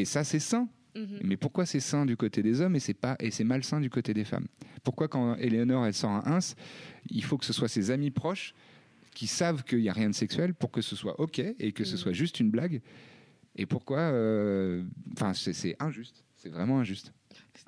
et 0.02 0.06
ça 0.06 0.24
c'est 0.24 0.40
sain 0.40 0.68
Mhm. 0.96 1.20
mais 1.24 1.38
pourquoi 1.38 1.68
c'est 1.68 1.80
sain 1.80 2.08
du 2.08 2.18
côté 2.18 2.42
des 2.42 2.60
hommes 2.62 2.76
et 2.76 2.80
c'est 2.80 2.96
pas 2.96 3.16
et 3.20 3.30
c'est 3.30 3.44
malsain 3.44 3.80
du 3.80 3.90
côté 3.92 4.16
des 4.16 4.24
femmes? 4.24 4.48
Pourquoi 4.84 5.08
quand 5.08 5.36
Eleanor 5.36 5.86
elle 5.86 5.94
sort 5.94 6.10
un 6.10 6.24
ins 6.26 6.40
il 7.12 7.24
faut 7.24 7.38
que 7.38 7.46
ce 7.46 7.54
soit 7.54 7.68
ses 7.68 7.92
amis 7.92 8.10
proches 8.10 8.56
qui 9.18 9.26
savent 9.28 9.64
qu'il 9.64 9.80
n'y 9.80 9.90
a 9.90 9.94
rien 9.94 10.10
de 10.12 10.16
sexuel 10.16 10.54
pour 10.54 10.70
que 10.70 10.82
ce 10.82 10.96
soit 10.96 11.20
ok 11.20 11.40
et 11.40 11.72
que 11.72 11.84
ce 11.84 11.94
Mhm. 11.94 11.98
soit 11.98 12.14
juste 12.14 12.40
une 12.40 12.52
blague 12.52 12.82
et 13.56 13.66
pourquoi 13.66 14.00
euh, 14.00 14.84
enfin 15.14 15.34
c'est- 15.34 15.54
c'est 15.54 15.76
injuste 15.80 16.24
c'est 16.36 16.50
vraiment 16.50 16.80
injuste 16.80 17.12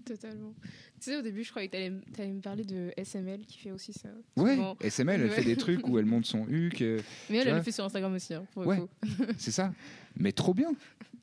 Totalement. 0.05 0.53
Tu 0.99 1.11
sais, 1.11 1.17
au 1.17 1.21
début, 1.21 1.43
je 1.43 1.49
croyais 1.49 1.67
que 1.67 1.75
m- 1.75 2.01
t'allais 2.13 2.31
me 2.31 2.41
parler 2.41 2.63
de 2.63 2.91
SML 2.97 3.45
qui 3.45 3.57
fait 3.59 3.71
aussi 3.71 3.91
ça. 3.93 4.09
Ouais, 4.37 4.55
souvent. 4.55 4.77
SML, 4.81 5.21
elle 5.21 5.29
fait 5.29 5.43
des 5.43 5.55
trucs 5.57 5.87
où 5.87 5.99
elle 5.99 6.05
monte 6.13 6.25
son 6.25 6.47
huc, 6.47 6.81
euh, 6.81 6.99
Mais 7.29 7.37
elle, 7.37 7.47
Tu 7.47 7.53
le 7.53 7.61
fait 7.61 7.71
sur 7.71 7.83
Instagram 7.83 8.13
aussi, 8.13 8.33
hein, 8.33 8.45
pour 8.53 8.65
Ouais. 8.65 8.79
c'est 9.37 9.51
ça. 9.51 9.73
Mais 10.15 10.31
trop 10.31 10.53
bien. 10.53 10.71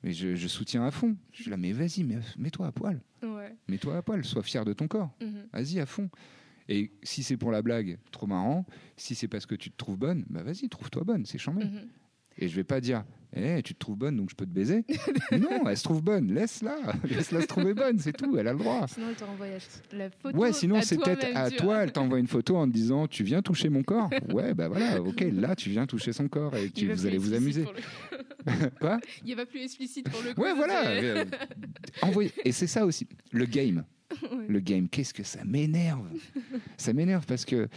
Mais 0.03 0.13
je, 0.13 0.35
je 0.37 0.49
soutiens 0.49 0.85
à 0.85 0.91
fond. 0.91 1.17
Je 1.33 1.43
suis 1.43 1.51
là, 1.51 1.57
mais 1.57 1.73
vas-y, 1.73 2.05
mais- 2.05 2.19
mets-toi 2.39 2.67
à 2.67 2.73
poil. 2.73 3.01
Ouais. 3.23 3.55
Mets-toi 3.69 3.97
à 3.97 4.03
poil, 4.03 4.25
sois 4.25 4.43
fier 4.43 4.65
de 4.65 4.73
ton 4.73 4.87
corps. 4.89 5.11
Mhm. 5.21 5.47
Vas-y, 5.53 5.81
à 5.81 5.87
fond. 5.87 6.09
Et 6.69 6.93
si 7.03 7.23
c'est 7.23 7.37
pour 7.37 7.51
la 7.51 7.63
blague, 7.63 7.99
trop 8.11 8.27
marrant. 8.27 8.67
Si 8.97 9.15
c'est 9.15 9.29
parce 9.29 9.47
que 9.47 9.55
tu 9.55 9.71
te 9.71 9.77
trouves 9.77 9.99
bonne, 9.99 10.25
bah 10.29 10.43
vas-y, 10.43 10.69
trouve-toi 10.69 11.05
bonne, 11.05 11.27
c'est 11.27 11.39
chambé. 11.39 11.65
Mhm. 11.65 11.89
Et 12.39 12.49
je 12.49 12.57
vais 12.57 12.65
pas 12.65 12.81
dire, 12.81 13.05
eh, 13.35 13.63
tu 13.63 13.75
te 13.75 13.79
trouves 13.79 13.97
bonne, 13.97 14.17
donc 14.17 14.31
je 14.31 14.35
peux 14.35 14.45
te 14.47 14.51
baiser. 14.51 14.85
non, 15.33 15.67
elle 15.69 15.77
se 15.77 15.83
trouve 15.85 16.03
bonne, 16.03 16.33
laisse-la. 16.33 16.77
Laisse-la 17.09 17.41
se 17.43 17.47
trouver 17.47 17.73
bonne, 17.75 17.99
c'est 17.99 18.13
tout, 18.13 18.37
elle 18.37 18.47
a 18.49 18.53
le 18.53 18.59
droit. 18.59 18.87
Sinon, 18.89 19.07
elle 19.11 19.15
te 19.17 19.25
renvoie 19.25 19.47
la- 19.93 20.11
photo. 20.11 20.37
Ouais, 20.39 20.53
sinon 20.53 20.81
c'est 20.83 20.97
peut-être 20.99 21.27
à 21.35 21.51
toi, 21.51 21.83
elle 21.85 21.93
t'envoie 21.93 22.19
une 22.19 22.27
photo 22.27 22.57
en 22.57 22.67
te 22.67 22.73
disant 22.73 23.07
tu 23.07 23.25
viens 23.25 23.43
toucher 23.43 23.69
mon 23.69 23.83
corps? 23.83 24.11
Ouais, 24.33 24.55
bah 24.55 24.69
voilà, 24.69 25.01
ok, 25.03 25.25
là 25.33 25.57
tu 25.57 25.71
viens 25.71 25.87
toucher 25.87 26.13
son 26.13 26.29
corps 26.29 26.55
et 26.57 26.71
tu, 26.71 26.93
vous 26.93 27.07
allez 27.07 27.19
vous 27.19 27.33
amuser. 27.35 27.65
le- 27.65 28.71
Quoi? 28.81 29.01
Il 29.25 29.35
va 29.35 29.45
plus 29.47 29.63
explicite 29.63 30.09
pour 30.09 30.23
le 30.23 30.33
coup. 30.35 30.41
Ouais, 30.43 30.55
voilà. 30.55 30.87
euh, 30.89 31.25
envoyez- 32.03 32.33
Et 32.45 32.53
c'est 32.53 32.67
ça 32.69 32.85
aussi, 32.87 33.07
le 33.33 33.45
game. 33.47 33.85
Ouais. 34.23 34.47
Le 34.49 34.61
game, 34.61 34.89
qu'est-ce 34.89 35.13
que 35.13 35.25
ça 35.25 35.41
m'énerve 35.45 36.07
Ça 36.77 36.93
m'énerve 36.93 37.27
parce 37.27 37.45
que 37.45 37.69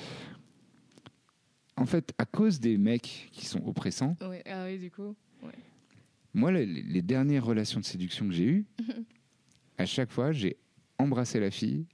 en 1.79 1.85
fait, 1.85 2.13
à 2.17 2.25
cause 2.25 2.59
des 2.59 2.77
mecs 2.77 3.29
qui 3.31 3.45
sont 3.45 3.65
oppressants, 3.65 4.15
Ouais, 4.21 4.43
ah 4.45 4.65
oui, 4.65 4.77
du 4.77 4.91
coup. 4.91 5.15
moi, 6.33 6.51
les, 6.51 6.65
les 6.65 7.01
dernières 7.01 7.45
relations 7.45 7.79
de 7.79 7.85
séduction 7.85 8.27
que 8.27 8.33
j'ai 8.33 8.45
eues, 8.45 8.65
à 9.77 9.85
chaque 9.85 10.11
fois, 10.11 10.31
j'ai 10.31 10.57
embrassé 10.97 11.39
la 11.39 11.51
fille 11.51 11.85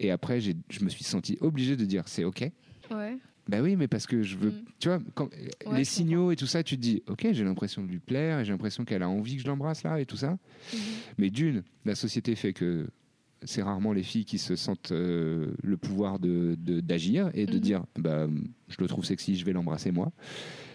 et 0.00 0.10
après, 0.10 0.40
je 0.40 0.52
me 0.82 0.88
suis 0.88 1.04
senti 1.04 1.36
obligé 1.40 1.76
de 1.76 1.84
dire 1.84 2.08
c'est 2.08 2.24
ok. 2.24 2.50
Ouais. 2.90 3.16
Bah 3.46 3.60
oui, 3.60 3.76
mais 3.76 3.88
parce 3.88 4.06
que 4.06 4.22
je 4.22 4.36
veux. 4.38 4.50
Mm. 4.50 4.64
Tu 4.80 4.88
vois, 4.88 4.98
quand, 5.14 5.28
Ouais, 5.66 5.76
les 5.78 5.84
signaux 5.84 6.30
et 6.32 6.36
tout 6.36 6.46
ça, 6.46 6.62
tu 6.62 6.76
te 6.76 6.80
dis 6.80 7.02
ok, 7.06 7.28
j'ai 7.32 7.44
l'impression 7.44 7.82
de 7.82 7.88
lui 7.88 7.98
plaire 7.98 8.40
et 8.40 8.44
j'ai 8.44 8.52
l'impression 8.52 8.84
qu'elle 8.86 9.02
a 9.02 9.08
envie 9.08 9.36
que 9.36 9.42
je 9.42 9.46
l'embrasse 9.46 9.82
là 9.82 10.00
et 10.00 10.06
tout 10.06 10.16
ça. 10.16 10.30
Mhm. 10.72 10.78
Mais 11.18 11.30
d'une, 11.30 11.62
la 11.84 11.94
société 11.94 12.34
fait 12.36 12.54
que 12.54 12.86
c'est 13.44 13.62
rarement 13.62 13.92
les 13.92 14.02
filles 14.02 14.24
qui 14.24 14.38
se 14.38 14.56
sentent 14.56 14.92
euh, 14.92 15.52
le 15.62 15.76
pouvoir 15.76 16.18
de- 16.18 16.56
de- 16.58 16.80
d'agir 16.80 17.30
et 17.34 17.46
de 17.46 17.54
Mhm. 17.54 17.60
dire 17.60 17.84
bah, 17.98 18.26
je 18.68 18.76
le 18.80 18.86
trouve 18.86 19.04
sexy, 19.04 19.36
je 19.36 19.44
vais 19.44 19.52
l'embrasser 19.52 19.90
moi. 19.92 20.12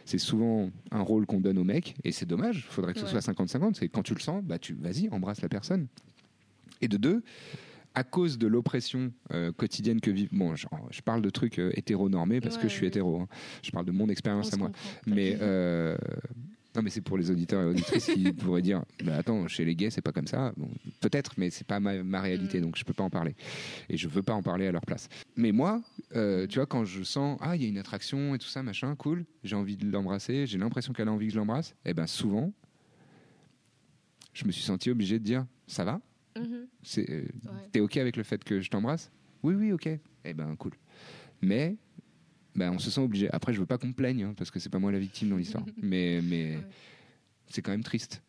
C'est 0.06 0.18
souvent 0.18 0.70
un 0.92 1.02
rôle 1.02 1.26
qu'on 1.28 1.40
donne 1.40 1.58
aux 1.60 1.64
mecs 1.64 1.96
et 2.04 2.12
c'est 2.12 2.26
dommage. 2.26 2.66
Il 2.70 2.74
faudrait 2.74 2.94
que 2.94 3.00
ce 3.00 3.06
soit 3.06 3.20
50-50. 3.22 3.76
C'est 3.76 3.90
quand 3.90 4.02
tu 4.04 4.14
le 4.16 4.20
sens, 4.20 4.44
bah, 4.44 4.58
tu 4.58 4.74
vas-y, 4.74 5.08
embrasse 5.10 5.42
la 5.42 5.50
personne. 5.50 5.88
Et 6.82 6.88
de 6.88 6.98
deux, 6.98 7.22
à 7.96 8.04
cause 8.04 8.38
de 8.38 8.48
l'oppression 8.48 9.12
euh, 9.34 9.52
quotidienne 9.52 10.00
que 10.02 10.10
vivent. 10.12 10.30
Bon, 10.32 10.56
je, 10.56 10.66
je 10.92 11.02
parle 11.02 11.22
de 11.22 11.30
trucs 11.30 11.60
euh, 11.60 11.72
hétéronormés 11.76 12.40
parce 12.40 12.58
que 12.58 12.68
je 12.68 12.74
suis 12.74 12.86
hétéro. 12.88 13.22
hein. 13.22 13.28
Je 13.64 13.72
parle 13.72 13.86
de 13.86 13.92
mon 13.92 14.06
On 14.06 14.10
expérience 14.10 14.54
à 14.54 14.58
moi. 14.58 14.68
comprend. 14.70 14.90
Mais 15.08 15.38
euh, 15.42 15.98
non, 16.76 16.82
mais 16.84 16.90
c'est 16.92 17.02
pour 17.02 17.18
les 17.18 17.32
auditeurs 17.32 17.62
et 17.64 17.66
auditrices 17.66 18.06
qui 18.06 18.32
pourraient 18.34 18.62
dire 18.62 18.84
bah, 19.04 19.18
attends, 19.18 19.48
chez 19.48 19.66
les 19.66 19.76
gays, 19.76 19.90
c'est 19.90 20.02
pas 20.04 20.12
comme 20.12 20.28
ça. 20.28 20.54
Bon, 20.56 20.70
Peut-être, 21.00 21.34
mais 21.38 21.50
c'est 21.50 21.66
pas 21.66 21.80
ma, 21.80 22.04
ma 22.04 22.22
réalité, 22.22 22.60
Mm. 22.60 22.62
donc 22.64 22.78
je 22.78 22.84
peux 22.84 22.94
pas 22.94 23.04
en 23.04 23.10
parler. 23.10 23.36
Et 23.90 23.98
je 23.98 24.08
veux 24.08 24.22
pas 24.22 24.34
en 24.34 24.44
parler 24.44 24.68
à 24.68 24.72
leur 24.72 24.82
place. 24.86 25.10
Mais 25.36 25.52
moi, 25.52 25.82
euh, 26.16 26.46
tu 26.48 26.60
vois, 26.60 26.66
quand 26.68 26.86
je 26.86 27.02
sens 27.04 27.38
ah, 27.42 27.56
il 27.56 27.64
y 27.64 27.66
a 27.66 27.70
une 27.70 27.78
attraction 27.80 28.36
et 28.36 28.38
tout 28.38 28.48
ça, 28.48 28.62
machin, 28.64 28.96
cool, 28.96 29.26
j'ai 29.44 29.56
envie 29.56 29.78
de 29.78 29.90
l'embrasser, 29.90 30.46
j'ai 30.46 30.58
l'impression 30.60 30.94
qu'elle 30.94 31.08
a 31.08 31.12
envie 31.12 31.28
que 31.28 31.34
je 31.34 31.40
l'embrasse, 31.40 31.76
et 31.86 31.94
ben 31.94 32.06
souvent, 32.08 32.54
je 34.34 34.46
me 34.46 34.52
suis 34.52 34.64
senti 34.64 34.90
obligé 34.90 35.20
de 35.20 35.24
dire 35.24 35.46
ça 35.68 35.84
va? 35.84 36.00
Mhm. 36.38 36.68
C'est, 36.84 37.10
euh, 37.10 37.22
Ouais. 37.46 37.68
T'es 37.72 37.80
OK 37.80 37.98
avec 37.98 38.16
le 38.16 38.24
fait 38.24 38.44
que 38.44 38.62
je 38.62 38.70
t'embrasse? 38.70 39.12
Oui, 39.44 39.56
oui, 39.56 39.72
OK. 39.72 39.88
Eh 40.26 40.34
ben, 40.34 40.56
cool. 40.58 40.74
Mais 41.42 41.78
ben, 42.60 42.72
on 42.72 42.80
se 42.80 42.92
sent 42.92 43.02
obligé. 43.02 43.30
Après, 43.32 43.54
je 43.54 43.60
veux 43.60 43.66
pas 43.66 43.78
qu'on 43.78 43.88
me 43.88 43.94
plaigne, 43.94 44.24
hein, 44.24 44.34
parce 44.38 44.52
que 44.52 44.60
c'est 44.60 44.70
pas 44.70 44.80
moi 44.80 44.92
la 44.92 45.00
victime 45.00 45.30
dans 45.30 45.38
l'histoire. 45.38 45.66
mais 45.82 46.22
mais 46.24 46.58
Ouais. 46.58 46.64
c'est 47.48 47.62
quand 47.62 47.72
même 47.72 47.84
triste, 47.84 48.22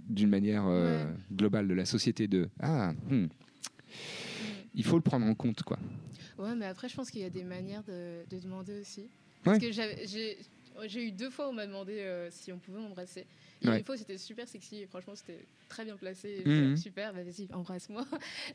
d'une 0.00 0.28
manière 0.28 0.64
euh, 0.66 1.04
Ouais. 1.06 1.10
globale 1.32 1.68
de 1.68 1.74
la 1.74 1.84
société 1.84 2.28
de 2.28 2.48
Ah, 2.60 2.92
hmm, 3.08 3.26
il 4.74 4.84
faut 4.84 4.96
le 4.96 5.02
prendre 5.02 5.26
en 5.26 5.34
compte, 5.34 5.62
quoi. 5.62 5.78
Ouais, 6.38 6.54
mais 6.54 6.66
après, 6.66 6.88
je 6.88 6.96
pense 6.96 7.10
qu'il 7.10 7.20
y 7.20 7.24
a 7.24 7.30
des 7.30 7.44
manières 7.44 7.82
de, 7.84 8.24
de 8.28 8.38
demander 8.38 8.80
aussi. 8.80 9.08
Parce 9.44 9.58
Ouais. 9.58 9.70
que 9.70 10.86
j'ai 10.88 11.06
eu 11.06 11.12
deux 11.12 11.30
fois 11.30 11.46
où 11.48 11.50
on 11.50 11.54
m'a 11.54 11.66
demandé 11.66 11.98
euh, 11.98 12.28
si 12.30 12.52
on 12.52 12.58
pouvait 12.58 12.80
m'embrasser. 12.80 13.26
Ouais. 13.64 13.78
Une 13.78 13.84
fois, 13.84 13.96
c'était 13.96 14.18
super 14.18 14.46
sexy. 14.48 14.82
Et 14.82 14.86
franchement, 14.86 15.14
c'était 15.14 15.44
très 15.68 15.84
bien 15.84 15.96
placé. 15.96 16.42
Mhm. 16.44 16.52
j'étais 16.54 16.70
là, 16.70 16.76
Super, 16.76 17.14
bah, 17.14 17.22
vas-y, 17.22 17.48
embrasse-moi. 17.52 18.04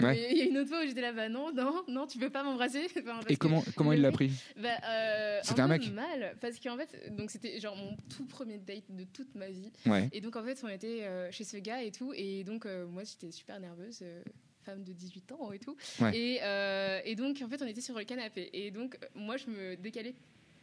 Ouais. 0.01 0.31
Il 0.31 0.37
y 0.37 0.41
a 0.41 0.45
une 0.45 0.57
autre 0.57 0.69
fois 0.69 0.83
où 0.83 0.87
j'étais 0.87 1.01
là, 1.01 1.13
bah 1.13 1.29
non, 1.29 1.51
non, 1.53 1.83
non, 1.87 2.07
tu 2.07 2.17
peux 2.17 2.29
pas 2.29 2.43
m'embrasser? 2.43 2.87
Enfin, 2.97 3.19
Et 3.27 3.35
que 3.35 3.39
comment, 3.39 3.63
comment 3.75 3.93
il 3.93 4.01
l'a 4.01 4.11
pris? 4.11 4.31
Bah, 4.61 4.69
euh, 4.85 5.39
C'était 5.43 5.61
un 5.61 5.67
mec 5.67 5.91
mal. 5.93 6.35
Parce 6.41 6.59
qu'en 6.59 6.77
fait, 6.77 7.15
donc 7.15 7.31
c'était 7.31 7.59
genre 7.59 7.75
mon 7.75 7.95
tout 8.15 8.25
premier 8.25 8.57
date 8.57 8.83
de 8.89 9.03
toute 9.05 9.33
ma 9.35 9.47
vie. 9.49 9.71
Ouais. 9.85 10.09
Et 10.13 10.21
donc, 10.21 10.35
en 10.35 10.43
fait, 10.43 10.59
on 10.63 10.67
était 10.69 11.03
euh, 11.03 11.31
chez 11.31 11.43
ce 11.43 11.57
gars 11.57 11.81
et 11.83 11.91
tout. 11.91 12.13
Et 12.15 12.43
donc, 12.43 12.65
euh, 12.65 12.85
moi, 12.87 13.03
j'étais 13.03 13.31
super 13.31 13.59
nerveuse. 13.59 13.99
euh, 14.01 14.21
femme 14.63 14.83
de 14.83 14.91
18 14.91 15.31
ans 15.31 15.53
et 15.53 15.59
tout. 15.59 15.77
Ouais. 16.01 16.11
Et, 16.13 16.39
euh, 16.43 16.99
et 17.05 17.15
donc, 17.15 17.41
en 17.41 17.47
fait, 17.47 17.61
on 17.61 17.65
était 17.67 17.79
sur 17.79 17.97
le 17.97 18.03
canapé. 18.03 18.49
Et 18.51 18.69
donc, 18.69 18.95
euh, 19.01 19.07
moi, 19.15 19.37
je 19.37 19.45
me 19.49 19.77
décalais 19.77 20.13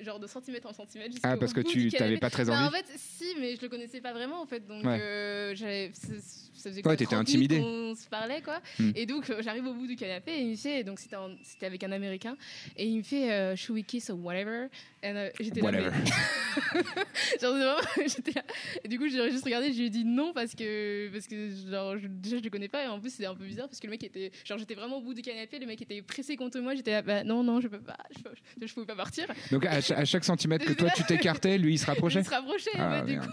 genre 0.05 0.21
de 0.21 0.27
centimètre 0.27 0.67
en 0.69 0.73
centimètre. 0.73 1.17
Ah, 1.23 1.37
parce 1.37 1.53
que 1.53 1.61
tu 1.61 1.91
t'avais 1.91 2.19
pas 2.19 2.31
très 2.31 2.45
Bah, 2.45 2.53
envie 2.59 2.67
en 2.69 2.71
fait, 2.71 2.87
si, 2.97 3.27
mais 3.41 3.57
je 3.57 3.63
le 3.63 3.69
connaissais 3.69 4.01
pas 4.01 4.13
vraiment, 4.13 4.41
en 4.43 4.47
fait. 4.47 4.67
Donc, 4.67 4.85
Ouais. 4.85 4.99
euh, 5.01 5.55
j'avais- 5.55 5.91
ça, 5.95 6.71
faisait 6.71 6.87
Ouais, 6.87 6.97
t'étais 6.97 7.05
30 7.15 7.21
intimidée. 7.29 7.59
qu'on 7.59 7.95
se 7.95 8.09
parlait, 8.09 8.41
quoi. 8.41 8.61
Hmm. 8.79 8.91
Et 8.95 9.05
donc, 9.07 9.29
euh, 9.29 9.43
j'arrive 9.43 9.67
au 9.67 9.75
bout 9.75 9.87
du 9.87 9.97
canapé 9.97 10.33
et 10.33 10.41
il 10.41 10.51
me 10.53 10.57
fait, 10.57 10.83
donc 10.85 10.99
c'était 10.99 11.67
avec 11.67 11.83
un 11.85 11.93
américain, 11.93 12.37
et 12.77 12.87
il 12.87 12.99
me 12.99 13.03
fait, 13.03 13.31
euh, 13.31 13.55
should 13.57 13.77
we 13.77 13.85
kiss 13.85 14.09
or 14.11 14.19
whatever? 14.19 14.69
Et 15.03 15.09
euh, 15.09 15.29
j'étais 15.41 15.61
là, 15.61 15.67
Whatever. 15.67 15.91
genre, 17.41 17.53
vraiment, 17.55 17.77
j'étais 18.07 18.33
là. 18.33 18.43
Et 18.83 18.89
du 18.89 18.99
coup, 18.99 19.09
j'ai 19.09 19.31
juste 19.31 19.45
regardé, 19.45 19.73
je 19.73 19.79
lui 19.79 19.87
ai 19.87 19.91
dit 19.91 20.05
non 20.05 20.33
parce 20.33 20.55
que, 20.55 21.11
parce 21.13 21.27
que 21.27 21.51
genre, 21.71 21.99
je, 21.99 22.07
déjà, 22.07 22.39
je 22.39 22.43
le 22.43 22.51
connais 22.51 22.69
pas, 22.69 22.85
et 22.85 22.87
en 22.87 22.99
plus, 23.01 23.11
c'était 23.11 23.27
un 23.27 23.35
peu 23.35 23.45
bizarre 23.45 23.69
parce 23.69 23.81
que 23.81 23.87
le 23.87 23.91
mec 23.91 24.03
était, 24.05 24.31
genre, 24.45 24.59
j'étais 24.59 24.75
vraiment 24.75 24.99
au 24.99 25.03
bout 25.03 25.15
du 25.15 25.23
canapé, 25.23 25.59
le 25.59 25.67
mec 25.67 25.81
était 25.83 26.01
pressé 26.03 26.37
contre 26.37 26.59
moi, 26.61 26.75
j'étais 26.75 26.93
là, 26.93 27.03
bah 27.03 27.25
non, 27.25 27.43
non, 27.43 27.61
je 27.61 27.69
peux 27.69 27.81
pas, 27.81 27.97
je, 28.17 28.23
peux- 28.23 28.31
je, 28.63 28.67
je 28.67 28.73
pouvais 28.75 28.87
pas 28.87 28.97
partir. 28.97 29.27
Donc, 29.51 29.67
à, 29.67 29.81
cha- 29.83 29.94
à 29.95 30.05
chaque 30.05 30.25
centimètre 30.25 30.65
que 30.65 30.73
toi, 30.73 30.91
tu 30.95 31.05
t'écartais, 31.05 31.59
lui, 31.59 31.75
il 31.75 31.79
se 31.79 31.85
Je 31.85 31.91
rapprochait 31.91 32.19
me 32.21 32.25
se 32.25 32.31
rapprocher, 32.31 32.71
en 32.75 32.81
Ah, 32.81 33.03
du 33.03 33.19
coup. 33.19 33.27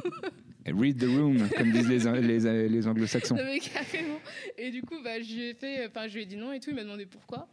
Read 0.68 0.99
the 0.99 1.05
room, 1.05 1.49
comme 1.57 1.72
disent 1.72 1.89
les, 1.89 2.39
les, 2.39 2.70
les 2.70 2.88
anglo-saxons. 2.88 3.36
Et 4.57 4.72
du 4.72 4.82
coup, 4.84 5.01
bah, 5.03 5.22
je 5.22 5.34
lui 5.34 5.43
ai 5.49 5.53
fait, 5.53 5.88
enfin, 5.88 6.07
je 6.07 6.16
lui 6.16 6.24
ai 6.24 6.26
dit 6.26 6.38
non 6.38 6.53
et 6.53 6.59
tout. 6.59 6.70
Il 6.70 6.76
m'a 6.76 6.84
demandé 6.84 7.05
pourquoi. 7.05 7.47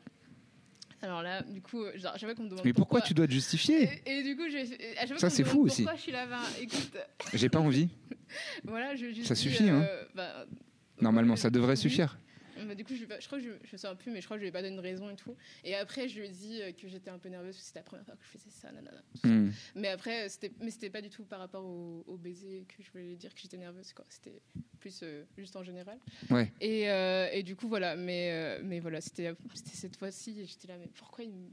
Alors 1.00 1.22
là, 1.22 1.42
du 1.42 1.62
coup, 1.62 1.82
euh, 1.82 1.96
genre, 1.96 2.12
à 2.14 2.18
chaque 2.18 2.28
fois 2.28 2.34
qu'on 2.34 2.42
me 2.42 2.48
demande 2.50 2.64
Mais 2.64 2.72
pourquoi 2.72 3.00
tu 3.00 3.14
dois 3.14 3.26
te 3.26 3.32
justifier? 3.32 3.88
Et, 4.04 4.18
et 4.18 4.22
du 4.24 4.36
coup, 4.36 4.42
je, 4.50 4.59
à 4.59 5.00
chaque 5.00 5.09
fois 5.11 5.18
Ça, 5.18 5.30
c'est 5.30 5.44
fou 5.44 5.62
aussi. 5.62 5.82
Pourquoi 5.82 5.96
je 5.96 6.02
suis 6.02 6.12
là 6.12 6.26
ben, 6.26 6.40
Écoute, 6.61 6.92
J'ai 7.34 7.48
pas 7.48 7.61
envie. 7.61 7.88
voilà, 8.64 8.96
je 8.96 9.06
juste 9.12 9.26
Ça 9.28 9.34
dis, 9.34 9.40
suffit, 9.40 9.68
hein. 9.68 9.82
euh, 9.88 10.04
bah, 10.14 10.46
Normalement, 11.00 11.34
ouais, 11.34 11.40
ça 11.40 11.50
devrait 11.50 11.76
suffire. 11.76 12.18
Bah, 12.66 12.74
du 12.74 12.84
coup, 12.84 12.94
je, 12.94 13.04
je 13.04 13.26
crois 13.26 13.38
que 13.38 13.44
je, 13.44 13.50
je 13.64 13.76
sais 13.76 13.88
peu, 13.96 14.11
mais 14.11 14.20
je 14.20 14.26
crois 14.26 14.36
que 14.36 14.40
je 14.40 14.44
lui 14.44 14.48
ai 14.48 14.52
pas 14.52 14.62
donné 14.62 14.74
une 14.74 14.80
raison 14.80 15.11
et 15.11 15.16
tout. 15.16 15.36
Et 15.64 15.74
après, 15.74 16.09
je 16.09 16.18
lui 16.18 16.26
ai 16.26 16.30
dit 16.30 16.62
euh, 16.62 16.72
que 16.72 16.88
j'étais 16.88 17.11
un 17.11 17.18
peu 17.18 17.28
nerveuse 17.28 17.54
parce 17.54 17.62
que 17.62 17.66
c'était 17.66 17.78
la 17.80 17.84
première 17.84 18.04
fois 18.06 18.14
que 18.16 18.24
je 18.24 18.38
faisais 18.38 18.50
ça, 18.50 18.70
nanana. 18.72 19.02
Hmm. 19.24 19.50
Mais 19.74 19.88
après, 19.88 20.26
euh, 20.26 20.28
c'était, 20.28 20.52
mais 20.61 20.70
c'était 20.70 20.90
pas 20.90 21.00
du 21.02 21.11
tout 21.11 21.24
par 21.24 21.38
rapport 21.38 21.64
au, 21.64 22.04
au 22.06 22.16
baiser 22.16 22.66
que 22.68 22.82
je 22.82 22.90
voulais 22.90 23.16
dire 23.16 23.34
que 23.34 23.40
j'étais 23.40 23.56
nerveuse, 23.56 23.92
quoi. 23.92 24.04
C'était 24.09 24.40
plus 24.78 25.00
euh, 25.02 25.24
juste 25.36 25.56
en 25.56 25.62
général. 25.62 25.98
Ouais. 26.30 26.50
Et, 26.61 26.90
euh, 26.90 27.28
et 27.32 27.42
du 27.42 27.56
coup, 27.56 27.68
voilà. 27.68 27.96
Mais, 27.96 28.30
euh, 28.32 28.61
mais 28.62 28.80
voilà, 28.80 29.00
c'était, 29.00 29.34
c'était 29.54 29.76
cette 29.76 29.96
fois-ci. 29.96 30.40
et 30.40 30.46
J'étais 30.46 30.68
là, 30.68 30.78
mais 30.78 30.88
pourquoi 30.94 31.24
il 31.24 31.30
me. 31.30 31.50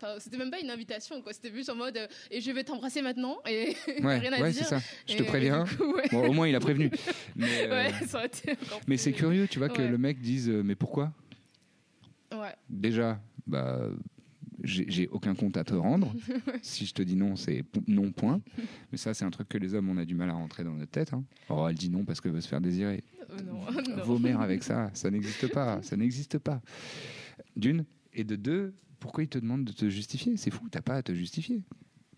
Enfin, 0.00 0.14
c'était 0.20 0.36
même 0.36 0.50
pas 0.50 0.60
une 0.60 0.70
invitation, 0.70 1.20
quoi. 1.22 1.32
C'était 1.32 1.50
plus 1.50 1.68
en 1.70 1.74
mode, 1.74 1.96
euh, 1.96 2.06
et 2.30 2.40
je 2.40 2.50
vais 2.52 2.62
t'embrasser 2.64 3.02
maintenant. 3.02 3.38
Et 3.48 3.74
Ouais, 4.02 4.18
rien 4.18 4.32
à 4.32 4.40
ouais, 4.40 4.52
dire. 4.52 4.62
c'est 4.64 4.68
ça. 4.76 4.80
Je 5.08 5.16
te 5.16 5.22
préviens. 5.24 5.64
du 5.64 5.76
coup, 5.76 5.92
ouais. 5.94 6.04
Bon, 6.12 6.28
au 6.28 6.32
moins, 6.32 6.46
il 6.48 6.54
a 6.54 6.60
prévenu. 6.60 6.90
Mais, 7.36 7.66
euh, 7.68 7.90
mais 8.86 8.96
c'est 8.96 9.12
curieux, 9.12 9.46
tu 9.48 9.58
vois, 9.58 9.68
que 9.68 9.82
le 9.82 9.98
mec 9.98 10.20
dise 10.20 10.48
euh, 10.48 10.62
Mais 10.62 10.74
pourquoi? 10.74 11.12
Ouais. 12.32 12.54
Déjà, 12.68 13.20
bah, 13.46 13.88
j'ai 14.62 15.08
aucun 15.08 15.34
compte 15.34 15.56
à 15.56 15.64
te 15.64 15.74
rendre. 15.74 16.12
si 16.62 16.84
je 16.86 16.92
te 16.94 17.02
dis 17.02 17.16
non, 17.16 17.36
c'est 17.36 17.64
non, 17.86 18.10
point. 18.12 18.40
Mais 18.92 18.98
ça, 18.98 19.14
c'est 19.14 19.24
un 19.24 19.30
truc 19.30 19.48
que 19.48 19.58
les 19.58 19.74
hommes, 19.74 19.88
on 19.88 19.96
a 19.98 20.04
du 20.04 20.14
mal 20.14 20.30
à 20.30 20.34
rentrer 20.34 20.64
dans 20.64 20.74
notre 20.74 20.90
tête. 20.90 21.12
hein. 21.12 21.24
Oh, 21.48 21.66
elle 21.68 21.76
dit 21.76 21.90
non 21.90 22.04
parce 22.04 22.20
qu'elle 22.20 22.32
veut 22.32 22.40
se 22.40 22.48
faire 22.48 22.60
désirer. 22.60 23.02
Non, 23.44 23.60
non. 23.72 24.02
Vos 24.04 24.18
mères 24.18 24.40
avec 24.40 24.62
ça, 24.62 24.90
ça 24.94 25.10
n'existe 25.10 25.48
pas. 25.52 25.80
Ça 25.82 25.96
n'existe 25.96 26.38
pas. 26.38 26.60
D'une. 27.56 27.84
Et 28.14 28.24
de 28.24 28.36
deux, 28.36 28.74
pourquoi 29.00 29.24
il 29.24 29.28
te 29.28 29.38
demande 29.38 29.64
de 29.64 29.72
te 29.72 29.88
justifier? 29.88 30.36
C'est 30.36 30.50
fou, 30.50 30.68
t'as 30.70 30.82
pas 30.82 30.96
à 30.96 31.02
te 31.02 31.12
justifier. 31.14 31.62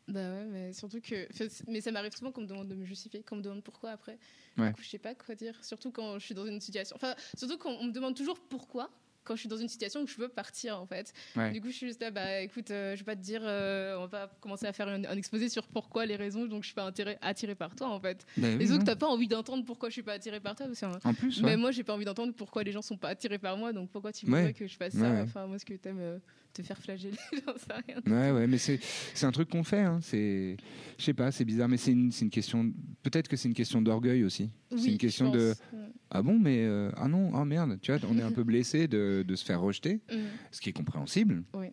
Bah 0.09 0.18
ouais, 0.33 0.47
mais 0.51 0.72
surtout 0.72 1.01
que. 1.01 1.28
Mais 1.68 1.81
ça 1.81 1.93
m'arrive 1.93 2.12
souvent 2.16 2.33
qu'on 2.33 2.41
me 2.43 2.47
demande 2.47 2.68
de 2.68 2.74
me 2.74 2.85
justifier, 2.85 3.22
qu'on 3.22 3.37
me 3.37 3.43
demande 3.43 3.62
pourquoi 3.62 3.91
après. 3.91 4.18
Ouais. 4.59 4.68
Du 4.70 4.74
coup, 4.74 4.83
je 4.83 4.89
sais 4.89 4.99
pas 4.99 5.14
quoi 5.14 5.35
dire. 5.37 5.57
Surtout 5.64 5.93
quand 5.93 6.18
je 6.18 6.24
suis 6.24 6.35
dans 6.35 6.47
une 6.47 6.61
situation. 6.61 6.97
Enfin, 6.97 7.14
surtout 7.37 7.59
quand 7.59 7.70
on 7.81 7.85
me 7.85 7.93
demande 7.93 8.16
toujours 8.16 8.41
pourquoi. 8.41 8.91
Quand 9.22 9.35
je 9.37 9.41
suis 9.41 9.49
dans 9.51 9.59
une 9.59 9.68
situation 9.68 10.01
où 10.01 10.07
je 10.07 10.16
veux 10.16 10.28
partir 10.31 10.81
en 10.81 10.87
fait. 10.87 11.12
Ouais. 11.37 11.53
Du 11.53 11.61
coup, 11.61 11.68
je 11.68 11.74
suis 11.74 11.87
juste 11.87 12.01
là, 12.01 12.11
bah 12.11 12.41
écoute, 12.41 12.70
euh, 12.70 12.95
je 12.97 13.01
vais 13.01 13.05
pas 13.05 13.14
te 13.14 13.20
dire, 13.20 13.43
euh, 13.45 13.95
on 13.99 14.07
va 14.07 14.26
pas 14.26 14.35
commencer 14.41 14.64
à 14.66 14.72
faire 14.72 14.89
un, 14.89 15.05
un 15.05 15.16
exposé 15.16 15.51
sur 15.51 15.68
pourquoi 15.68 16.07
les 16.07 16.16
raisons, 16.16 16.47
donc 16.47 16.62
je 16.62 16.68
suis 16.68 16.74
pas 16.74 16.87
attirée, 16.87 17.18
attirée 17.20 17.55
par 17.55 17.76
toi 17.76 17.89
en 17.91 18.01
fait. 18.01 18.24
Bah 18.39 18.49
oui, 18.51 18.57
Les 18.59 18.70
autres, 18.72 18.78
non. 18.81 18.85
t'as 18.87 18.97
pas 18.97 19.07
envie 19.07 19.28
d'entendre 19.28 19.62
pourquoi 19.66 19.91
je 19.91 19.93
suis 19.93 20.03
pas 20.03 20.14
attirée 20.14 20.41
par 20.41 20.57
toi. 20.57 20.66
parce 20.66 20.81
que, 20.81 21.07
En 21.07 21.12
plus, 21.12 21.43
Mais 21.43 21.59
moi, 21.59 21.70
j'ai 21.70 21.85
pas 21.85 21.93
envie 21.95 22.07
d'entendre 22.07 22.33
pourquoi 22.35 22.62
les 22.64 22.72
gens 22.72 22.81
sont 22.81 22.97
pas 22.97 23.11
attirés 23.11 23.39
par 23.39 23.59
moi, 23.59 23.74
donc 23.74 23.91
pourquoi 23.91 24.11
tu 24.11 24.24
Ouais. 24.24 24.33
voudrais 24.39 24.55
que 24.55 24.66
je 24.66 24.76
fasse 24.76 24.95
ça? 24.95 25.11
Enfin, 25.22 25.47
moi, 25.47 25.57
est-ce 25.57 25.66
que 25.66 25.74
t'aimes 25.74 26.01
euh, 26.01 26.18
te 26.53 26.63
faire 26.63 26.79
flageller 26.79 27.17
J'en 27.33 27.57
sais 27.57 27.73
rien. 27.87 28.01
Ouais, 28.07 28.31
ouais, 28.33 28.47
mais 28.47 28.59
c'est 28.59 28.81
un 29.25 29.31
truc 29.33 29.49
qu'on 29.51 29.63
fait. 29.65 29.81
Hein. 29.81 29.99
C'est, 30.03 30.57
je 30.99 31.05
sais 31.05 31.15
pas, 31.15 31.31
c'est 31.33 31.45
bizarre, 31.45 31.69
mais 31.69 31.77
c'est 31.77 31.93
une, 31.93 32.11
une 32.21 32.31
question. 32.31 32.73
Peut-être 33.03 33.29
que 33.29 33.37
c'est 33.37 33.49
une 33.49 33.55
question 33.55 33.81
d'orgueil 33.83 34.25
aussi. 34.25 34.51
c'est 34.77 34.87
une 34.93 34.99
question 34.99 35.31
de. 35.31 35.55
Ouais. 35.73 35.79
ah 36.11 36.23
bon, 36.23 36.39
mais 36.39 36.65
euh, 36.65 36.91
ah 36.97 37.09
non, 37.09 37.33
ah 37.35 37.45
merde. 37.45 37.79
Tu 37.81 37.93
vois, 37.93 38.01
on 38.11 38.19
est 38.19 38.23
un 38.23 38.33
peu 38.33 38.43
blessé 38.45 38.89
de, 38.89 39.25
de 39.27 39.37
se 39.37 39.45
faire 39.45 39.61
rejeter, 39.61 40.01
Mm. 40.11 40.17
ce 40.51 40.61
qui 40.61 40.71
est 40.71 40.73
compréhensible. 40.75 41.43
Oui. 41.55 41.69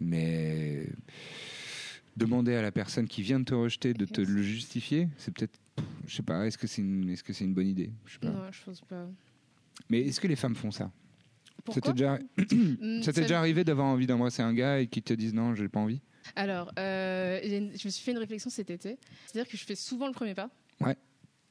Mais 0.00 0.88
demander 2.16 2.54
à 2.54 2.62
la 2.62 2.70
personne 2.72 3.08
qui 3.08 3.22
vient 3.22 3.40
de 3.40 3.44
te 3.44 3.54
rejeter 3.54 3.94
de 3.94 4.04
te 4.04 4.20
le 4.20 4.42
justifier, 4.42 5.08
c'est 5.16 5.32
peut-être, 5.34 5.58
je 6.06 6.14
sais 6.16 6.22
pas. 6.22 6.46
Est-ce 6.46 6.58
que 6.58 6.66
c'est 6.66 6.82
une, 6.82 7.08
est-ce 7.10 7.24
que 7.24 7.32
c'est 7.32 7.44
une 7.44 7.54
bonne 7.54 7.66
idée? 7.68 7.90
Je 8.06 8.12
sais 8.14 8.18
pas. 8.20 8.30
Non, 8.30 8.42
je 8.52 8.62
pense 8.64 8.80
pas. 8.82 9.08
Mais 9.90 10.00
est-ce 10.02 10.20
que 10.20 10.28
les 10.28 10.36
femmes 10.36 10.54
font 10.54 10.70
ça? 10.70 10.92
C'était 11.72 11.92
déjà, 11.92 12.18
Mm, 12.80 13.02
ça 13.02 13.12
t'est 13.12 13.22
déjà 13.22 13.38
arrivé 13.38 13.64
d'avoir 13.64 13.86
envie 13.86 14.06
d'embrasser 14.06 14.42
un 14.42 14.52
gars 14.52 14.80
et 14.80 14.86
qu'il 14.86 15.02
te 15.02 15.12
dise 15.14 15.32
non, 15.34 15.54
j'ai 15.54 15.68
pas 15.68 15.80
envie 15.80 16.00
Alors, 16.36 16.70
euh, 16.78 17.40
une- 17.42 17.76
je 17.76 17.86
me 17.86 17.90
suis 17.90 18.02
fait 18.04 18.10
une 18.12 18.18
réflexion 18.18 18.50
cet 18.50 18.70
été. 18.70 18.98
C'est-à-dire 19.26 19.50
que 19.50 19.56
je 19.56 19.64
fais 19.64 19.74
souvent 19.74 20.06
le 20.06 20.12
premier 20.12 20.34
pas. 20.34 20.50
Ouais. 20.80 20.96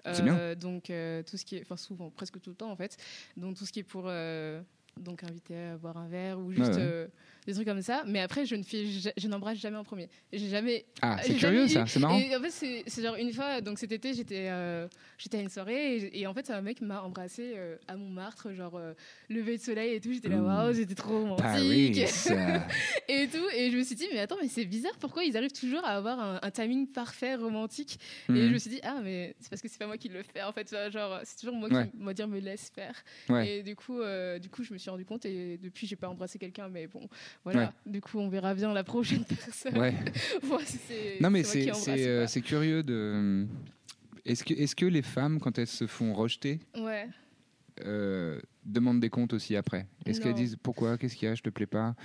C'est 0.05 0.21
Euh, 0.27 0.53
Donc, 0.55 0.89
euh, 0.89 1.23
tout 1.23 1.37
ce 1.37 1.45
qui 1.45 1.55
est. 1.55 1.61
Enfin, 1.61 1.77
souvent, 1.77 2.09
presque 2.09 2.39
tout 2.41 2.49
le 2.49 2.55
temps, 2.55 2.69
en 2.71 2.75
fait. 2.75 2.97
Donc, 3.37 3.55
tout 3.55 3.65
ce 3.65 3.71
qui 3.71 3.79
est 3.79 3.83
pour. 3.83 4.03
euh, 4.07 4.61
donc, 4.99 5.23
inviter 5.23 5.55
à 5.57 5.77
boire 5.77 5.95
un 5.97 6.07
verre 6.07 6.37
ou 6.39 6.51
juste 6.51 6.73
ouais. 6.73 7.07
Des 7.45 7.53
trucs 7.53 7.67
comme 7.67 7.81
ça. 7.81 8.03
Mais 8.07 8.19
après, 8.19 8.45
je 8.45 8.55
ne 8.55 8.63
fais, 8.63 8.85
je 9.17 9.27
n'embrasse 9.27 9.57
jamais 9.57 9.77
en 9.77 9.83
premier. 9.83 10.09
J'ai 10.31 10.49
jamais. 10.49 10.85
Ah, 11.01 11.17
c'est 11.23 11.35
curieux 11.35 11.67
ça, 11.67 11.85
c'est 11.87 11.99
marrant. 11.99 12.17
Et 12.19 12.35
en 12.35 12.41
fait, 12.41 12.83
c'est 12.87 13.01
genre 13.03 13.15
une 13.15 13.31
fois, 13.33 13.61
donc 13.61 13.79
cet 13.79 13.91
été, 13.91 14.13
j'étais 14.13 14.47
euh, 14.49 14.87
j'étais 15.17 15.37
à 15.37 15.41
une 15.41 15.49
soirée 15.49 15.97
et, 15.97 16.19
et 16.21 16.27
en 16.27 16.33
fait, 16.33 16.49
un 16.49 16.61
mec 16.61 16.81
m'a 16.81 17.01
embrassé 17.01 17.53
euh, 17.55 17.75
à 17.87 17.95
Montmartre, 17.97 18.53
genre 18.53 18.75
euh, 18.75 18.93
lever 19.29 19.57
de 19.57 19.61
soleil 19.63 19.95
et 19.95 20.01
tout. 20.01 20.13
J'étais 20.13 20.29
là, 20.29 20.37
Ouh. 20.41 20.45
waouh, 20.45 20.73
c'était 20.73 20.95
trop 20.95 21.19
romantique. 21.21 21.97
Et 23.07 23.27
tout. 23.27 23.37
Et 23.55 23.69
je 23.71 23.77
me 23.77 23.83
suis 23.83 23.95
dit, 23.95 24.07
mais 24.11 24.19
attends, 24.19 24.37
mais 24.41 24.47
c'est 24.47 24.65
bizarre, 24.65 24.97
pourquoi 24.99 25.23
ils 25.23 25.35
arrivent 25.37 25.51
toujours 25.51 25.83
à 25.85 25.89
avoir 25.97 26.19
un, 26.19 26.39
un 26.41 26.51
timing 26.51 26.87
parfait, 26.87 27.35
romantique? 27.35 27.99
Et 28.29 28.31
Mhm. 28.31 28.47
je 28.47 28.53
me 28.53 28.57
suis 28.57 28.69
dit, 28.69 28.79
ah, 28.83 28.99
mais 29.03 29.35
c'est 29.39 29.49
parce 29.49 29.61
que 29.61 29.67
c'est 29.67 29.77
pas 29.77 29.87
moi 29.87 29.97
qui 29.97 30.09
le 30.09 30.23
fais, 30.23 30.41
en 30.43 30.51
fait. 30.53 30.73
Genre, 30.91 31.19
c'est 31.23 31.37
toujours 31.39 31.55
moi 31.55 31.69
Ouais. 31.69 31.89
qui, 31.89 31.97
va 32.03 32.13
dire, 32.13 32.27
me 32.27 32.39
laisse 32.39 32.69
faire. 32.73 32.95
Ouais. 33.29 33.57
Et 33.59 33.63
du 33.63 33.75
coup, 33.75 33.99
euh, 34.01 34.39
du 34.39 34.49
coup, 34.49 34.63
je 34.63 34.73
me 34.73 34.77
suis 34.77 34.89
rendu 34.89 35.05
compte 35.05 35.25
et 35.25 35.57
depuis, 35.57 35.87
j'ai 35.87 35.95
pas 35.95 36.07
embrassé 36.09 36.37
quelqu'un, 36.39 36.67
mais 36.69 36.87
bon, 36.87 37.07
voilà. 37.43 37.59
Ouais. 37.85 37.91
Du 37.91 38.01
coup, 38.01 38.19
on 38.19 38.29
verra 38.29 38.53
bien 38.55 38.73
la 38.73 38.83
prochaine 38.83 39.23
personne. 39.25 39.77
Ouais. 39.77 39.93
Non, 41.21 41.29
mais 41.29 41.43
c'est 41.43 41.69
euh, 41.69 42.25
curieux 42.43 42.83
de. 42.83 43.45
Est-ce 44.25 44.43
que, 44.43 44.53
est 44.53 44.73
que 44.73 44.85
les 44.85 45.01
femmes, 45.01 45.39
quand 45.39 45.57
elles 45.57 45.67
se 45.67 45.85
font 45.87 46.13
rejeter, 46.13 46.59
Ouais. 46.77 47.07
euh, 47.85 48.39
demandent 48.65 48.99
des 49.01 49.09
comptes 49.09 49.33
aussi 49.33 49.55
après? 49.55 49.87
Est-ce 50.05 50.21
qu'elles 50.21 50.33
disent 50.33 50.57
pourquoi 50.61 50.97
Qu'est-ce 50.97 51.15
qu'il 51.15 51.27
y 51.27 51.31
a 51.31 51.35
Je 51.35 51.41
te 51.43 51.49
plais 51.49 51.65
pas? 51.65 51.95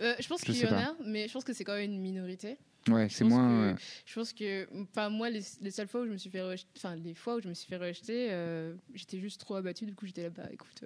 Euh, 0.00 0.14
je 0.20 0.26
pense 0.28 0.42
qu'il 0.42 0.56
y 0.58 0.66
en 0.66 0.72
a, 0.76 0.94
mais 1.04 1.28
je 1.28 1.32
pense 1.32 1.44
que 1.44 1.52
c'est 1.52 1.64
quand 1.64 1.74
même 1.76 1.90
une 1.92 2.00
minorité. 2.00 2.58
Ouais, 2.88 3.08
c'est 3.08 3.24
moins. 3.24 3.74
que- 3.74 3.80
Je 4.04 4.14
pense 4.14 4.32
que, 4.34 4.68
enfin, 4.82 5.08
moi, 5.08 5.30
les, 5.30 5.40
les 5.62 5.70
seules 5.70 5.88
fois 5.88 6.02
où 6.02 6.06
je 6.06 6.10
me 6.10 6.18
suis 6.18 6.28
fait 6.28 6.42
rejeter, 6.42 6.68
enfin, 6.76 6.96
les 6.96 7.14
fois 7.14 7.36
où 7.36 7.40
je 7.40 7.48
me 7.48 7.54
suis 7.54 7.66
fait 7.68 7.78
rejeter, 7.78 8.28
euh, 8.30 8.74
j'étais 8.92 9.18
juste 9.20 9.40
trop 9.40 9.54
abattue. 9.54 9.86
Du 9.86 9.94
coup, 9.94 10.04
j'étais 10.06 10.24
là, 10.24 10.30
bah, 10.30 10.48
écoute, 10.52 10.84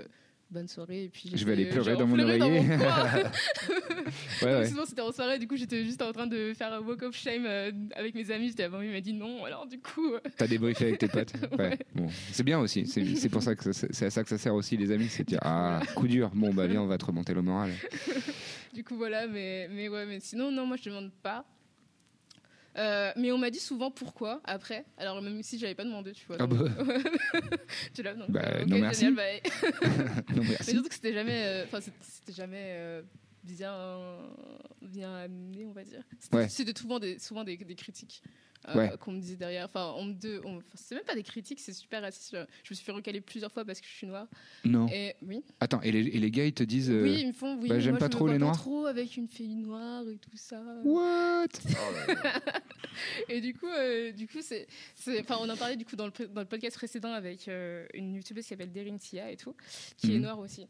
bonne 0.51 0.69
soirée. 0.69 1.05
Et 1.05 1.09
puis 1.09 1.31
Je 1.35 1.45
vais 1.45 1.53
aller 1.53 1.67
pleurer 1.67 1.93
genre, 1.93 2.01
dans 2.01 2.07
mon 2.07 2.19
oreiller. 2.19 2.61
ouais. 4.43 4.67
Souvent, 4.67 4.87
c'était 4.87 5.01
en 5.01 5.13
soirée. 5.13 5.39
Du 5.39 5.47
coup, 5.47 5.57
j'étais 5.57 5.85
juste 5.85 6.03
en 6.03 6.13
train 6.13 6.27
de 6.27 6.53
faire 6.55 6.73
un 6.73 6.81
walk 6.81 7.03
of 7.03 7.17
shame 7.17 7.45
euh, 7.47 7.71
avec 7.95 8.15
mes 8.15 8.31
amis. 8.31 8.49
J'étais, 8.49 8.69
bon, 8.69 8.81
il 8.81 8.91
m'a 8.91 9.01
dit 9.01 9.13
non. 9.13 9.45
Alors, 9.45 9.67
du 9.67 9.79
coup, 9.79 10.15
euh, 10.15 10.21
T'as 10.37 10.47
débriefé 10.47 10.87
avec 10.89 10.99
tes 10.99 11.09
potes. 11.09 11.33
Ouais. 11.59 11.77
Bon, 11.95 12.09
c'est 12.31 12.45
bien 12.45 12.61
aussi. 12.61 12.87
C'est 12.87 13.29
pour 13.29 13.43
ça 13.43 13.57
que 13.57 13.73
c'est 13.73 14.07
à 14.07 14.11
ça 14.11 14.23
que 14.23 14.29
ça 14.29 14.39
sert 14.39 14.55
aussi 14.55 14.77
les 14.77 14.93
amis, 14.93 15.09
c'est 15.09 15.25
de 15.25 15.29
dire 15.29 15.41
ah 15.43 15.81
coup 15.97 16.07
dur. 16.07 16.31
Bon 16.35 16.55
bah 16.55 16.67
viens, 16.67 16.83
on 16.83 16.87
va 16.87 16.99
te 16.99 17.05
remonter 17.05 17.35
le 17.35 17.43
moral. 17.43 17.73
du 18.73 18.85
coup, 18.85 18.97
voilà. 18.97 19.27
Mais, 19.27 19.69
mais 19.73 19.89
ouais, 19.89 20.07
mais 20.07 20.21
sinon, 20.21 20.53
non, 20.53 20.67
moi, 20.67 20.77
je 20.77 20.89
demande 20.89 21.11
pas. 21.23 21.45
Euh, 22.79 23.13
mais 23.17 23.33
on 23.33 23.39
m'a 23.39 23.51
dit 23.51 23.59
souvent 23.59 23.91
pourquoi 23.91 24.41
après. 24.45 24.85
Alors 24.99 25.21
même 25.21 25.43
si 25.43 25.59
j'avais 25.59 25.75
pas 25.75 25.85
demandé, 25.85 26.13
tu 26.13 26.25
vois. 26.27 26.37
Ah 26.39 26.47
donc- 26.47 26.61
bah. 26.71 26.85
tu 27.95 28.03
l'as 28.03 28.15
donc. 28.15 28.31
Bah, 28.31 28.65
non, 28.67 28.79
merci. 28.79 29.07
génial, 29.07 29.15
bah, 29.43 29.51
non 30.37 30.43
Mais 30.43 30.49
merci. 30.51 30.71
surtout 30.73 30.89
que 30.89 30.95
c'était 30.95 31.13
jamais, 31.13 31.45
euh, 31.45 31.65
enfin 31.65 31.81
c'était- 31.81 31.97
c'était 32.03 32.33
jamais 32.33 32.57
euh, 32.77 33.03
bien, 33.45 34.19
bien 34.83 35.15
amené, 35.15 35.67
on 35.67 35.73
va 35.73 35.85
dire. 35.85 36.03
C'était 36.19 36.37
Ouais. 36.37 36.49
c'était 36.49 36.79
souvent 36.79 36.99
des, 36.99 37.19
souvent 37.19 37.45
des, 37.45 37.57
des 37.57 37.75
critiques 37.75 38.23
euh, 38.69 38.75
Ouais. 38.77 38.93
qu'on 38.99 39.13
me 39.13 39.21
disait 39.21 39.37
derrière. 39.37 39.67
Enfin, 39.67 39.95
on 39.97 40.05
me 40.07 40.15
de, 40.15 40.41
on- 40.45 40.57
enfin, 40.59 40.67
c'est 40.75 40.95
même 40.97 41.05
pas 41.05 41.15
des 41.15 41.23
critiques, 41.23 41.61
c'est 41.61 41.73
super 41.73 42.03
raciste. 42.03 42.33
Je 42.65 42.71
me 42.71 42.75
suis 42.75 42.85
fait 42.85 42.93
recaler 42.93 43.21
plusieurs 43.21 43.53
fois 43.53 43.65
parce 43.65 43.81
que 43.81 43.87
je 43.87 43.93
suis 43.93 44.07
noire. 44.07 44.27
Non. 44.65 44.87
Et 44.93 45.15
oui, 45.23 45.45
Attends, 45.61 45.81
et 45.83 45.93
les, 45.93 46.01
et 46.01 46.19
les 46.19 46.31
gars 46.31 46.45
ils 46.45 46.53
te 46.53 46.65
disent 46.65 46.91
euh, 46.91 47.03
oui, 47.05 47.21
ils 47.21 47.29
me 47.29 47.33
font. 47.33 47.57
Oui, 47.61 47.69
bah, 47.69 47.79
j'aime 47.79 47.93
moi, 47.93 48.01
pas 48.01 48.07
je 48.07 48.11
trop 48.11 48.27
les 48.27 48.33
pas 48.35 48.39
noirs. 48.41 48.57
trop 48.57 48.87
avec 48.87 49.17
une 49.17 49.29
fille 49.29 49.55
noire 49.55 50.03
et 50.09 50.19
tout 50.19 50.37
ça. 50.37 50.61
what? 50.85 51.47
Et 53.29 53.41
du 53.41 53.55
coup, 53.55 53.67
euh, 53.69 54.11
du 54.13 54.27
coup, 54.27 54.39
c'est, 54.43 54.67
c'est- 54.97 55.21
enfin, 55.21 55.37
on 55.41 55.49
en 55.49 55.57
parlait 55.57 55.77
du 55.77 55.85
coup 55.85 55.95
dans 55.97 56.07
le, 56.07 56.11
pré- 56.11 56.27
dans 56.27 56.41
le 56.41 56.47
podcast 56.49 56.77
précédent 56.77 57.13
avec 57.13 57.47
euh, 57.49 57.87
une 57.95 58.15
youtubeuse 58.17 58.43
qui 58.45 58.49
s'appelle 58.51 58.73
Derin 58.73 58.97
Tia 58.97 59.31
et 59.31 59.37
tout, 59.37 59.55
qui 59.97 60.13
est 60.13 60.17
Mhm. 60.17 60.23
noire 60.23 60.39
aussi. 60.41 60.67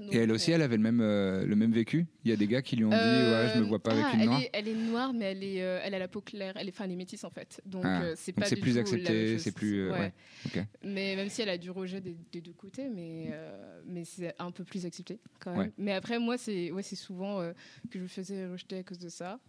Donc, 0.00 0.14
Et 0.14 0.18
elle 0.18 0.32
aussi, 0.32 0.52
euh, 0.52 0.54
elle 0.56 0.62
avait 0.62 0.76
le 0.76 0.82
même 0.82 1.00
euh, 1.00 1.44
le 1.44 1.56
même 1.56 1.72
vécu. 1.72 2.06
Il 2.24 2.30
y 2.30 2.34
a 2.34 2.36
des 2.36 2.46
gars 2.46 2.62
qui 2.62 2.76
lui 2.76 2.84
ont 2.84 2.90
dit 2.90 2.94
ouais, 2.94 3.50
je 3.54 3.60
me 3.60 3.64
vois 3.66 3.78
pas 3.82 3.92
avec 3.92 4.04
ah, 4.06 4.14
une 4.14 4.20
elle 4.20 4.26
noire. 4.26 4.40
Est, 4.40 4.50
elle 4.52 4.68
est 4.68 4.74
noire, 4.74 5.12
mais 5.12 5.24
elle, 5.26 5.42
est, 5.42 5.62
euh, 5.62 5.80
elle 5.82 5.94
a 5.94 5.98
la 5.98 6.08
peau 6.08 6.20
claire. 6.20 6.54
Elle 6.56 6.68
est, 6.68 6.70
enfin, 6.70 6.84
elle 6.84 6.92
est 6.92 6.96
métisse 6.96 7.24
en 7.24 7.30
fait. 7.30 7.60
Donc, 7.66 7.82
Ah, 7.84 8.02
euh, 8.02 8.14
c'est 8.16 8.32
pas 8.32 8.46
c'est 8.46 8.56
plus 8.56 8.74
tout 8.74 8.78
accepté, 8.80 9.38
c'est 9.38 9.52
plus, 9.52 9.80
euh, 9.80 9.92
ouais. 9.92 10.12
Mais 10.84 11.16
même 11.16 11.28
si 11.28 11.42
elle 11.42 11.48
a 11.48 11.58
du 11.58 11.70
rejet 11.70 12.00
des, 12.00 12.16
des 12.32 12.40
deux 12.40 12.52
côtés, 12.52 12.88
mais, 12.88 13.28
euh, 13.32 13.80
mais 13.86 14.04
c'est 14.04 14.34
un 14.38 14.50
peu 14.50 14.64
plus 14.64 14.86
accepté 14.86 15.18
quand 15.40 15.50
même. 15.52 15.60
Ouais. 15.60 15.72
Mais 15.78 15.92
après, 15.92 16.18
moi, 16.18 16.38
c'est 16.38 16.70
ouais, 16.70 16.82
souvent 16.82 17.40
euh, 17.40 17.52
que 17.90 17.98
je 17.98 18.04
me 18.04 18.08
faisais 18.08 18.46
rejeter 18.46 18.78
à 18.78 18.82
cause 18.82 18.98
de 18.98 19.08
ça. 19.08 19.40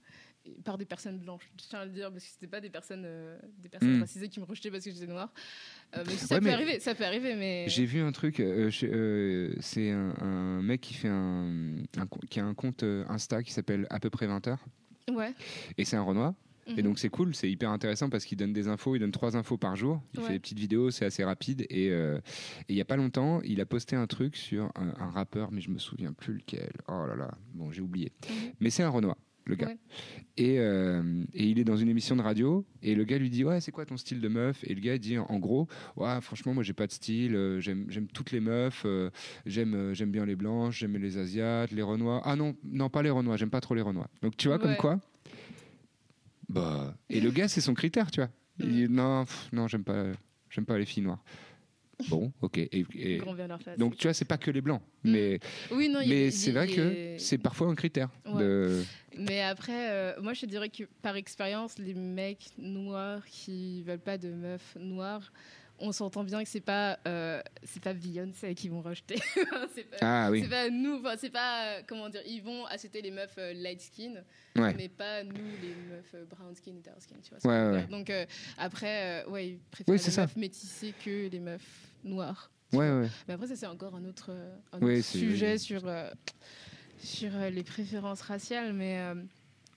Par 0.64 0.78
des 0.78 0.86
personnes 0.86 1.20
blanches, 1.20 1.50
je 1.60 1.66
tiens 1.68 1.80
à 1.80 1.86
le 1.86 1.92
dire, 1.92 2.12
parce 2.12 2.24
que 2.24 2.30
c'était 2.32 2.48
pas 2.48 2.62
des 2.62 2.70
personnes, 2.70 3.04
euh, 3.06 3.38
des 3.60 3.70
personnes 3.70 3.98
Mm. 3.98 4.02
racisées 4.02 4.30
qui 4.30 4.40
me 4.40 4.46
rejetaient 4.46 4.72
parce 4.72 4.84
que 4.86 4.92
j'étais 4.92 5.06
noire. 5.06 5.32
Euh, 5.96 6.04
mais 6.08 6.14
ça 6.14 6.36
Ouais, 6.36 6.40
peut 6.42 6.46
mais- 6.48 6.54
arriver, 6.54 6.80
ça 6.80 6.96
peut 6.96 7.04
arriver, 7.06 7.36
mais. 7.36 7.66
J'ai 7.68 7.86
vu 7.86 8.00
un 8.02 8.12
truc, 8.12 8.40
euh, 8.40 8.72
c'est 9.60 9.92
un, 9.92 10.14
un 10.22 10.62
mec 10.62 10.82
qui 10.82 10.94
fait 10.94 11.10
un, 11.10 11.76
qui 12.30 12.40
a 12.40 12.46
un 12.46 12.54
compte 12.54 12.84
Insta 12.84 13.44
qui 13.44 13.52
s'appelle 13.52 13.86
à 13.90 14.00
peu 14.00 14.10
près 14.10 14.28
20 14.28 14.48
heures 14.48 14.66
Ouais. 15.12 15.34
et 15.78 15.86
c'est 15.86 15.98
un 15.98 16.04
Renoir. 16.04 16.34
Et 16.68 16.74
Mhm. 16.74 16.82
donc 16.84 17.00
c'est 17.00 17.10
cool, 17.10 17.34
c'est 17.34 17.50
hyper 17.50 17.72
intéressant 17.72 18.10
parce 18.12 18.26
qu'il 18.26 18.38
donne 18.38 18.54
des 18.54 18.68
infos, 18.68 18.96
il 18.96 19.00
donne 19.00 19.12
trois 19.12 19.36
infos 19.36 19.58
par 19.58 19.76
jour, 19.76 20.02
il 20.14 20.20
Ouais. 20.20 20.26
fait 20.28 20.34
des 20.34 20.40
petites 20.40 20.60
vidéos, 20.60 20.92
c'est 20.92 21.04
assez 21.06 21.24
rapide. 21.24 21.66
Et 21.72 21.88
il 22.70 22.76
y 22.76 22.82
a 22.82 22.86
pas 22.86 22.96
longtemps, 22.96 23.42
il 23.44 23.60
a 23.60 23.66
posté 23.66 23.96
un 23.96 24.06
truc 24.08 24.36
sur 24.36 24.66
un, 24.76 24.94
un 25.00 25.10
rappeur, 25.10 25.52
mais 25.52 25.62
je 25.62 25.70
me 25.72 25.80
souviens 25.80 26.14
plus 26.14 26.36
lequel. 26.36 26.72
Oh 26.88 27.06
là 27.08 27.16
là, 27.16 27.32
bon 27.54 27.72
j'ai 27.72 27.82
oublié. 27.82 28.12
Mhm. 28.30 28.36
Mais 28.60 28.70
c'est 28.70 28.84
un 28.84 28.90
Renoir, 28.90 29.18
le 29.50 29.56
gars. 29.56 29.68
Ouais. 29.68 29.78
Et, 30.38 30.60
euh, 30.60 31.24
et 31.34 31.46
il 31.46 31.60
est 31.60 31.64
dans 31.64 31.76
une 31.76 31.90
émission 31.90 32.16
de 32.16 32.22
radio 32.22 32.66
et 32.82 32.96
le 32.96 33.04
gars 33.04 33.18
lui 33.18 33.30
dit 33.30 33.44
ouais 33.44 33.60
c'est 33.60 33.72
quoi 33.72 33.86
ton 33.86 33.98
style 33.98 34.22
de 34.22 34.28
meuf? 34.28 34.64
Et 34.64 34.74
le 34.74 34.80
gars 34.80 34.98
dit 34.98 35.18
en 35.18 35.40
gros 35.40 35.68
ouais 35.98 36.22
franchement 36.22 36.54
moi 36.54 36.64
j'ai 36.64 36.74
pas 36.74 36.88
de 36.88 36.92
style 36.92 37.36
euh, 37.36 37.60
j'aime 37.60 38.08
toutes 38.14 38.32
les 38.32 38.40
meufs 38.40 38.84
euh, 38.86 39.10
j'aime 39.46 39.74
euh, 39.74 39.94
j'aime 39.94 40.12
bien 40.12 40.26
les 40.26 40.36
blanches 40.36 40.80
j'aime 40.80 40.96
les 40.98 41.18
asiates 41.18 41.72
les 41.72 41.82
renois. 41.82 42.22
Ah 42.24 42.36
non 42.36 42.56
non 42.64 42.90
pas 42.90 43.02
les 43.02 43.10
renois 43.10 43.36
j'aime 43.36 43.50
pas 43.50 43.62
trop 43.62 43.76
les 43.76 43.82
renois. 43.82 44.08
Donc 44.22 44.38
tu 44.38 44.48
vois 44.48 44.60
comme 44.60 44.76
quoi? 44.78 45.00
Bah 46.48 46.96
et 47.10 47.20
le 47.20 47.32
gars 47.38 47.48
c'est 47.48 47.62
son 47.62 47.74
critère 47.74 48.12
tu 48.12 48.22
vois. 48.22 48.30
Il 48.60 48.70
dit 48.70 48.88
non 48.90 49.26
pff, 49.26 49.50
non 49.52 49.68
j'aime 49.68 49.84
pas 49.84 50.06
j'aime 50.50 50.66
pas 50.66 50.78
les 50.78 50.86
filles 50.86 51.04
noires 51.04 51.24
bon 52.08 52.32
ok 52.42 52.58
et, 52.58 52.86
et- 52.96 53.22
donc 53.78 53.98
tu 53.98 54.08
vois 54.08 54.14
c'est 54.14 54.26
pas 54.26 54.38
que 54.38 54.52
les 54.52 54.62
blancs 54.62 54.82
Mm. 55.04 55.12
mais 55.12 55.40
oui, 55.72 55.88
non, 55.88 56.00
mais 56.06 56.30
c'est 56.30 56.52
vrai 56.52 56.68
que 56.68 56.82
est- 56.82 57.20
c'est 57.20 57.38
parfois 57.38 57.68
un 57.68 57.76
critère 57.76 58.10
Ouais. 58.26 58.42
de 58.44 58.84
Mais 59.18 59.42
après, 59.42 59.90
euh, 59.92 60.22
moi 60.22 60.34
je 60.34 60.46
dirais 60.46 60.68
que 60.70 60.84
par 61.02 61.16
expérience, 61.16 61.78
les 61.80 61.94
mecs 61.94 62.50
noirs 62.58 63.26
qui 63.26 63.82
veulent 63.84 63.98
pas 64.00 64.18
de 64.18 64.30
meufs 64.30 64.76
noires, 64.78 65.32
on 65.82 65.94
s'entend 65.94 66.26
bien 66.26 66.44
que 66.44 66.50
c'est 66.50 66.60
pas 66.60 67.00
euh, 67.08 67.42
c'est 67.64 67.82
pas 67.82 67.94
Beyoncé 67.94 68.54
qui 68.56 68.68
vont 68.68 68.82
rejeter. 68.82 69.16
c'est 69.74 69.90
pas, 69.90 69.98
ah 70.02 70.30
oui 70.32 70.46
pas 70.50 70.70
nous, 70.70 71.00
enfin 71.00 71.16
c'est 71.18 71.30
pas 71.30 71.78
euh, 71.78 71.82
comment 71.88 72.10
dire, 72.10 72.22
ils 72.28 72.42
vont 72.44 72.66
accepter 72.66 73.02
les 73.02 73.12
meufs 73.12 73.36
euh, 73.38 73.54
light 73.54 73.80
skin, 73.82 74.16
ouais 74.58 74.74
mais 74.74 74.90
pas 74.90 75.24
nous 75.24 75.34
les 75.62 75.76
meufs 75.96 76.14
euh, 76.16 76.26
brown 76.26 76.54
skin 76.56 76.72
et 76.78 76.82
dark 76.82 77.02
skin, 77.02 77.16
tu 77.24 77.34
vois. 77.34 77.50
Ouais, 77.72 77.78
ouais. 77.78 77.88
Donc 77.88 78.12
après, 78.58 79.24
ouais, 79.28 79.48
ils 79.52 79.60
préfèrent 79.72 79.94
Oui, 79.96 80.02
les 80.06 80.18
meufs 80.22 80.36
métissées 80.36 80.94
que 81.06 81.30
les 81.30 81.40
meufs 81.40 81.62
noires. 82.04 82.52
tu 82.72 82.78
ouais 82.78 83.08
Mais 83.28 83.34
après 83.34 83.48
ça 83.48 83.56
c'est 83.56 83.66
encore 83.68 83.96
un 83.96 84.06
autre, 84.06 84.28
euh, 84.30 84.56
un 84.74 84.82
autre 84.82 85.02
sujet 85.04 85.58
sur 85.58 85.88
euh, 85.88 86.10
sur 87.02 87.30
euh, 87.36 87.50
les 87.50 87.64
préférences 87.64 88.22
raciales, 88.22 88.74
mais 88.74 89.00
euh, 89.00 89.16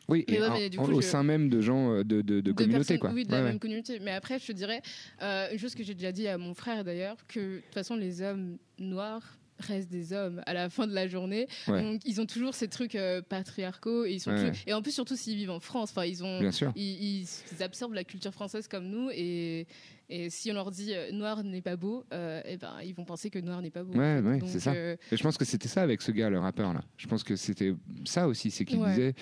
Oui, 0.08 0.24
Mais 0.28 0.34
et 0.36 0.40
mais 0.50 0.70
du 0.70 0.78
coup, 0.78 0.90
au 0.92 1.00
je- 1.00 1.06
sein 1.06 1.22
même 1.22 1.48
de 1.48 1.60
gens 1.60 1.98
de, 2.02 2.20
de, 2.22 2.52
personnes- 2.52 2.98
quoi. 2.98 3.10
Oui, 3.12 3.24
de 3.24 3.30
la 3.30 3.42
même 3.42 3.58
communauté. 3.60 4.00
Mais 4.00 4.10
après, 4.10 4.38
je 4.40 4.46
te 4.48 4.52
dirais, 4.52 4.82
une 5.20 5.58
chose 5.58 5.74
que 5.76 5.84
j'ai 5.84 5.94
déjà 5.94 6.10
dit 6.12 6.26
à 6.26 6.36
mon 6.38 6.54
frère 6.54 6.82
d'ailleurs, 6.84 7.16
que 7.28 7.56
de 7.56 7.60
toute 7.60 7.74
façon, 7.74 7.94
les 7.94 8.20
hommes 8.22 8.58
noirs 8.78 9.38
restent 9.60 9.90
des 9.92 10.12
hommes 10.12 10.42
à 10.46 10.54
la 10.54 10.68
fin 10.68 10.88
de 10.88 10.92
la 10.92 11.06
journée. 11.06 11.46
Ouais. 11.68 11.80
Donc, 11.80 12.00
ils 12.04 12.20
ont 12.20 12.26
toujours 12.26 12.52
ces 12.52 12.66
trucs 12.66 12.96
euh, 12.96 13.22
patriarcaux 13.22 14.04
et 14.04 14.14
ils 14.14 14.18
sont 14.20 14.32
Ouais, 14.32 14.38
toujours- 14.50 14.64
et 14.66 14.72
en 14.72 14.82
plus 14.82 14.90
surtout 14.90 15.14
s'ils 15.14 15.36
vivent 15.36 15.52
en 15.52 15.60
France, 15.60 15.90
enfin 15.92 16.04
ils 16.04 16.24
ont 16.24 16.40
Bien 16.40 16.50
sûr. 16.50 16.72
ils, 16.74 16.82
ils- 17.22 17.28
ils 17.52 17.62
absorbent 17.62 17.94
la 17.94 18.02
culture 18.02 18.32
française 18.32 18.66
comme 18.66 18.88
nous 18.88 19.08
et, 19.12 19.68
et 20.14 20.30
si 20.30 20.50
on 20.50 20.54
leur 20.54 20.70
dit 20.70 20.92
euh, 20.94 21.10
noir 21.12 21.42
n'est 21.42 21.62
pas 21.62 21.76
beau, 21.76 22.04
euh, 22.12 22.40
eh 22.44 22.56
ben 22.56 22.74
ils 22.84 22.94
vont 22.94 23.04
penser 23.04 23.30
que 23.30 23.38
noir 23.38 23.62
n'est 23.62 23.70
pas 23.70 23.82
beau. 23.82 23.94
en 23.94 23.98
Ouais, 23.98 24.20
fait. 24.22 24.28
ouais, 24.28 24.40
c'est 24.46 24.60
ça. 24.60 24.72
euh, 24.72 24.96
Et 25.10 25.16
je 25.16 25.22
pense 25.22 25.38
que 25.38 25.44
c'était 25.44 25.68
ça 25.68 25.82
avec 25.82 26.02
ce 26.02 26.12
gars, 26.12 26.28
le 26.30 26.38
rappeur 26.38 26.72
là. 26.74 26.82
Je 26.96 27.06
pense 27.06 27.22
que 27.24 27.34
c'était 27.36 27.74
ça 28.04 28.28
aussi, 28.28 28.50
c'est 28.50 28.64
qu'il 28.64 28.78
Ouais. 28.78 28.90
disait, 28.90 29.14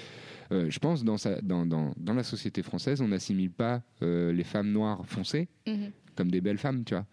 je 0.51 0.79
pense 0.81 1.05
dans, 1.05 1.17
sa, 1.17 1.41
dans, 1.41 1.65
dans, 1.65 1.93
dans 1.97 2.15
la 2.15 2.25
société 2.25 2.63
française, 2.63 3.01
on 3.01 3.09
n'assimile 3.09 3.51
pas 3.53 3.83
les 4.01 4.45
femmes 4.45 4.73
noires 4.73 5.07
foncées 5.07 5.49
mhm. 5.67 5.93
comme 6.17 6.31
des 6.31 6.41
belles 6.41 6.59
femmes, 6.59 6.85
tu 6.85 6.95
vois. 6.95 7.07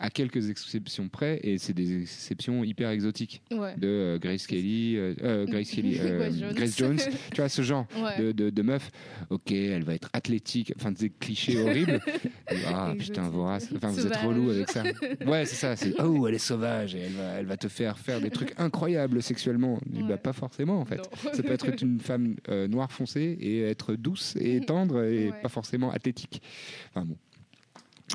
À 0.00 0.10
quelques 0.10 0.50
exceptions 0.50 1.08
près, 1.08 1.38
et 1.44 1.56
c'est 1.56 1.72
des 1.72 2.02
exceptions 2.02 2.64
hyper 2.64 2.90
exotiques 2.90 3.42
ouais. 3.52 3.76
de 3.76 3.86
euh, 3.86 4.18
Grace 4.18 4.46
Kelly, 4.46 4.96
euh, 4.96 5.14
euh, 5.22 5.46
Grace 5.46 5.70
Kelly, 5.70 5.98
euh, 6.00 6.30
Jones. 6.32 6.52
Grace 6.52 6.76
Jones, 6.76 6.98
tu 7.32 7.36
vois 7.40 7.48
ce 7.48 7.62
genre 7.62 7.86
Ouais. 7.96 8.18
de, 8.18 8.32
de, 8.32 8.50
de 8.50 8.62
meuf. 8.62 8.90
Ok, 9.30 9.52
elle 9.52 9.84
va 9.84 9.94
être 9.94 10.10
athlétique, 10.12 10.72
enfin 10.76 10.90
des 10.90 11.10
clichés 11.10 11.58
horribles. 11.60 12.00
ah 12.66 12.92
putain, 12.98 13.28
vorace. 13.28 13.68
Enfin, 13.76 13.88
vous 13.90 14.06
êtes 14.06 14.16
relou 14.16 14.50
avec 14.50 14.68
ça. 14.68 14.82
Ouais, 15.26 15.46
c'est 15.46 15.54
ça. 15.54 15.76
C'est 15.76 15.94
oh, 16.00 16.26
elle 16.26 16.34
est 16.34 16.38
sauvage 16.38 16.96
et 16.96 17.00
elle 17.00 17.12
va, 17.12 17.32
elle 17.38 17.46
va 17.46 17.56
te 17.56 17.68
faire 17.68 17.96
faire 17.98 18.20
des 18.20 18.30
trucs 18.30 18.52
incroyables 18.58 19.22
sexuellement. 19.22 19.74
Ouais. 19.92 20.02
Bah, 20.08 20.16
pas 20.18 20.32
forcément 20.32 20.80
en 20.80 20.84
fait. 20.84 20.96
Non. 20.96 21.32
Ça 21.32 21.42
peut 21.42 21.52
être 21.52 21.82
une 21.82 22.00
femme 22.00 22.34
noire 22.68 22.90
foncée 22.90 23.38
et 23.40 23.62
être 23.62 23.94
douce 23.94 24.34
et 24.40 24.60
tendre 24.60 25.04
et 25.04 25.30
pas 25.40 25.48
forcément 25.48 25.92
athlétique. 25.92 26.42
Enfin 26.90 27.06
bon. 27.06 27.16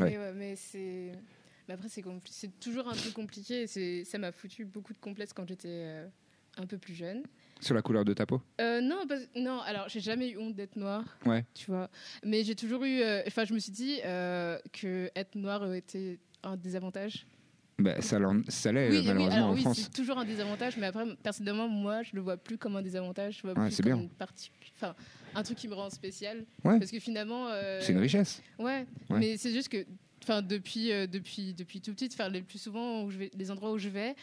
Mais, 0.01 0.17
ouais, 0.17 0.33
mais 0.37 0.55
c'est. 0.55 1.11
Mais 1.69 1.75
après, 1.75 1.87
c'est 1.87 2.01
compli- 2.01 2.31
c'est 2.31 2.59
toujours 2.59 2.87
un 2.89 2.95
peu 2.95 3.11
compliqué. 3.11 3.61
et 3.61 3.67
c'est- 3.67 4.03
Ça 4.03 4.17
m'a 4.17 4.31
foutu 4.31 4.65
beaucoup 4.65 4.91
de 4.91 4.97
complexes 4.97 5.33
quand 5.33 5.47
j'étais 5.47 5.67
euh, 5.69 6.07
un 6.57 6.65
peu 6.65 6.79
plus 6.79 6.95
jeune. 6.95 7.21
Sur 7.61 7.75
la 7.75 7.83
couleur 7.83 8.03
de 8.05 8.13
ta 8.13 8.25
peau? 8.25 8.41
Euh, 8.59 8.81
non, 8.81 9.05
parce- 9.07 9.27
non, 9.35 9.59
alors 9.61 9.87
j'ai 9.87 9.99
jamais 9.99 10.31
eu 10.31 10.37
honte 10.39 10.55
d'être 10.55 10.77
noire. 10.77 11.03
Ouais. 11.27 11.45
Tu 11.53 11.69
vois. 11.69 11.91
Mais 12.25 12.43
j'ai 12.43 12.55
toujours 12.55 12.83
eu. 12.85 13.01
euh, 13.01 13.21
Enfin, 13.27 13.45
je 13.45 13.53
me 13.53 13.59
suis 13.59 13.71
dit 13.71 13.99
euh, 14.03 14.57
que 14.73 15.11
être 15.15 15.35
noire 15.35 15.61
euh, 15.61 15.73
était 15.73 16.17
un 16.41 16.57
désavantage. 16.57 17.27
bah, 17.77 18.01
Ça, 18.01 18.17
l'en- 18.17 18.41
ça 18.47 18.71
l'est, 18.71 18.89
malheureusement, 18.89 19.27
alors 19.35 19.49
en 19.49 19.53
oui, 19.53 19.61
France. 19.61 19.79
c'est 19.79 19.93
toujours 19.93 20.17
un 20.17 20.25
désavantage, 20.25 20.75
mais 20.77 20.87
après, 20.87 21.05
personnellement, 21.21 21.67
moi, 21.67 22.01
je 22.01 22.15
le 22.15 22.21
vois 22.21 22.37
plus 22.37 22.57
comme 22.57 22.77
un 22.77 22.81
désavantage. 22.81 23.37
Je 23.37 23.41
vois 23.43 23.53
Ouais, 23.53 23.67
plus 23.67 23.75
c'est 23.75 23.83
comme 23.83 23.93
bien. 23.93 24.01
une 24.01 24.09
partie. 24.09 24.49
Enfin, 24.75 24.95
un 25.35 25.43
truc 25.43 25.57
qui 25.57 25.67
me 25.67 25.75
rend 25.75 25.89
spécial. 25.91 26.45
Ouais. 26.63 26.79
Parce 26.79 26.89
que 26.89 26.99
finalement. 26.99 27.47
euh, 27.49 27.79
C'est 27.81 27.91
une 27.93 27.99
richesse. 27.99 28.41
Ouais, 28.57 28.87
Ouais. 29.11 29.19
mais 29.19 29.37
c'est 29.37 29.51
juste 29.51 29.69
que, 29.69 29.85
enfin, 30.23 30.41
depuis, 30.41 30.91
euh, 30.91 31.07
depuis, 31.07 31.53
depuis 31.53 31.81
tout 31.81 31.93
petit, 31.93 32.09
enfin, 32.11 32.29
les 32.29 32.41
plus 32.41 32.59
souvent 32.59 33.03
où 33.03 33.11
je 33.11 33.17
vais, 33.17 33.31
les 33.33 33.51
endroits 33.51 33.71
où 33.71 33.77
je 33.77 33.89
vais, 33.89 34.15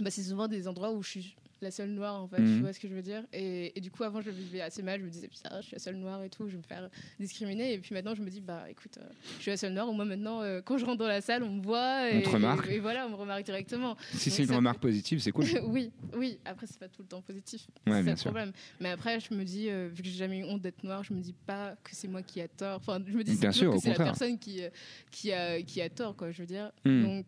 bah, 0.00 0.10
c'est 0.10 0.22
souvent 0.22 0.48
des 0.48 0.68
endroits 0.68 0.92
où 0.92 1.02
je 1.02 1.10
suis 1.10 1.36
la 1.62 1.70
seule 1.70 1.90
noire, 1.90 2.20
en 2.22 2.28
fait. 2.28 2.40
Mhm. 2.40 2.56
Tu 2.56 2.60
vois 2.62 2.72
ce 2.72 2.80
que 2.80 2.88
je 2.88 2.94
veux 2.94 3.02
dire 3.02 3.24
et, 3.32 3.76
et 3.76 3.80
du 3.80 3.90
coup, 3.90 4.02
avant, 4.04 4.20
je 4.20 4.30
le 4.30 4.36
vivais 4.36 4.60
assez 4.60 4.82
mal. 4.82 5.00
Je 5.00 5.04
me 5.04 5.10
disais, 5.10 5.28
putain, 5.28 5.50
je 5.60 5.66
suis 5.66 5.74
la 5.74 5.78
seule 5.78 5.96
noire 5.96 6.22
et 6.22 6.30
tout, 6.30 6.46
je 6.46 6.52
vais 6.52 6.58
me 6.58 6.62
faire 6.62 6.88
discriminer. 7.18 7.72
Et 7.72 7.78
puis 7.78 7.94
maintenant, 7.94 8.14
je 8.14 8.22
me 8.22 8.30
dis, 8.30 8.40
bah, 8.40 8.64
écoute, 8.70 8.98
euh, 8.98 9.08
je 9.38 9.42
suis 9.42 9.50
la 9.50 9.56
seule 9.56 9.72
noire. 9.72 9.88
Au 9.88 9.92
moins 9.92 10.04
maintenant, 10.04 10.42
euh, 10.42 10.60
quand 10.64 10.78
je 10.78 10.84
rentre 10.84 10.98
dans 10.98 11.06
la 11.08 11.20
salle, 11.20 11.42
on 11.42 11.50
me 11.52 11.62
voit 11.62 12.10
et, 12.10 12.18
On 12.18 12.22
te 12.22 12.28
remarque. 12.30 12.68
et, 12.68 12.78
voilà, 12.78 13.06
on 13.06 13.10
me 13.10 13.14
remarque 13.16 13.44
directement. 13.44 13.96
Si 14.12 14.30
c'est 14.30 14.42
une 14.42 14.48
ça- 14.48 14.56
remarque 14.56 14.80
positive, 14.80 15.18
c'est 15.20 15.32
cool. 15.32 15.44
oui, 15.64 15.90
oui. 16.16 16.38
Après, 16.44 16.66
c'est 16.66 16.78
pas 16.78 16.88
tout 16.88 17.02
le 17.02 17.08
temps 17.08 17.22
positif. 17.22 17.66
Ouais, 17.86 18.02
c'est 18.02 18.10
le 18.10 18.16
problème. 18.16 18.52
Mais 18.80 18.90
après, 18.90 19.20
je 19.20 19.32
me 19.34 19.44
dis, 19.44 19.68
euh, 19.68 19.88
vu 19.92 20.02
que 20.02 20.08
j'ai 20.08 20.16
jamais 20.16 20.38
eu 20.38 20.44
honte 20.44 20.60
d'être 20.62 20.82
noire, 20.84 21.02
je 21.04 21.12
me 21.14 21.20
dis 21.20 21.34
pas 21.46 21.74
que 21.82 21.94
c'est 21.94 22.08
moi 22.08 22.22
qui 22.22 22.40
a 22.40 22.48
tort. 22.48 22.76
Enfin, 22.76 23.00
je 23.06 23.12
me 23.16 23.22
dis 23.24 23.36
Bien 23.36 23.52
c'est 23.52 23.58
sûr, 23.58 23.72
que 23.72 23.78
c'est 23.80 23.90
la 23.96 24.04
personne 24.04 24.38
qui, 24.38 24.60
qui, 25.10 25.32
a, 25.32 25.62
qui 25.62 25.80
a 25.80 25.88
tort, 25.88 26.16
quoi, 26.16 26.30
je 26.30 26.38
veux 26.40 26.46
dire. 26.46 26.70
Hmm. 26.84 27.02
Donc, 27.02 27.26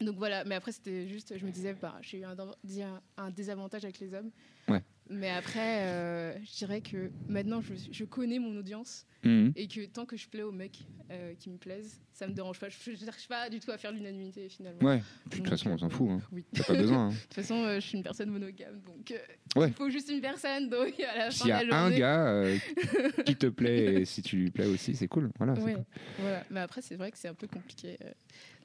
donc 0.00 0.16
voilà. 0.16 0.44
Mais 0.44 0.54
après, 0.54 0.72
c'était 0.72 1.06
juste, 1.06 1.36
je 1.36 1.44
me 1.44 1.50
disais, 1.50 1.74
bah, 1.74 1.96
j'ai 2.02 2.18
eu 2.20 2.24
un, 2.24 3.30
désavantage 3.30 3.84
avec 3.84 4.00
les 4.00 4.12
hommes. 4.14 4.30
Ouais. 4.68 4.82
Mais 5.08 5.30
après, 5.30 5.82
euh, 5.88 6.38
je 6.44 6.56
dirais 6.58 6.80
que 6.80 7.10
maintenant, 7.28 7.60
je, 7.60 7.74
je 7.90 8.04
connais 8.04 8.38
mon 8.38 8.56
audience 8.56 9.06
Mhm. 9.22 9.52
et 9.54 9.68
que 9.68 9.84
tant 9.84 10.06
que 10.06 10.16
je 10.16 10.26
plais 10.28 10.42
aux 10.42 10.52
mecs 10.52 10.86
euh, 11.10 11.34
qui 11.38 11.50
me 11.50 11.58
plaisent, 11.58 12.00
ça 12.14 12.26
me 12.26 12.32
dérange 12.32 12.58
pas. 12.58 12.70
Je 12.70 12.76
je 12.92 13.04
cherche 13.04 13.28
pas 13.28 13.50
du 13.50 13.60
tout 13.60 13.70
à 13.70 13.76
faire 13.76 13.92
l'unanimité 13.92 14.48
finalement. 14.48 14.80
Ouais, 14.80 15.02
puis 15.28 15.40
de 15.40 15.44
toute 15.44 15.50
façon, 15.50 15.70
on 15.72 15.76
s'en 15.78 15.86
euh, 15.88 15.90
fout. 15.90 16.08
hein. 16.10 16.20
Oui. 16.32 16.42
T'as 16.54 16.64
pas 16.64 16.74
besoin. 16.74 17.08
hein. 17.08 17.10
De 17.10 17.14
toute 17.20 17.34
façon, 17.34 17.56
euh, 17.56 17.74
je 17.74 17.80
suis 17.80 17.98
une 17.98 18.02
personne 18.02 18.30
monogame, 18.30 18.80
donc 18.80 19.12
Ouais. 19.56 19.68
il 19.68 19.74
faut 19.74 19.90
juste 19.90 20.08
une 20.08 20.22
personne. 20.22 20.70
Donc 20.70 20.98
à 21.00 21.18
la 21.18 21.24
fin 21.24 21.30
S'il 21.32 21.48
y 21.48 21.52
a 21.52 21.64
de 21.64 21.68
la 21.68 21.82
un 21.82 21.90
gars 21.90 22.44
qui 23.26 23.36
te 23.36 23.46
plaît 23.48 24.00
et 24.00 24.04
si 24.06 24.22
tu 24.22 24.36
lui 24.36 24.50
plais 24.50 24.66
aussi, 24.66 24.96
c'est 24.96 25.08
cool. 25.08 25.30
Voilà. 25.36 25.52
Ouais, 25.54 25.74
cool. 25.74 25.84
voilà. 26.20 26.44
Mais 26.48 26.60
après, 26.60 26.80
c'est 26.80 26.94
vrai 26.96 27.10
que 27.10 27.18
c'est 27.18 27.28
un 27.28 27.34
peu 27.34 27.46
compliqué. 27.46 27.98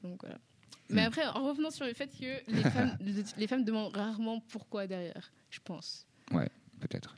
donc 0.02 0.22
voilà. 0.22 0.38
Mais 0.90 1.02
Hmm. 1.02 1.06
après, 1.06 1.26
en 1.26 1.44
revenant 1.48 1.70
sur 1.70 1.84
le 1.86 1.92
fait 1.94 2.08
que 2.08 2.50
les 2.50 2.62
femmes, 2.70 2.96
les 3.36 3.46
femmes 3.46 3.64
demandent 3.64 3.94
rarement 3.96 4.40
pourquoi 4.40 4.86
derrière, 4.86 5.32
je 5.50 5.58
pense. 5.64 6.06
Peut-être. 6.80 7.16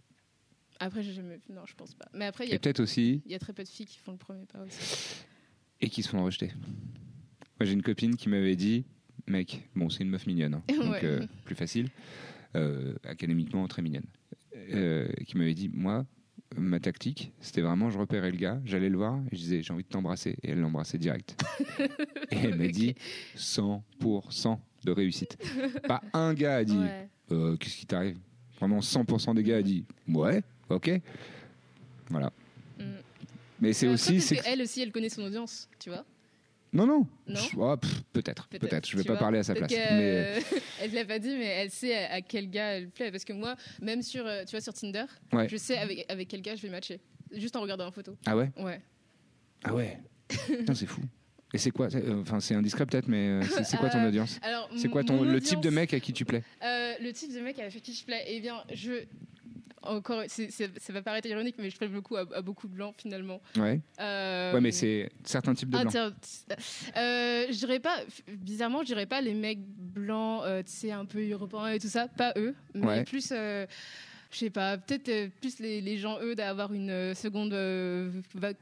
Après, 0.80 1.02
j'ai 1.02 1.12
jamais. 1.12 1.40
Non, 1.50 1.66
je 1.66 1.74
pense 1.74 1.92
pas. 1.94 2.06
Mais 2.14 2.26
après, 2.26 2.46
il 2.46 2.50
y, 2.50 2.54
a- 2.54 2.58
peut-être 2.60 2.78
aussi, 2.80 3.20
il 3.26 3.32
y 3.32 3.34
a 3.34 3.38
très 3.40 3.52
peu 3.52 3.64
de 3.64 3.68
filles 3.68 3.86
qui 3.86 3.98
font 3.98 4.12
le 4.12 4.18
premier 4.18 4.46
pas 4.46 4.60
aussi. 4.60 5.16
et 5.80 5.90
qui 5.90 6.02
se 6.04 6.08
font 6.08 6.24
rejeter. 6.24 6.52
Moi, 7.58 7.66
j'ai 7.66 7.72
une 7.72 7.82
copine 7.82 8.16
qui 8.16 8.28
m'avait 8.28 8.54
dit, 8.54 8.84
mec, 9.26 9.64
bon, 9.74 9.90
c'est 9.90 10.04
une 10.04 10.10
meuf 10.10 10.26
mignonne, 10.28 10.54
hein, 10.54 10.62
donc 10.68 10.90
Ouais. 10.92 11.04
euh, 11.04 11.26
plus 11.44 11.56
facile, 11.56 11.88
euh, 12.54 12.94
académiquement 13.02 13.66
très 13.66 13.82
mignonne, 13.82 14.06
euh, 14.56 15.08
qui 15.26 15.36
m'avait 15.36 15.54
dit, 15.54 15.68
moi, 15.68 16.06
ma 16.56 16.80
tactique, 16.80 17.32
c'était 17.40 17.60
vraiment, 17.60 17.90
je 17.90 17.98
repérais 17.98 18.30
le 18.30 18.36
gars, 18.36 18.60
j'allais 18.64 18.88
le 18.88 18.96
voir, 18.96 19.18
et 19.30 19.36
je 19.36 19.36
disais, 19.36 19.62
j'ai 19.62 19.72
envie 19.72 19.84
de 19.84 19.88
t'embrasser, 19.88 20.36
et 20.42 20.50
elle 20.50 20.60
l'embrassait 20.60 20.98
direct. 20.98 21.40
et 22.30 22.36
elle 22.36 22.56
m'a 22.56 22.68
dit, 22.68 22.94
100% 23.36 24.58
de 24.84 24.90
réussite. 24.90 25.36
Pas 25.86 26.02
un 26.12 26.34
gars 26.34 26.56
a 26.56 26.64
dit, 26.64 26.78
Ouais. 26.78 27.08
Euh, 27.30 27.56
qu'est-ce 27.56 27.76
qui 27.76 27.86
t'arrive? 27.86 28.16
Vraiment 28.58 28.80
100% 28.80 29.34
des 29.34 29.42
gars 29.42 29.58
a 29.58 29.62
dit, 29.62 29.84
ouais, 30.08 30.42
ok. 30.70 30.90
Voilà. 32.10 32.32
Mm. 32.78 32.82
Mais 33.60 33.72
c'est 33.72 33.86
Mais 33.86 33.92
aussi, 33.92 34.18
peut-être 34.18 34.44
qu'elle 34.44 34.62
aussi, 34.62 34.80
elle 34.80 34.92
connaît 34.92 35.08
son 35.08 35.22
audience, 35.22 35.68
tu 35.78 35.90
vois. 35.90 36.04
Non, 36.72 36.86
non. 36.86 37.06
Non 37.26 37.40
ah, 37.62 37.76
peut-être, 38.12 38.48
peut-être. 38.48 38.88
Je 38.88 38.96
vais 38.96 39.02
tu 39.02 39.06
pas 39.06 39.14
vois. 39.14 39.20
parler 39.20 39.38
à 39.38 39.42
sa 39.42 39.54
place. 39.54 39.70
Mais 39.70 39.78
euh, 40.00 40.40
elle 40.82 40.90
te 40.90 40.94
l'a 40.94 41.04
pas 41.04 41.18
dit, 41.18 41.34
mais 41.36 41.46
elle 41.46 41.70
sait 41.70 41.94
à, 41.96 42.14
à 42.14 42.20
quel 42.20 42.50
gars 42.50 42.76
elle 42.76 42.90
plaît. 42.90 43.10
Parce 43.10 43.24
que 43.24 43.32
moi, 43.32 43.56
même 43.80 44.02
sur, 44.02 44.26
euh, 44.26 44.44
tu 44.44 44.50
vois, 44.52 44.60
sur 44.60 44.74
Tinder, 44.74 45.04
Ouais. 45.32 45.48
je 45.48 45.56
sais 45.56 45.78
avec, 45.78 46.04
avec 46.10 46.28
quel 46.28 46.42
gars 46.42 46.56
je 46.56 46.62
vais 46.62 46.68
matcher. 46.70 47.00
Juste 47.32 47.56
en 47.56 47.60
regardant 47.60 47.84
la 47.86 47.90
photo. 47.90 48.16
ah 48.26 48.36
ouais, 48.36 48.50
Ouais. 48.58 48.80
ah 49.64 49.74
ouais? 49.74 49.98
Putain, 50.28 50.74
c'est 50.74 50.86
fou. 50.86 51.00
Et 51.54 51.58
c'est 51.58 51.70
quoi 51.70 51.88
euh, 51.94 52.20
Enfin, 52.20 52.40
c'est 52.40 52.54
indiscret 52.54 52.84
peut-être, 52.84 53.08
mais 53.08 53.40
c'est 53.64 53.78
quoi 53.78 53.88
ton 53.88 54.04
audience? 54.06 54.38
C'est 54.76 54.88
quoi 54.88 55.02
ton 55.04 55.22
le 55.22 55.40
type 55.40 55.60
de 55.60 55.70
mec 55.70 55.94
à 55.94 56.00
qui 56.00 56.12
tu 56.12 56.24
plais? 56.24 56.42
Le 56.62 57.10
type 57.12 57.32
de 57.32 57.40
mec 57.40 57.58
avec 57.58 57.80
qui 57.82 57.94
je 57.94 58.04
plais, 58.04 58.24
eh 58.26 58.40
bien, 58.40 58.62
je. 58.72 59.04
Encore, 59.82 60.22
c'est- 60.28 60.50
c'est- 60.50 60.78
ça 60.80 60.92
va 60.92 61.02
paraître 61.02 61.28
ironique, 61.28 61.54
mais 61.58 61.70
je 61.70 61.76
plais 61.76 61.88
beaucoup 61.88 62.16
à, 62.16 62.24
à 62.34 62.42
beaucoup 62.42 62.66
de 62.68 62.74
blancs 62.74 62.94
finalement. 62.98 63.40
Ouais. 63.56 63.80
Euh, 64.00 64.52
Ouais, 64.52 64.60
mais 64.60 64.72
c'est 64.72 65.08
certains 65.24 65.54
types 65.54 65.70
de 65.70 65.78
blancs. 65.78 65.94
inter- 65.94 66.14
Euh, 66.96 67.46
je 67.48 67.56
dirais 67.58 67.78
pas, 67.80 67.96
bizarrement, 68.28 68.80
je 68.80 68.86
dirais 68.86 69.06
pas 69.06 69.20
les 69.20 69.34
mecs 69.34 69.60
blancs, 69.60 70.42
euh, 70.44 70.62
tu 70.62 70.72
sais, 70.72 70.90
un 70.90 71.04
peu 71.04 71.20
européens 71.30 71.68
et 71.68 71.78
tout 71.78 71.88
ça, 71.88 72.08
pas 72.08 72.32
eux, 72.36 72.54
mais 72.74 72.86
Ouais. 72.86 73.04
plus. 73.04 73.28
euh, 73.32 73.66
je 74.30 74.38
sais 74.38 74.50
pas, 74.50 74.76
peut-être 74.78 75.08
euh, 75.08 75.28
plus 75.40 75.58
les, 75.60 75.80
les 75.80 75.96
gens, 75.98 76.18
eux, 76.20 76.34
d'avoir 76.34 76.72
une 76.72 77.14
seconde 77.14 77.52
vac- 78.34 78.56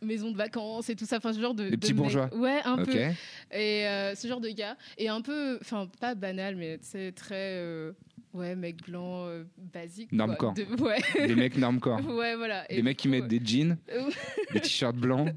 maison 0.00 0.30
de 0.30 0.36
vacances 0.36 0.88
et 0.90 0.94
tout 0.94 1.06
ça. 1.06 1.16
Enfin, 1.16 1.32
ce 1.32 1.40
genre 1.40 1.54
de. 1.54 1.70
De 1.70 1.76
petits 1.76 1.92
bourgeois. 1.92 2.32
Ouais, 2.36 2.60
un 2.64 2.84
peu. 2.84 2.94
Et 2.94 3.86
euh, 3.88 4.14
ce 4.14 4.28
genre 4.28 4.40
de 4.40 4.48
gars. 4.50 4.76
Et 4.96 5.08
un 5.08 5.20
peu, 5.20 5.58
enfin, 5.60 5.88
pas 6.00 6.14
banal, 6.14 6.54
mais 6.54 6.78
c'est 6.82 7.10
très. 7.12 7.34
euh, 7.58 7.92
ouais, 8.38 8.54
mec 8.56 8.82
blanc, 8.82 9.26
euh, 9.26 9.44
basique. 9.56 10.12
Normcore. 10.12 10.54
De- 10.54 10.64
Ouais. 10.82 10.98
Des 11.26 11.34
mecs 11.34 11.56
normcore. 11.56 12.00
ouais, 12.06 12.36
voilà. 12.36 12.64
Des 12.68 12.82
mecs 12.82 12.96
qui 12.96 13.08
mettent 13.08 13.28
des 13.28 13.40
jeans, 13.44 13.76
des 14.52 14.60
t-shirts 14.60 14.96
blancs 14.96 15.30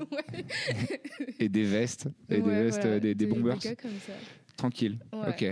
et 1.40 1.50
des 1.50 1.64
vestes, 1.64 2.08
et 2.30 2.42
des 2.42 2.50
vestes, 2.50 2.82
voilà, 2.82 3.00
des, 3.00 3.16
des 3.16 3.26
bombers. 3.26 3.58
gars 3.58 3.76
comme 3.76 4.00
ça. 4.06 4.14
Tranquille. 4.58 5.00
Ok. 5.12 5.46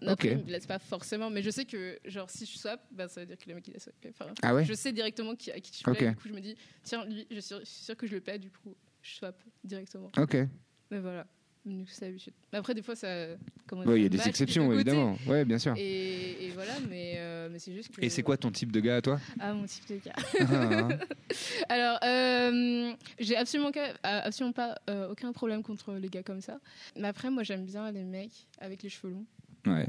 Après, 0.00 0.12
Ok. 0.12 0.24
il 0.40 0.44
me 0.46 0.50
laisse 0.52 0.66
pas 0.66 0.78
forcément, 0.78 1.28
mais 1.28 1.42
je 1.42 1.50
sais 1.50 1.64
que, 1.64 1.98
genre, 2.04 2.30
si 2.30 2.46
je 2.46 2.56
swap, 2.56 2.80
ben, 2.92 3.08
ça 3.08 3.20
veut 3.20 3.26
dire 3.26 3.36
que 3.36 3.48
le 3.48 3.56
mec 3.56 3.66
il 3.66 3.74
a 3.74 3.80
swappé. 3.80 4.10
Enfin, 4.10 4.26
Ah 4.42 4.54
ouais 4.54 4.64
je 4.64 4.72
sais 4.72 4.92
directement 4.92 5.34
qui, 5.34 5.50
à 5.50 5.58
qui 5.58 5.72
je 5.76 5.82
plais. 5.82 5.92
Ok. 5.92 6.08
Du 6.10 6.14
coup, 6.16 6.28
je 6.28 6.34
me 6.34 6.40
dis, 6.40 6.54
tiens, 6.84 7.04
lui, 7.04 7.26
je 7.30 7.34
suis 7.34 7.42
sûr, 7.42 7.58
je 7.60 7.64
suis 7.64 7.84
sûr 7.84 7.96
que 7.96 8.06
je 8.06 8.14
le 8.14 8.20
plais, 8.20 8.38
du 8.38 8.48
coup, 8.50 8.76
je 9.02 9.14
swap 9.16 9.42
directement. 9.64 10.12
Ok. 10.16 10.36
Mais 10.92 11.00
voilà, 11.00 11.26
après, 12.52 12.74
des 12.74 12.82
fois, 12.82 12.94
ça. 12.96 13.08
comment 13.66 13.82
Ouais, 13.84 14.00
il 14.00 14.02
y 14.02 14.06
a 14.06 14.08
des 14.08 14.26
exceptions, 14.28 14.72
évidemment. 14.72 15.16
Ouais, 15.26 15.44
bien 15.44 15.58
sûr. 15.58 15.74
Et, 15.76 16.46
et 16.46 16.50
voilà, 16.54 16.72
mais, 16.88 17.14
euh, 17.16 17.48
mais 17.50 17.58
c'est 17.58 17.72
juste 17.72 17.94
que. 17.94 18.04
Et 18.04 18.08
c'est 18.08 18.22
quoi 18.22 18.36
ton 18.36 18.50
type 18.50 18.72
de 18.72 18.80
gars 18.80 18.96
à 18.96 19.02
toi? 19.02 19.20
Ah, 19.40 19.52
mon 19.52 19.66
type 19.66 19.88
de 19.88 19.96
gars. 19.96 20.14
Ah, 20.40 20.88
Alors, 21.68 21.98
euh, 22.04 22.92
j'ai 23.18 23.36
absolument, 23.36 23.70
euh, 23.76 23.92
absolument 24.02 24.52
pas 24.52 24.76
euh, 24.88 25.10
aucun 25.10 25.32
problème 25.32 25.62
contre 25.62 25.94
les 25.94 26.08
gars 26.08 26.22
comme 26.22 26.40
ça. 26.40 26.58
Mais 26.96 27.08
après, 27.08 27.30
moi, 27.30 27.42
j'aime 27.42 27.64
bien 27.64 27.90
les 27.90 28.04
mecs 28.04 28.46
avec 28.60 28.82
les 28.82 28.88
cheveux 28.88 29.12
longs. 29.12 29.26
Ouais. 29.66 29.86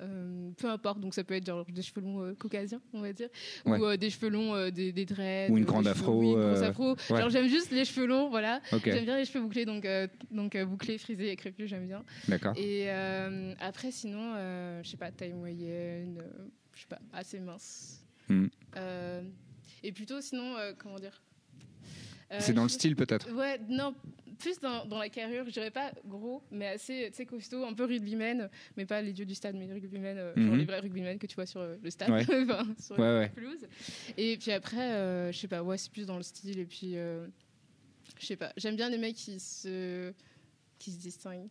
Euh, 0.00 0.50
peu 0.56 0.68
importe, 0.70 1.00
donc 1.00 1.14
ça 1.14 1.24
peut 1.24 1.34
être 1.34 1.46
genre 1.46 1.64
des 1.66 1.82
cheveux 1.82 2.00
longs 2.00 2.22
euh, 2.22 2.34
caucasiens, 2.34 2.80
on 2.92 3.00
va 3.00 3.12
dire, 3.12 3.28
Ouais. 3.66 3.78
ou 3.78 3.84
euh, 3.86 3.96
des 3.96 4.10
cheveux 4.10 4.28
longs, 4.28 4.54
euh, 4.54 4.70
des, 4.70 4.92
des 4.92 5.04
dreads, 5.04 5.50
Ou 5.50 5.58
une 5.58 5.64
grande 5.64 5.86
afro, 5.88 6.12
oui, 6.20 6.28
une 6.28 6.40
grosse 6.52 6.62
afro. 6.62 6.90
ouais. 7.10 7.20
Genre 7.20 7.30
j'aime 7.30 7.48
juste 7.48 7.70
les 7.72 7.84
cheveux 7.84 8.06
longs, 8.06 8.28
voilà. 8.30 8.60
J'aime 8.84 9.04
bien 9.04 9.16
les 9.16 9.24
cheveux 9.24 9.40
bouclés, 9.40 9.64
donc 9.64 9.86
donc 10.30 10.56
bouclés, 10.56 10.98
frisés 10.98 11.30
et 11.30 11.36
crépus, 11.36 11.68
j'aime 11.68 11.86
bien. 11.86 12.04
D'accord. 12.28 12.54
Et 12.56 12.88
après, 13.60 13.90
sinon, 13.90 14.34
je 14.82 14.88
sais 14.88 14.96
pas, 14.96 15.10
taille 15.10 15.32
moyenne, 15.34 16.22
je 16.74 16.80
sais 16.80 16.86
pas, 16.88 17.00
assez 17.12 17.40
mince. 17.40 18.04
Hmm. 18.28 18.46
Et 19.82 19.92
plutôt, 19.92 20.20
sinon, 20.20 20.54
comment 20.78 20.96
dire 20.96 21.20
C'est 22.38 22.52
dans 22.52 22.62
le 22.64 22.68
style 22.68 22.94
peut-être? 22.94 23.32
Ouais, 23.34 23.58
non, 23.68 23.94
plus 24.38 24.58
dans, 24.60 24.86
dans 24.86 24.98
la 24.98 25.08
carrure, 25.08 25.44
je 25.46 25.50
dirais 25.50 25.70
pas 25.70 25.92
gros, 26.06 26.42
mais 26.50 26.68
assez 26.68 27.10
costaud, 27.26 27.64
un 27.64 27.74
peu 27.74 27.84
rugbyman, 27.84 28.48
mais 28.76 28.86
pas 28.86 29.02
les 29.02 29.12
dieux 29.12 29.26
du 29.26 29.34
stade, 29.34 29.56
mais 29.56 29.66
rugbyman, 29.72 30.16
euh, 30.16 30.34
genre 30.36 30.52
Mhm. 30.52 30.58
les 30.58 30.64
vrais 30.64 30.80
rugbyman 30.80 31.18
que 31.18 31.26
tu 31.26 31.34
vois 31.34 31.46
sur 31.46 31.60
euh, 31.60 31.76
le 31.82 31.90
stade, 31.90 32.10
Ouais. 32.10 32.22
enfin, 32.50 32.66
sur 32.80 32.98
Ouais, 32.98 33.04
la 33.06 33.18
ouais. 33.18 33.28
pelouse. 33.30 33.66
Et 34.16 34.36
puis 34.38 34.52
après, 34.52 34.92
euh, 34.92 35.32
je 35.32 35.38
sais 35.38 35.48
pas, 35.48 35.62
ouais, 35.62 35.76
c'est 35.76 35.90
plus 35.92 36.06
dans 36.06 36.16
le 36.16 36.22
style, 36.22 36.58
et 36.58 36.66
puis, 36.66 36.96
euh, 36.96 37.26
je 38.18 38.26
sais 38.26 38.36
pas, 38.36 38.52
j'aime 38.56 38.76
bien 38.76 38.88
les 38.88 38.98
mecs 38.98 39.16
qui 39.16 39.38
se, 39.40 40.12
qui 40.78 40.92
se 40.92 40.98
distinguent. 40.98 41.48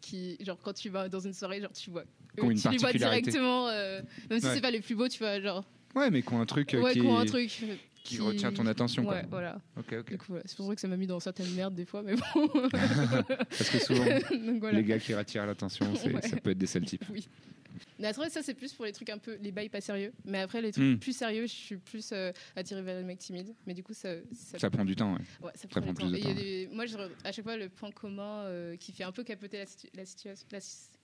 Qui, 0.00 0.36
genre, 0.40 0.58
quand 0.60 0.72
tu 0.72 0.88
vas 0.88 1.08
dans 1.08 1.20
une 1.20 1.32
soirée, 1.32 1.60
genre, 1.60 1.72
tu 1.72 1.90
vois. 1.90 2.04
Une 2.36 2.58
tu 2.58 2.68
les 2.70 2.78
vois 2.78 2.92
directement, 2.92 3.68
euh, 3.68 4.02
même 4.30 4.40
si 4.40 4.46
c'est 4.46 4.60
pas 4.60 4.70
les 4.72 4.80
plus 4.80 4.96
beaux, 4.96 5.08
tu 5.08 5.18
vois, 5.18 5.40
genre, 5.40 5.64
Ouais, 5.94 6.10
mais 6.10 6.22
qui 6.22 6.32
ont 6.32 6.40
un 6.40 6.46
truc 6.46 6.74
euh, 6.74 6.82
ouais, 6.82 6.94
qui, 6.94 7.00
ont 7.02 7.18
un 7.18 7.26
truc. 7.26 7.50
Qui 8.04 8.18
retient 8.20 8.52
ton 8.52 8.66
attention. 8.66 9.04
quoi. 9.04 9.14
Ouais, 9.14 9.26
voilà. 9.30 9.60
Ok, 9.76 9.92
ok. 10.00 10.10
Du 10.10 10.18
coup, 10.18 10.26
voilà. 10.28 10.42
C'est 10.46 10.56
pour 10.56 10.66
ça 10.68 10.74
que 10.74 10.80
ça 10.80 10.88
m'a 10.88 10.96
mis 10.96 11.06
dans 11.06 11.20
certaines 11.20 11.52
merdes 11.54 11.74
des 11.74 11.84
fois, 11.84 12.02
mais 12.02 12.14
bon. 12.14 12.48
Parce 13.28 13.70
que 13.70 13.78
souvent, 13.78 14.04
Donc 14.46 14.60
voilà. 14.60 14.78
les 14.78 14.84
gars 14.84 14.98
qui 14.98 15.12
attirent 15.14 15.46
l'attention, 15.46 15.86
Ouais. 15.92 16.20
ça 16.22 16.36
peut 16.36 16.50
être 16.50 16.58
des 16.58 16.66
sales 16.66 16.84
types. 16.84 17.04
Oui. 17.10 17.28
Mais 17.98 18.08
après, 18.08 18.28
ça, 18.30 18.42
c'est 18.42 18.54
plus 18.54 18.72
pour 18.72 18.84
les 18.84 18.92
trucs 18.92 19.08
un 19.10 19.18
peu. 19.18 19.38
Les 19.40 19.50
bails 19.52 19.68
pas 19.68 19.80
sérieux. 19.80 20.12
Mais 20.24 20.40
après, 20.40 20.60
les 20.60 20.72
trucs 20.72 20.84
Hmm. 20.84 20.98
plus 20.98 21.16
sérieux, 21.16 21.42
je 21.46 21.52
suis 21.52 21.76
plus 21.76 22.10
euh, 22.12 22.32
attirée 22.56 22.82
vers 22.82 22.96
les 22.98 23.04
mecs 23.04 23.18
timides. 23.18 23.54
Mais 23.66 23.74
du 23.74 23.82
coup, 23.82 23.94
ça. 23.94 24.14
Ça, 24.34 24.58
Ça 24.58 24.70
prend 24.70 24.84
du 24.84 24.94
temps, 24.96 25.14
ouais. 25.14 25.20
ouais, 25.42 25.52
ça 25.54 25.68
prend 25.68 25.80
prend, 25.80 25.92
du 25.92 25.94
plus 25.94 26.20
temps. 26.22 26.28
de 26.28 26.34
des- 26.34 26.68
Moi, 26.72 26.86
je, 26.86 26.96
à 27.24 27.32
chaque 27.32 27.44
fois, 27.44 27.56
le 27.56 27.68
point 27.68 27.90
commun 27.90 28.42
euh, 28.44 28.76
qui 28.76 28.92
fait 28.92 29.04
un 29.04 29.12
peu 29.12 29.24
capoter 29.24 29.58
la, 29.58 29.66
situ- 29.66 29.88
la 29.94 30.04
situation. 30.04 30.46
la 30.52 30.60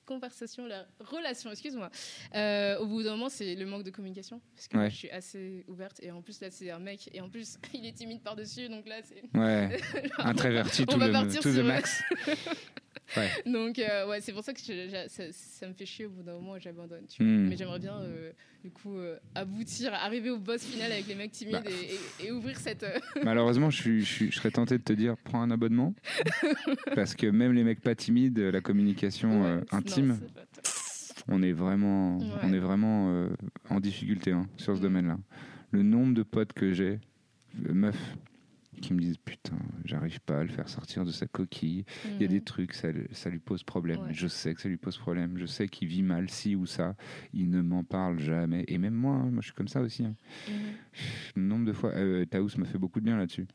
conversation, 0.09 0.67
la 0.67 0.87
relation, 1.01 1.51
excuse-moi, 1.51 1.91
euh, 2.35 2.79
au 2.79 2.87
bout 2.87 3.03
d'un 3.03 3.13
moment, 3.13 3.29
c'est 3.29 3.55
le 3.55 3.67
manque 3.67 3.85
de 3.85 3.91
communication. 3.91 4.41
Parce 4.57 4.67
que 4.69 4.77
Ouais. 4.79 4.91
je 4.91 4.97
suis 4.97 5.11
assez 5.11 5.65
ouverte 5.69 6.01
et 6.03 6.11
en 6.11 6.23
plus, 6.23 6.41
là, 6.41 6.51
c'est 6.51 6.71
un 6.71 6.79
mec 6.79 7.11
et 7.13 7.21
en 7.21 7.29
plus, 7.29 7.59
il 7.75 7.85
est 7.87 7.93
timide 7.93 8.23
par-dessus. 8.23 8.69
Donc 8.69 8.89
là, 8.89 8.97
c'est. 9.05 9.23
Ouais, 9.39 9.79
introverti, 10.19 10.83
On 10.89 10.93
tout 10.95 10.99
le, 10.99 11.13
partir 11.13 11.41
to 11.43 11.51
the 11.51 11.55
sur- 11.55 11.65
max. 11.65 12.03
Ouais. 13.17 13.29
Donc, 13.47 13.79
euh, 13.79 14.09
ouais, 14.09 14.21
c'est 14.21 14.33
pour 14.33 14.43
ça 14.45 14.53
que 14.53 14.61
je- 14.61 14.89
je- 14.89 15.09
ça, 15.09 15.25
ça 15.33 15.69
me 15.69 15.73
fait 15.75 15.87
chier 15.87 16.07
au 16.07 16.11
bout 16.11 16.23
d'un 16.23 16.35
moment 16.35 16.57
et 16.57 16.61
j'abandonne. 16.61 17.05
Hmm. 17.19 17.49
Mais 17.49 17.57
j'aimerais 17.57 17.79
bien, 17.79 18.01
euh, 18.01 18.33
du 18.65 18.71
coup, 18.71 18.97
euh, 18.97 19.19
aboutir, 19.35 19.93
arriver 19.95 20.31
au 20.31 20.39
boss 20.39 20.63
final 20.65 20.91
avec 20.93 21.07
les 21.09 21.15
mecs 21.15 21.33
timides 21.33 21.63
Bah. 21.65 21.71
et, 21.71 22.25
et- 22.25 22.27
et 22.29 22.33
ouvrir 22.33 22.59
cette. 22.59 22.85
Malheureusement, 23.25 23.71
je, 23.71 23.81
suis, 23.81 24.01
je, 24.01 24.13
suis- 24.13 24.31
je 24.33 24.37
serais 24.37 24.51
tenté 24.51 24.79
de 24.79 24.83
te 24.83 24.93
dire 24.93 25.17
prends 25.25 25.43
un 25.43 25.51
abonnement. 25.51 25.95
parce 26.95 27.15
que 27.15 27.27
même 27.27 27.53
les 27.53 27.65
mecs 27.65 27.81
pas 27.81 27.95
timides, 27.95 28.39
la 28.39 28.61
communication 28.61 29.43
ouais, 29.43 29.61
c'est- 29.71 29.73
non, 29.73 29.79
intime, 29.79 30.21
on 31.29 31.43
est 31.43 31.53
vraiment, 31.53 32.19
Ouais. 32.19 32.27
on 32.43 32.53
est 32.53 32.59
vraiment 32.59 33.29
en 33.71 33.81
difficulté 33.81 34.33
hein, 34.33 34.47
sur 34.57 34.75
ce 34.75 34.81
Mm. 34.81 34.83
domaine-là. 34.83 35.19
Le 35.71 35.83
nombre 35.83 36.15
de 36.15 36.23
potes 36.23 36.53
que 36.55 36.73
j'ai, 36.73 36.99
meufs, 37.55 38.17
qui 38.81 38.95
me 38.95 39.01
disent 39.01 39.19
putain, 39.19 39.59
j'arrive 39.85 40.21
pas 40.21 40.41
à 40.41 40.43
le 40.43 40.49
faire 40.49 40.69
sortir 40.69 41.05
de 41.05 41.11
sa 41.11 41.27
coquille. 41.27 41.85
Il 42.05 42.23
y 42.23 42.25
a 42.25 42.29
des 42.29 42.37
Mhm. 42.37 42.45
trucs, 42.45 42.73
ça, 42.75 42.89
ça 43.13 43.31
lui 43.31 43.39
pose 43.39 43.63
problème. 43.63 44.01
Ouais. 44.03 44.13
Je 44.15 44.27
sais 44.29 44.55
que 44.55 44.61
ça 44.61 44.69
lui 44.69 44.77
pose 44.77 44.97
problème. 44.99 45.37
Je 45.39 45.47
sais 45.47 45.69
qu'il 45.69 45.89
vit 45.89 46.03
mal 46.03 46.29
ci 46.31 46.55
ou 46.57 46.67
ça. 46.67 46.97
Il 47.33 47.51
ne 47.51 47.61
m'en 47.63 47.85
parle 47.85 48.19
jamais. 48.19 48.65
Et 48.69 48.79
même 48.79 48.95
moi, 48.95 49.15
hein, 49.17 49.31
moi 49.31 49.41
je 49.41 49.47
suis 49.47 49.55
comme 49.55 49.69
ça 49.69 49.81
aussi. 49.81 50.05
hein. 50.05 50.15
Mhm. 51.37 51.49
Nombre 51.49 51.67
de 51.67 51.73
fois, 51.73 51.91
euh, 51.95 52.25
Taous 52.27 52.51
m'a 52.59 52.65
fait 52.65 52.79
beaucoup 52.79 53.01
de 53.01 53.05
bien 53.05 53.17
là-dessus. 53.17 53.47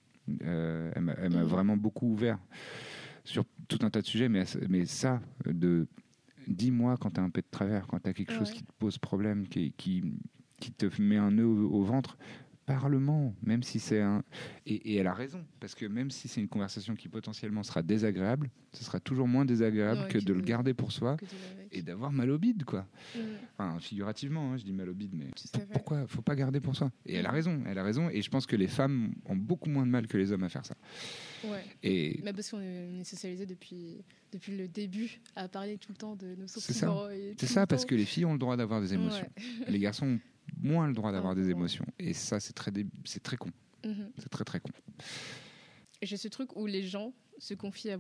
Euh, 0.44 0.92
elle 0.96 1.02
m'a 1.02 1.14
elle 1.14 1.32
m'a 1.32 1.42
Mhm. 1.44 1.48
vraiment 1.50 1.78
beaucoup 1.78 2.08
ouvert 2.08 2.40
sur 3.26 3.44
tout 3.68 3.80
un 3.82 3.90
tas 3.90 4.02
de 4.02 4.06
sujets, 4.06 4.30
mais, 4.30 4.44
mais 4.70 4.86
ça, 4.86 5.22
de 5.46 5.88
dis-moi 6.48 6.98
quand 6.98 7.12
tu 7.12 7.20
as 7.20 7.24
un 7.24 7.30
peu 7.30 7.42
de 7.42 7.48
travers, 7.50 7.88
quand 7.88 8.00
tu 8.00 8.10
as 8.10 8.14
quelque 8.14 8.32
chose 8.34 8.52
qui 8.52 8.64
te 8.64 8.72
pose 8.80 8.98
problème, 8.98 9.48
qui, 9.48 9.72
qui, 9.74 10.04
qui 10.60 10.72
te 10.72 10.86
met 11.02 11.18
un 11.18 11.32
nœud 11.32 11.46
au, 11.46 11.70
au 11.72 11.84
ventre, 11.84 12.18
parlement, 12.66 13.34
même 13.44 13.64
si 13.64 13.80
c'est 13.80 14.02
un. 14.02 14.24
Et, 14.66 14.76
et 14.94 14.96
elle 14.96 15.08
a 15.08 15.14
raison, 15.14 15.44
parce 15.60 15.76
que 15.76 15.86
même 15.86 16.12
si 16.12 16.28
c'est 16.28 16.42
une 16.42 16.48
conversation 16.48 16.96
qui 16.96 17.10
potentiellement 17.10 17.64
sera 17.64 17.82
désagréable, 17.84 18.50
ce 18.72 18.84
sera 18.84 19.00
toujours 19.00 19.28
moins 19.28 19.46
désagréable 19.46 20.02
Ouais, 20.02 20.08
que 20.08 20.18
que 20.20 20.24
de 20.24 20.34
le 20.34 20.42
de- 20.42 20.46
garder 20.46 20.74
pour 20.74 20.92
soi 20.92 21.18
et 21.72 21.82
d'avoir 21.82 22.12
mal 22.12 22.30
au 22.32 22.38
bide, 22.38 22.64
quoi. 22.64 22.88
Enfin, 23.58 23.80
figurativement, 23.80 24.52
hein, 24.54 24.58
je 24.58 24.64
dis 24.64 24.74
mal 24.74 24.90
au 24.90 24.94
bide, 24.94 25.12
mais 25.14 25.26
fait. 25.36 25.68
pourquoi 25.72 26.08
faut 26.08 26.22
pas 26.22 26.36
garder 26.36 26.60
pour 26.60 26.76
soi? 26.76 26.92
Et 27.06 27.16
elle 27.16 27.26
a 27.26 27.32
raison, 27.32 27.62
elle 27.68 27.78
a 27.78 27.84
raison. 27.84 28.10
Et 28.10 28.22
je 28.22 28.30
pense 28.30 28.46
que 28.46 28.56
les 28.56 28.68
femmes 28.68 29.14
ont 29.26 29.36
beaucoup 29.36 29.70
moins 29.70 29.86
de 29.86 29.92
mal 29.92 30.08
que 30.08 30.18
les 30.18 30.32
hommes 30.32 30.44
à 30.44 30.50
faire 30.50 30.66
ça. 30.66 30.76
Ouais. 31.44 31.64
Et 31.84 32.20
Mais 32.24 32.34
parce 32.34 32.50
qu'on 32.50 32.62
est, 32.62 33.04
socialisé 33.04 33.46
depuis, 33.46 34.04
depuis 34.32 34.56
le 34.58 34.68
début 34.68 35.20
à 35.36 35.48
parler 35.48 35.78
tout 35.78 35.92
le 35.92 35.98
temps 35.98 36.16
de 36.16 36.36
nos 36.36 36.48
C'est 36.48 36.62
ça. 36.74 36.88
sentiments. 36.88 37.10
et 37.10 37.36
tout 37.38 37.46
ça, 37.46 37.68
parce 37.68 37.82
temps. 37.84 37.90
que 37.90 37.96
les 37.96 38.06
filles 38.06 38.26
ont 38.26 38.34
le 38.34 38.40
droit 38.40 38.56
d'avoir 38.58 38.80
des 38.82 38.94
émotions. 38.94 39.28
Les 39.68 39.80
garçons 39.80 40.08
ont 40.08 40.20
moins 40.62 40.88
le 40.88 40.94
droit 40.94 41.12
d'avoir 41.12 41.34
Un 41.34 41.36
des 41.36 41.50
émotions. 41.50 41.86
Et 42.00 42.14
ça, 42.14 42.40
c'est 42.40 42.54
très, 42.54 42.72
c'est 43.06 43.22
très 43.22 43.38
con. 43.38 43.52
Mhm. 43.86 44.12
C'est 44.18 44.30
très 44.30 44.44
très 44.44 44.60
con. 44.60 44.72
J'ai 46.02 46.18
ce 46.18 46.28
truc 46.28 46.56
où 46.56 46.66
les 46.66 46.84
gens 46.84 47.14
se 47.38 47.54
confient 47.54 47.92
à, 47.92 47.98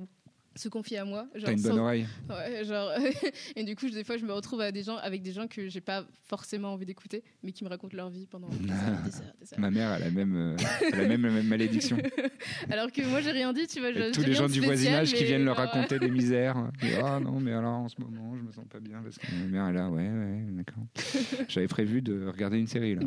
se 0.55 0.69
confient 0.69 0.97
à 0.97 1.05
moi. 1.05 1.27
T'as 1.33 1.51
une 1.51 1.61
bonne 1.61 1.71
sans- 1.73 1.77
oreille 1.79 2.05
Ouais, 2.29 2.63
genre, 2.65 2.91
et 3.55 3.63
du 3.63 3.75
coup, 3.75 3.89
des 3.89 4.03
fois, 4.03 4.17
je 4.17 4.25
me 4.25 4.33
retrouve 4.33 4.61
à 4.61 4.71
des 4.71 4.83
gens, 4.83 4.97
avec 4.97 5.21
des 5.21 5.31
gens 5.31 5.47
que 5.47 5.67
j'ai 5.67 5.81
pas 5.81 6.05
forcément 6.25 6.73
envie 6.73 6.85
d'écouter, 6.85 7.23
mais 7.43 7.51
qui 7.51 7.63
me 7.63 7.69
racontent 7.69 7.95
leur 7.97 8.09
vie 8.09 8.27
pendant 8.27 8.47
des 8.49 8.69
heures, 8.69 8.77
des 9.05 9.15
heures, 9.17 9.33
des 9.41 9.53
heures. 9.53 9.59
Ma 9.59 9.71
mère 9.71 9.89
a 9.91 9.99
la 9.99 10.09
même, 10.11 10.35
euh, 10.35 10.55
elle 10.93 11.01
a 11.01 11.07
même 11.07 11.23
la 11.25 11.31
même 11.31 11.47
malédiction. 11.47 11.97
Alors 12.69 12.91
que 12.91 13.01
moi, 13.03 13.21
j'ai 13.21 13.31
rien 13.31 13.51
dit, 13.53 13.67
tu 13.67 13.79
vois. 13.79 13.91
Je- 13.91 14.11
tous 14.11 14.21
les 14.21 14.33
gens 14.33 14.47
du 14.47 14.61
voisinage 14.61 15.13
qui 15.13 15.23
viennent 15.23 15.45
leur 15.45 15.55
genre, 15.57 15.65
raconter 15.65 15.99
des 15.99 16.09
misères. 16.11 16.69
Ah 17.03 17.19
non, 17.19 17.39
mais 17.39 17.51
alors 17.53 17.73
en 17.73 17.89
ce 17.89 17.95
moment, 17.99 18.35
je 18.37 18.41
me 18.43 18.51
sens 18.51 18.65
pas 18.69 18.79
bien 18.79 19.01
parce 19.03 19.17
que 19.17 19.25
ma 19.35 19.45
mère 19.47 19.67
est 19.69 19.73
là. 19.73 19.89
Ouais, 19.89 20.07
ouais, 20.07 20.43
d'accord. 20.51 20.83
J'avais 21.47 21.67
prévu 21.67 22.01
de 22.01 22.27
regarder 22.27 22.57
une 22.59 22.67
série 22.67 22.95
là. 22.95 23.01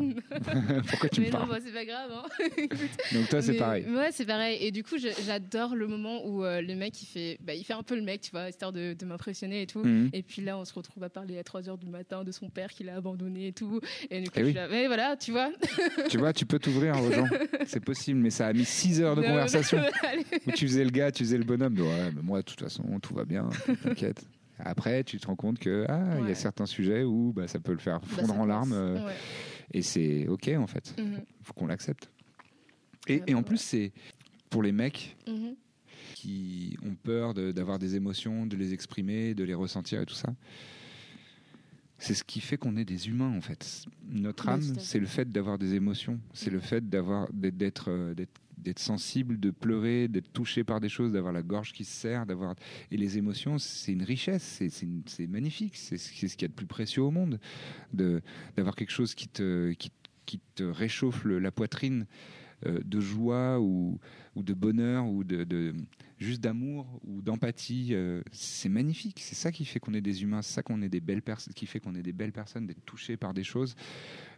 Pourquoi 0.87 1.09
tu 1.09 1.21
mais 1.21 1.27
me 1.27 1.31
non, 1.31 1.37
parles 1.39 1.49
bah, 1.49 1.57
c'est 1.63 1.73
pas 1.73 1.85
grave. 1.85 2.11
hein. 2.11 2.25
Donc 3.13 3.29
toi, 3.29 3.41
c'est 3.41 3.53
pareil. 3.55 3.85
Ouais, 3.87 4.09
c'est 4.11 4.25
pareil. 4.25 4.57
Et 4.61 4.71
du 4.71 4.83
coup, 4.83 4.95
j'adore 4.97 5.75
le 5.75 5.87
moment 5.87 6.25
où 6.27 6.43
euh, 6.43 6.61
le 6.61 6.75
mec, 6.75 7.01
il 7.01 7.05
fait, 7.05 7.36
bah, 7.39 7.53
il 7.53 7.63
fait 7.63 7.73
un 7.73 7.83
peu 7.83 7.95
le 7.95 8.01
mec, 8.01 8.21
tu 8.21 8.31
vois, 8.31 8.49
histoire 8.49 8.71
de, 8.73 8.93
de 8.93 9.05
m'impressionner 9.05 9.61
et 9.61 9.67
tout. 9.67 9.83
Mhm. 9.83 10.09
Et 10.13 10.23
puis 10.23 10.41
là, 10.41 10.57
on 10.57 10.65
se 10.65 10.73
retrouve 10.73 11.03
à 11.03 11.09
parler 11.09 11.37
à 11.37 11.43
3h 11.43 11.77
du 11.79 11.87
matin 11.87 12.23
de 12.23 12.31
son 12.31 12.49
père 12.49 12.69
qui 12.71 12.83
l'a 12.83 12.95
abandonné 12.95 13.47
et 13.47 13.53
tout. 13.53 13.79
Et 14.09 14.21
du 14.21 14.29
coup, 14.29 14.35
Eh 14.37 14.41
je 14.41 14.45
oui. 14.47 14.53
là, 14.53 14.67
mais 14.69 14.87
voilà, 14.87 15.15
tu 15.17 15.31
vois. 15.31 15.49
Tu 16.09 16.17
vois, 16.17 16.33
tu 16.33 16.45
peux 16.45 16.59
t'ouvrir 16.59 17.01
aux 17.01 17.11
gens. 17.11 17.27
C'est 17.67 17.83
possible, 17.83 18.19
mais 18.19 18.29
ça 18.29 18.47
a 18.47 18.53
mis 18.53 18.65
6 18.65 19.01
heures 19.01 19.15
de 19.15 19.21
Non, 19.21 19.27
conversation. 19.29 19.79
où 20.47 20.51
tu 20.51 20.67
faisais 20.67 20.83
le 20.83 20.89
gars, 20.91 21.11
tu 21.11 21.23
faisais 21.23 21.37
le 21.37 21.43
bonhomme. 21.45 21.75
de, 21.75 21.81
Ouais, 21.83 22.11
mais 22.15 22.21
moi, 22.21 22.39
de 22.39 22.45
toute 22.45 22.59
façon, 22.59 22.83
tout 23.01 23.13
va 23.13 23.23
bien, 23.25 23.49
t'inquiète. 23.83 24.25
Après, 24.59 25.03
tu 25.03 25.19
te 25.19 25.27
rends 25.27 25.35
compte 25.35 25.59
que 25.59 25.85
ah, 25.87 26.15
il 26.19 26.27
y 26.27 26.31
a 26.31 26.35
certains 26.35 26.65
sujets 26.65 27.03
où 27.03 27.31
bah, 27.31 27.47
ça 27.47 27.59
peut 27.59 27.73
le 27.73 27.77
faire 27.77 27.99
Bah, 27.99 28.07
fondre 28.09 28.39
en 28.39 28.45
larmes, 28.45 28.73
euh, 28.73 29.05
Ouais. 29.05 29.13
et 29.71 29.83
c'est 29.83 30.27
ok 30.27 30.49
en 30.57 30.65
fait. 30.65 30.95
Mhm. 30.99 31.21
Faut 31.43 31.53
qu'on 31.53 31.67
l'accepte. 31.67 32.09
Et, 33.07 33.21
et 33.27 33.35
en 33.35 33.43
plus, 33.43 33.57
c'est 33.57 33.91
pour 34.49 34.63
les 34.63 34.71
mecs 34.71 35.15
Mhm. 35.27 35.55
Qui 36.27 36.77
ont 36.83 36.95
peur 36.95 37.33
de- 37.33 37.53
d'avoir 37.53 37.79
des 37.79 37.95
émotions, 37.95 38.45
de 38.45 38.57
les 38.57 38.73
exprimer, 38.73 39.33
de 39.33 39.45
les 39.45 39.53
ressentir 39.53 40.01
et 40.01 40.05
tout 40.05 40.13
ça. 40.13 40.35
C'est 41.99 42.13
ce 42.13 42.23
qui 42.23 42.41
fait 42.41 42.57
qu'on 42.57 42.75
est 42.75 42.85
des 42.85 43.07
humains 43.07 43.33
en 43.35 43.41
fait. 43.41 43.85
Notre 44.09 44.49
âme, 44.49 44.61
c'est 44.79 44.99
le 44.99 45.07
fait 45.07 45.29
d'avoir 45.31 45.57
des 45.57 45.73
émotions, 45.73 46.19
c'est 46.33 46.49
le 46.51 46.59
fait 46.59 46.87
d'avoir 46.89 47.31
d'être 47.31 47.57
d'être 47.57 47.89
euh, 47.91 48.13
d'être- 48.13 48.41
d'être 48.57 48.79
sensible, 48.79 49.39
de 49.39 49.51
pleurer, 49.51 50.07
d'être 50.07 50.33
touché 50.33 50.63
par 50.63 50.79
des 50.81 50.89
choses, 50.89 51.11
d'avoir 51.13 51.31
la 51.31 51.43
gorge 51.43 51.71
qui 51.73 51.85
se 51.85 51.91
serre, 51.91 52.25
d'avoir 52.25 52.55
et 52.91 52.97
les 52.97 53.17
émotions, 53.17 53.57
c'est 53.59 53.93
une 53.93 54.03
richesse, 54.03 54.59
c'est 55.05 55.27
magnifique, 55.27 55.75
c'est 55.77 55.97
ce 55.97 56.11
qu'il 56.11 56.41
y 56.41 56.45
a 56.45 56.47
de 56.49 56.53
plus 56.53 56.65
précieux 56.65 57.03
au 57.03 57.11
monde, 57.11 57.39
de 57.93 58.21
d'avoir 58.57 58.75
quelque 58.75 58.91
chose 58.91 59.15
qui 59.15 59.27
te 59.29 59.71
qui, 59.73 59.91
qui 60.25 60.39
te 60.55 60.63
réchauffe 60.63 61.23
le- 61.23 61.39
la 61.39 61.51
poitrine 61.51 62.05
de 62.65 62.99
joie 62.99 63.59
ou, 63.59 63.99
ou 64.35 64.43
de 64.43 64.53
bonheur 64.53 65.05
ou 65.07 65.23
de, 65.23 65.43
de- 65.43 65.75
juste 66.17 66.41
d'amour 66.41 66.99
ou 67.05 67.21
d'empathie. 67.21 67.89
euh, 67.91 68.21
c'est 68.31 68.69
magnifique. 68.69 69.19
C'est 69.21 69.35
ça 69.35 69.51
qui 69.51 69.63
fait 69.65 69.79
qu'on 69.79 69.93
est 69.93 70.01
des 70.01 70.23
humains. 70.23 70.41
C'est 70.41 70.53
ça 70.53 70.63
qu'on 70.63 70.81
est 70.81 70.89
des 70.89 70.99
belles 71.01 71.21
personnes, 71.21 71.53
qui 71.53 71.67
fait 71.67 71.79
qu'on 71.79 71.93
est 71.95 72.01
des 72.01 72.13
belles 72.13 72.31
personnes, 72.31 72.65
d'être 72.65 72.83
touché 72.85 73.15
par 73.17 73.33
des 73.33 73.43
choses. 73.43 73.75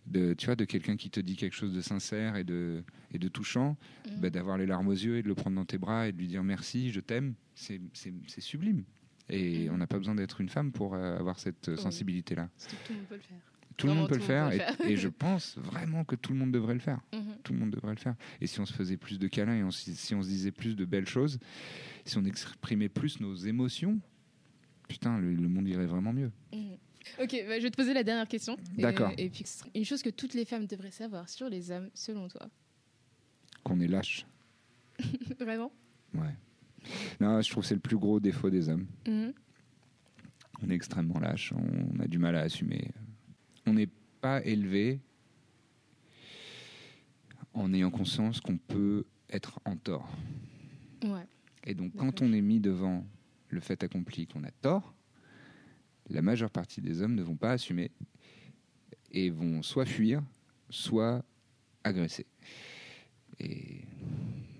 De, 0.06 0.34
tu 0.34 0.48
vois, 0.48 0.56
de 0.56 0.66
quelqu'un 0.66 0.98
qui 0.98 1.10
te 1.10 1.20
dit 1.20 1.36
quelque 1.36 1.56
chose 1.56 1.74
de 1.74 1.82
sincère 1.82 2.36
et 2.36 2.44
de, 2.44 2.84
et 3.14 3.20
de 3.20 3.28
touchant, 3.28 3.78
Mhm. 4.10 4.22
bah, 4.22 4.30
d'avoir 4.30 4.58
les 4.58 4.66
larmes 4.66 4.88
aux 4.88 4.92
yeux 4.94 5.18
et 5.18 5.22
de 5.24 5.28
le 5.28 5.36
prendre 5.36 5.56
dans 5.56 5.66
tes 5.66 5.78
bras 5.78 6.08
et 6.08 6.12
de 6.12 6.18
lui 6.18 6.28
dire 6.28 6.44
merci, 6.44 6.92
je 6.92 7.00
t'aime. 7.00 7.36
C'est, 7.56 7.80
sublime. 8.40 8.84
Et 9.30 9.68
Mhm. 9.70 9.76
on 9.76 9.78
n'a 9.78 9.88
pas 9.88 9.98
besoin 9.98 10.16
d'être 10.16 10.42
une 10.42 10.50
femme 10.50 10.72
pour 10.72 10.96
euh, 10.96 11.18
avoir 11.18 11.38
cette 11.40 11.70
euh, 11.70 11.78
sensibilité-là. 11.78 12.50
Surtout 12.58 12.76
que 12.78 12.84
tout 12.88 12.94
le 12.94 13.00
monde 13.00 13.08
peut 13.08 13.16
le 13.16 13.22
faire. 13.22 13.38
Tout 13.80 13.88
le 13.88 13.94
monde 13.94 14.10
peut 14.10 14.16
le 14.16 14.22
faire, 14.22 14.52
et, 14.52 14.92
et 14.92 14.96
je 14.98 15.08
pense 15.08 15.58
vraiment 15.58 16.04
que 16.04 16.16
tout 16.16 16.34
le 16.34 16.40
monde 16.40 16.52
devrait 16.52 16.74
le 16.76 16.80
faire 16.80 17.00
Mhm. 17.14 17.38
tout 17.44 17.54
le 17.54 17.60
monde 17.60 17.72
devrait 17.72 17.94
le 17.94 18.00
faire. 18.00 18.16
Et 18.42 18.48
si 18.48 18.60
on 18.60 18.66
se 18.66 18.74
faisait 18.74 18.98
plus 18.98 19.18
de 19.20 19.28
câlins 19.28 19.56
et 19.56 19.64
on 19.64 19.72
si 19.72 20.14
on 20.14 20.22
se 20.22 20.28
disait 20.28 20.52
plus 20.52 20.76
de 20.76 20.86
belles 20.86 21.08
choses, 21.08 21.40
si 22.06 22.18
on 22.18 22.26
exprimait 22.26 22.90
plus 22.90 23.20
nos 23.20 23.34
émotions, 23.36 24.00
putain, 24.88 25.18
le, 25.18 25.34
le 25.34 25.48
monde 25.48 25.68
irait 25.68 25.86
vraiment 25.86 26.14
mieux. 26.14 26.32
Mhm. 26.54 26.78
Ok, 27.22 27.32
bah, 27.48 27.58
je 27.58 27.64
vais 27.64 27.72
te 27.72 27.78
poser 27.78 27.94
la 27.94 28.04
dernière 28.04 28.28
question. 28.28 28.58
D'accord. 28.78 29.12
Et, 29.18 29.30
puis, 29.30 29.46
une 29.74 29.86
chose 29.86 30.02
que 30.04 30.10
toutes 30.10 30.34
les 30.36 30.46
femmes 30.46 30.68
devraient 30.68 30.92
savoir 30.92 31.28
sur 31.30 31.50
les 31.50 31.72
âmes, 31.72 31.90
selon 31.94 32.28
toi. 32.28 32.48
Qu'on 33.64 33.80
est 33.80 33.88
lâche. 33.88 34.26
Vraiment? 35.40 35.72
Ouais. 36.14 36.36
Non, 37.20 37.42
je 37.42 37.50
trouve 37.50 37.64
que 37.64 37.68
c'est 37.68 37.76
le 37.76 37.82
plus 37.82 37.98
gros 37.98 38.20
défaut 38.20 38.50
des 38.50 38.68
hommes. 38.70 38.86
Mhm. 39.08 39.34
On 40.62 40.70
est 40.70 40.74
extrêmement 40.76 41.20
lâche, 41.20 41.54
on 41.54 42.00
a 42.02 42.08
du 42.08 42.18
mal 42.18 42.36
à 42.36 42.42
assumer. 42.42 42.92
On 43.66 43.74
n'est 43.74 43.90
pas 44.22 44.44
élevé 44.44 45.00
en 47.54 47.74
ayant 47.74 47.92
conscience 47.92 48.40
qu'on 48.40 48.58
peut 48.58 49.06
être 49.30 49.60
en 49.66 49.76
tort. 49.76 50.10
Ouais. 51.04 51.26
Et 51.66 51.74
donc, 51.74 51.96
quand 51.96 52.22
on 52.22 52.34
est 52.34 52.42
mis 52.42 52.60
devant 52.60 53.06
le 53.50 53.60
fait 53.60 53.84
accompli 53.84 54.28
qu'on 54.28 54.44
a 54.44 54.52
tort, 54.52 54.94
la 56.10 56.22
majeure 56.22 56.50
partie 56.50 56.82
des 56.82 57.02
hommes 57.02 57.16
ne 57.16 57.22
vont 57.22 57.36
pas 57.36 57.52
assumer 57.52 57.92
et 59.12 59.30
vont 59.30 59.62
soit 59.62 59.86
fuir, 59.86 60.24
soit 60.70 61.24
agresser. 61.84 62.26
Et 63.40 63.82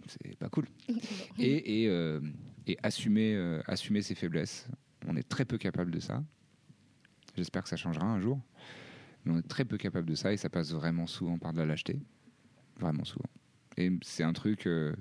c'est 0.08 0.38
pas 0.38 0.50
cool. 0.50 0.68
Et, 1.38 1.84
et, 1.84 1.88
euh, 1.88 2.20
et 2.68 2.78
assumer, 2.84 3.34
euh, 3.36 3.62
assumer 3.68 4.02
ses 4.02 4.16
faiblesses. 4.16 4.68
On 5.08 5.16
est 5.16 5.28
très 5.28 5.46
peu 5.46 5.58
capable 5.58 5.92
de 5.92 6.00
ça. 6.00 6.24
J'espère 7.38 7.64
que 7.64 7.70
ça 7.70 7.78
changera 7.78 8.06
un 8.06 8.20
jour. 8.20 8.40
Mais 9.26 9.34
on 9.34 9.38
est 9.40 9.48
très 9.48 9.66
peu 9.66 9.78
capable 9.78 10.08
de 10.08 10.16
ça 10.16 10.32
et 10.34 10.38
ça 10.38 10.50
passe 10.50 10.72
vraiment 10.74 11.08
souvent 11.08 11.38
par 11.38 11.54
de 11.54 11.58
la 11.60 11.66
lâcheté. 11.66 12.00
Vraiment 12.80 13.04
souvent. 13.04 13.30
Et 13.78 13.92
c'est 14.02 14.24
un 14.24 14.34
truc 14.34 14.66
euh, 14.68 14.96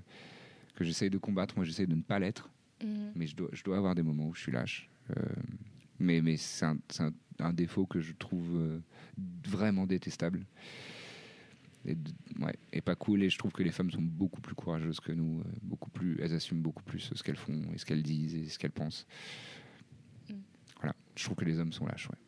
que 0.75 0.85
j'essaye 0.85 1.11
de 1.11 1.19
combattre. 1.19 1.55
Moi, 1.57 1.65
j'essaye 1.65 1.87
de 1.87 1.95
ne 1.95 2.03
pas 2.03 2.19
l'être 2.19 2.51
Mhm. 2.83 3.11
mais 3.17 3.27
je 3.27 3.35
dois, 3.35 3.49
je 3.53 3.65
dois 3.65 3.77
avoir 3.77 3.97
des 3.97 4.03
moments 4.05 4.29
où 4.29 4.35
je 4.35 4.41
suis 4.43 4.53
lâche. 4.53 4.89
Euh, 5.11 5.23
mais 5.99 6.21
mais 6.21 6.37
c'est 6.37 6.65
un, 6.65 6.79
c'est 6.89 7.03
un- 7.03 7.13
un 7.41 7.53
défaut 7.53 7.87
que 7.87 8.01
je 8.01 8.13
trouve 8.13 8.57
euh, 8.57 8.79
vraiment 9.49 9.85
détestable. 9.87 10.45
Et, 11.85 11.95
d- 11.97 12.13
ouais, 12.41 12.55
et 12.73 12.81
pas 12.81 12.95
cool. 12.95 13.23
Et 13.25 13.31
je 13.31 13.39
trouve 13.39 13.51
que 13.53 13.63
les 13.65 13.71
femmes 13.73 13.91
sont 13.91 14.03
beaucoup 14.03 14.41
plus 14.41 14.55
courageuses 14.55 15.01
que 15.01 15.11
nous. 15.13 15.43
beaucoup 15.63 15.91
plus, 15.91 16.19
elles 16.21 16.35
assument 16.35 16.61
beaucoup 16.61 16.83
plus 16.85 17.01
ce 17.15 17.23
qu'elles 17.23 17.37
font 17.37 17.61
et 17.73 17.79
ce 17.79 17.85
qu'elles 17.85 18.03
disent 18.03 18.35
et 18.37 18.49
ce 18.49 18.59
qu'elles 18.59 18.71
pensent. 18.71 19.07
Mm. 20.29 20.35
Voilà. 20.77 20.95
Je 21.17 21.25
trouve 21.25 21.37
que 21.37 21.45
les 21.45 21.59
hommes 21.59 21.73
sont 21.73 21.87
lâches, 21.87 22.09
ouais. 22.11 22.19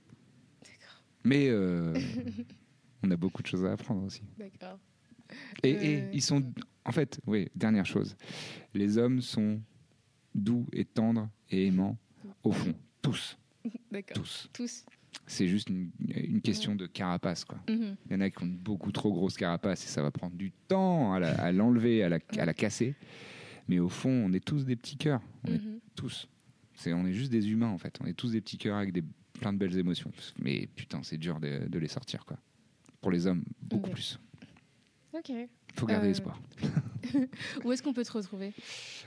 Mais 1.25 1.49
euh, 1.49 1.95
on 3.03 3.11
a 3.11 3.17
beaucoup 3.17 3.43
de 3.43 3.47
choses 3.47 3.65
à 3.65 3.73
apprendre 3.73 4.05
aussi. 4.05 4.23
D'accord. 4.39 4.79
Et, 5.63 5.75
Euh. 5.75 5.81
et 5.83 6.05
ils 6.13 6.23
sont, 6.23 6.43
en 6.85 6.93
fait, 6.93 7.21
oui, 7.27 7.49
dernière 7.55 7.87
chose, 7.87 8.17
les 8.75 8.99
hommes 8.99 9.21
sont 9.21 9.61
doux 10.35 10.67
et 10.73 10.85
tendres 10.85 11.29
et 11.51 11.67
aimants 11.67 11.97
au 12.43 12.53
fond, 12.53 12.75
tous, 13.03 13.37
D'accord. 13.91 14.17
tous. 14.17 14.49
Tous. 14.53 14.85
C'est 15.27 15.47
juste 15.49 15.69
une, 15.71 15.91
une 16.09 16.41
question 16.41 16.75
de 16.75 16.87
carapace, 16.87 17.45
quoi. 17.45 17.59
Mhm. 17.69 17.97
Il 18.07 18.13
y 18.13 18.17
en 18.17 18.21
a 18.21 18.31
qui 18.31 18.43
ont 18.43 18.47
une 18.47 18.57
beaucoup 18.57 18.91
trop 18.93 19.13
grosse 19.13 19.37
carapace 19.37 19.85
et 19.85 19.89
ça 19.89 20.03
va 20.03 20.11
prendre 20.11 20.35
du 20.37 20.51
temps 20.69 21.13
à 21.15 21.53
l'enlever, 21.53 22.03
à, 22.03 22.09
la, 22.09 22.19
à 22.39 22.45
la 22.45 22.55
casser. 22.55 22.95
Mais 23.69 23.79
au 23.79 23.89
fond, 23.89 24.11
on 24.11 24.33
est 24.33 24.45
tous 24.45 24.65
des 24.65 24.77
petits 24.77 24.97
cœurs. 24.97 25.21
On 25.45 25.53
est 25.53 25.59
Mhm. 25.59 25.81
tous. 25.95 26.29
C'est, 26.75 26.93
on 26.93 27.07
est 27.07 27.13
juste 27.13 27.31
des 27.31 27.51
humains 27.51 27.69
en 27.69 27.79
fait. 27.79 27.97
On 28.01 28.07
est 28.07 28.15
tous 28.15 28.33
des 28.33 28.41
petits 28.41 28.59
cœurs 28.59 28.77
avec 28.79 28.93
des, 28.93 29.05
plein 29.41 29.53
de 29.53 29.59
belles 29.59 29.77
émotions. 29.79 30.13
Mais 30.39 30.69
putain, 30.77 31.01
c'est 31.03 31.19
dur 31.19 31.41
de, 31.41 31.67
de 31.69 31.79
les 31.79 31.89
sortir 31.89 32.25
quoi. 32.25 32.37
Pour 33.01 33.11
les 33.11 33.27
hommes, 33.27 33.43
beaucoup 33.63 33.91
plus. 33.91 34.21
Ok. 35.13 35.33
Faut 35.75 35.87
garder 35.87 36.09
Euh, 36.09 36.11
espoir. 36.11 36.41
Où 37.65 37.73
est-ce 37.73 37.83
qu'on 37.83 37.93
peut 37.93 38.05
te 38.05 38.13
retrouver? 38.13 38.53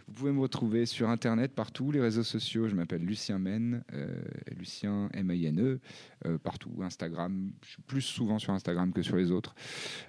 Vous 0.07 0.13
pouvez 0.13 0.31
me 0.31 0.39
retrouver 0.41 0.85
sur 0.85 1.07
internet 1.09 1.53
partout, 1.53 1.91
les 1.91 2.01
réseaux 2.01 2.23
sociaux. 2.23 2.67
Je 2.67 2.75
m'appelle 2.75 3.03
Lucien 3.05 3.37
Men, 3.39 3.83
euh, 3.93 4.21
Lucien 4.57 5.09
M-A-I-N-E, 5.13 5.79
euh, 6.25 6.37
partout. 6.39 6.71
Instagram, 6.81 7.51
je 7.63 7.69
suis 7.69 7.81
plus 7.83 8.01
souvent 8.01 8.39
sur 8.39 8.51
Instagram 8.53 8.91
que 8.91 9.01
sur 9.01 9.15
les 9.15 9.31
autres. 9.31 9.55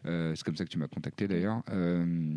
Euh, 0.07 0.35
c'est 0.35 0.43
comme 0.45 0.57
ça 0.57 0.65
que 0.65 0.71
tu 0.71 0.79
m'as 0.79 0.89
contacté 0.89 1.29
d'ailleurs. 1.29 1.63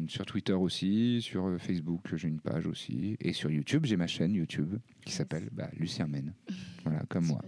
Sur 0.07 0.25
Twitter 0.25 0.53
aussi, 0.53 1.21
sur 1.21 1.55
Facebook, 1.59 2.15
j'ai 2.15 2.27
une 2.27 2.39
page 2.41 2.67
aussi. 2.67 3.17
Et 3.19 3.33
sur 3.33 3.49
YouTube, 3.49 3.85
j'ai 3.85 3.97
ma 3.97 4.07
chaîne 4.07 4.33
YouTube 4.35 4.75
qui 5.05 5.13
s'appelle 5.13 5.49
bah, 5.51 5.69
Lucien 5.77 6.05
Men. 6.07 6.33
Voilà, 6.83 7.01
comme 7.09 7.25
moi. 7.25 7.41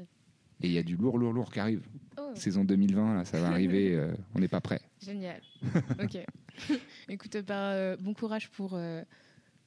Et 0.61 0.67
il 0.67 0.73
y 0.73 0.77
a 0.77 0.83
du 0.83 0.95
lourd, 0.97 1.17
lourd, 1.17 1.33
lourd 1.33 1.51
qui 1.51 1.59
arrive. 1.59 1.81
Oh, 2.17 2.31
Saison 2.35 2.63
2020, 2.65 3.15
là, 3.15 3.25
ça 3.25 3.39
va 3.39 3.47
arriver. 3.49 3.95
euh, 3.95 4.13
on 4.35 4.39
n'est 4.39 4.47
pas 4.49 4.61
prêt. 4.61 4.81
génial. 5.01 5.41
ok. 6.03 6.17
Écoute, 7.09 7.37
bah, 7.47 7.71
euh, 7.71 7.97
bon 7.99 8.13
courage 8.13 8.49
pour, 8.49 8.71
euh, 8.73 9.01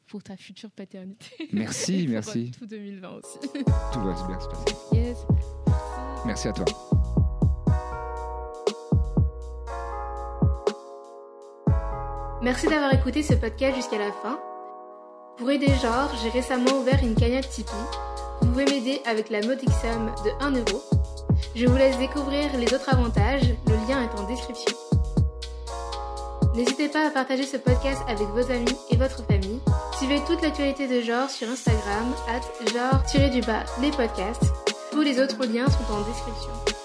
pour 0.07 0.23
ta 0.23 0.37
future 0.37 0.71
paternité. 0.71 1.49
Merci, 1.53 1.95
Et 1.95 1.99
pour, 2.03 2.09
euh, 2.09 2.13
merci. 2.13 2.51
Tout 2.59 2.67
2020 2.67 3.09
aussi. 3.11 3.39
Tout 3.93 4.01
va 4.01 4.27
bien 4.27 4.41
se 4.41 4.49
passer. 4.49 4.75
yes. 4.93 5.19
Merci 6.27 6.49
à 6.49 6.53
toi. 6.53 6.65
Merci 12.43 12.67
d'avoir 12.67 12.93
écouté 12.93 13.23
ce 13.23 13.35
podcast 13.35 13.77
jusqu'à 13.77 13.99
la 13.99 14.11
fin. 14.13 14.39
Pour 15.39 15.51
aider 15.51 15.69
Genre, 15.69 16.11
j'ai 16.23 16.29
récemment 16.31 16.81
ouvert 16.81 17.01
une 17.03 17.15
cagnotte 17.15 17.49
Tipeee. 17.49 17.73
Vous 18.43 18.49
pouvez 18.49 18.65
m'aider 18.65 19.01
avec 19.07 19.31
la 19.31 19.41
modique 19.41 19.71
somme 19.81 20.13
de 20.25 20.45
1 20.45 20.51
euro. 20.51 20.83
Je 21.55 21.67
vous 21.67 21.77
laisse 21.77 21.97
découvrir 21.97 22.55
les 22.59 22.67
autres 22.75 22.93
avantages, 22.93 23.55
le 23.67 23.75
lien 23.89 24.03
est 24.03 24.19
en 24.19 24.27
description. 24.27 24.77
N'hésitez 26.55 26.89
pas 26.89 27.07
à 27.07 27.11
partager 27.11 27.45
ce 27.45 27.57
podcast 27.57 28.03
avec 28.09 28.29
vos 28.29 28.51
amis 28.51 28.77
et 28.91 28.97
votre 28.97 29.25
famille. 29.25 29.61
Suivez 29.97 30.21
toute 30.27 30.43
l'actualité 30.43 30.87
de 30.87 31.01
Genre 31.01 31.31
sur 31.31 31.49
Instagram, 31.49 32.13
at 32.29 32.41
genre-les 32.73 33.91
podcasts. 33.91 34.53
Tous 34.91 35.01
les 35.01 35.21
autres 35.21 35.47
liens 35.47 35.67
sont 35.69 35.95
en 35.95 36.01
description. 36.03 36.82